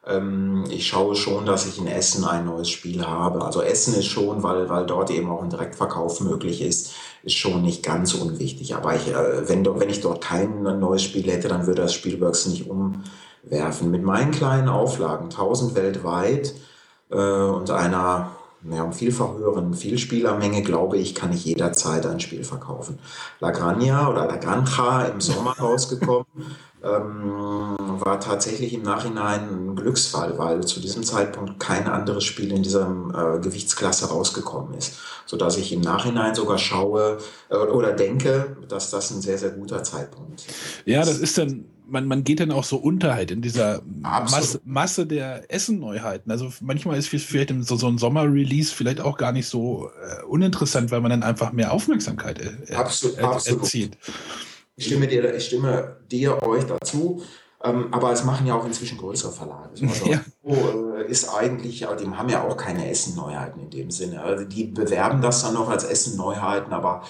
Ähm, 0.07 0.65
ich 0.71 0.87
schaue 0.87 1.15
schon, 1.15 1.45
dass 1.45 1.67
ich 1.67 1.77
in 1.77 1.85
Essen 1.85 2.25
ein 2.25 2.45
neues 2.45 2.69
Spiel 2.69 3.05
habe. 3.05 3.43
Also 3.45 3.61
Essen 3.61 3.93
ist 3.93 4.07
schon, 4.07 4.41
weil, 4.41 4.67
weil 4.69 4.87
dort 4.87 5.11
eben 5.11 5.29
auch 5.29 5.43
ein 5.43 5.51
Direktverkauf 5.51 6.21
möglich 6.21 6.61
ist, 6.61 6.93
ist 7.21 7.35
schon 7.35 7.61
nicht 7.61 7.83
ganz 7.83 8.15
unwichtig. 8.15 8.75
Aber 8.75 8.95
ich, 8.95 9.07
äh, 9.09 9.47
wenn, 9.47 9.63
wenn 9.65 9.89
ich 9.89 10.01
dort 10.01 10.21
kein 10.21 10.63
neues 10.63 11.03
Spiel 11.03 11.29
hätte, 11.29 11.47
dann 11.47 11.67
würde 11.67 11.83
das 11.83 11.93
Spielworks 11.93 12.47
nicht 12.47 12.67
umwerfen. 12.67 13.91
Mit 13.91 14.01
meinen 14.01 14.31
kleinen 14.31 14.69
Auflagen, 14.69 15.25
1000 15.25 15.75
weltweit 15.75 16.55
äh, 17.09 17.15
und 17.15 17.69
einer 17.71 18.31
ja, 18.69 18.83
um 18.83 18.91
vielfach 18.91 19.35
höheren 19.35 19.73
Vielspielermenge, 19.73 20.63
glaube 20.63 20.97
ich, 20.97 21.15
kann 21.15 21.31
ich 21.31 21.45
jederzeit 21.45 22.05
ein 22.05 22.19
Spiel 22.19 22.43
verkaufen. 22.43 22.99
La 23.39 23.51
Granja 23.51 24.09
oder 24.09 24.25
La 24.25 24.35
Granja 24.35 25.03
im 25.03 25.21
Sommer 25.21 25.51
rausgekommen 25.59 26.25
ähm, 26.83 27.75
war 27.77 28.19
tatsächlich 28.19 28.73
im 28.73 28.83
Nachhinein 28.83 29.49
ein 29.49 29.75
Glücksfall, 29.75 30.37
weil 30.37 30.61
zu 30.65 30.79
diesem 30.79 31.03
Zeitpunkt 31.03 31.59
kein 31.59 31.87
anderes 31.87 32.23
Spiel 32.23 32.51
in 32.51 32.63
dieser 32.63 32.87
äh, 32.87 33.39
Gewichtsklasse 33.39 34.09
rausgekommen 34.09 34.73
ist, 34.73 34.95
so 35.25 35.37
dass 35.37 35.57
ich 35.57 35.71
im 35.73 35.81
Nachhinein 35.81 36.35
sogar 36.35 36.57
schaue 36.57 37.17
äh, 37.49 37.55
oder 37.55 37.93
denke, 37.93 38.57
dass 38.67 38.91
das 38.91 39.11
ein 39.11 39.21
sehr 39.21 39.37
sehr 39.37 39.51
guter 39.51 39.83
Zeitpunkt. 39.83 40.41
ist. 40.41 40.55
Ja, 40.85 40.99
das 40.99 41.17
ist 41.19 41.37
dann 41.37 41.65
man, 41.89 42.05
man 42.05 42.23
geht 42.23 42.39
dann 42.39 42.51
auch 42.51 42.63
so 42.63 42.77
unter 42.77 43.15
halt 43.15 43.31
in 43.31 43.41
dieser 43.41 43.81
Masse, 43.85 44.61
Masse, 44.63 45.05
der 45.05 45.51
Essen-Neuheiten. 45.53 46.31
Also 46.31 46.51
manchmal 46.61 46.97
ist 46.97 47.07
vielleicht 47.07 47.53
so, 47.61 47.75
so 47.75 47.87
ein 47.87 47.97
Sommer-Release 47.97 48.73
vielleicht 48.73 49.01
auch 49.01 49.17
gar 49.17 49.31
nicht 49.31 49.47
so 49.47 49.89
äh, 50.01 50.23
uninteressant, 50.25 50.91
weil 50.91 51.01
man 51.01 51.11
dann 51.11 51.23
einfach 51.23 51.51
mehr 51.51 51.71
Aufmerksamkeit 51.73 52.39
äh, 52.39 52.73
absolut, 52.73 53.17
er, 53.17 53.31
absolut. 53.31 53.61
erzielt. 53.63 53.97
Ich 54.75 54.85
stimme 54.85 55.07
dir, 55.07 55.35
ich 55.35 55.45
stimme 55.45 55.97
dir, 56.09 56.41
euch 56.43 56.63
dazu. 56.65 57.21
Ähm, 57.61 57.93
aber 57.93 58.13
es 58.13 58.23
machen 58.23 58.47
ja 58.47 58.55
auch 58.55 58.65
inzwischen 58.65 58.97
größere 58.97 59.33
Verlage. 59.33 59.69
Also 59.81 60.05
ja. 60.09 60.21
äh, 60.45 61.05
ist 61.09 61.27
eigentlich, 61.27 61.81
ja, 61.81 61.93
die 61.93 62.07
haben 62.07 62.29
ja 62.29 62.43
auch 62.43 62.55
keine 62.55 62.89
Essen-Neuheiten 62.89 63.59
in 63.59 63.69
dem 63.69 63.91
Sinne. 63.91 64.23
Also 64.23 64.45
die 64.45 64.65
bewerben 64.65 65.21
das 65.21 65.41
dann 65.41 65.55
noch 65.55 65.69
als 65.69 65.83
Essen-Neuheiten, 65.83 66.71
aber 66.71 67.03
äh, 67.03 67.05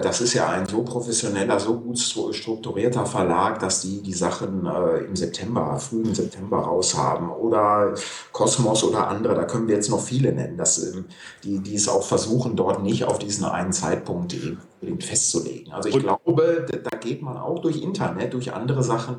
das 0.00 0.20
ist 0.20 0.34
ja 0.34 0.48
ein 0.50 0.66
so 0.66 0.82
professioneller, 0.82 1.58
so 1.58 1.78
gut 1.78 1.98
strukturierter 1.98 3.06
Verlag, 3.06 3.58
dass 3.58 3.80
die 3.80 4.02
die 4.02 4.12
Sachen 4.12 4.66
äh, 4.66 5.04
im 5.04 5.16
September, 5.16 5.78
frühen 5.78 6.14
September 6.14 6.58
raushaben. 6.58 7.30
Oder 7.30 7.94
Kosmos 8.32 8.84
oder 8.84 9.08
andere, 9.08 9.34
da 9.34 9.44
können 9.44 9.66
wir 9.66 9.74
jetzt 9.74 9.90
noch 9.90 10.00
viele 10.00 10.32
nennen, 10.32 10.56
dass, 10.56 10.78
ähm, 10.82 11.06
die, 11.42 11.58
die 11.58 11.74
es 11.74 11.88
auch 11.88 12.02
versuchen, 12.02 12.56
dort 12.56 12.82
nicht 12.82 13.04
auf 13.04 13.18
diesen 13.18 13.44
einen 13.44 13.72
Zeitpunkt 13.72 14.34
eben 14.34 15.00
festzulegen. 15.00 15.72
Also 15.72 15.88
ich 15.88 15.94
Und 15.96 16.02
glaube, 16.02 16.66
da 16.68 16.96
geht 16.96 17.22
man 17.22 17.36
auch 17.36 17.60
durch 17.60 17.82
Internet, 17.82 18.34
durch 18.34 18.52
andere 18.52 18.82
Sachen 18.82 19.16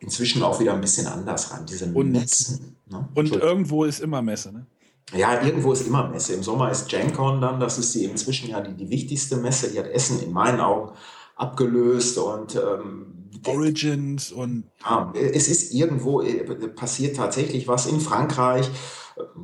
inzwischen 0.00 0.42
auch 0.42 0.58
wieder 0.58 0.74
ein 0.74 0.80
bisschen 0.80 1.06
anders 1.06 1.52
ran. 1.52 1.64
Diese 1.66 1.86
Messen. 1.86 2.76
Ne? 2.90 3.08
Und 3.14 3.32
irgendwo 3.32 3.84
ist 3.84 4.00
immer 4.00 4.20
Messe, 4.20 4.52
ne? 4.52 4.66
Ja, 5.14 5.42
irgendwo 5.42 5.72
ist 5.72 5.86
immer 5.86 6.08
Messe. 6.08 6.34
Im 6.34 6.42
Sommer 6.42 6.70
ist 6.70 6.88
GenCon 6.88 7.40
dann, 7.40 7.60
das 7.60 7.78
ist 7.78 7.94
die 7.94 8.04
inzwischen 8.04 8.48
ja 8.48 8.60
die, 8.60 8.74
die 8.74 8.88
wichtigste 8.88 9.36
Messe. 9.36 9.70
Die 9.70 9.78
hat 9.78 9.88
Essen 9.88 10.22
in 10.22 10.32
meinen 10.32 10.60
Augen 10.60 10.92
abgelöst 11.36 12.18
und 12.18 12.54
ähm, 12.56 13.30
Origins 13.46 14.32
und. 14.32 14.70
Ja, 14.84 15.12
es 15.14 15.48
ist 15.48 15.74
irgendwo, 15.74 16.22
äh, 16.22 16.44
passiert 16.68 17.16
tatsächlich 17.16 17.68
was 17.68 17.86
in 17.86 18.00
Frankreich. 18.00 18.70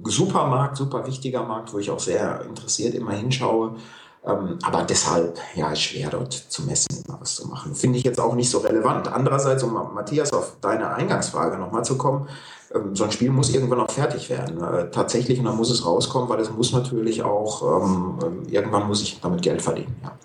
Super 0.04 0.46
Markt, 0.46 0.76
super 0.76 1.06
wichtiger 1.06 1.44
Markt, 1.44 1.72
wo 1.72 1.78
ich 1.78 1.90
auch 1.90 2.00
sehr 2.00 2.42
interessiert 2.42 2.94
immer 2.94 3.12
hinschaue. 3.12 3.76
Ähm, 4.24 4.58
aber 4.62 4.82
deshalb, 4.82 5.38
ja, 5.54 5.70
ist 5.72 5.82
schwer 5.82 6.10
dort 6.10 6.32
zu 6.32 6.62
messen, 6.62 7.04
was 7.06 7.36
zu 7.36 7.48
machen. 7.48 7.74
Finde 7.74 7.98
ich 7.98 8.04
jetzt 8.04 8.20
auch 8.20 8.34
nicht 8.34 8.50
so 8.50 8.58
relevant. 8.58 9.08
Andererseits, 9.08 9.62
um 9.62 9.72
Matthias 9.94 10.32
auf 10.32 10.56
deine 10.60 10.92
Eingangsfrage 10.94 11.58
nochmal 11.58 11.84
zu 11.84 11.96
kommen, 11.96 12.28
so 12.92 13.04
ein 13.04 13.12
Spiel 13.12 13.30
muss 13.30 13.54
irgendwann 13.54 13.80
auch 13.80 13.90
fertig 13.90 14.28
werden. 14.28 14.62
Äh, 14.62 14.90
tatsächlich, 14.90 15.38
und 15.38 15.46
dann 15.46 15.56
muss 15.56 15.70
es 15.70 15.84
rauskommen, 15.84 16.28
weil 16.28 16.40
es 16.40 16.50
muss 16.50 16.72
natürlich 16.72 17.22
auch, 17.22 17.82
ähm, 17.82 18.18
ähm, 18.22 18.42
irgendwann 18.48 18.86
muss 18.86 19.02
ich 19.02 19.20
damit 19.20 19.42
Geld 19.42 19.62
verdienen. 19.62 19.96
Ja, 20.02 20.18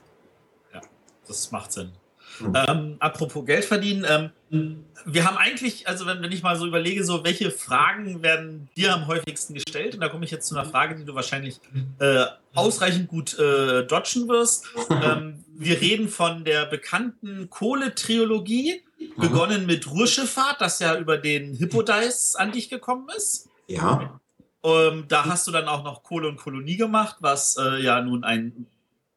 ja 0.74 0.82
das 1.28 1.52
macht 1.52 1.72
Sinn. 1.72 1.92
Mhm. 2.40 2.54
Ähm, 2.68 2.96
apropos 3.00 3.46
Geld 3.46 3.64
verdienen, 3.64 4.06
ähm, 4.10 4.86
wir 5.06 5.26
haben 5.26 5.38
eigentlich, 5.38 5.88
also 5.88 6.06
wenn, 6.06 6.22
wenn, 6.22 6.32
ich 6.32 6.44
mal 6.44 6.56
so 6.56 6.66
überlege, 6.66 7.04
so 7.04 7.24
welche 7.24 7.52
Fragen 7.52 8.22
werden 8.22 8.70
dir 8.78 8.94
am 8.94 9.08
häufigsten 9.08 9.54
gestellt, 9.54 9.96
und 9.96 10.02
da 10.02 10.10
komme 10.10 10.26
ich 10.26 10.32
jetzt 10.32 10.48
zu 10.48 10.56
einer 10.56 10.68
Frage, 10.68 10.96
die 10.96 11.06
du 11.06 11.16
wahrscheinlich 11.16 11.60
äh, 12.00 12.26
ausreichend 12.54 13.08
gut 13.08 13.38
äh, 13.38 13.86
dodgen 13.86 14.28
wirst. 14.28 14.66
Ähm, 15.04 15.44
wir 15.56 15.82
reden 15.82 16.08
von 16.08 16.46
der 16.46 16.66
bekannten 16.66 17.50
Kohle-Triologie. 17.50 18.84
Begonnen 19.18 19.66
mit 19.66 19.90
Ruhrschifffahrt, 19.90 20.62
das 20.62 20.80
ja 20.80 20.98
über 20.98 21.18
den 21.18 21.54
Hippodice 21.54 22.36
an 22.36 22.52
dich 22.52 22.70
gekommen 22.70 23.08
ist. 23.16 23.50
Ja. 23.68 24.20
Ähm, 24.64 25.06
da 25.08 25.26
hast 25.26 25.48
du 25.48 25.52
dann 25.52 25.68
auch 25.68 25.84
noch 25.84 26.04
Kohle 26.04 26.28
und 26.28 26.38
Kolonie 26.38 26.78
gemacht, 26.78 27.18
was 27.20 27.58
äh, 27.58 27.82
ja 27.82 28.02
nun 28.02 28.24
ein 28.24 28.68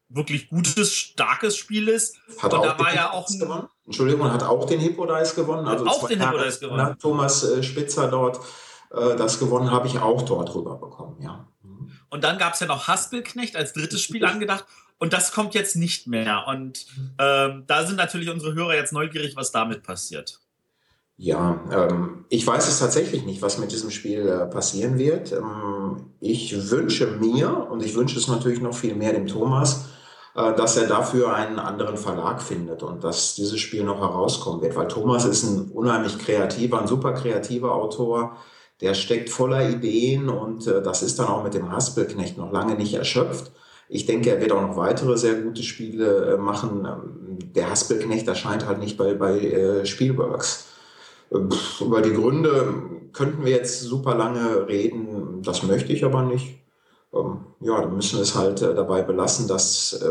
wirklich 0.08 0.48
gutes, 0.48 0.92
starkes 0.92 1.56
Spiel 1.56 1.88
ist. 1.88 2.16
Hat 2.38 2.52
und 2.52 2.64
da 2.64 2.78
war 2.78 2.94
ja 2.94 3.12
auch 3.12 3.28
ein, 3.28 3.38
gewonnen. 3.38 3.68
Entschuldigung, 3.84 4.32
hat 4.32 4.42
auch 4.42 4.64
den 4.66 4.80
Hippodice 4.80 5.34
gewonnen. 5.34 5.66
Also 5.66 5.86
auch 5.86 6.08
den 6.08 6.20
Hippodice 6.20 6.60
gewonnen. 6.60 6.96
Thomas 6.98 7.44
äh, 7.44 7.62
Spitzer 7.62 8.08
dort 8.08 8.40
äh, 8.90 9.16
das 9.16 9.38
gewonnen 9.38 9.70
habe 9.70 9.86
ich 9.86 9.98
auch 9.98 10.22
dort 10.22 10.54
rüber 10.54 10.76
bekommen, 10.76 11.20
ja. 11.20 11.46
Mhm. 11.62 11.92
Und 12.08 12.24
dann 12.24 12.38
gab 12.38 12.54
es 12.54 12.60
ja 12.60 12.66
noch 12.66 12.88
Haspelknecht 12.88 13.56
als 13.56 13.72
drittes 13.72 14.00
Spiel 14.00 14.24
angedacht. 14.26 14.64
Und 14.98 15.12
das 15.12 15.32
kommt 15.32 15.54
jetzt 15.54 15.76
nicht 15.76 16.06
mehr. 16.06 16.44
Und 16.48 16.86
ähm, 17.18 17.64
da 17.66 17.86
sind 17.86 17.96
natürlich 17.96 18.30
unsere 18.30 18.54
Hörer 18.54 18.74
jetzt 18.74 18.92
neugierig, 18.92 19.36
was 19.36 19.52
damit 19.52 19.82
passiert. 19.82 20.40
Ja, 21.18 21.60
ähm, 21.72 22.26
ich 22.28 22.46
weiß 22.46 22.68
es 22.68 22.78
tatsächlich 22.78 23.24
nicht, 23.24 23.40
was 23.40 23.58
mit 23.58 23.72
diesem 23.72 23.90
Spiel 23.90 24.28
äh, 24.28 24.46
passieren 24.46 24.98
wird. 24.98 25.32
Ähm, 25.32 26.12
ich 26.20 26.70
wünsche 26.70 27.06
mir, 27.06 27.68
und 27.70 27.82
ich 27.82 27.94
wünsche 27.94 28.18
es 28.18 28.28
natürlich 28.28 28.60
noch 28.60 28.74
viel 28.74 28.94
mehr 28.94 29.12
dem 29.12 29.26
Thomas, 29.26 29.86
äh, 30.34 30.54
dass 30.54 30.76
er 30.76 30.86
dafür 30.86 31.34
einen 31.34 31.58
anderen 31.58 31.96
Verlag 31.96 32.42
findet 32.42 32.82
und 32.82 33.02
dass 33.02 33.34
dieses 33.34 33.58
Spiel 33.60 33.82
noch 33.84 34.00
herauskommen 34.00 34.60
wird. 34.60 34.76
Weil 34.76 34.88
Thomas 34.88 35.24
ist 35.24 35.42
ein 35.44 35.70
unheimlich 35.70 36.18
kreativer, 36.18 36.80
ein 36.80 36.86
super 36.86 37.14
kreativer 37.14 37.74
Autor. 37.74 38.36
Der 38.82 38.92
steckt 38.92 39.30
voller 39.30 39.70
Ideen 39.70 40.28
und 40.28 40.66
äh, 40.66 40.82
das 40.82 41.02
ist 41.02 41.18
dann 41.18 41.28
auch 41.28 41.42
mit 41.42 41.54
dem 41.54 41.72
Haspelknecht 41.72 42.36
noch 42.36 42.52
lange 42.52 42.74
nicht 42.74 42.92
erschöpft. 42.92 43.52
Ich 43.88 44.06
denke, 44.06 44.30
er 44.30 44.40
wird 44.40 44.52
auch 44.52 44.62
noch 44.62 44.76
weitere 44.76 45.16
sehr 45.16 45.34
gute 45.40 45.62
Spiele 45.62 46.34
äh, 46.34 46.36
machen. 46.36 46.84
Ähm, 46.84 47.52
der 47.54 47.70
Haspelknecht 47.70 48.26
erscheint 48.26 48.66
halt 48.66 48.78
nicht 48.78 48.96
bei, 48.96 49.14
bei 49.14 49.38
äh, 49.38 49.86
Spielworks. 49.86 50.68
Pff, 51.32 51.80
über 51.80 52.02
die 52.02 52.12
Gründe 52.12 52.72
könnten 53.12 53.44
wir 53.44 53.52
jetzt 53.52 53.80
super 53.80 54.14
lange 54.14 54.68
reden. 54.68 55.42
Das 55.42 55.62
möchte 55.62 55.92
ich 55.92 56.04
aber 56.04 56.22
nicht. 56.22 56.58
Ähm, 57.12 57.46
ja, 57.60 57.80
dann 57.80 57.94
müssen 57.94 58.16
wir 58.16 58.22
es 58.22 58.34
halt 58.34 58.62
äh, 58.62 58.74
dabei 58.74 59.02
belassen, 59.02 59.48
dass 59.48 60.04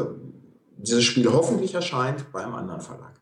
dieses 0.78 1.04
Spiel 1.04 1.32
hoffentlich 1.32 1.74
erscheint 1.74 2.32
beim 2.32 2.54
anderen 2.54 2.82
Verlag. 2.82 3.14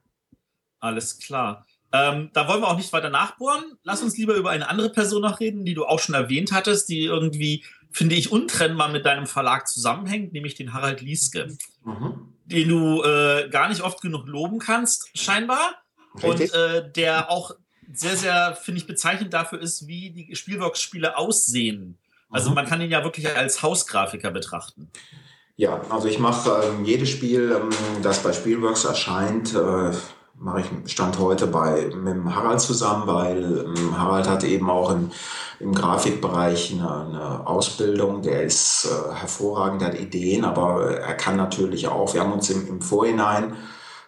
Alles 0.79 1.17
klar. 1.19 1.65
Ähm, 1.93 2.31
da 2.33 2.47
wollen 2.47 2.61
wir 2.61 2.67
auch 2.67 2.75
nicht 2.75 2.91
weiter 2.91 3.11
nachbohren. 3.11 3.77
Lass 3.83 4.01
uns 4.01 4.17
lieber 4.17 4.33
über 4.33 4.49
eine 4.49 4.67
andere 4.67 4.89
Person 4.89 5.21
noch 5.21 5.39
reden, 5.39 5.63
die 5.63 5.75
du 5.75 5.85
auch 5.85 5.99
schon 5.99 6.15
erwähnt 6.15 6.51
hattest, 6.51 6.89
die 6.89 7.05
irgendwie 7.05 7.63
finde 7.93 8.15
ich, 8.15 8.31
untrennbar 8.31 8.89
mit 8.89 9.05
deinem 9.05 9.27
Verlag 9.27 9.67
zusammenhängt, 9.67 10.33
nämlich 10.33 10.55
den 10.55 10.73
Harald 10.73 11.01
Lieske, 11.01 11.55
mhm. 11.85 12.33
den 12.45 12.67
du 12.67 13.03
äh, 13.03 13.47
gar 13.49 13.69
nicht 13.69 13.81
oft 13.81 14.01
genug 14.01 14.27
loben 14.27 14.59
kannst, 14.59 15.09
scheinbar. 15.15 15.75
Richtig. 16.15 16.53
Und 16.53 16.53
äh, 16.53 16.91
der 16.91 17.31
auch 17.31 17.55
sehr, 17.93 18.17
sehr, 18.17 18.55
finde 18.55 18.79
ich, 18.81 18.87
bezeichnend 18.87 19.33
dafür 19.33 19.61
ist, 19.61 19.87
wie 19.87 20.09
die 20.09 20.35
Spielbox-Spiele 20.35 21.17
aussehen. 21.17 21.99
Also 22.29 22.49
mhm. 22.49 22.55
man 22.55 22.65
kann 22.65 22.81
ihn 22.81 22.89
ja 22.89 23.03
wirklich 23.03 23.29
als 23.35 23.61
Hausgrafiker 23.61 24.31
betrachten. 24.31 24.89
Ja, 25.55 25.81
also 25.91 26.07
ich 26.07 26.17
mache 26.17 26.63
ähm, 26.63 26.83
jedes 26.83 27.11
Spiel, 27.11 27.55
ähm, 27.55 27.69
das 28.01 28.23
bei 28.23 28.33
Spielworks 28.33 28.85
erscheint, 28.85 29.53
äh, 29.53 29.91
mache 30.35 30.61
ich 30.61 30.91
Stand 30.91 31.19
heute 31.19 31.47
bei 31.47 31.91
mit 31.95 32.35
Harald 32.35 32.59
zusammen, 32.59 33.07
weil 33.07 33.65
ähm, 33.65 33.97
Harald 33.97 34.27
hat 34.27 34.43
eben 34.43 34.69
auch 34.69 34.91
im, 34.91 35.11
im 35.59 35.73
Grafikbereich 35.73 36.73
eine, 36.73 37.05
eine 37.05 37.47
Ausbildung, 37.47 38.21
der 38.21 38.43
ist 38.43 38.85
äh, 38.85 39.13
hervorragend, 39.13 39.83
hat 39.83 39.99
Ideen, 39.99 40.43
aber 40.43 40.97
er 40.97 41.13
kann 41.15 41.37
natürlich 41.37 41.87
auch, 41.87 42.13
wir 42.13 42.21
haben 42.21 42.33
uns 42.33 42.49
im, 42.49 42.67
im 42.67 42.81
Vorhinein, 42.81 43.55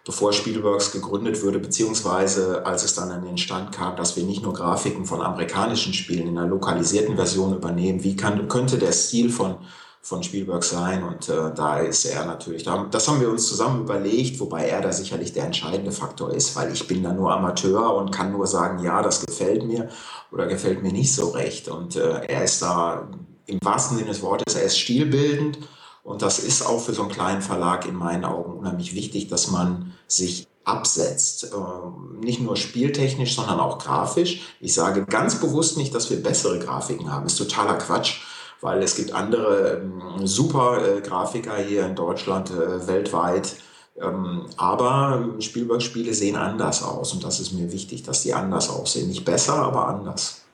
bevor 0.03 0.33
Spielworks 0.33 0.91
gegründet 0.91 1.43
wurde, 1.43 1.59
beziehungsweise 1.59 2.65
als 2.65 2.83
es 2.83 2.93
dann 2.93 3.11
an 3.11 3.23
den 3.23 3.37
Stand 3.37 3.71
kam, 3.71 3.95
dass 3.95 4.15
wir 4.15 4.23
nicht 4.23 4.43
nur 4.43 4.53
Grafiken 4.53 5.05
von 5.05 5.21
amerikanischen 5.21 5.93
Spielen 5.93 6.27
in 6.27 6.37
einer 6.37 6.47
lokalisierten 6.47 7.15
Version 7.15 7.55
übernehmen, 7.55 8.03
wie 8.03 8.15
kann, 8.15 8.47
könnte 8.47 8.77
der 8.77 8.91
Stil 8.91 9.31
von 9.31 9.57
von 10.05 10.21
Spielberg 10.21 10.63
sein. 10.63 11.03
Und 11.03 11.29
äh, 11.29 11.51
da 11.55 11.79
ist 11.79 12.05
er 12.05 12.25
natürlich, 12.25 12.61
da, 12.61 12.85
das 12.91 13.07
haben 13.07 13.19
wir 13.19 13.29
uns 13.29 13.47
zusammen 13.47 13.81
überlegt, 13.81 14.39
wobei 14.39 14.67
er 14.67 14.79
da 14.79 14.91
sicherlich 14.91 15.33
der 15.33 15.45
entscheidende 15.45 15.91
Faktor 15.91 16.31
ist, 16.31 16.55
weil 16.55 16.71
ich 16.71 16.87
bin 16.87 17.01
da 17.01 17.11
nur 17.11 17.33
Amateur 17.33 17.95
und 17.95 18.11
kann 18.11 18.31
nur 18.31 18.45
sagen, 18.45 18.83
ja, 18.83 19.01
das 19.01 19.25
gefällt 19.25 19.65
mir 19.65 19.89
oder 20.31 20.45
gefällt 20.45 20.83
mir 20.83 20.91
nicht 20.93 21.11
so 21.11 21.29
recht. 21.29 21.69
Und 21.69 21.95
äh, 21.95 22.23
er 22.27 22.43
ist 22.43 22.61
da 22.61 23.09
im 23.47 23.57
wahrsten 23.63 23.97
Sinne 23.97 24.09
des 24.09 24.21
Wortes, 24.21 24.53
er 24.53 24.63
ist 24.63 24.77
stilbildend. 24.77 25.57
Und 26.03 26.21
das 26.21 26.37
ist 26.37 26.61
auch 26.61 26.81
für 26.81 26.93
so 26.93 27.01
einen 27.01 27.11
kleinen 27.11 27.41
Verlag 27.41 27.87
in 27.87 27.95
meinen 27.95 28.25
Augen 28.25 28.59
unheimlich 28.59 28.93
wichtig, 28.93 29.27
dass 29.27 29.49
man 29.49 29.93
sich 30.07 30.47
absetzt. 30.65 31.51
Ähm, 31.51 32.19
nicht 32.19 32.41
nur 32.41 32.57
spieltechnisch, 32.57 33.35
sondern 33.35 33.59
auch 33.59 33.79
grafisch. 33.79 34.55
Ich 34.61 34.75
sage 34.75 35.03
ganz 35.05 35.39
bewusst 35.39 35.77
nicht, 35.77 35.95
dass 35.95 36.11
wir 36.11 36.21
bessere 36.21 36.59
Grafiken 36.59 37.11
haben. 37.11 37.25
ist 37.25 37.37
totaler 37.37 37.79
Quatsch, 37.79 38.21
weil 38.61 38.81
es 38.83 38.95
gibt 38.95 39.13
andere 39.13 39.81
ähm, 39.81 40.25
super 40.27 40.97
äh, 40.97 41.01
Grafiker 41.01 41.57
hier 41.57 41.85
in 41.85 41.95
Deutschland, 41.95 42.51
äh, 42.51 42.87
weltweit. 42.87 43.55
Ähm, 44.01 44.47
aber 44.57 45.35
Spielberg-Spiele 45.39 46.13
sehen 46.13 46.35
anders 46.35 46.83
aus 46.83 47.13
und 47.13 47.23
das 47.23 47.39
ist 47.39 47.53
mir 47.53 47.71
wichtig, 47.71 48.03
dass 48.03 48.23
die 48.23 48.33
anders 48.33 48.69
aussehen. 48.69 49.07
Nicht 49.07 49.23
besser, 49.23 49.55
aber 49.55 49.87
anders. 49.87 50.45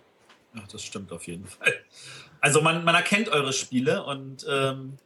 Ach, 0.56 0.68
das 0.68 0.84
stimmt 0.84 1.12
auf 1.12 1.28
jeden 1.28 1.46
Fall. 1.46 1.74
Also 2.40 2.62
man, 2.62 2.84
man 2.84 2.96
erkennt 2.96 3.30
eure 3.30 3.54
Spiele 3.54 4.04
und 4.04 4.46
ähm, 4.50 4.98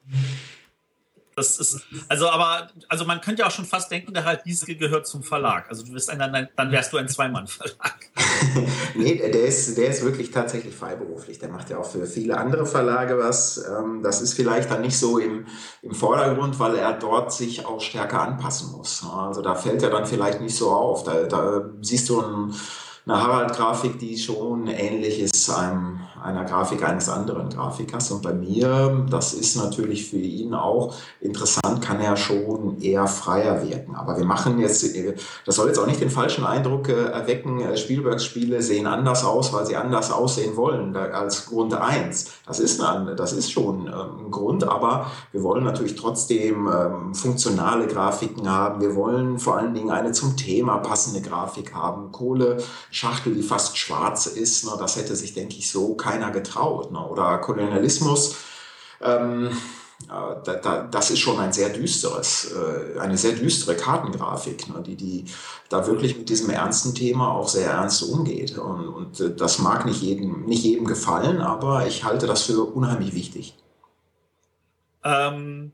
das 1.36 1.60
ist, 1.60 1.82
also 2.08 2.30
aber, 2.30 2.70
also 2.88 3.04
man 3.04 3.20
könnte 3.20 3.42
ja 3.42 3.48
auch 3.48 3.52
schon 3.52 3.66
fast 3.66 3.92
denken, 3.92 4.14
der 4.14 4.24
halt 4.24 4.46
Gieske 4.46 4.76
gehört 4.76 5.06
zum 5.06 5.22
Verlag. 5.22 5.70
Also 5.70 5.84
du 5.84 5.92
bist 5.92 6.10
ein, 6.10 6.50
dann 6.56 6.72
wärst 6.72 6.94
du 6.94 6.98
ein 6.98 7.10
Zweimann-Verlag. 7.10 8.10
nee, 8.96 9.16
der 9.16 9.46
ist, 9.46 9.78
der 9.78 9.90
ist 9.90 10.04
wirklich 10.04 10.32
tatsächlich 10.32 10.74
freiberuflich. 10.74 11.38
Der 11.40 11.50
macht 11.50 11.70
ja 11.70 11.78
auch 11.78 11.86
für 11.90 12.06
viele 12.06 12.38
andere 12.38 12.66
Verlage 12.66 13.18
was. 13.18 13.58
Ähm, 13.58 14.02
das 14.02 14.22
ist 14.22 14.34
vielleicht 14.34 14.72
dann 14.72 14.82
nicht 14.82 14.98
so 14.98 15.20
im, 15.20 15.46
im 15.82 15.94
Vordergrund, 15.94 16.58
weil 16.60 16.76
er 16.76 16.94
dort 16.94 17.34
sich 17.34 17.66
auch 17.66 17.82
stärker 17.82 18.22
anpassen 18.22 18.72
muss. 18.72 19.06
Also 19.06 19.42
da 19.42 19.56
fällt 19.56 19.84
er 19.84 19.90
dann 19.90 20.06
vielleicht 20.06 20.40
nicht 20.40 20.56
so 20.56 20.72
auf. 20.72 21.04
Da, 21.04 21.24
da 21.24 21.70
siehst 21.82 22.08
du 22.08 22.22
ein 22.22 22.56
eine 23.08 23.22
Harald-Grafik, 23.22 24.00
die 24.00 24.18
schon 24.18 24.68
ähnlich 24.68 25.20
ist 25.20 25.50
einem, 25.52 26.00
einer 26.24 26.44
Grafik 26.44 26.84
eines 26.84 27.08
anderen 27.08 27.50
Grafikers. 27.50 28.10
Und 28.10 28.24
bei 28.24 28.34
mir, 28.34 29.06
das 29.12 29.34
ist 29.34 29.56
natürlich 29.58 30.10
für 30.10 30.18
ihn 30.18 30.56
auch 30.56 30.96
interessant, 31.22 31.82
kann 31.82 32.00
er 32.00 32.18
schon 32.18 32.82
eher 32.82 33.06
freier 33.06 33.62
wirken. 33.68 33.96
Aber 33.96 34.18
wir 34.18 34.26
machen 34.26 34.60
jetzt, 34.60 34.88
das 35.46 35.56
soll 35.56 35.68
jetzt 35.68 35.78
auch 35.78 35.86
nicht 35.86 36.02
den 36.02 36.10
falschen 36.10 36.46
Eindruck 36.46 36.90
äh, 36.90 36.94
erwecken, 36.94 37.62
äh, 37.62 37.78
Spielbergs 37.78 38.26
Spiele 38.26 38.64
sehen 38.64 38.88
anders 38.88 39.24
aus, 39.24 39.54
weil 39.54 39.68
sie 39.68 39.76
anders 39.76 40.12
aussehen 40.12 40.56
wollen 40.56 40.96
als 40.96 41.46
Grund 41.46 41.76
1. 41.76 42.32
Das 42.48 42.60
ist, 42.60 42.82
eine, 42.82 43.16
das 43.16 43.34
ist 43.34 43.52
schon 43.52 43.86
ähm, 43.86 44.26
ein 44.26 44.32
Grund, 44.32 44.68
aber 44.68 45.12
wir 45.32 45.44
wollen 45.44 45.64
natürlich 45.64 45.96
trotzdem 45.96 46.68
ähm, 46.68 47.14
funktionale 47.14 47.86
Grafiken 47.86 48.50
haben. 48.50 48.82
Wir 48.82 48.96
wollen 48.96 49.38
vor 49.38 49.58
allen 49.58 49.76
Dingen 49.76 49.92
eine 49.92 50.12
zum 50.12 50.36
Thema 50.36 50.80
passende 50.80 51.22
Grafik 51.22 51.76
haben. 51.76 52.12
Kohle 52.12 52.58
Schachtel, 52.96 53.36
die 53.36 53.44
fast 53.44 53.78
schwarz 53.78 54.26
ist. 54.26 54.66
Ne? 54.66 54.72
Das 54.80 54.96
hätte 54.96 55.16
sich, 55.16 55.34
denke 55.34 55.56
ich, 55.58 55.70
so 55.70 55.96
keiner 55.96 56.32
getraut. 56.32 56.92
Ne? 56.92 57.00
Oder 57.00 57.38
Kolonialismus. 57.40 58.36
Ähm, 59.02 59.50
äh, 60.04 60.36
da, 60.44 60.56
da, 60.56 60.84
das 60.84 61.12
ist 61.12 61.20
schon 61.20 61.38
ein 61.40 61.52
sehr 61.52 61.70
düsteres, 61.70 62.54
äh, 62.54 63.00
eine 63.00 63.18
sehr 63.18 63.34
düstere 63.34 63.76
Kartengrafik, 63.76 64.66
die, 64.86 64.96
die 64.96 65.26
da 65.68 65.88
wirklich 65.88 66.18
mit 66.18 66.30
diesem 66.30 66.50
ernsten 66.50 66.96
Thema 66.96 67.34
auch 67.34 67.50
sehr 67.50 67.70
ernst 67.70 68.02
umgeht. 68.04 68.58
Und, 68.58 68.88
und 68.88 69.20
äh, 69.20 69.36
das 69.36 69.60
mag 69.60 69.86
nicht 69.86 70.02
jedem, 70.02 70.46
nicht 70.46 70.64
jedem 70.64 70.86
gefallen, 70.86 71.42
aber 71.42 71.88
ich 71.88 72.06
halte 72.06 72.28
das 72.28 72.44
für 72.44 72.64
unheimlich 72.64 73.14
wichtig. 73.14 73.58
Ähm, 75.04 75.74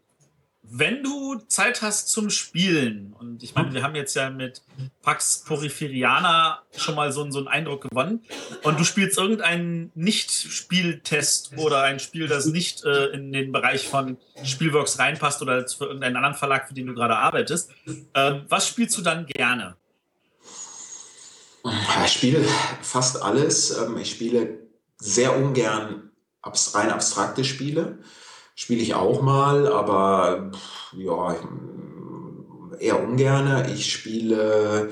wenn 0.74 1.04
du 1.04 1.36
Zeit 1.48 1.82
hast 1.82 2.08
zum 2.10 2.30
Spielen, 2.30 3.14
und 3.20 3.44
ich 3.44 3.56
meine, 3.56 3.74
wir 3.74 3.84
haben 3.84 3.96
jetzt 3.96 4.16
ja 4.16 4.30
mit 4.30 4.62
Pax 5.02 5.44
Poriferiana 5.46 6.62
schon 6.78 6.96
mal 6.96 7.12
so, 7.12 7.30
so 7.30 7.40
einen 7.40 7.50
Eindruck 7.50 7.90
gewonnen, 7.90 8.24
und 8.64 8.80
du 8.80 8.86
spielst 8.86 9.18
irgendeinen 9.18 9.92
Nicht-Spieltest 9.96 11.58
oder 11.58 11.84
ein 11.84 12.00
Spiel, 12.00 12.28
das 12.30 12.46
nicht 12.46 12.86
äh, 12.86 13.08
in 13.08 13.34
den 13.34 13.52
Bereich 13.52 13.90
von 13.90 14.18
Spielworks 14.46 14.98
reinpasst 14.98 15.42
oder 15.42 15.68
für 15.68 15.86
irgendeinen 15.86 16.16
anderen 16.16 16.36
Verlag, 16.36 16.70
für 16.70 16.74
den 16.74 16.88
du 16.88 16.94
gerade 16.94 17.18
arbeitest, 17.18 17.72
äh, 18.14 18.36
was 18.48 18.66
spielst 18.66 18.98
du 18.98 19.02
dann 19.02 19.26
gerne? 19.26 19.76
Ich 22.06 22.14
spiele 22.14 22.44
fast 22.82 23.22
alles. 23.22 23.78
Ähm, 23.78 23.98
ich 23.98 24.10
spiele 24.10 24.60
sehr 24.98 25.36
ungern 25.36 26.12
rein 26.44 26.90
abstrakte 26.90 27.44
Spiele 27.44 28.00
spiele 28.56 28.82
ich 28.82 28.94
auch 28.94 29.22
mal, 29.22 29.68
aber 29.72 30.52
ja, 30.94 31.36
eher 32.80 33.02
ungerne. 33.04 33.72
Ich 33.74 33.92
spiele, 33.92 34.92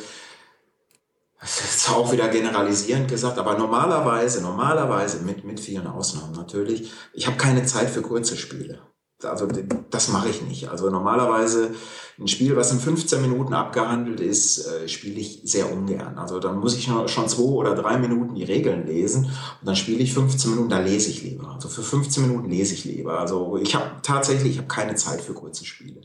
das 1.40 1.62
ist 1.62 1.90
auch 1.90 2.12
wieder 2.12 2.28
generalisierend 2.28 3.10
gesagt, 3.10 3.38
aber 3.38 3.58
normalerweise, 3.58 4.42
normalerweise 4.42 5.24
mit, 5.24 5.44
mit 5.44 5.60
vielen 5.60 5.88
Ausnahmen 5.88 6.34
natürlich, 6.34 6.92
ich 7.14 7.28
habe 7.28 7.38
keine 7.38 7.66
Zeit 7.66 7.90
für 7.90 8.02
kurze 8.02 8.38
Spiele. 8.38 8.82
Also 9.24 9.48
das 9.90 10.10
mache 10.10 10.30
ich 10.30 10.42
nicht. 10.42 10.70
Also 10.70 10.90
normalerweise 10.90 11.72
ein 12.18 12.28
Spiel, 12.28 12.56
was 12.56 12.72
in 12.72 12.80
15 12.80 13.22
Minuten 13.22 13.54
abgehandelt 13.54 14.20
ist, 14.20 14.66
äh, 14.66 14.88
spiele 14.88 15.20
ich 15.20 15.42
sehr 15.44 15.72
ungern. 15.72 16.18
Also 16.18 16.40
dann 16.40 16.60
muss 16.60 16.78
ich 16.78 16.86
schon 16.86 17.28
zwei 17.28 17.42
oder 17.42 17.76
drei 17.76 17.98
Minuten 17.98 18.36
die 18.36 18.44
Regeln 18.44 18.88
lesen 18.88 19.26
und 19.26 19.68
dann 19.68 19.76
spiele 19.76 20.00
ich 20.00 20.14
15 20.14 20.52
Minuten, 20.52 20.70
da 20.70 20.80
lese 20.80 21.10
ich 21.10 21.24
lieber. 21.24 21.52
Also 21.54 21.70
für 21.70 21.82
15 21.82 22.28
Minuten 22.28 22.50
lese 22.50 22.74
ich 22.74 22.86
lieber. 22.86 23.20
Also 23.20 23.58
ich 23.58 23.76
habe 23.76 23.92
tatsächlich, 24.04 24.54
ich 24.54 24.58
habe 24.58 24.68
keine 24.68 24.96
Zeit 24.96 25.22
für 25.22 25.34
kurze 25.34 25.66
Spiele. 25.66 26.02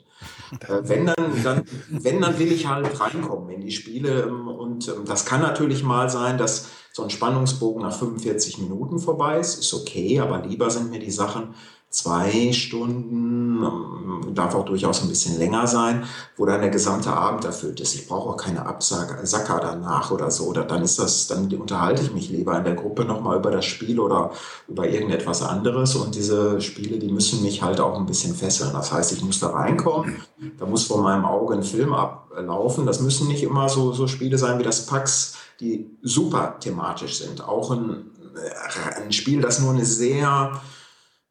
Äh, 0.60 0.80
wenn 0.82 1.06
dann, 1.06 1.42
dann, 1.42 1.64
wenn 1.90 2.20
dann 2.20 2.38
will 2.38 2.50
ich 2.52 2.66
halt 2.66 3.00
reinkommen 3.00 3.50
in 3.50 3.60
die 3.60 3.72
Spiele 3.72 4.22
ähm, 4.22 4.48
und 4.48 4.88
ähm, 4.88 5.04
das 5.04 5.24
kann 5.24 5.40
natürlich 5.40 5.82
mal 5.82 6.08
sein, 6.10 6.38
dass 6.38 6.68
so 6.92 7.02
ein 7.02 7.10
Spannungsbogen 7.10 7.82
nach 7.82 7.96
45 7.96 8.58
Minuten 8.58 9.00
vorbei 9.00 9.40
ist, 9.40 9.58
ist 9.58 9.74
okay, 9.74 10.20
aber 10.20 10.46
lieber 10.46 10.70
sind 10.70 10.90
mir 10.90 11.00
die 11.00 11.10
Sachen 11.10 11.54
zwei 11.94 12.52
Stunden, 12.52 13.62
ähm, 13.62 14.34
darf 14.34 14.54
auch 14.56 14.64
durchaus 14.64 15.02
ein 15.02 15.08
bisschen 15.08 15.38
länger 15.38 15.68
sein, 15.68 16.04
wo 16.36 16.44
dann 16.44 16.60
der 16.60 16.70
gesamte 16.70 17.12
Abend 17.12 17.44
erfüllt 17.44 17.78
ist. 17.78 17.94
Ich 17.94 18.08
brauche 18.08 18.30
auch 18.30 18.36
keine 18.36 18.66
Absage, 18.66 19.24
Sacker 19.24 19.60
danach 19.60 20.10
oder 20.10 20.30
so. 20.32 20.46
Oder 20.46 20.64
dann 20.64 20.82
ist 20.82 20.98
das, 20.98 21.28
dann 21.28 21.52
unterhalte 21.54 22.02
ich 22.02 22.12
mich 22.12 22.30
lieber 22.30 22.58
in 22.58 22.64
der 22.64 22.74
Gruppe 22.74 23.04
nochmal 23.04 23.38
über 23.38 23.52
das 23.52 23.64
Spiel 23.64 24.00
oder 24.00 24.32
über 24.66 24.88
irgendetwas 24.88 25.40
anderes. 25.42 25.94
Und 25.94 26.16
diese 26.16 26.60
Spiele, 26.60 26.98
die 26.98 27.12
müssen 27.12 27.42
mich 27.42 27.62
halt 27.62 27.80
auch 27.80 27.96
ein 27.96 28.06
bisschen 28.06 28.34
fesseln. 28.34 28.72
Das 28.72 28.92
heißt, 28.92 29.12
ich 29.12 29.22
muss 29.22 29.38
da 29.38 29.50
reinkommen, 29.50 30.16
da 30.58 30.66
muss 30.66 30.84
vor 30.84 31.00
meinem 31.00 31.24
Auge 31.24 31.54
ein 31.54 31.62
Film 31.62 31.92
ablaufen. 31.94 32.86
Das 32.86 33.00
müssen 33.00 33.28
nicht 33.28 33.44
immer 33.44 33.68
so, 33.68 33.92
so 33.92 34.08
Spiele 34.08 34.36
sein 34.36 34.58
wie 34.58 34.64
das 34.64 34.86
Pax, 34.86 35.36
die 35.60 35.96
super 36.02 36.56
thematisch 36.58 37.18
sind. 37.18 37.46
Auch 37.46 37.70
ein, 37.70 38.10
äh, 38.34 39.02
ein 39.04 39.12
Spiel, 39.12 39.40
das 39.40 39.60
nur 39.60 39.72
eine 39.72 39.84
sehr 39.84 40.60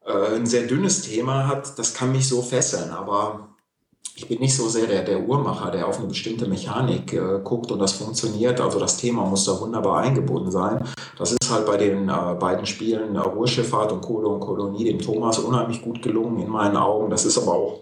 äh, 0.06 0.36
ein 0.36 0.46
sehr 0.46 0.66
dünnes 0.66 1.02
Thema 1.02 1.46
hat, 1.46 1.78
das 1.78 1.94
kann 1.94 2.12
mich 2.12 2.28
so 2.28 2.42
fesseln. 2.42 2.90
Aber 2.90 3.48
ich 4.16 4.28
bin 4.28 4.38
nicht 4.40 4.56
so 4.56 4.68
sehr 4.68 4.86
der, 4.86 5.02
der 5.02 5.20
Uhrmacher, 5.20 5.70
der 5.70 5.88
auf 5.88 5.98
eine 5.98 6.06
bestimmte 6.06 6.46
Mechanik 6.46 7.12
äh, 7.12 7.40
guckt 7.42 7.72
und 7.72 7.80
das 7.80 7.92
funktioniert. 7.92 8.60
Also 8.60 8.78
das 8.78 8.96
Thema 8.96 9.24
muss 9.24 9.44
da 9.44 9.58
wunderbar 9.60 10.02
eingebunden 10.02 10.52
sein. 10.52 10.86
Das 11.18 11.32
ist 11.32 11.50
halt 11.50 11.66
bei 11.66 11.76
den 11.76 12.08
äh, 12.08 12.34
beiden 12.38 12.66
Spielen 12.66 13.16
äh, 13.16 13.18
Ruhrschifffahrt 13.18 13.90
und 13.92 14.02
Kohle 14.02 14.28
und 14.28 14.40
Kolonie 14.40 14.84
dem 14.84 15.00
Thomas 15.00 15.38
unheimlich 15.38 15.82
gut 15.82 16.00
gelungen 16.02 16.38
in 16.38 16.48
meinen 16.48 16.76
Augen. 16.76 17.10
Das 17.10 17.24
ist 17.24 17.38
aber 17.38 17.54
auch 17.54 17.80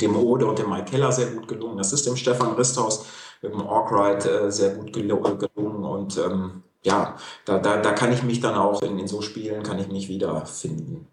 dem 0.00 0.16
Ode 0.16 0.46
und 0.46 0.58
dem 0.58 0.70
Mike 0.70 0.90
Keller 0.90 1.10
sehr 1.10 1.32
gut 1.32 1.48
gelungen. 1.48 1.78
Das 1.78 1.92
ist 1.92 2.06
dem 2.06 2.16
Stefan 2.16 2.52
Risthaus 2.52 3.04
dem 3.42 3.60
Orkride 3.60 4.46
äh, 4.46 4.52
sehr 4.52 4.74
gut 4.74 4.92
gelungen. 4.92 5.84
Und 5.84 6.18
ähm, 6.18 6.62
ja, 6.82 7.16
da, 7.44 7.58
da, 7.58 7.78
da 7.78 7.92
kann 7.92 8.12
ich 8.12 8.22
mich 8.22 8.40
dann 8.40 8.54
auch 8.54 8.80
in, 8.82 8.98
in 8.98 9.08
so 9.08 9.22
Spielen, 9.22 9.62
kann 9.62 9.78
ich 9.78 9.88
mich 9.88 10.08
wiederfinden. 10.08 11.08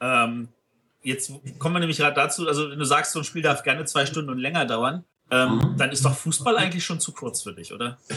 Ähm, 0.00 0.48
jetzt 1.02 1.32
kommen 1.58 1.74
wir 1.74 1.80
nämlich 1.80 1.98
gerade 1.98 2.14
dazu, 2.14 2.46
also 2.46 2.70
wenn 2.70 2.78
du 2.78 2.84
sagst, 2.84 3.12
so 3.12 3.20
ein 3.20 3.24
Spiel 3.24 3.42
darf 3.42 3.62
gerne 3.62 3.84
zwei 3.84 4.06
Stunden 4.06 4.30
und 4.30 4.38
länger 4.38 4.64
dauern, 4.64 5.04
ähm, 5.32 5.56
mhm. 5.56 5.76
dann 5.76 5.92
ist 5.92 6.04
doch 6.04 6.16
Fußball 6.16 6.56
eigentlich 6.56 6.84
schon 6.84 6.98
zu 6.98 7.12
kurz 7.12 7.42
für 7.42 7.52
dich, 7.52 7.72
oder? 7.72 7.98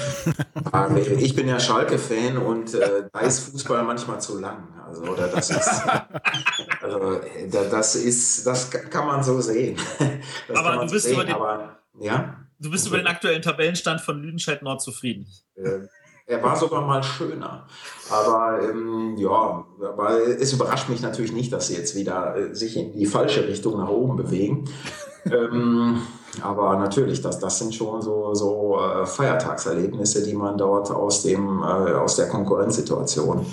Ich 1.19 1.35
bin 1.35 1.47
ja 1.47 1.59
Schalke-Fan 1.59 2.37
und 2.37 2.73
äh, 2.73 3.03
da 3.11 3.19
ist 3.19 3.51
Fußball 3.51 3.83
manchmal 3.83 4.19
zu 4.19 4.39
lang. 4.39 4.67
Also, 4.87 5.03
oder 5.03 5.27
das 5.27 5.51
ist, 5.51 5.69
also, 6.81 7.21
das 7.51 7.95
ist, 7.95 8.47
das 8.47 8.71
kann 8.71 9.05
man 9.05 9.23
so 9.23 9.39
sehen. 9.39 9.77
Das 10.47 10.57
aber 10.57 10.83
du 10.83 10.91
bist, 10.91 11.05
sehen, 11.05 11.13
über 11.13 11.25
den, 11.25 11.35
aber, 11.35 11.77
ja? 11.99 12.39
du 12.59 12.71
bist 12.71 12.87
über 12.87 12.97
den 12.97 13.05
aktuellen 13.05 13.43
Tabellenstand 13.43 14.01
von 14.01 14.21
Lüdenscheid 14.21 14.63
Nord 14.63 14.81
zufrieden. 14.81 15.27
Äh, 15.55 15.81
er 16.25 16.41
war 16.41 16.55
sogar 16.55 16.81
mal 16.81 17.03
schöner. 17.03 17.65
Aber 18.09 18.59
ähm, 18.63 19.15
ja, 19.17 19.65
aber 19.81 20.27
es 20.39 20.53
überrascht 20.53 20.89
mich 20.89 21.01
natürlich 21.01 21.33
nicht, 21.33 21.51
dass 21.51 21.67
sie 21.67 21.75
jetzt 21.75 21.95
wieder 21.95 22.35
äh, 22.35 22.55
sich 22.55 22.77
in 22.77 22.93
die 22.93 23.05
falsche 23.05 23.47
Richtung 23.47 23.77
nach 23.77 23.89
oben 23.89 24.15
bewegen. 24.15 24.69
ähm, 25.25 26.01
aber 26.41 26.77
natürlich, 26.77 27.21
das, 27.21 27.39
das 27.39 27.59
sind 27.59 27.75
schon 27.75 28.01
so, 28.01 28.33
so 28.33 28.79
äh, 28.79 29.05
Feiertagserlebnisse, 29.05 30.23
die 30.23 30.33
man 30.33 30.57
dort 30.57 30.89
aus, 30.91 31.23
dem, 31.23 31.61
äh, 31.61 31.93
aus 31.93 32.15
der 32.15 32.27
Konkurrenzsituation 32.27 33.45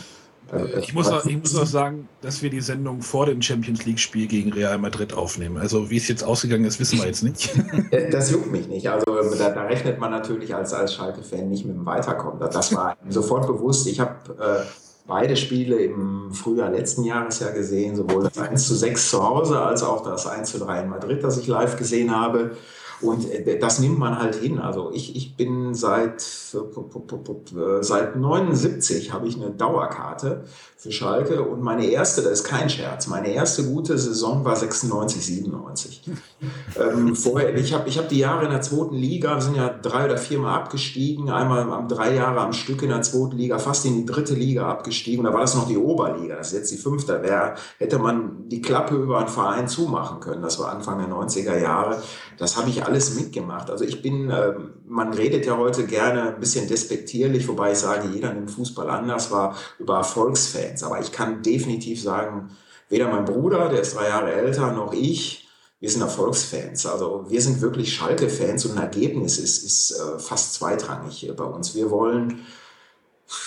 ich 0.80 0.94
muss, 0.94 1.08
auch, 1.08 1.24
ich 1.24 1.38
muss 1.38 1.56
auch 1.56 1.66
sagen, 1.66 2.08
dass 2.22 2.42
wir 2.42 2.50
die 2.50 2.60
Sendung 2.60 3.02
vor 3.02 3.26
dem 3.26 3.40
Champions 3.40 3.84
League-Spiel 3.84 4.26
gegen 4.26 4.52
Real 4.52 4.78
Madrid 4.78 5.12
aufnehmen. 5.12 5.58
Also 5.58 5.90
wie 5.90 5.96
es 5.96 6.08
jetzt 6.08 6.24
ausgegangen 6.24 6.64
ist, 6.64 6.80
wissen 6.80 6.98
wir 6.98 7.06
jetzt 7.06 7.22
nicht. 7.22 7.50
Äh, 7.90 8.10
das 8.10 8.30
juckt 8.30 8.52
mich 8.52 8.68
nicht. 8.68 8.88
Also 8.88 9.04
da, 9.36 9.50
da 9.50 9.62
rechnet 9.62 9.98
man 9.98 10.10
natürlich 10.10 10.54
als, 10.54 10.72
als 10.72 10.94
Schalke-Fan 10.94 11.48
nicht 11.48 11.64
mit 11.64 11.74
dem 11.74 11.86
Weiterkommen. 11.86 12.38
Das 12.38 12.74
war 12.74 12.96
sofort 13.08 13.46
bewusst. 13.46 13.86
Ich 13.86 13.98
habe 13.98 14.14
äh, 14.38 14.64
beide 15.06 15.36
Spiele 15.36 15.76
im 15.76 16.32
Frühjahr 16.32 16.70
letzten 16.70 17.04
Jahres 17.04 17.40
ja 17.40 17.50
gesehen, 17.50 17.96
sowohl 17.96 18.24
das 18.24 18.38
1 18.38 18.66
zu 18.66 18.74
6 18.74 19.10
zu 19.10 19.28
Hause 19.28 19.60
als 19.60 19.82
auch 19.82 20.02
das 20.02 20.26
1 20.26 20.50
zu 20.50 20.58
3 20.58 20.82
in 20.82 20.88
Madrid, 20.88 21.24
das 21.24 21.38
ich 21.38 21.46
live 21.46 21.76
gesehen 21.76 22.14
habe. 22.14 22.52
Und 23.02 23.30
äh, 23.30 23.58
das 23.58 23.78
nimmt 23.78 23.98
man 23.98 24.18
halt 24.18 24.36
hin. 24.36 24.58
Also 24.58 24.90
ich, 24.92 25.16
ich 25.16 25.36
bin 25.36 25.74
seit, 25.74 26.22
äh, 26.22 27.82
seit 27.82 28.16
79 28.16 29.12
habe 29.12 29.26
ich 29.26 29.36
eine 29.36 29.50
Dauerkarte 29.50 30.44
für 30.76 30.92
Schalke 30.92 31.42
und 31.42 31.62
meine 31.62 31.84
erste, 31.84 32.22
das 32.22 32.40
ist 32.40 32.44
kein 32.44 32.70
Scherz, 32.70 33.06
meine 33.06 33.28
erste 33.28 33.64
gute 33.64 33.98
Saison 33.98 34.46
war 34.46 34.56
96, 34.56 35.26
97. 35.26 36.10
ähm, 36.80 37.14
vorher, 37.14 37.54
ich 37.54 37.74
habe 37.74 37.86
ich 37.86 37.98
hab 37.98 38.08
die 38.08 38.18
Jahre 38.18 38.46
in 38.46 38.50
der 38.50 38.62
zweiten 38.62 38.94
Liga, 38.94 39.34
wir 39.34 39.42
sind 39.42 39.56
ja 39.56 39.68
drei 39.68 40.06
oder 40.06 40.16
vier 40.16 40.38
Mal 40.38 40.54
abgestiegen, 40.54 41.28
einmal 41.28 41.70
am 41.70 41.86
drei 41.86 42.14
Jahre 42.14 42.40
am 42.40 42.54
Stück 42.54 42.82
in 42.82 42.88
der 42.88 43.02
zweiten 43.02 43.36
Liga, 43.36 43.58
fast 43.58 43.84
in 43.84 43.94
die 43.94 44.06
dritte 44.06 44.32
Liga 44.32 44.70
abgestiegen. 44.70 45.24
Da 45.24 45.34
war 45.34 45.40
das 45.40 45.54
noch 45.54 45.68
die 45.68 45.76
Oberliga, 45.76 46.36
das 46.36 46.48
ist 46.48 46.54
jetzt 46.54 46.72
die 46.72 46.78
fünfte. 46.78 47.18
Wer 47.22 47.56
hätte 47.76 47.98
man 47.98 48.48
die 48.48 48.62
Klappe 48.62 48.94
über 48.94 49.18
einen 49.18 49.28
Verein 49.28 49.68
zumachen 49.68 50.20
können? 50.20 50.40
Das 50.40 50.58
war 50.58 50.72
Anfang 50.72 50.98
der 50.98 51.08
90er 51.08 51.58
Jahre. 51.58 52.02
Das 52.38 52.56
habe 52.56 52.70
ich 52.70 52.86
alles 52.90 53.14
mitgemacht. 53.14 53.70
Also 53.70 53.84
ich 53.84 54.02
bin, 54.02 54.30
äh, 54.30 54.52
man 54.86 55.12
redet 55.12 55.46
ja 55.46 55.56
heute 55.56 55.86
gerne 55.86 56.34
ein 56.34 56.40
bisschen 56.40 56.68
despektierlich, 56.68 57.48
wobei 57.48 57.72
ich 57.72 57.78
sage, 57.78 58.08
jeder 58.12 58.32
nimmt 58.32 58.50
Fußball 58.50 58.90
anders, 58.90 59.30
war 59.30 59.56
über 59.78 59.96
Erfolgsfans. 59.98 60.82
Aber 60.82 61.00
ich 61.00 61.12
kann 61.12 61.42
definitiv 61.42 62.02
sagen, 62.02 62.50
weder 62.88 63.08
mein 63.08 63.24
Bruder, 63.24 63.68
der 63.68 63.80
ist 63.80 63.96
drei 63.96 64.08
Jahre 64.08 64.32
älter, 64.32 64.72
noch 64.72 64.92
ich, 64.92 65.48
wir 65.80 65.88
sind 65.88 66.02
Erfolgsfans. 66.02 66.84
Also 66.86 67.24
wir 67.28 67.40
sind 67.40 67.60
wirklich 67.60 67.94
Schalke-Fans 67.94 68.66
und 68.66 68.72
ein 68.76 68.82
Ergebnis 68.82 69.38
ist, 69.38 69.64
ist 69.64 69.92
äh, 69.92 70.18
fast 70.18 70.54
zweitrangig 70.54 71.32
bei 71.36 71.44
uns. 71.44 71.74
Wir 71.74 71.90
wollen 71.90 72.40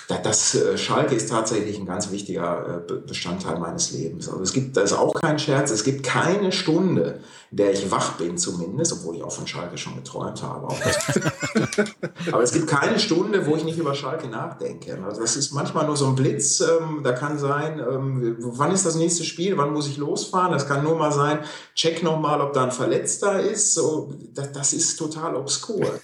das 0.08 0.56
äh, 0.56 0.78
Schalke 0.78 1.16
ist 1.16 1.30
tatsächlich 1.30 1.78
ein 1.78 1.86
ganz 1.86 2.12
wichtiger 2.12 2.84
äh, 2.90 2.94
Bestandteil 3.06 3.60
meines 3.60 3.92
Lebens. 3.92 4.30
Also 4.30 4.42
es 4.42 4.54
gibt, 4.54 4.78
das 4.78 4.92
ist 4.92 4.98
auch 4.98 5.14
kein 5.14 5.40
Scherz, 5.40 5.72
es 5.72 5.84
gibt 5.84 6.04
keine 6.04 6.52
Stunde, 6.52 7.20
der 7.56 7.72
ich 7.72 7.92
wach 7.92 8.14
bin 8.14 8.38
zumindest, 8.38 8.94
obwohl 8.94 9.16
ich 9.16 9.24
auch 9.24 9.32
von 9.32 9.46
Schalke 9.46 9.78
schon 9.78 9.96
geträumt 9.96 10.42
habe. 10.42 10.68
Aber 12.32 12.42
es 12.42 12.52
gibt 12.52 12.68
keine 12.68 12.98
Stunde, 12.98 13.46
wo 13.46 13.56
ich 13.56 13.64
nicht 13.64 13.78
über 13.78 13.94
Schalke 13.94 14.28
nachdenke. 14.28 15.00
Also 15.06 15.22
das 15.22 15.36
ist 15.36 15.52
manchmal 15.52 15.86
nur 15.86 15.96
so 15.96 16.08
ein 16.08 16.16
Blitz, 16.16 16.62
ähm, 16.62 17.02
da 17.04 17.12
kann 17.12 17.38
sein, 17.38 17.80
ähm, 17.80 18.38
wann 18.40 18.72
ist 18.72 18.88
das 18.88 18.96
nächste 18.96 19.24
Spiel, 19.24 19.56
wann 19.58 19.72
muss 19.72 19.88
ich 19.88 19.98
losfahren? 19.98 20.52
Das 20.52 20.68
kann 20.68 20.84
nur 20.84 20.96
mal 20.96 21.12
sein, 21.12 21.40
check 21.76 22.02
nochmal, 22.02 22.42
ob 22.42 22.54
da 22.54 22.64
ein 22.64 22.72
Verletzter 22.72 23.40
ist. 23.40 23.76
So, 23.76 24.12
das, 24.34 24.52
das 24.52 24.74
ist 24.74 24.98
total 24.98 25.36
obskur. 25.36 25.86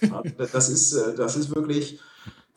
Das 0.52 0.68
ist, 0.68 0.92
äh, 0.92 1.14
das 1.14 1.36
ist 1.36 1.54
wirklich 1.54 2.00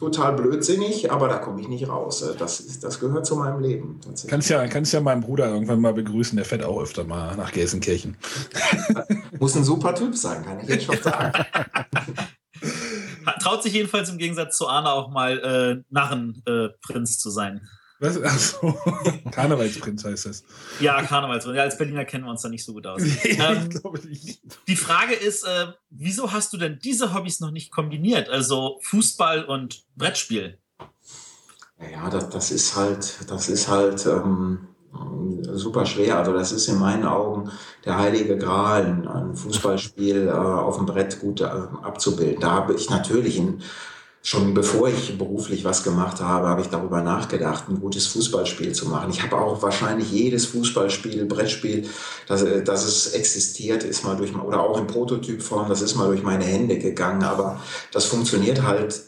total 0.03 0.34
blödsinnig, 0.34 1.11
aber 1.11 1.30
da 1.30 1.38
komme 1.38 1.61
ich 1.61 1.69
nicht 1.69 1.88
raus. 1.88 2.21
Äh, 2.21 2.35
das, 2.38 2.59
ist, 2.59 2.84
das 2.84 2.99
gehört 2.99 3.25
zu 3.25 3.35
meinem 3.35 3.61
Leben. 3.61 3.99
Kannst 4.27 4.49
ja, 4.49 4.67
kannst 4.67 4.93
ja 4.93 4.99
meinen 4.99 5.21
Bruder 5.21 5.47
irgendwann 5.47 5.80
mal 5.80 5.93
begrüßen, 5.93 6.35
der 6.35 6.45
fährt 6.45 6.63
auch 6.63 6.81
öfter 6.81 7.05
mal 7.05 7.35
nach 7.35 7.51
Gelsenkirchen. 7.51 8.17
Muss 9.39 9.55
ein 9.55 9.63
super 9.63 9.95
Typ 9.95 10.15
sein, 10.15 10.43
kann 10.43 10.59
ich 10.59 10.67
jetzt 10.67 10.85
schon 10.85 11.01
sagen. 11.01 11.31
Traut 13.41 13.63
sich 13.63 13.73
jedenfalls 13.73 14.09
im 14.09 14.17
Gegensatz 14.17 14.57
zu 14.57 14.67
Arne 14.67 14.91
auch 14.91 15.09
mal 15.09 15.39
äh, 15.39 15.84
Narrenprinz 15.89 17.15
äh, 17.15 17.19
zu 17.19 17.30
sein. 17.30 17.61
Was? 18.03 18.21
Achso, 18.21 18.77
Karnevalsprinz 19.31 20.03
heißt 20.03 20.25
das. 20.25 20.43
Ja, 20.81 21.01
Karnevalsprinz. 21.03 21.55
Ja, 21.55 21.63
als 21.63 21.77
Berliner 21.77 22.03
kennen 22.03 22.25
wir 22.25 22.31
uns 22.31 22.41
da 22.41 22.49
nicht 22.49 22.65
so 22.65 22.73
gut 22.73 22.85
aus. 22.85 23.01
ähm, 23.23 23.69
die 24.67 24.75
Frage 24.75 25.13
ist, 25.13 25.45
äh, 25.45 25.67
wieso 25.89 26.34
hast 26.34 26.51
du 26.51 26.57
denn 26.57 26.80
diese 26.84 27.13
Hobbys 27.13 27.39
noch 27.39 27.51
nicht 27.51 27.71
kombiniert? 27.71 28.27
Also 28.27 28.77
Fußball 28.81 29.45
und 29.45 29.85
Brettspiel. 29.95 30.57
Ja, 31.80 32.09
das, 32.09 32.30
das 32.30 32.51
ist 32.51 32.75
halt, 32.75 33.19
das 33.30 33.47
ist 33.47 33.69
halt 33.69 34.05
ähm, 34.05 34.67
super 35.53 35.85
schwer. 35.85 36.17
Also 36.17 36.34
das 36.34 36.51
ist 36.51 36.67
in 36.67 36.80
meinen 36.80 37.05
Augen 37.05 37.51
der 37.85 37.97
heilige 37.97 38.38
Gral, 38.38 39.07
ein 39.07 39.34
Fußballspiel 39.34 40.27
äh, 40.27 40.31
auf 40.31 40.75
dem 40.75 40.88
Brett 40.88 41.21
gut 41.21 41.39
äh, 41.39 41.45
abzubilden. 41.45 42.41
Da 42.41 42.51
habe 42.51 42.73
ich 42.73 42.89
natürlich 42.89 43.38
in 43.38 43.61
schon 44.25 44.53
bevor 44.53 44.87
ich 44.87 45.17
beruflich 45.17 45.65
was 45.65 45.83
gemacht 45.83 46.21
habe, 46.21 46.47
habe 46.47 46.61
ich 46.61 46.67
darüber 46.67 47.01
nachgedacht, 47.01 47.65
ein 47.67 47.81
gutes 47.81 48.07
Fußballspiel 48.07 48.71
zu 48.71 48.87
machen. 48.87 49.09
Ich 49.11 49.21
habe 49.21 49.35
auch 49.35 49.61
wahrscheinlich 49.61 50.09
jedes 50.11 50.45
Fußballspiel, 50.45 51.25
Brettspiel, 51.25 51.89
das, 52.27 52.41
äh, 52.41 52.63
das 52.63 52.85
es 52.85 53.13
existiert, 53.13 53.83
ist 53.83 54.05
mal 54.05 54.15
durch, 54.15 54.33
oder 54.33 54.61
auch 54.61 54.79
in 54.79 54.87
Prototypform, 54.87 55.67
das 55.67 55.81
ist 55.81 55.95
mal 55.95 56.07
durch 56.07 56.23
meine 56.23 56.45
Hände 56.45 56.77
gegangen, 56.79 57.23
aber 57.23 57.61
das 57.91 58.05
funktioniert 58.05 58.63
halt 58.63 59.01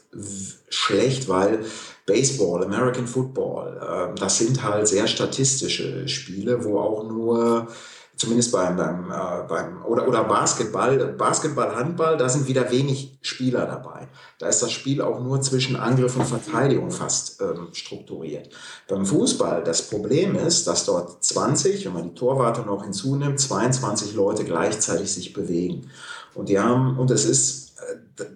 schlecht, 0.67 1.29
weil 1.29 1.63
Baseball, 2.05 2.65
American 2.65 3.07
Football, 3.07 3.81
ähm, 3.81 4.15
das 4.17 4.37
sind 4.37 4.63
halt 4.63 4.85
sehr 4.85 5.07
statistische 5.07 6.09
Spiele, 6.09 6.65
wo 6.65 6.77
auch 6.77 7.07
nur 7.07 7.67
zumindest 8.15 8.51
beim, 8.51 8.75
beim, 8.75 9.11
äh, 9.11 9.47
beim 9.47 9.83
oder, 9.85 10.07
oder 10.07 10.23
Basketball, 10.23 11.13
Basketball, 11.17 11.75
Handball, 11.75 12.17
da 12.17 12.29
sind 12.29 12.47
wieder 12.47 12.71
wenig 12.71 13.17
Spieler 13.21 13.65
dabei. 13.65 14.07
Da 14.39 14.47
ist 14.47 14.61
das 14.61 14.71
Spiel 14.71 15.01
auch 15.01 15.19
nur 15.21 15.41
zwischen 15.41 15.75
Angriff 15.75 16.15
und 16.15 16.25
Verteidigung 16.25 16.91
fast 16.91 17.41
ähm, 17.41 17.69
strukturiert. 17.73 18.49
Beim 18.87 19.05
Fußball, 19.05 19.63
das 19.63 19.83
Problem 19.83 20.35
ist, 20.35 20.67
dass 20.67 20.85
dort 20.85 21.23
20, 21.23 21.85
wenn 21.85 21.93
man 21.93 22.03
die 22.03 22.15
Torwarte 22.15 22.61
noch 22.61 22.83
hinzunimmt, 22.83 23.39
22 23.39 24.13
Leute 24.13 24.43
gleichzeitig 24.43 25.11
sich 25.11 25.33
bewegen. 25.33 25.89
Und 26.33 26.49
die 26.49 26.59
haben, 26.59 26.97
und 26.97 27.11
es 27.11 27.25
ist, 27.25 27.75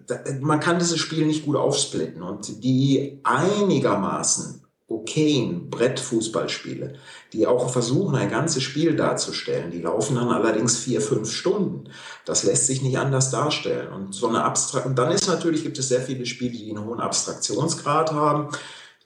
äh, 0.10 0.40
man 0.40 0.60
kann 0.60 0.80
dieses 0.80 1.00
Spiel 1.00 1.26
nicht 1.26 1.46
gut 1.46 1.56
aufsplitten. 1.56 2.22
Und 2.22 2.64
die 2.64 3.20
einigermaßen 3.24 4.64
okayen 4.90 5.70
Brettfußballspiele, 5.70 6.96
die 7.34 7.46
auch 7.46 7.70
versuchen, 7.70 8.16
ein 8.16 8.30
ganzes 8.30 8.64
Spiel 8.64 8.96
darzustellen. 8.96 9.72
Die 9.72 9.82
laufen 9.82 10.16
dann 10.16 10.30
allerdings 10.30 10.78
vier, 10.78 11.00
fünf 11.00 11.32
Stunden. 11.32 11.90
Das 12.26 12.44
lässt 12.44 12.66
sich 12.66 12.82
nicht 12.82 12.98
anders 12.98 13.30
darstellen. 13.30 13.94
Und 13.94 14.16
so 14.16 14.28
eine 14.28 14.44
Abstrakt, 14.44 14.88
und 14.88 14.98
dann 14.98 15.12
ist 15.12 15.28
natürlich, 15.28 15.64
gibt 15.64 15.78
es 15.78 15.90
sehr 15.90 16.02
viele 16.02 16.26
Spiele, 16.26 16.58
die 16.58 16.70
einen 16.70 16.86
hohen 16.86 17.00
Abstraktionsgrad 17.00 18.12
haben. 18.12 18.50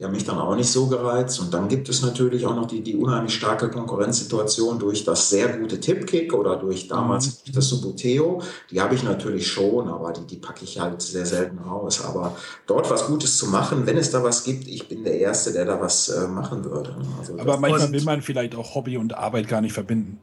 Die 0.04 0.08
haben 0.08 0.16
mich 0.16 0.26
dann 0.26 0.38
auch 0.38 0.58
nicht 0.58 0.70
so 0.70 0.88
gereizt. 0.88 1.40
Und 1.40 1.54
dann 1.54 1.70
gibt 1.70 1.88
es 1.88 2.02
natürlich 2.02 2.46
auch 2.46 2.58
noch 2.58 2.68
die, 2.68 2.82
die 2.82 2.98
unheimlich 2.98 3.34
starke 3.36 3.70
Konkurrenzsituation 3.70 4.78
durch 4.78 5.06
das 5.06 5.30
sehr 5.30 5.58
gute 5.58 5.80
Tipkick 5.80 6.34
oder 6.34 6.58
durch 6.58 6.90
damals 6.90 7.28
mhm. 7.48 7.54
das 7.54 7.70
Subuteo. 7.70 8.42
Die 8.70 8.82
habe 8.82 8.96
ich 8.96 9.04
natürlich 9.04 9.48
schon, 9.48 9.88
aber 9.88 10.12
die, 10.12 10.28
die 10.28 10.36
packe 10.36 10.66
ich 10.66 10.78
halt 10.78 11.02
sehr 11.02 11.26
selten 11.26 11.60
raus. 11.60 12.04
Aber 12.04 12.36
dort 12.68 12.92
was 12.92 13.08
Gutes 13.08 13.38
zu 13.38 13.48
machen, 13.48 13.86
wenn 13.86 13.96
es 13.96 14.12
da 14.12 14.22
was 14.22 14.44
gibt, 14.44 14.68
ich 14.68 14.90
bin 14.90 15.06
der 15.06 15.18
Erste, 15.22 15.54
der 15.54 15.64
da 15.64 15.80
was 15.80 16.10
äh, 16.10 16.28
machen 16.28 16.66
würde. 16.66 16.98
Also 17.18 17.40
aber 17.40 17.58
manchmal 17.58 17.90
will 17.94 18.04
man 18.04 18.22
vielleicht 18.22 18.56
auch 18.56 18.76
Hobby 18.76 18.98
und 18.98 19.18
Arbeit 19.18 19.48
gar 19.48 19.62
nicht 19.62 19.72
verbinden. 19.72 20.20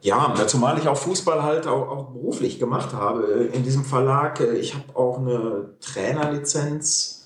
Ja, 0.00 0.34
zumal 0.48 0.76
ich 0.76 0.88
auch 0.88 0.98
Fußball 0.98 1.44
halt 1.44 1.68
auch, 1.68 1.88
auch 1.88 2.10
beruflich 2.10 2.58
gemacht 2.58 2.92
habe 2.92 3.48
in 3.52 3.62
diesem 3.62 3.84
Verlag. 3.84 4.40
Ich 4.40 4.74
habe 4.74 4.84
auch 4.96 5.18
eine 5.18 5.70
Trainerlizenz 5.80 7.23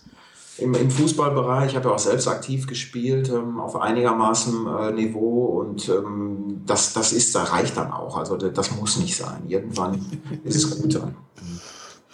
im, 0.59 0.75
im 0.75 0.91
Fußballbereich. 0.91 1.71
Ich 1.71 1.77
habe 1.77 1.89
ja 1.89 1.95
auch 1.95 1.99
selbst 1.99 2.29
aktiv 2.29 2.67
gespielt 2.67 3.29
ähm, 3.29 3.59
auf 3.61 3.77
einigermaßen 3.77 4.67
äh, 4.67 4.93
Niveau 4.93 5.47
und 5.61 5.89
ähm, 5.89 6.63
das, 6.67 6.93
das 6.93 7.13
ist, 7.13 7.35
da 7.35 7.45
reicht 7.45 7.77
dann 7.77 7.91
auch. 7.91 8.17
Also 8.17 8.37
das 8.37 8.77
muss 8.77 8.99
nicht 8.99 9.17
sein. 9.17 9.45
Irgendwann 9.49 10.05
ist 10.45 10.57
es 10.57 10.81
gut 10.81 10.95
dann. 10.95 11.17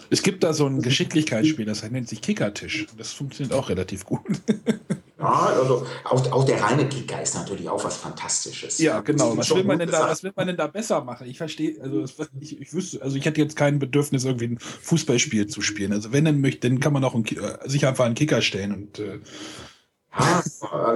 Es 0.09 0.21
gibt 0.21 0.43
da 0.43 0.53
so 0.53 0.67
ein 0.67 0.81
Geschicklichkeitsspiel, 0.81 1.65
das 1.65 1.83
nennt 1.89 2.07
sich 2.07 2.21
Kickertisch. 2.21 2.87
Das 2.97 3.11
funktioniert 3.11 3.53
auch 3.53 3.69
relativ 3.69 4.05
gut. 4.05 4.21
Ja, 5.25 5.59
also 5.59 5.85
auch, 6.03 6.31
auch 6.31 6.45
der 6.45 6.61
reine 6.61 6.87
Kicker 6.87 7.21
ist 7.21 7.35
natürlich 7.35 7.67
auch 7.69 7.83
was 7.83 7.97
Fantastisches. 7.97 8.77
Ja, 8.79 9.01
genau. 9.01 9.35
Was 9.37 9.49
will, 9.53 9.63
man 9.63 9.79
denn 9.79 9.89
da, 9.89 10.07
was 10.07 10.23
will 10.23 10.33
man 10.35 10.47
denn 10.47 10.57
da 10.57 10.67
besser 10.67 11.03
machen? 11.03 11.27
Ich 11.27 11.37
verstehe, 11.37 11.81
also 11.81 12.05
ich, 12.39 12.61
ich 12.61 12.73
wüsste, 12.73 13.01
also 13.01 13.15
ich 13.17 13.25
hätte 13.25 13.41
jetzt 13.41 13.55
kein 13.55 13.79
Bedürfnis, 13.79 14.25
irgendwie 14.25 14.47
ein 14.47 14.59
Fußballspiel 14.59 15.47
zu 15.47 15.61
spielen. 15.61 15.93
Also 15.93 16.11
wenn 16.11 16.25
dann 16.25 16.41
möchte, 16.41 16.69
dann 16.69 16.79
kann 16.79 16.93
man 16.93 17.03
auch 17.03 17.15
ein, 17.15 17.25
äh, 17.25 17.67
sich 17.67 17.87
einfach 17.87 18.05
einen 18.05 18.15
Kicker 18.15 18.41
stellen 18.41 18.73
und 18.73 18.99
äh, 18.99 19.19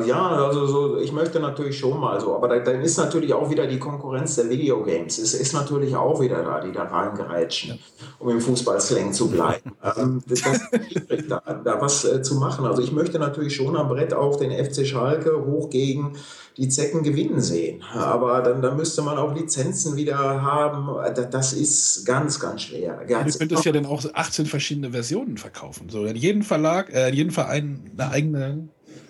ja, 0.05 0.29
also 0.29 0.65
so, 0.65 0.97
ich 0.97 1.11
möchte 1.11 1.39
natürlich 1.39 1.77
schon 1.77 1.99
mal 1.99 2.19
so, 2.21 2.35
aber 2.35 2.47
da, 2.47 2.59
dann 2.59 2.81
ist 2.81 2.97
natürlich 2.97 3.33
auch 3.33 3.49
wieder 3.49 3.67
die 3.67 3.79
Konkurrenz 3.79 4.35
der 4.35 4.49
Videogames. 4.49 5.17
Es 5.17 5.33
ist 5.33 5.53
natürlich 5.53 5.95
auch 5.95 6.21
wieder 6.21 6.43
da, 6.43 6.61
die 6.61 6.71
da 6.71 6.83
reingerätschen, 6.83 7.79
um 8.19 8.29
im 8.29 8.39
Fußballslang 8.39 9.11
zu 9.11 9.29
bleiben. 9.29 9.73
Ähm, 9.97 10.21
das 10.27 10.39
ist 10.39 10.61
schwierig, 10.71 11.27
da, 11.27 11.39
da 11.39 11.81
was 11.81 12.05
äh, 12.05 12.21
zu 12.21 12.35
machen. 12.35 12.65
Also 12.65 12.81
ich 12.81 12.91
möchte 12.91 13.19
natürlich 13.19 13.55
schon 13.55 13.75
am 13.75 13.89
Brett 13.89 14.13
auch 14.13 14.37
den 14.37 14.51
FC 14.51 14.85
Schalke 14.85 15.45
hoch 15.45 15.69
gegen 15.69 16.13
die 16.57 16.69
Zecken 16.69 17.03
gewinnen 17.03 17.41
sehen. 17.41 17.81
Aber 17.93 18.41
dann, 18.41 18.61
dann 18.61 18.77
müsste 18.77 19.01
man 19.01 19.17
auch 19.17 19.33
Lizenzen 19.33 19.95
wieder 19.95 20.17
haben. 20.17 20.89
Das 21.31 21.53
ist 21.53 22.05
ganz, 22.05 22.39
ganz 22.39 22.63
schwer. 22.63 23.01
Du 23.07 23.37
könntest 23.37 23.65
ja 23.65 23.71
dann 23.71 23.85
auch 23.85 24.03
18 24.13 24.45
verschiedene 24.45 24.91
Versionen 24.91 25.37
verkaufen. 25.37 25.89
So, 25.89 26.05
jeden 26.05 26.43
Verlag, 26.43 26.93
äh, 26.93 27.09
jeden 27.09 27.31
Verein 27.31 27.91
eine 27.97 28.11
eigene 28.11 28.69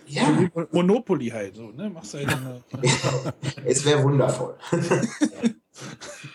ja. 0.10 0.49
Monopoly 0.72 1.30
halt 1.30 1.56
so, 1.56 1.69
ne? 1.72 1.90
Machst 1.90 2.14
halt 2.14 2.27
eine, 2.27 2.64
es 3.65 3.86
wäre 3.86 4.03
wundervoll. 4.03 4.56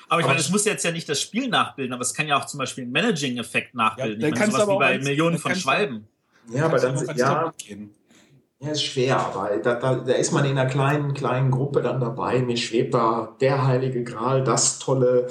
aber 0.08 0.20
ich 0.20 0.26
meine, 0.26 0.40
es 0.40 0.50
muss 0.50 0.64
jetzt 0.64 0.84
ja 0.84 0.90
nicht 0.90 1.08
das 1.08 1.20
Spiel 1.20 1.48
nachbilden, 1.48 1.92
aber 1.92 2.02
es 2.02 2.14
kann 2.14 2.26
ja 2.26 2.38
auch 2.38 2.46
zum 2.46 2.58
Beispiel 2.58 2.84
einen 2.84 2.92
Managing-Effekt 2.92 3.74
nachbilden. 3.74 4.20
Ja, 4.20 4.28
ich 4.28 4.34
meine, 4.34 4.52
sowas 4.52 4.68
wie 4.68 4.78
bei 4.78 4.98
Millionen 4.98 5.38
von 5.38 5.54
Schwalben. 5.54 6.08
Ja, 6.52 6.66
aber 6.66 6.78
dann 6.78 6.96
ja, 7.16 7.52
ja, 8.60 8.70
ist 8.70 8.82
schwer, 8.82 9.18
aber 9.18 9.56
da, 9.58 9.74
da, 9.74 9.94
da 9.96 10.12
ist 10.12 10.32
man 10.32 10.44
in 10.44 10.52
einer 10.52 10.68
kleinen, 10.68 11.14
kleinen 11.14 11.50
Gruppe 11.50 11.82
dann 11.82 12.00
dabei. 12.00 12.40
Mir 12.42 12.56
schwebt 12.56 12.94
da 12.94 13.36
der 13.40 13.66
heilige 13.66 14.04
Gral, 14.04 14.44
das 14.44 14.78
tolle 14.78 15.28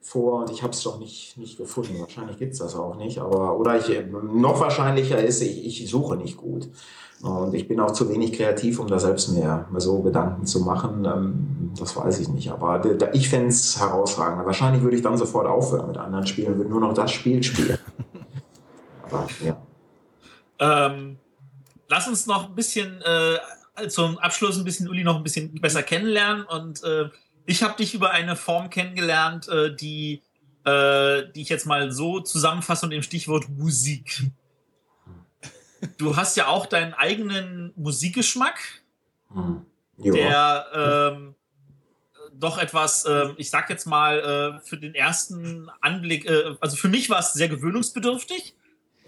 vor 0.00 0.42
und 0.42 0.50
ich 0.50 0.62
habe 0.62 0.72
es 0.72 0.82
doch 0.82 0.98
nicht, 1.00 1.36
nicht 1.36 1.56
gefunden. 1.56 1.98
Wahrscheinlich 1.98 2.38
gibt 2.38 2.52
es 2.52 2.60
das 2.60 2.76
auch 2.76 2.96
nicht. 2.96 3.18
Aber 3.18 3.58
oder 3.58 3.76
ich 3.76 3.88
noch 4.10 4.60
wahrscheinlicher 4.60 5.18
ist, 5.18 5.40
ich, 5.40 5.66
ich 5.66 5.90
suche 5.90 6.16
nicht 6.16 6.36
gut. 6.36 6.68
Und 7.22 7.54
ich 7.54 7.66
bin 7.66 7.80
auch 7.80 7.92
zu 7.92 8.08
wenig 8.10 8.32
kreativ, 8.34 8.78
um 8.78 8.88
da 8.88 8.98
selbst 8.98 9.28
mir, 9.28 9.66
so 9.76 10.02
Gedanken 10.02 10.46
zu 10.46 10.60
machen. 10.60 11.04
Ähm, 11.04 11.72
das 11.78 11.96
weiß 11.96 12.20
ich 12.20 12.28
nicht. 12.28 12.50
Aber 12.50 12.82
ich 13.14 13.28
fände 13.28 13.48
es 13.48 13.78
herausragend. 13.78 14.44
Wahrscheinlich 14.44 14.82
würde 14.82 14.96
ich 14.96 15.02
dann 15.02 15.16
sofort 15.16 15.46
aufhören 15.46 15.88
mit 15.88 15.96
anderen 15.96 16.26
Spielen, 16.26 16.56
würde 16.56 16.70
nur 16.70 16.80
noch 16.80 16.94
das 16.94 17.12
Spiel 17.12 17.42
spielen. 17.42 17.78
Aber 19.02 19.26
ja. 19.44 19.56
Ähm, 20.58 21.18
lass 21.88 22.06
uns 22.06 22.26
noch 22.26 22.48
ein 22.48 22.54
bisschen 22.54 23.00
äh, 23.02 23.88
zum 23.88 24.18
Abschluss 24.18 24.58
ein 24.58 24.64
bisschen 24.64 24.88
Uli 24.88 25.04
noch 25.04 25.16
ein 25.16 25.22
bisschen 25.22 25.54
besser 25.54 25.82
kennenlernen. 25.82 26.44
Und 26.44 26.82
äh, 26.84 27.08
ich 27.46 27.62
habe 27.62 27.76
dich 27.76 27.94
über 27.94 28.10
eine 28.10 28.36
Form 28.36 28.68
kennengelernt, 28.68 29.48
äh, 29.48 29.74
die, 29.74 30.22
äh, 30.64 31.22
die 31.34 31.42
ich 31.42 31.48
jetzt 31.48 31.66
mal 31.66 31.92
so 31.92 32.20
zusammenfasse 32.20 32.86
unter 32.86 32.96
dem 32.96 33.02
Stichwort 33.02 33.48
Musik. 33.48 34.22
Du 35.98 36.16
hast 36.16 36.36
ja 36.36 36.48
auch 36.48 36.66
deinen 36.66 36.94
eigenen 36.94 37.72
Musikgeschmack, 37.76 38.58
hm. 39.32 39.66
der 39.98 40.66
ähm, 41.14 41.34
doch 42.38 42.58
etwas, 42.58 43.04
äh, 43.04 43.28
ich 43.36 43.50
sag 43.50 43.70
jetzt 43.70 43.86
mal, 43.86 44.58
äh, 44.60 44.66
für 44.66 44.76
den 44.76 44.94
ersten 44.94 45.70
Anblick, 45.80 46.26
äh, 46.26 46.54
also 46.60 46.76
für 46.76 46.88
mich 46.88 47.10
war 47.10 47.18
es 47.18 47.32
sehr 47.32 47.48
gewöhnungsbedürftig. 47.48 48.54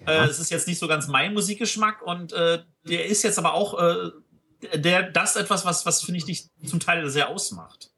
Äh, 0.06 0.26
es 0.26 0.38
ist 0.38 0.50
jetzt 0.50 0.66
nicht 0.66 0.78
so 0.78 0.88
ganz 0.88 1.08
mein 1.08 1.34
Musikgeschmack 1.34 2.02
und 2.02 2.32
äh, 2.32 2.60
der 2.88 3.06
ist 3.06 3.22
jetzt 3.24 3.38
aber 3.38 3.54
auch 3.54 3.78
äh, 3.78 4.10
der, 4.76 5.10
das 5.10 5.36
etwas, 5.36 5.64
was, 5.64 5.86
was 5.86 6.02
finde 6.02 6.18
ich 6.18 6.24
dich 6.24 6.50
zum 6.66 6.80
Teil 6.80 7.08
sehr 7.08 7.28
ausmacht. 7.28 7.90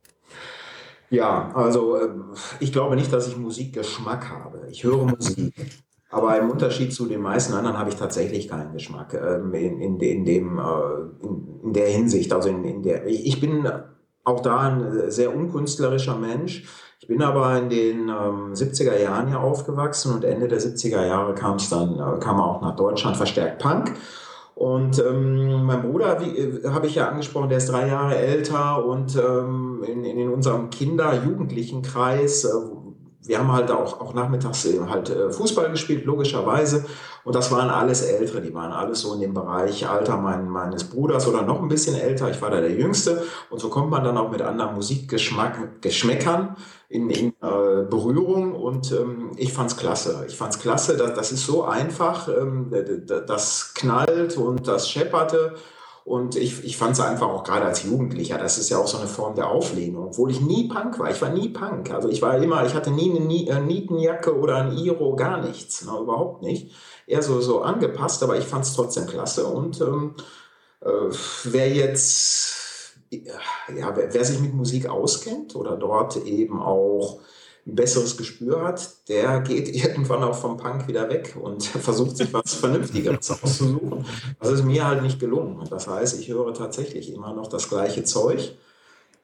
Ja, 1.11 1.53
also 1.55 1.99
ich 2.61 2.73
glaube 2.73 2.95
nicht, 2.95 3.13
dass 3.13 3.27
ich 3.27 3.37
Musikgeschmack 3.37 4.29
habe. 4.29 4.69
Ich 4.71 4.85
höre 4.85 5.07
Musik. 5.07 5.53
Aber 6.11 6.37
im 6.37 6.51
Unterschied 6.51 6.93
zu 6.93 7.07
den 7.07 7.21
meisten 7.21 7.55
anderen 7.55 7.79
habe 7.79 7.91
ich 7.91 7.97
tatsächlich 7.97 8.49
keinen 8.49 8.73
Geschmack 8.73 9.15
ähm, 9.15 9.55
in, 9.55 9.81
in, 9.81 10.01
in, 10.01 10.25
dem, 10.25 10.59
äh, 10.59 11.25
in, 11.25 11.61
in 11.65 11.73
der 11.73 11.89
Hinsicht. 11.89 12.33
Also 12.33 12.49
in, 12.49 12.65
in 12.65 12.83
der, 12.83 13.07
ich 13.07 13.41
bin 13.41 13.69
auch 14.25 14.41
da 14.41 14.59
ein 14.59 15.11
sehr 15.11 15.35
unkünstlerischer 15.35 16.17
Mensch. 16.17 16.65
Ich 17.01 17.09
bin 17.09 17.23
aber 17.23 17.57
in 17.57 17.71
den 17.71 18.09
ähm, 18.09 18.53
70er 18.53 18.99
Jahren 18.99 19.29
hier 19.29 19.41
aufgewachsen 19.41 20.15
und 20.15 20.25
Ende 20.25 20.49
der 20.49 20.61
70er 20.61 21.07
Jahre 21.07 21.35
kam 21.35 21.57
es 21.57 21.71
dann, 21.71 21.95
äh, 21.95 22.19
kam 22.21 22.41
auch 22.41 22.61
nach 22.61 22.77
Deutschland 22.77 23.17
verstärkt 23.17 23.61
Punk. 23.61 23.95
Und 24.61 24.99
ähm, 24.99 25.65
mein 25.65 25.81
Bruder, 25.81 26.21
wie 26.21 26.37
äh, 26.37 26.69
habe 26.69 26.87
ich 26.87 26.97
ja 26.97 27.09
angesprochen, 27.09 27.49
der 27.49 27.59
ist 27.59 27.71
drei 27.71 27.89
Jahre 27.89 28.17
älter 28.17 28.85
und 28.85 29.17
ähm, 29.17 29.83
in, 29.87 30.05
in 30.05 30.29
unserem 30.29 30.69
Kinder-Jugendlichen-Kreis, 30.69 32.45
äh, 32.45 32.49
wir 33.23 33.39
haben 33.39 33.53
halt 33.53 33.71
auch, 33.71 34.01
auch 34.01 34.15
nachmittags 34.15 34.67
halt 34.89 35.11
äh, 35.11 35.31
Fußball 35.31 35.71
gespielt, 35.71 36.05
logischerweise. 36.07 36.87
Und 37.23 37.35
das 37.35 37.53
waren 37.53 37.69
alles 37.69 38.03
Ältere, 38.03 38.41
die 38.41 38.55
waren 38.55 38.73
alles 38.73 39.03
so 39.03 39.13
in 39.13 39.21
dem 39.21 39.35
Bereich 39.35 39.87
Alter 39.87 40.17
mein, 40.17 40.49
meines 40.49 40.85
Bruders 40.85 41.29
oder 41.29 41.43
noch 41.43 41.61
ein 41.61 41.69
bisschen 41.69 41.95
älter. 41.95 42.31
Ich 42.31 42.41
war 42.41 42.51
da 42.51 42.61
der 42.61 42.73
Jüngste. 42.73 43.23
Und 43.51 43.59
so 43.59 43.69
kommt 43.69 43.91
man 43.91 44.05
dann 44.05 44.17
auch 44.17 44.31
mit 44.31 44.41
anderen 44.41 44.75
Musikgeschmäckern 44.75 46.57
in, 46.89 47.11
in 47.11 47.29
äh, 47.43 47.85
Berührung. 47.91 48.55
Und 48.55 48.91
ähm, 48.93 49.33
ich 49.37 49.53
fand's 49.53 49.77
klasse. 49.77 50.25
Ich 50.27 50.37
fand's 50.37 50.59
klasse. 50.59 50.97
Das, 50.97 51.13
das 51.15 51.33
ist 51.33 51.45
so 51.45 51.65
einfach. 51.65 52.27
Ähm, 52.29 52.73
das 53.27 53.75
knallt 53.75 54.39
und 54.39 54.67
das 54.67 54.89
schepperte. 54.89 55.57
Und 56.11 56.35
ich, 56.35 56.65
ich 56.65 56.77
fand 56.77 56.95
es 56.95 57.01
einfach 57.01 57.29
auch 57.29 57.45
gerade 57.45 57.67
als 57.67 57.85
Jugendlicher, 57.85 58.37
das 58.37 58.59
ist 58.59 58.69
ja 58.69 58.79
auch 58.79 58.89
so 58.89 58.99
eine 58.99 59.07
Form 59.07 59.37
der 59.37 59.49
Auflehnung, 59.49 60.09
obwohl 60.09 60.33
ich 60.33 60.41
nie 60.41 60.67
Punk 60.67 60.99
war. 60.99 61.09
Ich 61.09 61.23
war 61.23 61.31
nie 61.31 61.51
Punk. 61.51 61.93
Also 61.93 62.09
ich 62.09 62.21
war 62.21 62.37
immer, 62.43 62.67
ich 62.67 62.75
hatte 62.75 62.91
nie 62.91 63.17
eine 63.17 63.33
äh, 63.33 63.61
Nietenjacke 63.61 64.37
oder 64.37 64.57
ein 64.57 64.77
Iro, 64.77 65.15
gar 65.15 65.41
nichts, 65.41 65.85
ne, 65.85 65.97
überhaupt 65.97 66.43
nicht. 66.43 66.73
Eher 67.07 67.23
so, 67.23 67.41
so 67.41 67.61
angepasst, 67.61 68.25
aber 68.25 68.37
ich 68.37 68.45
fand 68.45 68.65
es 68.65 68.75
trotzdem 68.75 69.07
klasse. 69.07 69.47
Und 69.47 69.81
ähm, 69.83 70.17
äh, 70.81 71.15
wer 71.45 71.71
jetzt, 71.71 72.97
ja, 73.11 73.39
wer, 73.69 74.13
wer 74.13 74.25
sich 74.25 74.41
mit 74.41 74.53
Musik 74.53 74.89
auskennt 74.89 75.55
oder 75.55 75.77
dort 75.77 76.17
eben 76.27 76.61
auch 76.61 77.21
ein 77.71 77.75
besseres 77.77 78.17
Gespür 78.17 78.63
hat, 78.63 79.09
der 79.09 79.41
geht 79.41 79.69
irgendwann 79.75 80.23
auch 80.23 80.37
vom 80.37 80.57
Punk 80.57 80.89
wieder 80.89 81.09
weg 81.09 81.37
und 81.41 81.65
versucht 81.65 82.17
sich 82.17 82.33
was 82.33 82.55
Vernünftigeres 82.55 83.31
auszusuchen. 83.43 84.05
Das 84.41 84.51
ist 84.51 84.65
mir 84.65 84.87
halt 84.87 85.03
nicht 85.03 85.21
gelungen. 85.21 85.67
Das 85.71 85.87
heißt, 85.87 86.19
ich 86.19 86.29
höre 86.29 86.53
tatsächlich 86.55 87.13
immer 87.13 87.33
noch 87.33 87.49
das 87.49 87.69
gleiche 87.69 88.05
Zeug. 88.05 88.57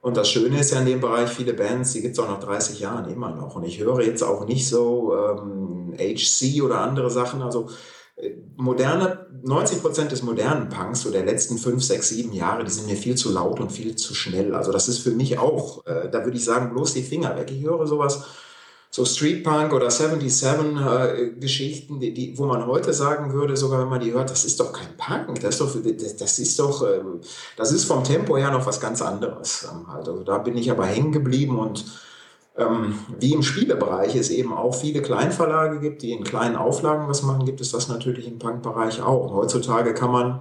Und 0.03 0.17
das 0.17 0.29
Schöne 0.29 0.61
ist 0.61 0.71
ja 0.73 0.81
in 0.81 0.87
dem 0.87 1.01
Bereich, 1.01 1.29
viele 1.29 1.53
Bands, 1.53 1.93
die 1.93 2.01
gibt 2.01 2.17
es 2.17 2.23
auch 2.23 2.29
nach 2.29 2.39
30 2.39 2.79
Jahren 2.79 3.11
immer 3.11 3.35
noch. 3.35 3.57
Und 3.57 3.65
ich 3.65 3.81
höre 3.81 4.03
jetzt 4.03 4.23
auch 4.23 4.47
nicht 4.47 4.69
so 4.69 5.17
ähm, 5.17 5.95
HC 5.99 6.63
oder 6.63 6.81
andere 6.81 7.11
Sachen. 7.11 7.43
Also 7.43 7.69
moderne, 8.57 9.27
90 9.43 9.83
Prozent 9.83 10.13
des 10.13 10.23
modernen 10.23 10.69
Punks 10.69 11.03
so 11.03 11.11
der 11.11 11.25
letzten 11.25 11.59
fünf, 11.59 11.85
sechs, 11.85 12.09
sieben 12.09 12.33
Jahre, 12.33 12.65
die 12.65 12.71
sind 12.71 12.87
mir 12.87 12.97
viel 12.97 13.15
zu 13.15 13.31
laut 13.31 13.61
und 13.61 13.71
viel 13.71 13.95
zu 13.97 14.15
schnell. 14.15 14.55
Also 14.55 14.73
das 14.73 14.89
ist 14.89 14.99
für 14.99 15.11
mich 15.11 15.39
auch, 15.39 15.85
äh, 15.87 16.09
da 16.11 16.25
würde 16.25 16.37
ich 16.37 16.45
sagen, 16.45 16.73
bloß 16.73 16.95
die 16.95 17.03
Finger 17.03 17.37
weg. 17.37 17.51
Ich 17.51 17.63
höre 17.63 17.87
sowas, 17.87 18.25
so 18.91 19.05
Street 19.05 19.45
Punk 19.45 19.75
oder 19.75 19.91
77 19.91 20.81
äh, 20.81 21.31
Geschichten, 21.39 22.01
die, 22.01 22.15
die, 22.15 22.39
wo 22.39 22.47
man 22.47 22.67
heute 22.67 22.95
sagen 22.95 23.35
würde, 23.35 23.57
sogar 23.57 23.81
wenn 23.81 23.89
man 23.89 24.01
die 24.01 24.13
hört, 24.13 24.31
das 24.31 24.47
ist 24.47 24.59
doch 24.59 24.73
kein 24.73 24.97
Punk, 24.97 25.41
das 25.41 25.57
ist 25.57 25.61
doch, 25.61 25.77
das, 25.83 26.17
das 26.17 26.39
ist 26.39 26.59
doch, 26.59 26.83
äh, 26.83 27.01
das 27.57 27.73
ist 27.73 27.85
vom 27.85 28.03
Tempo 28.03 28.39
her 28.39 28.51
noch 28.51 28.65
was 28.65 28.81
ganz 28.81 29.03
anderes. 29.03 29.69
Ähm, 29.71 29.93
halt. 29.93 30.09
Also 30.09 30.23
da 30.23 30.39
bin 30.39 30.57
ich 30.57 30.71
aber 30.71 30.87
hängen 30.87 31.13
geblieben 31.13 31.59
und 31.59 31.85
ähm, 32.59 32.99
wie 33.19 33.33
im 33.33 33.43
Spielebereich 33.43 34.17
es 34.17 34.31
eben 34.31 34.53
auch 34.53 34.75
viele 34.75 35.03
Kleinverlage 35.03 35.81
gibt, 35.81 36.03
die 36.03 36.13
in 36.13 36.25
kleinen 36.25 36.57
Auflagen 36.57 37.09
was 37.09 37.23
machen, 37.23 37.45
gibt 37.45 37.61
es 37.61 37.73
das 37.73 37.89
natürlich 37.89 38.27
im 38.27 38.39
Punk-Bereich 38.39 39.03
auch. 39.03 39.33
Heutzutage 39.33 39.95
kann 39.95 40.11
man 40.11 40.41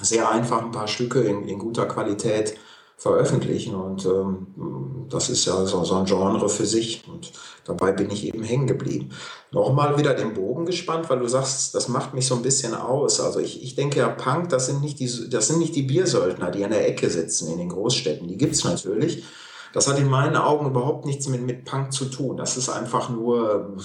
sehr 0.00 0.30
einfach 0.30 0.62
ein 0.62 0.70
paar 0.70 0.88
Stücke 0.88 1.20
in, 1.20 1.48
in 1.48 1.58
guter 1.58 1.86
Qualität 1.86 2.56
veröffentlichen 2.98 3.76
und 3.76 4.04
ähm, 4.06 5.06
das 5.08 5.30
ist 5.30 5.44
ja 5.44 5.64
so, 5.64 5.84
so, 5.84 5.94
ein 5.94 6.04
Genre 6.04 6.48
für 6.48 6.66
sich 6.66 7.04
und 7.06 7.32
dabei 7.64 7.92
bin 7.92 8.10
ich 8.10 8.26
eben 8.26 8.42
hängen 8.42 8.66
geblieben. 8.66 9.10
Nochmal 9.52 9.96
wieder 9.96 10.14
den 10.14 10.34
Bogen 10.34 10.66
gespannt, 10.66 11.08
weil 11.08 11.20
du 11.20 11.28
sagst, 11.28 11.76
das 11.76 11.86
macht 11.86 12.12
mich 12.12 12.26
so 12.26 12.34
ein 12.34 12.42
bisschen 12.42 12.74
aus. 12.74 13.20
Also 13.20 13.38
ich, 13.38 13.62
ich 13.62 13.76
denke 13.76 14.00
ja, 14.00 14.08
Punk, 14.08 14.48
das 14.48 14.66
sind, 14.66 14.80
nicht 14.80 14.98
die, 14.98 15.06
die 15.06 15.82
Biersöldner, 15.82 16.50
die 16.50 16.64
an 16.64 16.72
der 16.72 16.88
Ecke 16.88 17.08
sitzen 17.08 17.52
in 17.52 17.58
den 17.58 17.68
Großstädten. 17.68 18.26
Die 18.26 18.36
gibt 18.36 18.54
es 18.54 18.64
natürlich, 18.64 19.24
das 19.72 19.88
hat 19.88 19.98
in 19.98 20.08
meinen 20.08 20.36
Augen 20.36 20.66
überhaupt 20.66 21.04
nichts 21.04 21.28
mit, 21.28 21.42
mit 21.42 21.64
Punk 21.64 21.92
zu 21.92 22.06
tun. 22.06 22.36
Das 22.36 22.56
ist 22.56 22.68
einfach 22.68 23.08
nur 23.10 23.76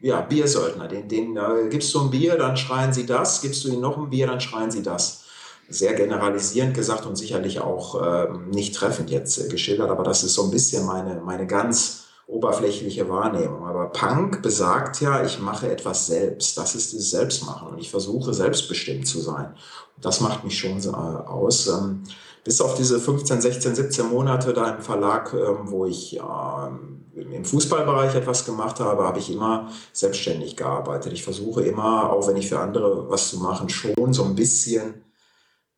ja, 0.00 0.20
Biersöldner. 0.20 0.88
Den, 0.88 1.08
den 1.08 1.36
äh, 1.36 1.68
gibst 1.70 1.94
du 1.94 2.00
ein 2.00 2.10
Bier, 2.10 2.36
dann 2.36 2.56
schreien 2.56 2.92
sie 2.92 3.06
das. 3.06 3.40
Gibst 3.40 3.64
du 3.64 3.68
ihnen 3.68 3.80
noch 3.80 3.96
ein 3.96 4.10
Bier, 4.10 4.26
dann 4.26 4.40
schreien 4.40 4.70
sie 4.70 4.82
das. 4.82 5.24
Sehr 5.68 5.94
generalisierend 5.94 6.74
gesagt 6.74 7.06
und 7.06 7.16
sicherlich 7.16 7.60
auch 7.60 8.00
äh, 8.02 8.28
nicht 8.50 8.74
treffend 8.74 9.10
jetzt 9.10 9.38
äh, 9.38 9.48
geschildert, 9.48 9.90
aber 9.90 10.02
das 10.02 10.24
ist 10.24 10.34
so 10.34 10.44
ein 10.44 10.50
bisschen 10.50 10.84
meine, 10.84 11.20
meine 11.20 11.46
ganz 11.46 12.04
oberflächliche 12.26 13.08
Wahrnehmung. 13.08 13.66
Aber 13.66 13.90
Punk 13.90 14.42
besagt 14.42 15.00
ja, 15.00 15.24
ich 15.24 15.40
mache 15.40 15.70
etwas 15.70 16.06
selbst. 16.06 16.56
Das 16.58 16.74
ist 16.74 16.94
das 16.94 17.10
Selbstmachen 17.10 17.68
und 17.68 17.78
ich 17.78 17.90
versuche 17.90 18.34
selbstbestimmt 18.34 19.06
zu 19.06 19.20
sein. 19.20 19.54
Das 20.00 20.20
macht 20.20 20.44
mich 20.44 20.58
schon 20.58 20.78
äh, 20.78 20.88
aus. 20.88 21.66
Ähm, 21.66 22.02
bis 22.50 22.60
auf 22.60 22.74
diese 22.74 22.98
15, 22.98 23.40
16, 23.42 23.76
17 23.76 24.08
Monate 24.08 24.52
da 24.52 24.70
im 24.70 24.82
Verlag, 24.82 25.32
ähm, 25.34 25.70
wo 25.70 25.86
ich 25.86 26.16
ähm, 26.16 27.04
im 27.14 27.44
Fußballbereich 27.44 28.16
etwas 28.16 28.44
gemacht 28.44 28.80
habe, 28.80 29.04
habe 29.04 29.20
ich 29.20 29.30
immer 29.30 29.70
selbstständig 29.92 30.56
gearbeitet. 30.56 31.12
Ich 31.12 31.22
versuche 31.22 31.62
immer, 31.62 32.12
auch 32.12 32.26
wenn 32.26 32.36
ich 32.36 32.48
für 32.48 32.58
andere 32.58 33.08
was 33.08 33.30
zu 33.30 33.38
machen, 33.38 33.68
schon 33.68 34.12
so 34.12 34.24
ein 34.24 34.34
bisschen 34.34 35.04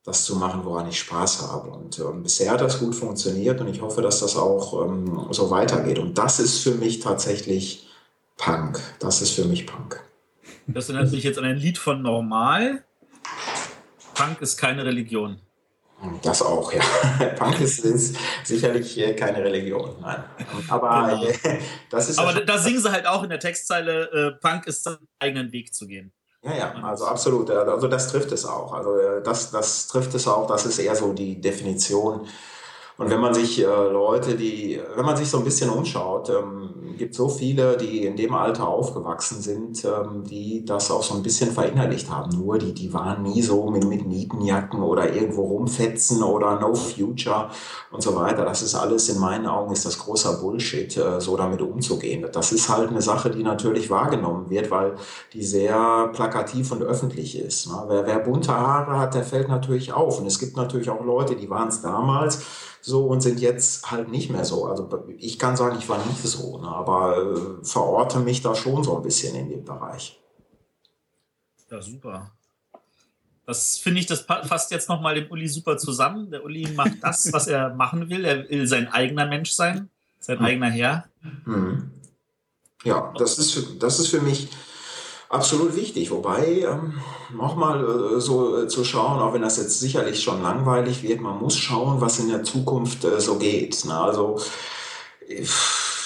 das 0.03 0.25
zu 0.25 0.37
machen, 0.37 0.63
woran 0.65 0.89
ich 0.89 0.99
Spaß 0.99 1.43
habe. 1.43 1.69
Und 1.69 1.99
ähm, 1.99 2.23
bisher 2.23 2.53
hat 2.53 2.63
das 2.63 2.79
gut 2.79 2.95
funktioniert 2.95 3.61
und 3.61 3.69
ich 3.69 3.83
hoffe, 3.83 4.01
dass 4.01 4.21
das 4.21 4.39
auch 4.39 4.83
ähm, 4.83 5.27
so 5.31 5.51
weitergeht. 5.51 5.99
Und 5.99 6.17
das 6.17 6.41
ist 6.41 6.61
für 6.61 6.75
mich 6.75 7.01
tatsächlich 7.01 7.87
Punk. 8.39 8.81
Das 8.99 9.21
ist 9.21 9.33
für 9.33 9.45
mich 9.45 9.67
Punk. 9.67 10.03
Das 10.69 10.89
erinnert 10.89 11.13
mich 11.13 11.23
jetzt 11.23 11.39
an 11.39 11.45
ein 11.45 11.59
Lied 11.59 11.77
von 11.77 12.01
Normal. 12.01 12.83
Punk 14.15 14.41
ist 14.41 14.57
keine 14.57 14.87
Religion. 14.87 15.39
Das 16.23 16.43
auch, 16.43 16.73
ja. 16.73 16.81
Punk 17.39 17.61
ist, 17.61 17.85
ist 17.85 18.17
sicherlich 18.45 19.01
keine 19.17 19.39
Religion, 19.39 19.97
nein. 20.01 20.25
Aber 20.69 21.09
genau. 21.09 21.25
äh, 21.25 21.59
das 21.91 22.09
ist. 22.09 22.19
Aber 22.19 22.41
da 22.41 22.59
singen 22.59 22.81
sie 22.81 22.91
halt 22.91 23.07
auch 23.07 23.23
in 23.23 23.31
der 23.31 23.39
Textzeile, 23.39 24.11
äh, 24.11 24.31
Punk 24.41 24.67
ist 24.67 24.83
seinen 24.83 25.07
eigenen 25.21 25.53
Weg 25.53 25.73
zu 25.75 25.87
gehen. 25.87 26.13
Ja, 26.45 26.55
ja, 26.55 26.75
also 26.83 27.07
absolut. 27.07 27.51
Also 27.51 27.87
das 27.87 28.09
trifft 28.09 28.33
es 28.33 28.45
auch. 28.45 28.73
Also 28.73 28.97
äh, 28.97 29.23
das, 29.23 29.53
das 29.53 29.87
trifft 29.87 30.13
es 30.15 30.27
auch. 30.27 30.49
Das 30.49 30.67
ist 30.67 30.79
eher 30.79 30.97
so 30.97 31.13
die 31.13 31.41
Definition. 31.41 32.27
Und 33.03 33.11
wenn 33.11 33.21
man 33.21 33.35
sich 33.35 33.61
äh, 33.61 33.65
Leute, 33.65 34.37
die, 34.37 34.81
wenn 34.95 35.05
man 35.05 35.17
sich 35.17 35.29
so 35.29 35.39
ein 35.39 35.45
bisschen 35.45 35.71
umschaut, 35.71 36.31
ähm, 36.31 36.71
gibt 36.97 37.17
so 37.17 37.29
viele, 37.29 37.77
die 37.77 38.07
in 38.07 38.15
dem 38.15 38.33
Alter 38.33 38.69
aufgewachsen 38.69 39.41
sind, 39.41 39.85
ähm, 39.85 40.23
die 40.23 40.65
das 40.65 40.89
auch 40.93 41.03
so 41.03 41.15
ein 41.15 41.23
bisschen 41.25 41.51
verinnerlicht 41.51 42.09
haben. 42.09 42.31
Nur 42.39 42.59
die, 42.59 42.73
die 42.73 42.95
waren 42.95 43.25
nie 43.25 43.43
so 43.43 43.69
mit, 43.71 43.85
mit 43.89 44.07
Nietenjacken 44.07 44.81
oder 44.83 45.13
irgendwo 45.13 45.43
rumfetzen 45.43 46.23
oder 46.23 46.61
No 46.61 46.75
Future 46.75 47.49
und 47.91 48.05
so 48.05 48.15
weiter. 48.15 48.45
Das 48.45 48.63
ist 48.63 48.77
alles 48.77 49.09
in 49.09 49.19
meinen 49.19 49.47
Augen 49.47 49.73
ist 49.73 49.85
das 49.85 49.99
großer 49.99 50.35
Bullshit, 50.35 50.97
äh, 50.97 51.21
so 51.21 51.37
damit 51.37 51.61
umzugehen. 51.61 52.25
Das 52.33 52.53
ist 52.53 52.69
halt 52.69 52.91
eine 52.91 53.03
Sache, 53.03 53.31
die 53.31 53.43
natürlich 53.43 53.91
wahrgenommen 53.91 54.49
wird, 54.49 54.71
weil 54.71 54.95
die 55.33 55.43
sehr 55.43 56.09
plakativ 56.13 56.71
und 56.71 56.85
öffentlich 56.85 57.37
ist. 57.37 57.67
Ne? 57.67 57.83
Wer, 57.89 58.07
wer 58.07 58.21
bunte 58.21 58.53
Haare 58.53 59.01
hat, 59.01 59.15
der 59.15 59.25
fällt 59.25 59.49
natürlich 59.49 59.93
auf. 59.93 60.21
Und 60.21 60.27
es 60.27 60.39
gibt 60.39 60.57
natürlich 60.57 60.89
auch 60.89 61.05
Leute, 61.05 61.35
die 61.35 61.51
waren 61.51 61.67
es 61.67 61.83
damals 61.83 62.45
so 62.83 63.07
und 63.07 63.21
sind 63.21 63.41
jetzt 63.41 63.91
halt 63.91 64.11
nicht 64.11 64.29
mehr 64.29 64.45
so. 64.45 64.67
Also 64.67 64.89
ich 65.19 65.39
kann 65.39 65.57
sagen, 65.57 65.79
ich 65.79 65.89
war 65.89 66.05
nicht 66.05 66.21
so, 66.21 66.59
ne, 66.59 66.69
aber 66.69 67.17
äh, 67.17 67.65
verorte 67.65 68.19
mich 68.19 68.43
da 68.43 68.55
schon 68.55 68.83
so 68.83 68.97
ein 68.97 69.03
bisschen 69.03 69.35
in 69.37 69.49
dem 69.49 69.65
Bereich. 69.65 70.21
Ja, 71.71 71.81
super. 71.81 72.31
Das 73.47 73.79
finde 73.79 74.01
ich, 74.01 74.07
das 74.07 74.21
fasst 74.21 74.71
jetzt 74.71 74.89
nochmal 74.89 75.15
dem 75.15 75.31
Uli 75.31 75.49
super 75.49 75.77
zusammen. 75.77 76.31
Der 76.31 76.45
Uli 76.45 76.69
macht 76.75 77.03
das, 77.03 77.33
was 77.33 77.47
er 77.47 77.75
machen 77.75 78.11
will. 78.11 78.25
Er 78.25 78.49
will 78.49 78.67
sein 78.67 78.89
eigener 78.89 79.27
Mensch 79.27 79.53
sein, 79.53 79.89
sein 80.21 80.39
hm. 80.39 80.45
eigener 80.45 80.71
Herr. 80.71 81.09
Hm. 81.45 81.91
Ja, 82.85 83.13
das 83.17 83.39
ist, 83.39 83.81
das 83.81 84.01
ist 84.01 84.09
für 84.09 84.21
mich 84.21 84.49
absolut 85.33 85.75
wichtig. 85.75 86.11
Wobei, 86.11 86.61
ähm, 86.61 87.01
nochmal 87.35 87.85
äh, 87.85 88.21
so 88.21 88.63
äh, 88.63 88.69
zu 88.69 88.85
schauen, 88.85 89.21
auch 89.21 89.35
wenn 89.35 89.43
das 89.43 89.57
jetzt 89.57 89.81
sicherlich 89.81 90.23
schon 90.23 90.43
langweilig 90.43 91.03
wird, 91.03 91.21
man 91.21 91.39
muss 91.39 91.57
schauen, 91.57 92.01
was 92.01 92.19
in 92.19 92.29
der 92.29 92.45
Zukunft 92.45 93.05
äh, 93.05 93.21
so 93.21 93.37
geht. 93.39 93.85
Ne? 93.85 93.99
Also 93.99 94.39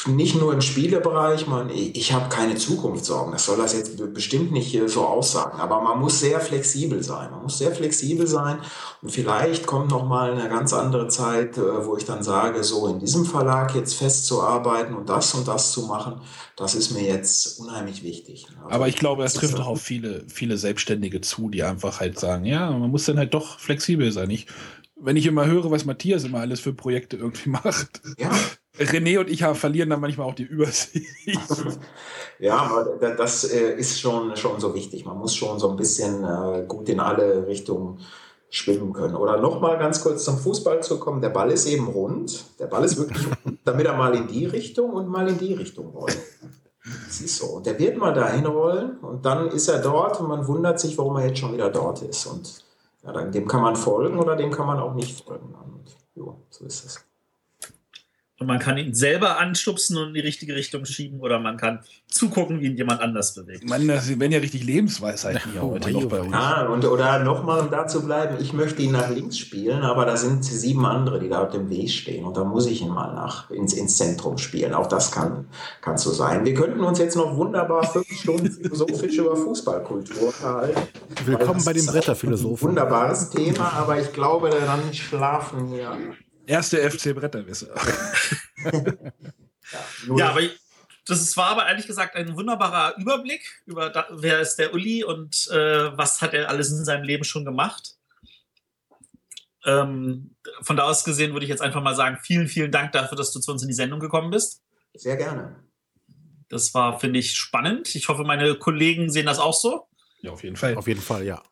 nicht 0.06 0.36
nur 0.36 0.52
im 0.52 0.60
Spielebereich, 0.60 1.46
man, 1.46 1.70
ich 1.70 2.12
habe 2.12 2.28
keine 2.28 2.56
Zukunftssorgen, 2.56 3.32
das 3.32 3.46
soll 3.46 3.56
das 3.56 3.74
jetzt 3.74 4.14
bestimmt 4.14 4.52
nicht 4.52 4.78
so 4.86 5.04
aussagen, 5.04 5.60
aber 5.60 5.80
man 5.80 5.98
muss 5.98 6.20
sehr 6.20 6.40
flexibel 6.40 7.02
sein. 7.02 7.30
Man 7.30 7.42
muss 7.42 7.58
sehr 7.58 7.72
flexibel 7.72 8.26
sein 8.26 8.58
und 9.02 9.10
vielleicht 9.10 9.66
kommt 9.66 9.90
noch 9.90 10.06
mal 10.06 10.32
eine 10.32 10.48
ganz 10.48 10.72
andere 10.72 11.08
Zeit, 11.08 11.58
wo 11.58 11.96
ich 11.96 12.04
dann 12.04 12.22
sage, 12.22 12.62
so 12.64 12.86
in 12.86 12.98
diesem 12.98 13.24
Verlag 13.24 13.74
jetzt 13.74 13.94
festzuarbeiten 13.94 14.94
und 14.94 15.08
das 15.08 15.34
und 15.34 15.48
das 15.48 15.72
zu 15.72 15.82
machen, 15.82 16.20
das 16.56 16.74
ist 16.74 16.92
mir 16.92 17.02
jetzt 17.02 17.60
unheimlich 17.60 18.02
wichtig. 18.02 18.46
Also, 18.64 18.70
aber 18.74 18.88
ich 18.88 18.96
glaube, 18.96 19.24
es 19.24 19.34
trifft 19.34 19.58
auch 19.60 19.66
auf 19.66 19.82
viele, 19.82 20.24
viele 20.28 20.56
Selbstständige 20.56 21.20
zu, 21.20 21.50
die 21.50 21.62
einfach 21.62 22.00
halt 22.00 22.18
sagen, 22.18 22.44
ja, 22.44 22.70
man 22.70 22.90
muss 22.90 23.04
dann 23.04 23.18
halt 23.18 23.34
doch 23.34 23.58
flexibel 23.58 24.10
sein. 24.10 24.30
Ich, 24.30 24.46
wenn 24.96 25.16
ich 25.16 25.26
immer 25.26 25.46
höre, 25.46 25.70
was 25.70 25.84
Matthias 25.84 26.24
immer 26.24 26.40
alles 26.40 26.60
für 26.60 26.72
Projekte 26.72 27.16
irgendwie 27.16 27.50
macht. 27.50 28.00
Ja. 28.18 28.30
René 28.78 29.18
und 29.18 29.30
ich 29.30 29.42
verlieren 29.42 29.90
dann 29.90 30.00
manchmal 30.00 30.26
auch 30.26 30.34
die 30.34 30.44
Übersicht. 30.44 31.06
Ja, 32.38 32.58
aber 32.58 32.84
das 33.14 33.44
äh, 33.44 33.78
ist 33.78 33.98
schon, 33.98 34.36
schon 34.36 34.60
so 34.60 34.74
wichtig. 34.74 35.06
Man 35.06 35.16
muss 35.16 35.34
schon 35.34 35.58
so 35.58 35.70
ein 35.70 35.76
bisschen 35.76 36.22
äh, 36.22 36.66
gut 36.68 36.86
in 36.90 37.00
alle 37.00 37.46
Richtungen 37.46 38.00
schwimmen 38.50 38.92
können. 38.92 39.16
Oder 39.16 39.38
nochmal 39.38 39.78
ganz 39.78 40.02
kurz 40.02 40.24
zum 40.24 40.38
Fußball 40.38 40.82
zu 40.82 41.00
kommen. 41.00 41.20
Der 41.20 41.30
Ball 41.30 41.50
ist 41.50 41.66
eben 41.66 41.88
rund. 41.88 42.44
Der 42.58 42.66
Ball 42.66 42.84
ist 42.84 42.98
wirklich, 42.98 43.26
damit 43.64 43.86
er 43.86 43.96
mal 43.96 44.14
in 44.14 44.26
die 44.26 44.46
Richtung 44.46 44.92
und 44.92 45.08
mal 45.08 45.28
in 45.28 45.38
die 45.38 45.54
Richtung 45.54 45.88
rollt. 45.94 46.18
Das 47.06 47.20
ist 47.20 47.38
so. 47.38 47.46
Und 47.46 47.66
der 47.66 47.78
wird 47.78 47.96
mal 47.96 48.12
dahin 48.12 48.46
rollen 48.46 48.98
und 48.98 49.24
dann 49.24 49.48
ist 49.48 49.68
er 49.68 49.80
dort 49.80 50.20
und 50.20 50.28
man 50.28 50.46
wundert 50.46 50.78
sich, 50.78 50.96
warum 50.96 51.16
er 51.16 51.26
jetzt 51.26 51.38
schon 51.38 51.52
wieder 51.52 51.70
dort 51.70 52.02
ist. 52.02 52.26
Und 52.26 52.64
ja, 53.02 53.12
dann, 53.12 53.32
dem 53.32 53.48
kann 53.48 53.62
man 53.62 53.76
folgen 53.76 54.18
oder 54.18 54.36
dem 54.36 54.50
kann 54.50 54.66
man 54.66 54.78
auch 54.78 54.94
nicht 54.94 55.24
folgen. 55.24 55.54
Und 55.54 55.96
ja, 56.14 56.34
so 56.50 56.64
ist 56.64 56.84
es. 56.84 57.05
Und 58.38 58.48
man 58.48 58.58
kann 58.58 58.76
ihn 58.76 58.92
selber 58.92 59.38
anstupsen 59.38 59.96
und 59.96 60.08
in 60.08 60.14
die 60.14 60.20
richtige 60.20 60.54
Richtung 60.54 60.84
schieben 60.84 61.20
oder 61.20 61.38
man 61.38 61.56
kann 61.56 61.80
zugucken, 62.06 62.60
wie 62.60 62.66
ihn 62.66 62.76
jemand 62.76 63.00
anders 63.00 63.34
bewegt. 63.34 63.66
Man, 63.66 63.88
das 63.88 64.08
werden 64.08 64.30
ja 64.30 64.40
richtig 64.40 64.62
Lebensweisheiten 64.62 65.52
hier 65.52 65.62
oh, 65.62 65.72
heute 65.72 65.90
noch 65.90 66.04
bei 66.04 66.20
uns. 66.20 66.34
Ah, 66.34 66.66
und, 66.66 66.84
oder 66.84 67.20
nochmal, 67.20 67.60
um 67.60 67.70
da 67.70 67.86
zu 67.86 68.04
bleiben, 68.04 68.36
ich 68.38 68.52
möchte 68.52 68.82
ihn 68.82 68.92
nach 68.92 69.08
links 69.08 69.38
spielen, 69.38 69.82
aber 69.82 70.04
da 70.04 70.18
sind 70.18 70.44
sieben 70.44 70.84
andere, 70.84 71.18
die 71.18 71.30
da 71.30 71.44
auf 71.44 71.52
dem 71.52 71.70
Weg 71.70 71.90
stehen 71.90 72.26
und 72.26 72.36
da 72.36 72.44
muss 72.44 72.66
ich 72.66 72.82
ihn 72.82 72.90
mal 72.90 73.14
nach, 73.14 73.50
ins, 73.50 73.72
ins 73.72 73.96
Zentrum 73.96 74.36
spielen. 74.36 74.74
Auch 74.74 74.86
das 74.86 75.12
kann, 75.12 75.46
kann 75.80 75.96
so 75.96 76.10
sein. 76.10 76.44
Wir 76.44 76.52
könnten 76.52 76.80
uns 76.80 76.98
jetzt 76.98 77.16
noch 77.16 77.34
wunderbar 77.36 77.90
fünf 77.90 78.10
Stunden 78.10 78.50
philosophisch 78.50 79.16
über 79.16 79.34
Fußballkultur 79.34 80.26
unterhalten. 80.26 80.82
Willkommen 81.24 81.64
bei 81.64 81.72
dem 81.72 81.86
Bretterphilosophen. 81.86 82.68
Wunderbares 82.68 83.30
Thema, 83.30 83.72
aber 83.72 83.98
ich 83.98 84.12
glaube, 84.12 84.50
dann 84.50 84.92
schlafen 84.92 85.72
wir 85.72 85.96
Erste 86.46 86.90
FC 86.90 87.14
Bretterwisser. 87.14 87.74
ja, 88.64 90.16
ja, 90.16 90.30
aber 90.30 90.40
das 91.06 91.36
war 91.36 91.46
aber 91.46 91.66
ehrlich 91.68 91.86
gesagt 91.86 92.16
ein 92.16 92.36
wunderbarer 92.36 92.96
Überblick 92.98 93.62
über 93.64 93.90
da, 93.90 94.06
wer 94.10 94.40
ist 94.40 94.56
der 94.56 94.74
Uli 94.74 95.04
und 95.04 95.48
äh, 95.50 95.96
was 95.96 96.20
hat 96.20 96.34
er 96.34 96.48
alles 96.48 96.70
in 96.70 96.84
seinem 96.84 97.04
Leben 97.04 97.24
schon 97.24 97.44
gemacht. 97.44 97.96
Ähm, 99.64 100.36
von 100.62 100.76
da 100.76 100.84
aus 100.84 101.04
gesehen 101.04 101.32
würde 101.32 101.44
ich 101.44 101.50
jetzt 101.50 101.62
einfach 101.62 101.82
mal 101.82 101.94
sagen, 101.94 102.18
vielen, 102.22 102.48
vielen 102.48 102.70
Dank 102.70 102.92
dafür, 102.92 103.16
dass 103.16 103.32
du 103.32 103.40
zu 103.40 103.50
uns 103.52 103.62
in 103.62 103.68
die 103.68 103.74
Sendung 103.74 104.00
gekommen 104.00 104.30
bist. 104.30 104.62
Sehr 104.94 105.16
gerne. 105.16 105.56
Das 106.48 106.72
war, 106.74 107.00
finde 107.00 107.18
ich, 107.18 107.34
spannend. 107.34 107.94
Ich 107.94 108.08
hoffe, 108.08 108.22
meine 108.22 108.54
Kollegen 108.54 109.10
sehen 109.10 109.26
das 109.26 109.40
auch 109.40 109.54
so. 109.54 109.88
Ja, 110.20 110.30
auf 110.30 110.44
jeden 110.44 110.56
Fall. 110.56 110.76
Auf 110.76 110.86
jeden 110.86 111.02
Fall, 111.02 111.24
ja. 111.24 111.42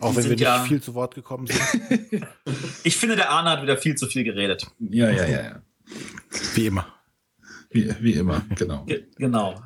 Auch 0.00 0.14
wenn 0.14 0.24
wir 0.24 0.30
nicht 0.30 0.40
ja 0.40 0.62
viel 0.64 0.82
zu 0.82 0.94
Wort 0.94 1.14
gekommen 1.14 1.46
sind. 1.46 2.26
ich 2.84 2.96
finde, 2.96 3.16
der 3.16 3.30
Arne 3.30 3.50
hat 3.50 3.62
wieder 3.62 3.76
viel 3.76 3.94
zu 3.94 4.06
viel 4.06 4.24
geredet. 4.24 4.66
Ja, 4.78 5.10
ja, 5.10 5.26
ja, 5.26 5.42
ja. 5.42 5.62
Wie 6.54 6.66
immer. 6.66 6.86
Wie, 7.70 7.94
wie 8.00 8.12
immer, 8.12 8.44
genau. 8.54 8.84
Ge 8.84 9.06
genau. 9.16 9.60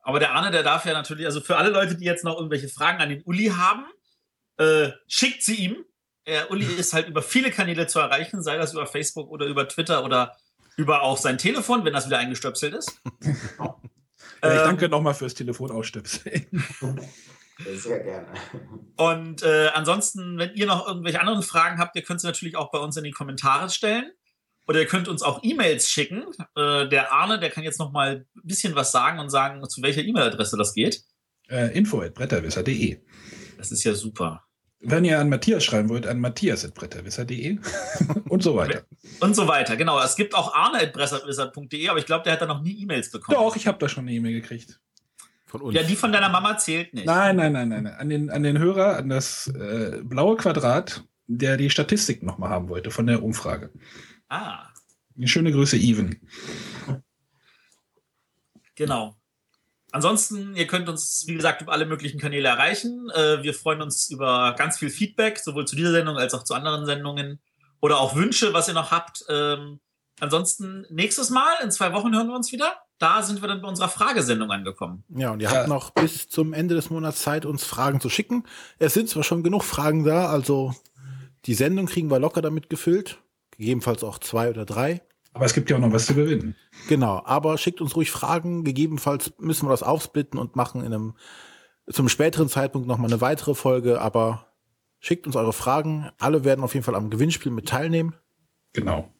Aber 0.00 0.20
der 0.20 0.32
Arne, 0.32 0.50
der 0.50 0.62
darf 0.62 0.84
ja 0.86 0.92
natürlich, 0.92 1.26
also 1.26 1.40
für 1.40 1.56
alle 1.56 1.70
Leute, 1.70 1.96
die 1.96 2.04
jetzt 2.04 2.24
noch 2.24 2.36
irgendwelche 2.36 2.68
Fragen 2.68 3.00
an 3.00 3.08
den 3.08 3.22
Uli 3.22 3.46
haben, 3.46 3.84
äh, 4.58 4.90
schickt 5.06 5.42
sie 5.42 5.56
ihm. 5.56 5.76
Der 6.26 6.50
Uli 6.50 6.64
ist 6.64 6.92
halt 6.92 7.08
über 7.08 7.22
viele 7.22 7.50
Kanäle 7.50 7.86
zu 7.86 8.00
erreichen, 8.00 8.42
sei 8.42 8.56
das 8.56 8.72
über 8.72 8.86
Facebook 8.86 9.30
oder 9.30 9.46
über 9.46 9.68
Twitter 9.68 10.04
oder 10.04 10.36
über 10.76 11.02
auch 11.02 11.16
sein 11.16 11.38
Telefon, 11.38 11.84
wenn 11.84 11.92
das 11.92 12.06
wieder 12.06 12.18
eingestöpselt 12.18 12.74
ist. 12.74 13.00
ja, 13.62 13.76
ich 14.42 14.62
danke 14.62 14.86
ähm, 14.86 14.90
nochmal 14.90 15.14
fürs 15.14 15.34
Telefon 15.34 15.70
ausstöpseln. 15.70 16.46
Sehr 17.58 18.00
gerne. 18.00 18.26
Und 18.96 19.42
äh, 19.42 19.68
ansonsten, 19.68 20.38
wenn 20.38 20.54
ihr 20.54 20.66
noch 20.66 20.86
irgendwelche 20.86 21.20
anderen 21.20 21.42
Fragen 21.42 21.78
habt, 21.78 21.96
ihr 21.96 22.02
könnt 22.02 22.20
sie 22.20 22.26
natürlich 22.26 22.56
auch 22.56 22.70
bei 22.70 22.78
uns 22.78 22.96
in 22.96 23.04
die 23.04 23.12
Kommentare 23.12 23.70
stellen. 23.70 24.12
Oder 24.68 24.80
ihr 24.80 24.86
könnt 24.86 25.08
uns 25.08 25.22
auch 25.22 25.40
E-Mails 25.42 25.88
schicken. 25.88 26.24
Äh, 26.56 26.88
der 26.88 27.12
Arne, 27.12 27.38
der 27.38 27.50
kann 27.50 27.64
jetzt 27.64 27.78
noch 27.78 27.92
mal 27.92 28.26
ein 28.36 28.42
bisschen 28.42 28.74
was 28.74 28.90
sagen 28.90 29.18
und 29.20 29.30
sagen, 29.30 29.66
zu 29.68 29.80
welcher 29.82 30.02
E-Mail-Adresse 30.02 30.56
das 30.56 30.74
geht. 30.74 31.02
Äh, 31.48 31.76
info.bretterwisser.de. 31.76 33.00
Das 33.56 33.70
ist 33.70 33.84
ja 33.84 33.94
super. 33.94 34.42
Wenn 34.80 35.04
ihr 35.04 35.18
an 35.18 35.28
Matthias 35.28 35.64
schreiben 35.64 35.88
wollt, 35.88 36.06
an 36.06 36.20
matthias.bretterwisser.de 36.20 37.58
und 38.28 38.42
so 38.42 38.56
weiter. 38.56 38.84
Und 39.20 39.34
so 39.34 39.48
weiter, 39.48 39.76
genau. 39.76 40.00
Es 40.00 40.16
gibt 40.16 40.34
auch 40.34 40.54
arne.bretterwisser.de, 40.54 41.88
aber 41.88 41.98
ich 41.98 42.06
glaube, 42.06 42.24
der 42.24 42.34
hat 42.34 42.42
da 42.42 42.46
noch 42.46 42.62
nie 42.62 42.82
E-Mails 42.82 43.10
bekommen. 43.10 43.38
Doch, 43.38 43.56
ich 43.56 43.66
habe 43.66 43.78
da 43.78 43.88
schon 43.88 44.04
eine 44.04 44.12
E-Mail 44.12 44.40
gekriegt. 44.40 44.78
Von 45.46 45.62
uns. 45.62 45.76
Ja, 45.76 45.84
die 45.84 45.96
von 45.96 46.12
deiner 46.12 46.28
Mama 46.28 46.58
zählt 46.58 46.92
nicht. 46.92 47.06
Nein, 47.06 47.36
nein, 47.36 47.52
nein, 47.52 47.68
nein. 47.68 47.86
An 47.86 48.08
den, 48.08 48.30
an 48.30 48.42
den 48.42 48.58
Hörer, 48.58 48.96
an 48.96 49.08
das 49.08 49.46
äh, 49.46 50.00
blaue 50.02 50.36
Quadrat, 50.36 51.04
der 51.28 51.56
die 51.56 51.70
Statistik 51.70 52.22
nochmal 52.22 52.50
haben 52.50 52.68
wollte 52.68 52.90
von 52.90 53.06
der 53.06 53.22
Umfrage. 53.22 53.70
Ah. 54.28 54.66
Eine 55.16 55.28
schöne 55.28 55.52
Grüße, 55.52 55.76
Even. 55.76 56.20
Genau. 58.74 59.16
Ansonsten, 59.92 60.54
ihr 60.56 60.66
könnt 60.66 60.88
uns, 60.88 61.24
wie 61.26 61.34
gesagt, 61.34 61.62
über 61.62 61.72
alle 61.72 61.86
möglichen 61.86 62.20
Kanäle 62.20 62.48
erreichen. 62.48 63.08
Äh, 63.14 63.42
wir 63.42 63.54
freuen 63.54 63.80
uns 63.80 64.10
über 64.10 64.54
ganz 64.58 64.78
viel 64.78 64.90
Feedback, 64.90 65.38
sowohl 65.38 65.66
zu 65.66 65.76
dieser 65.76 65.92
Sendung 65.92 66.18
als 66.18 66.34
auch 66.34 66.42
zu 66.42 66.54
anderen 66.54 66.84
Sendungen. 66.84 67.40
Oder 67.80 67.98
auch 67.98 68.16
Wünsche, 68.16 68.52
was 68.52 68.68
ihr 68.68 68.74
noch 68.74 68.90
habt. 68.90 69.24
Ähm, 69.28 69.80
ansonsten, 70.20 70.86
nächstes 70.90 71.30
Mal, 71.30 71.52
in 71.62 71.70
zwei 71.70 71.92
Wochen 71.92 72.14
hören 72.14 72.28
wir 72.28 72.36
uns 72.36 72.52
wieder 72.52 72.72
da 72.98 73.22
sind 73.22 73.42
wir 73.42 73.48
dann 73.48 73.60
bei 73.60 73.68
unserer 73.68 73.88
Fragesendung 73.88 74.50
angekommen. 74.50 75.04
Ja, 75.08 75.30
und 75.30 75.40
ihr 75.40 75.50
habt 75.50 75.68
noch 75.68 75.90
bis 75.90 76.28
zum 76.28 76.52
Ende 76.52 76.74
des 76.74 76.90
Monats 76.90 77.22
Zeit, 77.22 77.44
uns 77.44 77.64
Fragen 77.64 78.00
zu 78.00 78.08
schicken. 78.08 78.44
Es 78.78 78.94
sind 78.94 79.08
zwar 79.08 79.22
schon 79.22 79.42
genug 79.42 79.64
Fragen 79.64 80.04
da, 80.04 80.28
also 80.28 80.74
die 81.44 81.54
Sendung 81.54 81.86
kriegen 81.86 82.10
wir 82.10 82.18
locker 82.18 82.42
damit 82.42 82.70
gefüllt. 82.70 83.22
Gegebenenfalls 83.52 84.02
auch 84.02 84.18
zwei 84.18 84.50
oder 84.50 84.64
drei. 84.64 85.02
Aber 85.32 85.44
es 85.44 85.52
gibt 85.52 85.68
ja 85.68 85.76
auch 85.76 85.80
noch 85.80 85.92
was 85.92 86.06
zu 86.06 86.14
gewinnen. 86.14 86.56
Genau, 86.88 87.22
aber 87.24 87.58
schickt 87.58 87.80
uns 87.80 87.94
ruhig 87.94 88.10
Fragen. 88.10 88.64
Gegebenenfalls 88.64 89.34
müssen 89.38 89.66
wir 89.66 89.70
das 89.70 89.82
aufsplitten 89.82 90.40
und 90.40 90.56
machen 90.56 90.80
in 90.80 90.92
einem 90.92 91.14
zum 91.90 92.08
späteren 92.08 92.48
Zeitpunkt 92.48 92.88
nochmal 92.88 93.10
eine 93.10 93.20
weitere 93.20 93.54
Folge. 93.54 94.00
Aber 94.00 94.46
schickt 94.98 95.26
uns 95.26 95.36
eure 95.36 95.52
Fragen. 95.52 96.10
Alle 96.18 96.44
werden 96.44 96.64
auf 96.64 96.72
jeden 96.72 96.84
Fall 96.84 96.94
am 96.94 97.10
Gewinnspiel 97.10 97.52
mit 97.52 97.68
teilnehmen. 97.68 98.14
Genau. 98.72 99.10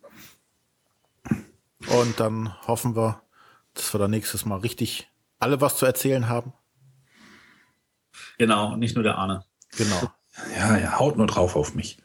Und 1.88 2.18
dann 2.20 2.54
hoffen 2.66 2.96
wir, 2.96 3.22
dass 3.74 3.92
wir 3.94 3.98
da 3.98 4.08
nächstes 4.08 4.44
Mal 4.44 4.58
richtig 4.58 5.10
alle 5.38 5.60
was 5.60 5.76
zu 5.76 5.86
erzählen 5.86 6.28
haben. 6.28 6.52
Genau, 8.38 8.76
nicht 8.76 8.94
nur 8.94 9.04
der 9.04 9.18
Arne. 9.18 9.44
Genau. 9.76 10.10
Ja, 10.56 10.76
ja, 10.78 10.98
haut 10.98 11.16
nur 11.16 11.26
drauf 11.26 11.56
auf 11.56 11.74
mich. 11.74 11.98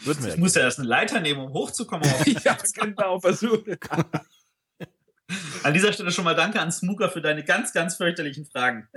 Würden 0.00 0.24
wir 0.24 0.34
Ich 0.34 0.38
muss 0.38 0.54
ja 0.54 0.62
erst 0.62 0.78
eine 0.78 0.88
Leiter 0.88 1.20
nehmen, 1.20 1.40
um 1.40 1.52
hochzukommen. 1.52 2.08
auf- 2.08 2.26
ja, 2.44 2.56
genau, 2.74 3.20
versuche. 3.20 3.78
An 5.64 5.74
dieser 5.74 5.92
Stelle 5.92 6.12
schon 6.12 6.24
mal 6.24 6.36
danke 6.36 6.60
an 6.60 6.70
Smooker 6.70 7.10
für 7.10 7.20
deine 7.20 7.42
ganz, 7.44 7.72
ganz 7.72 7.96
fürchterlichen 7.96 8.46
Fragen. 8.46 8.88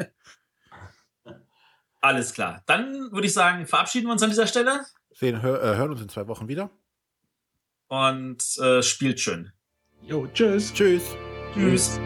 Alles 2.02 2.34
klar. 2.34 2.62
Dann 2.68 3.12
würde 3.12 3.26
ich 3.26 3.34
sagen, 3.34 3.66
verabschieden 3.66 4.06
wir 4.08 4.12
uns 4.14 4.22
an 4.24 4.30
dieser 4.30 4.46
Stelle 4.48 4.86
Sehen, 5.12 5.42
hör, 5.42 5.62
äh, 5.62 5.76
hören 5.76 5.92
uns 5.92 6.02
in 6.02 6.08
zwei 6.10 6.28
Wochen 6.28 6.48
wieder. 6.48 6.70
Und 7.90 8.42
äh, 8.60 8.82
spielt 8.82 9.20
schön. 9.20 9.52
Jo, 10.02 10.28
tschüss. 10.34 10.74
Tschüss. 10.74 11.04
Tschüss. 11.54 12.00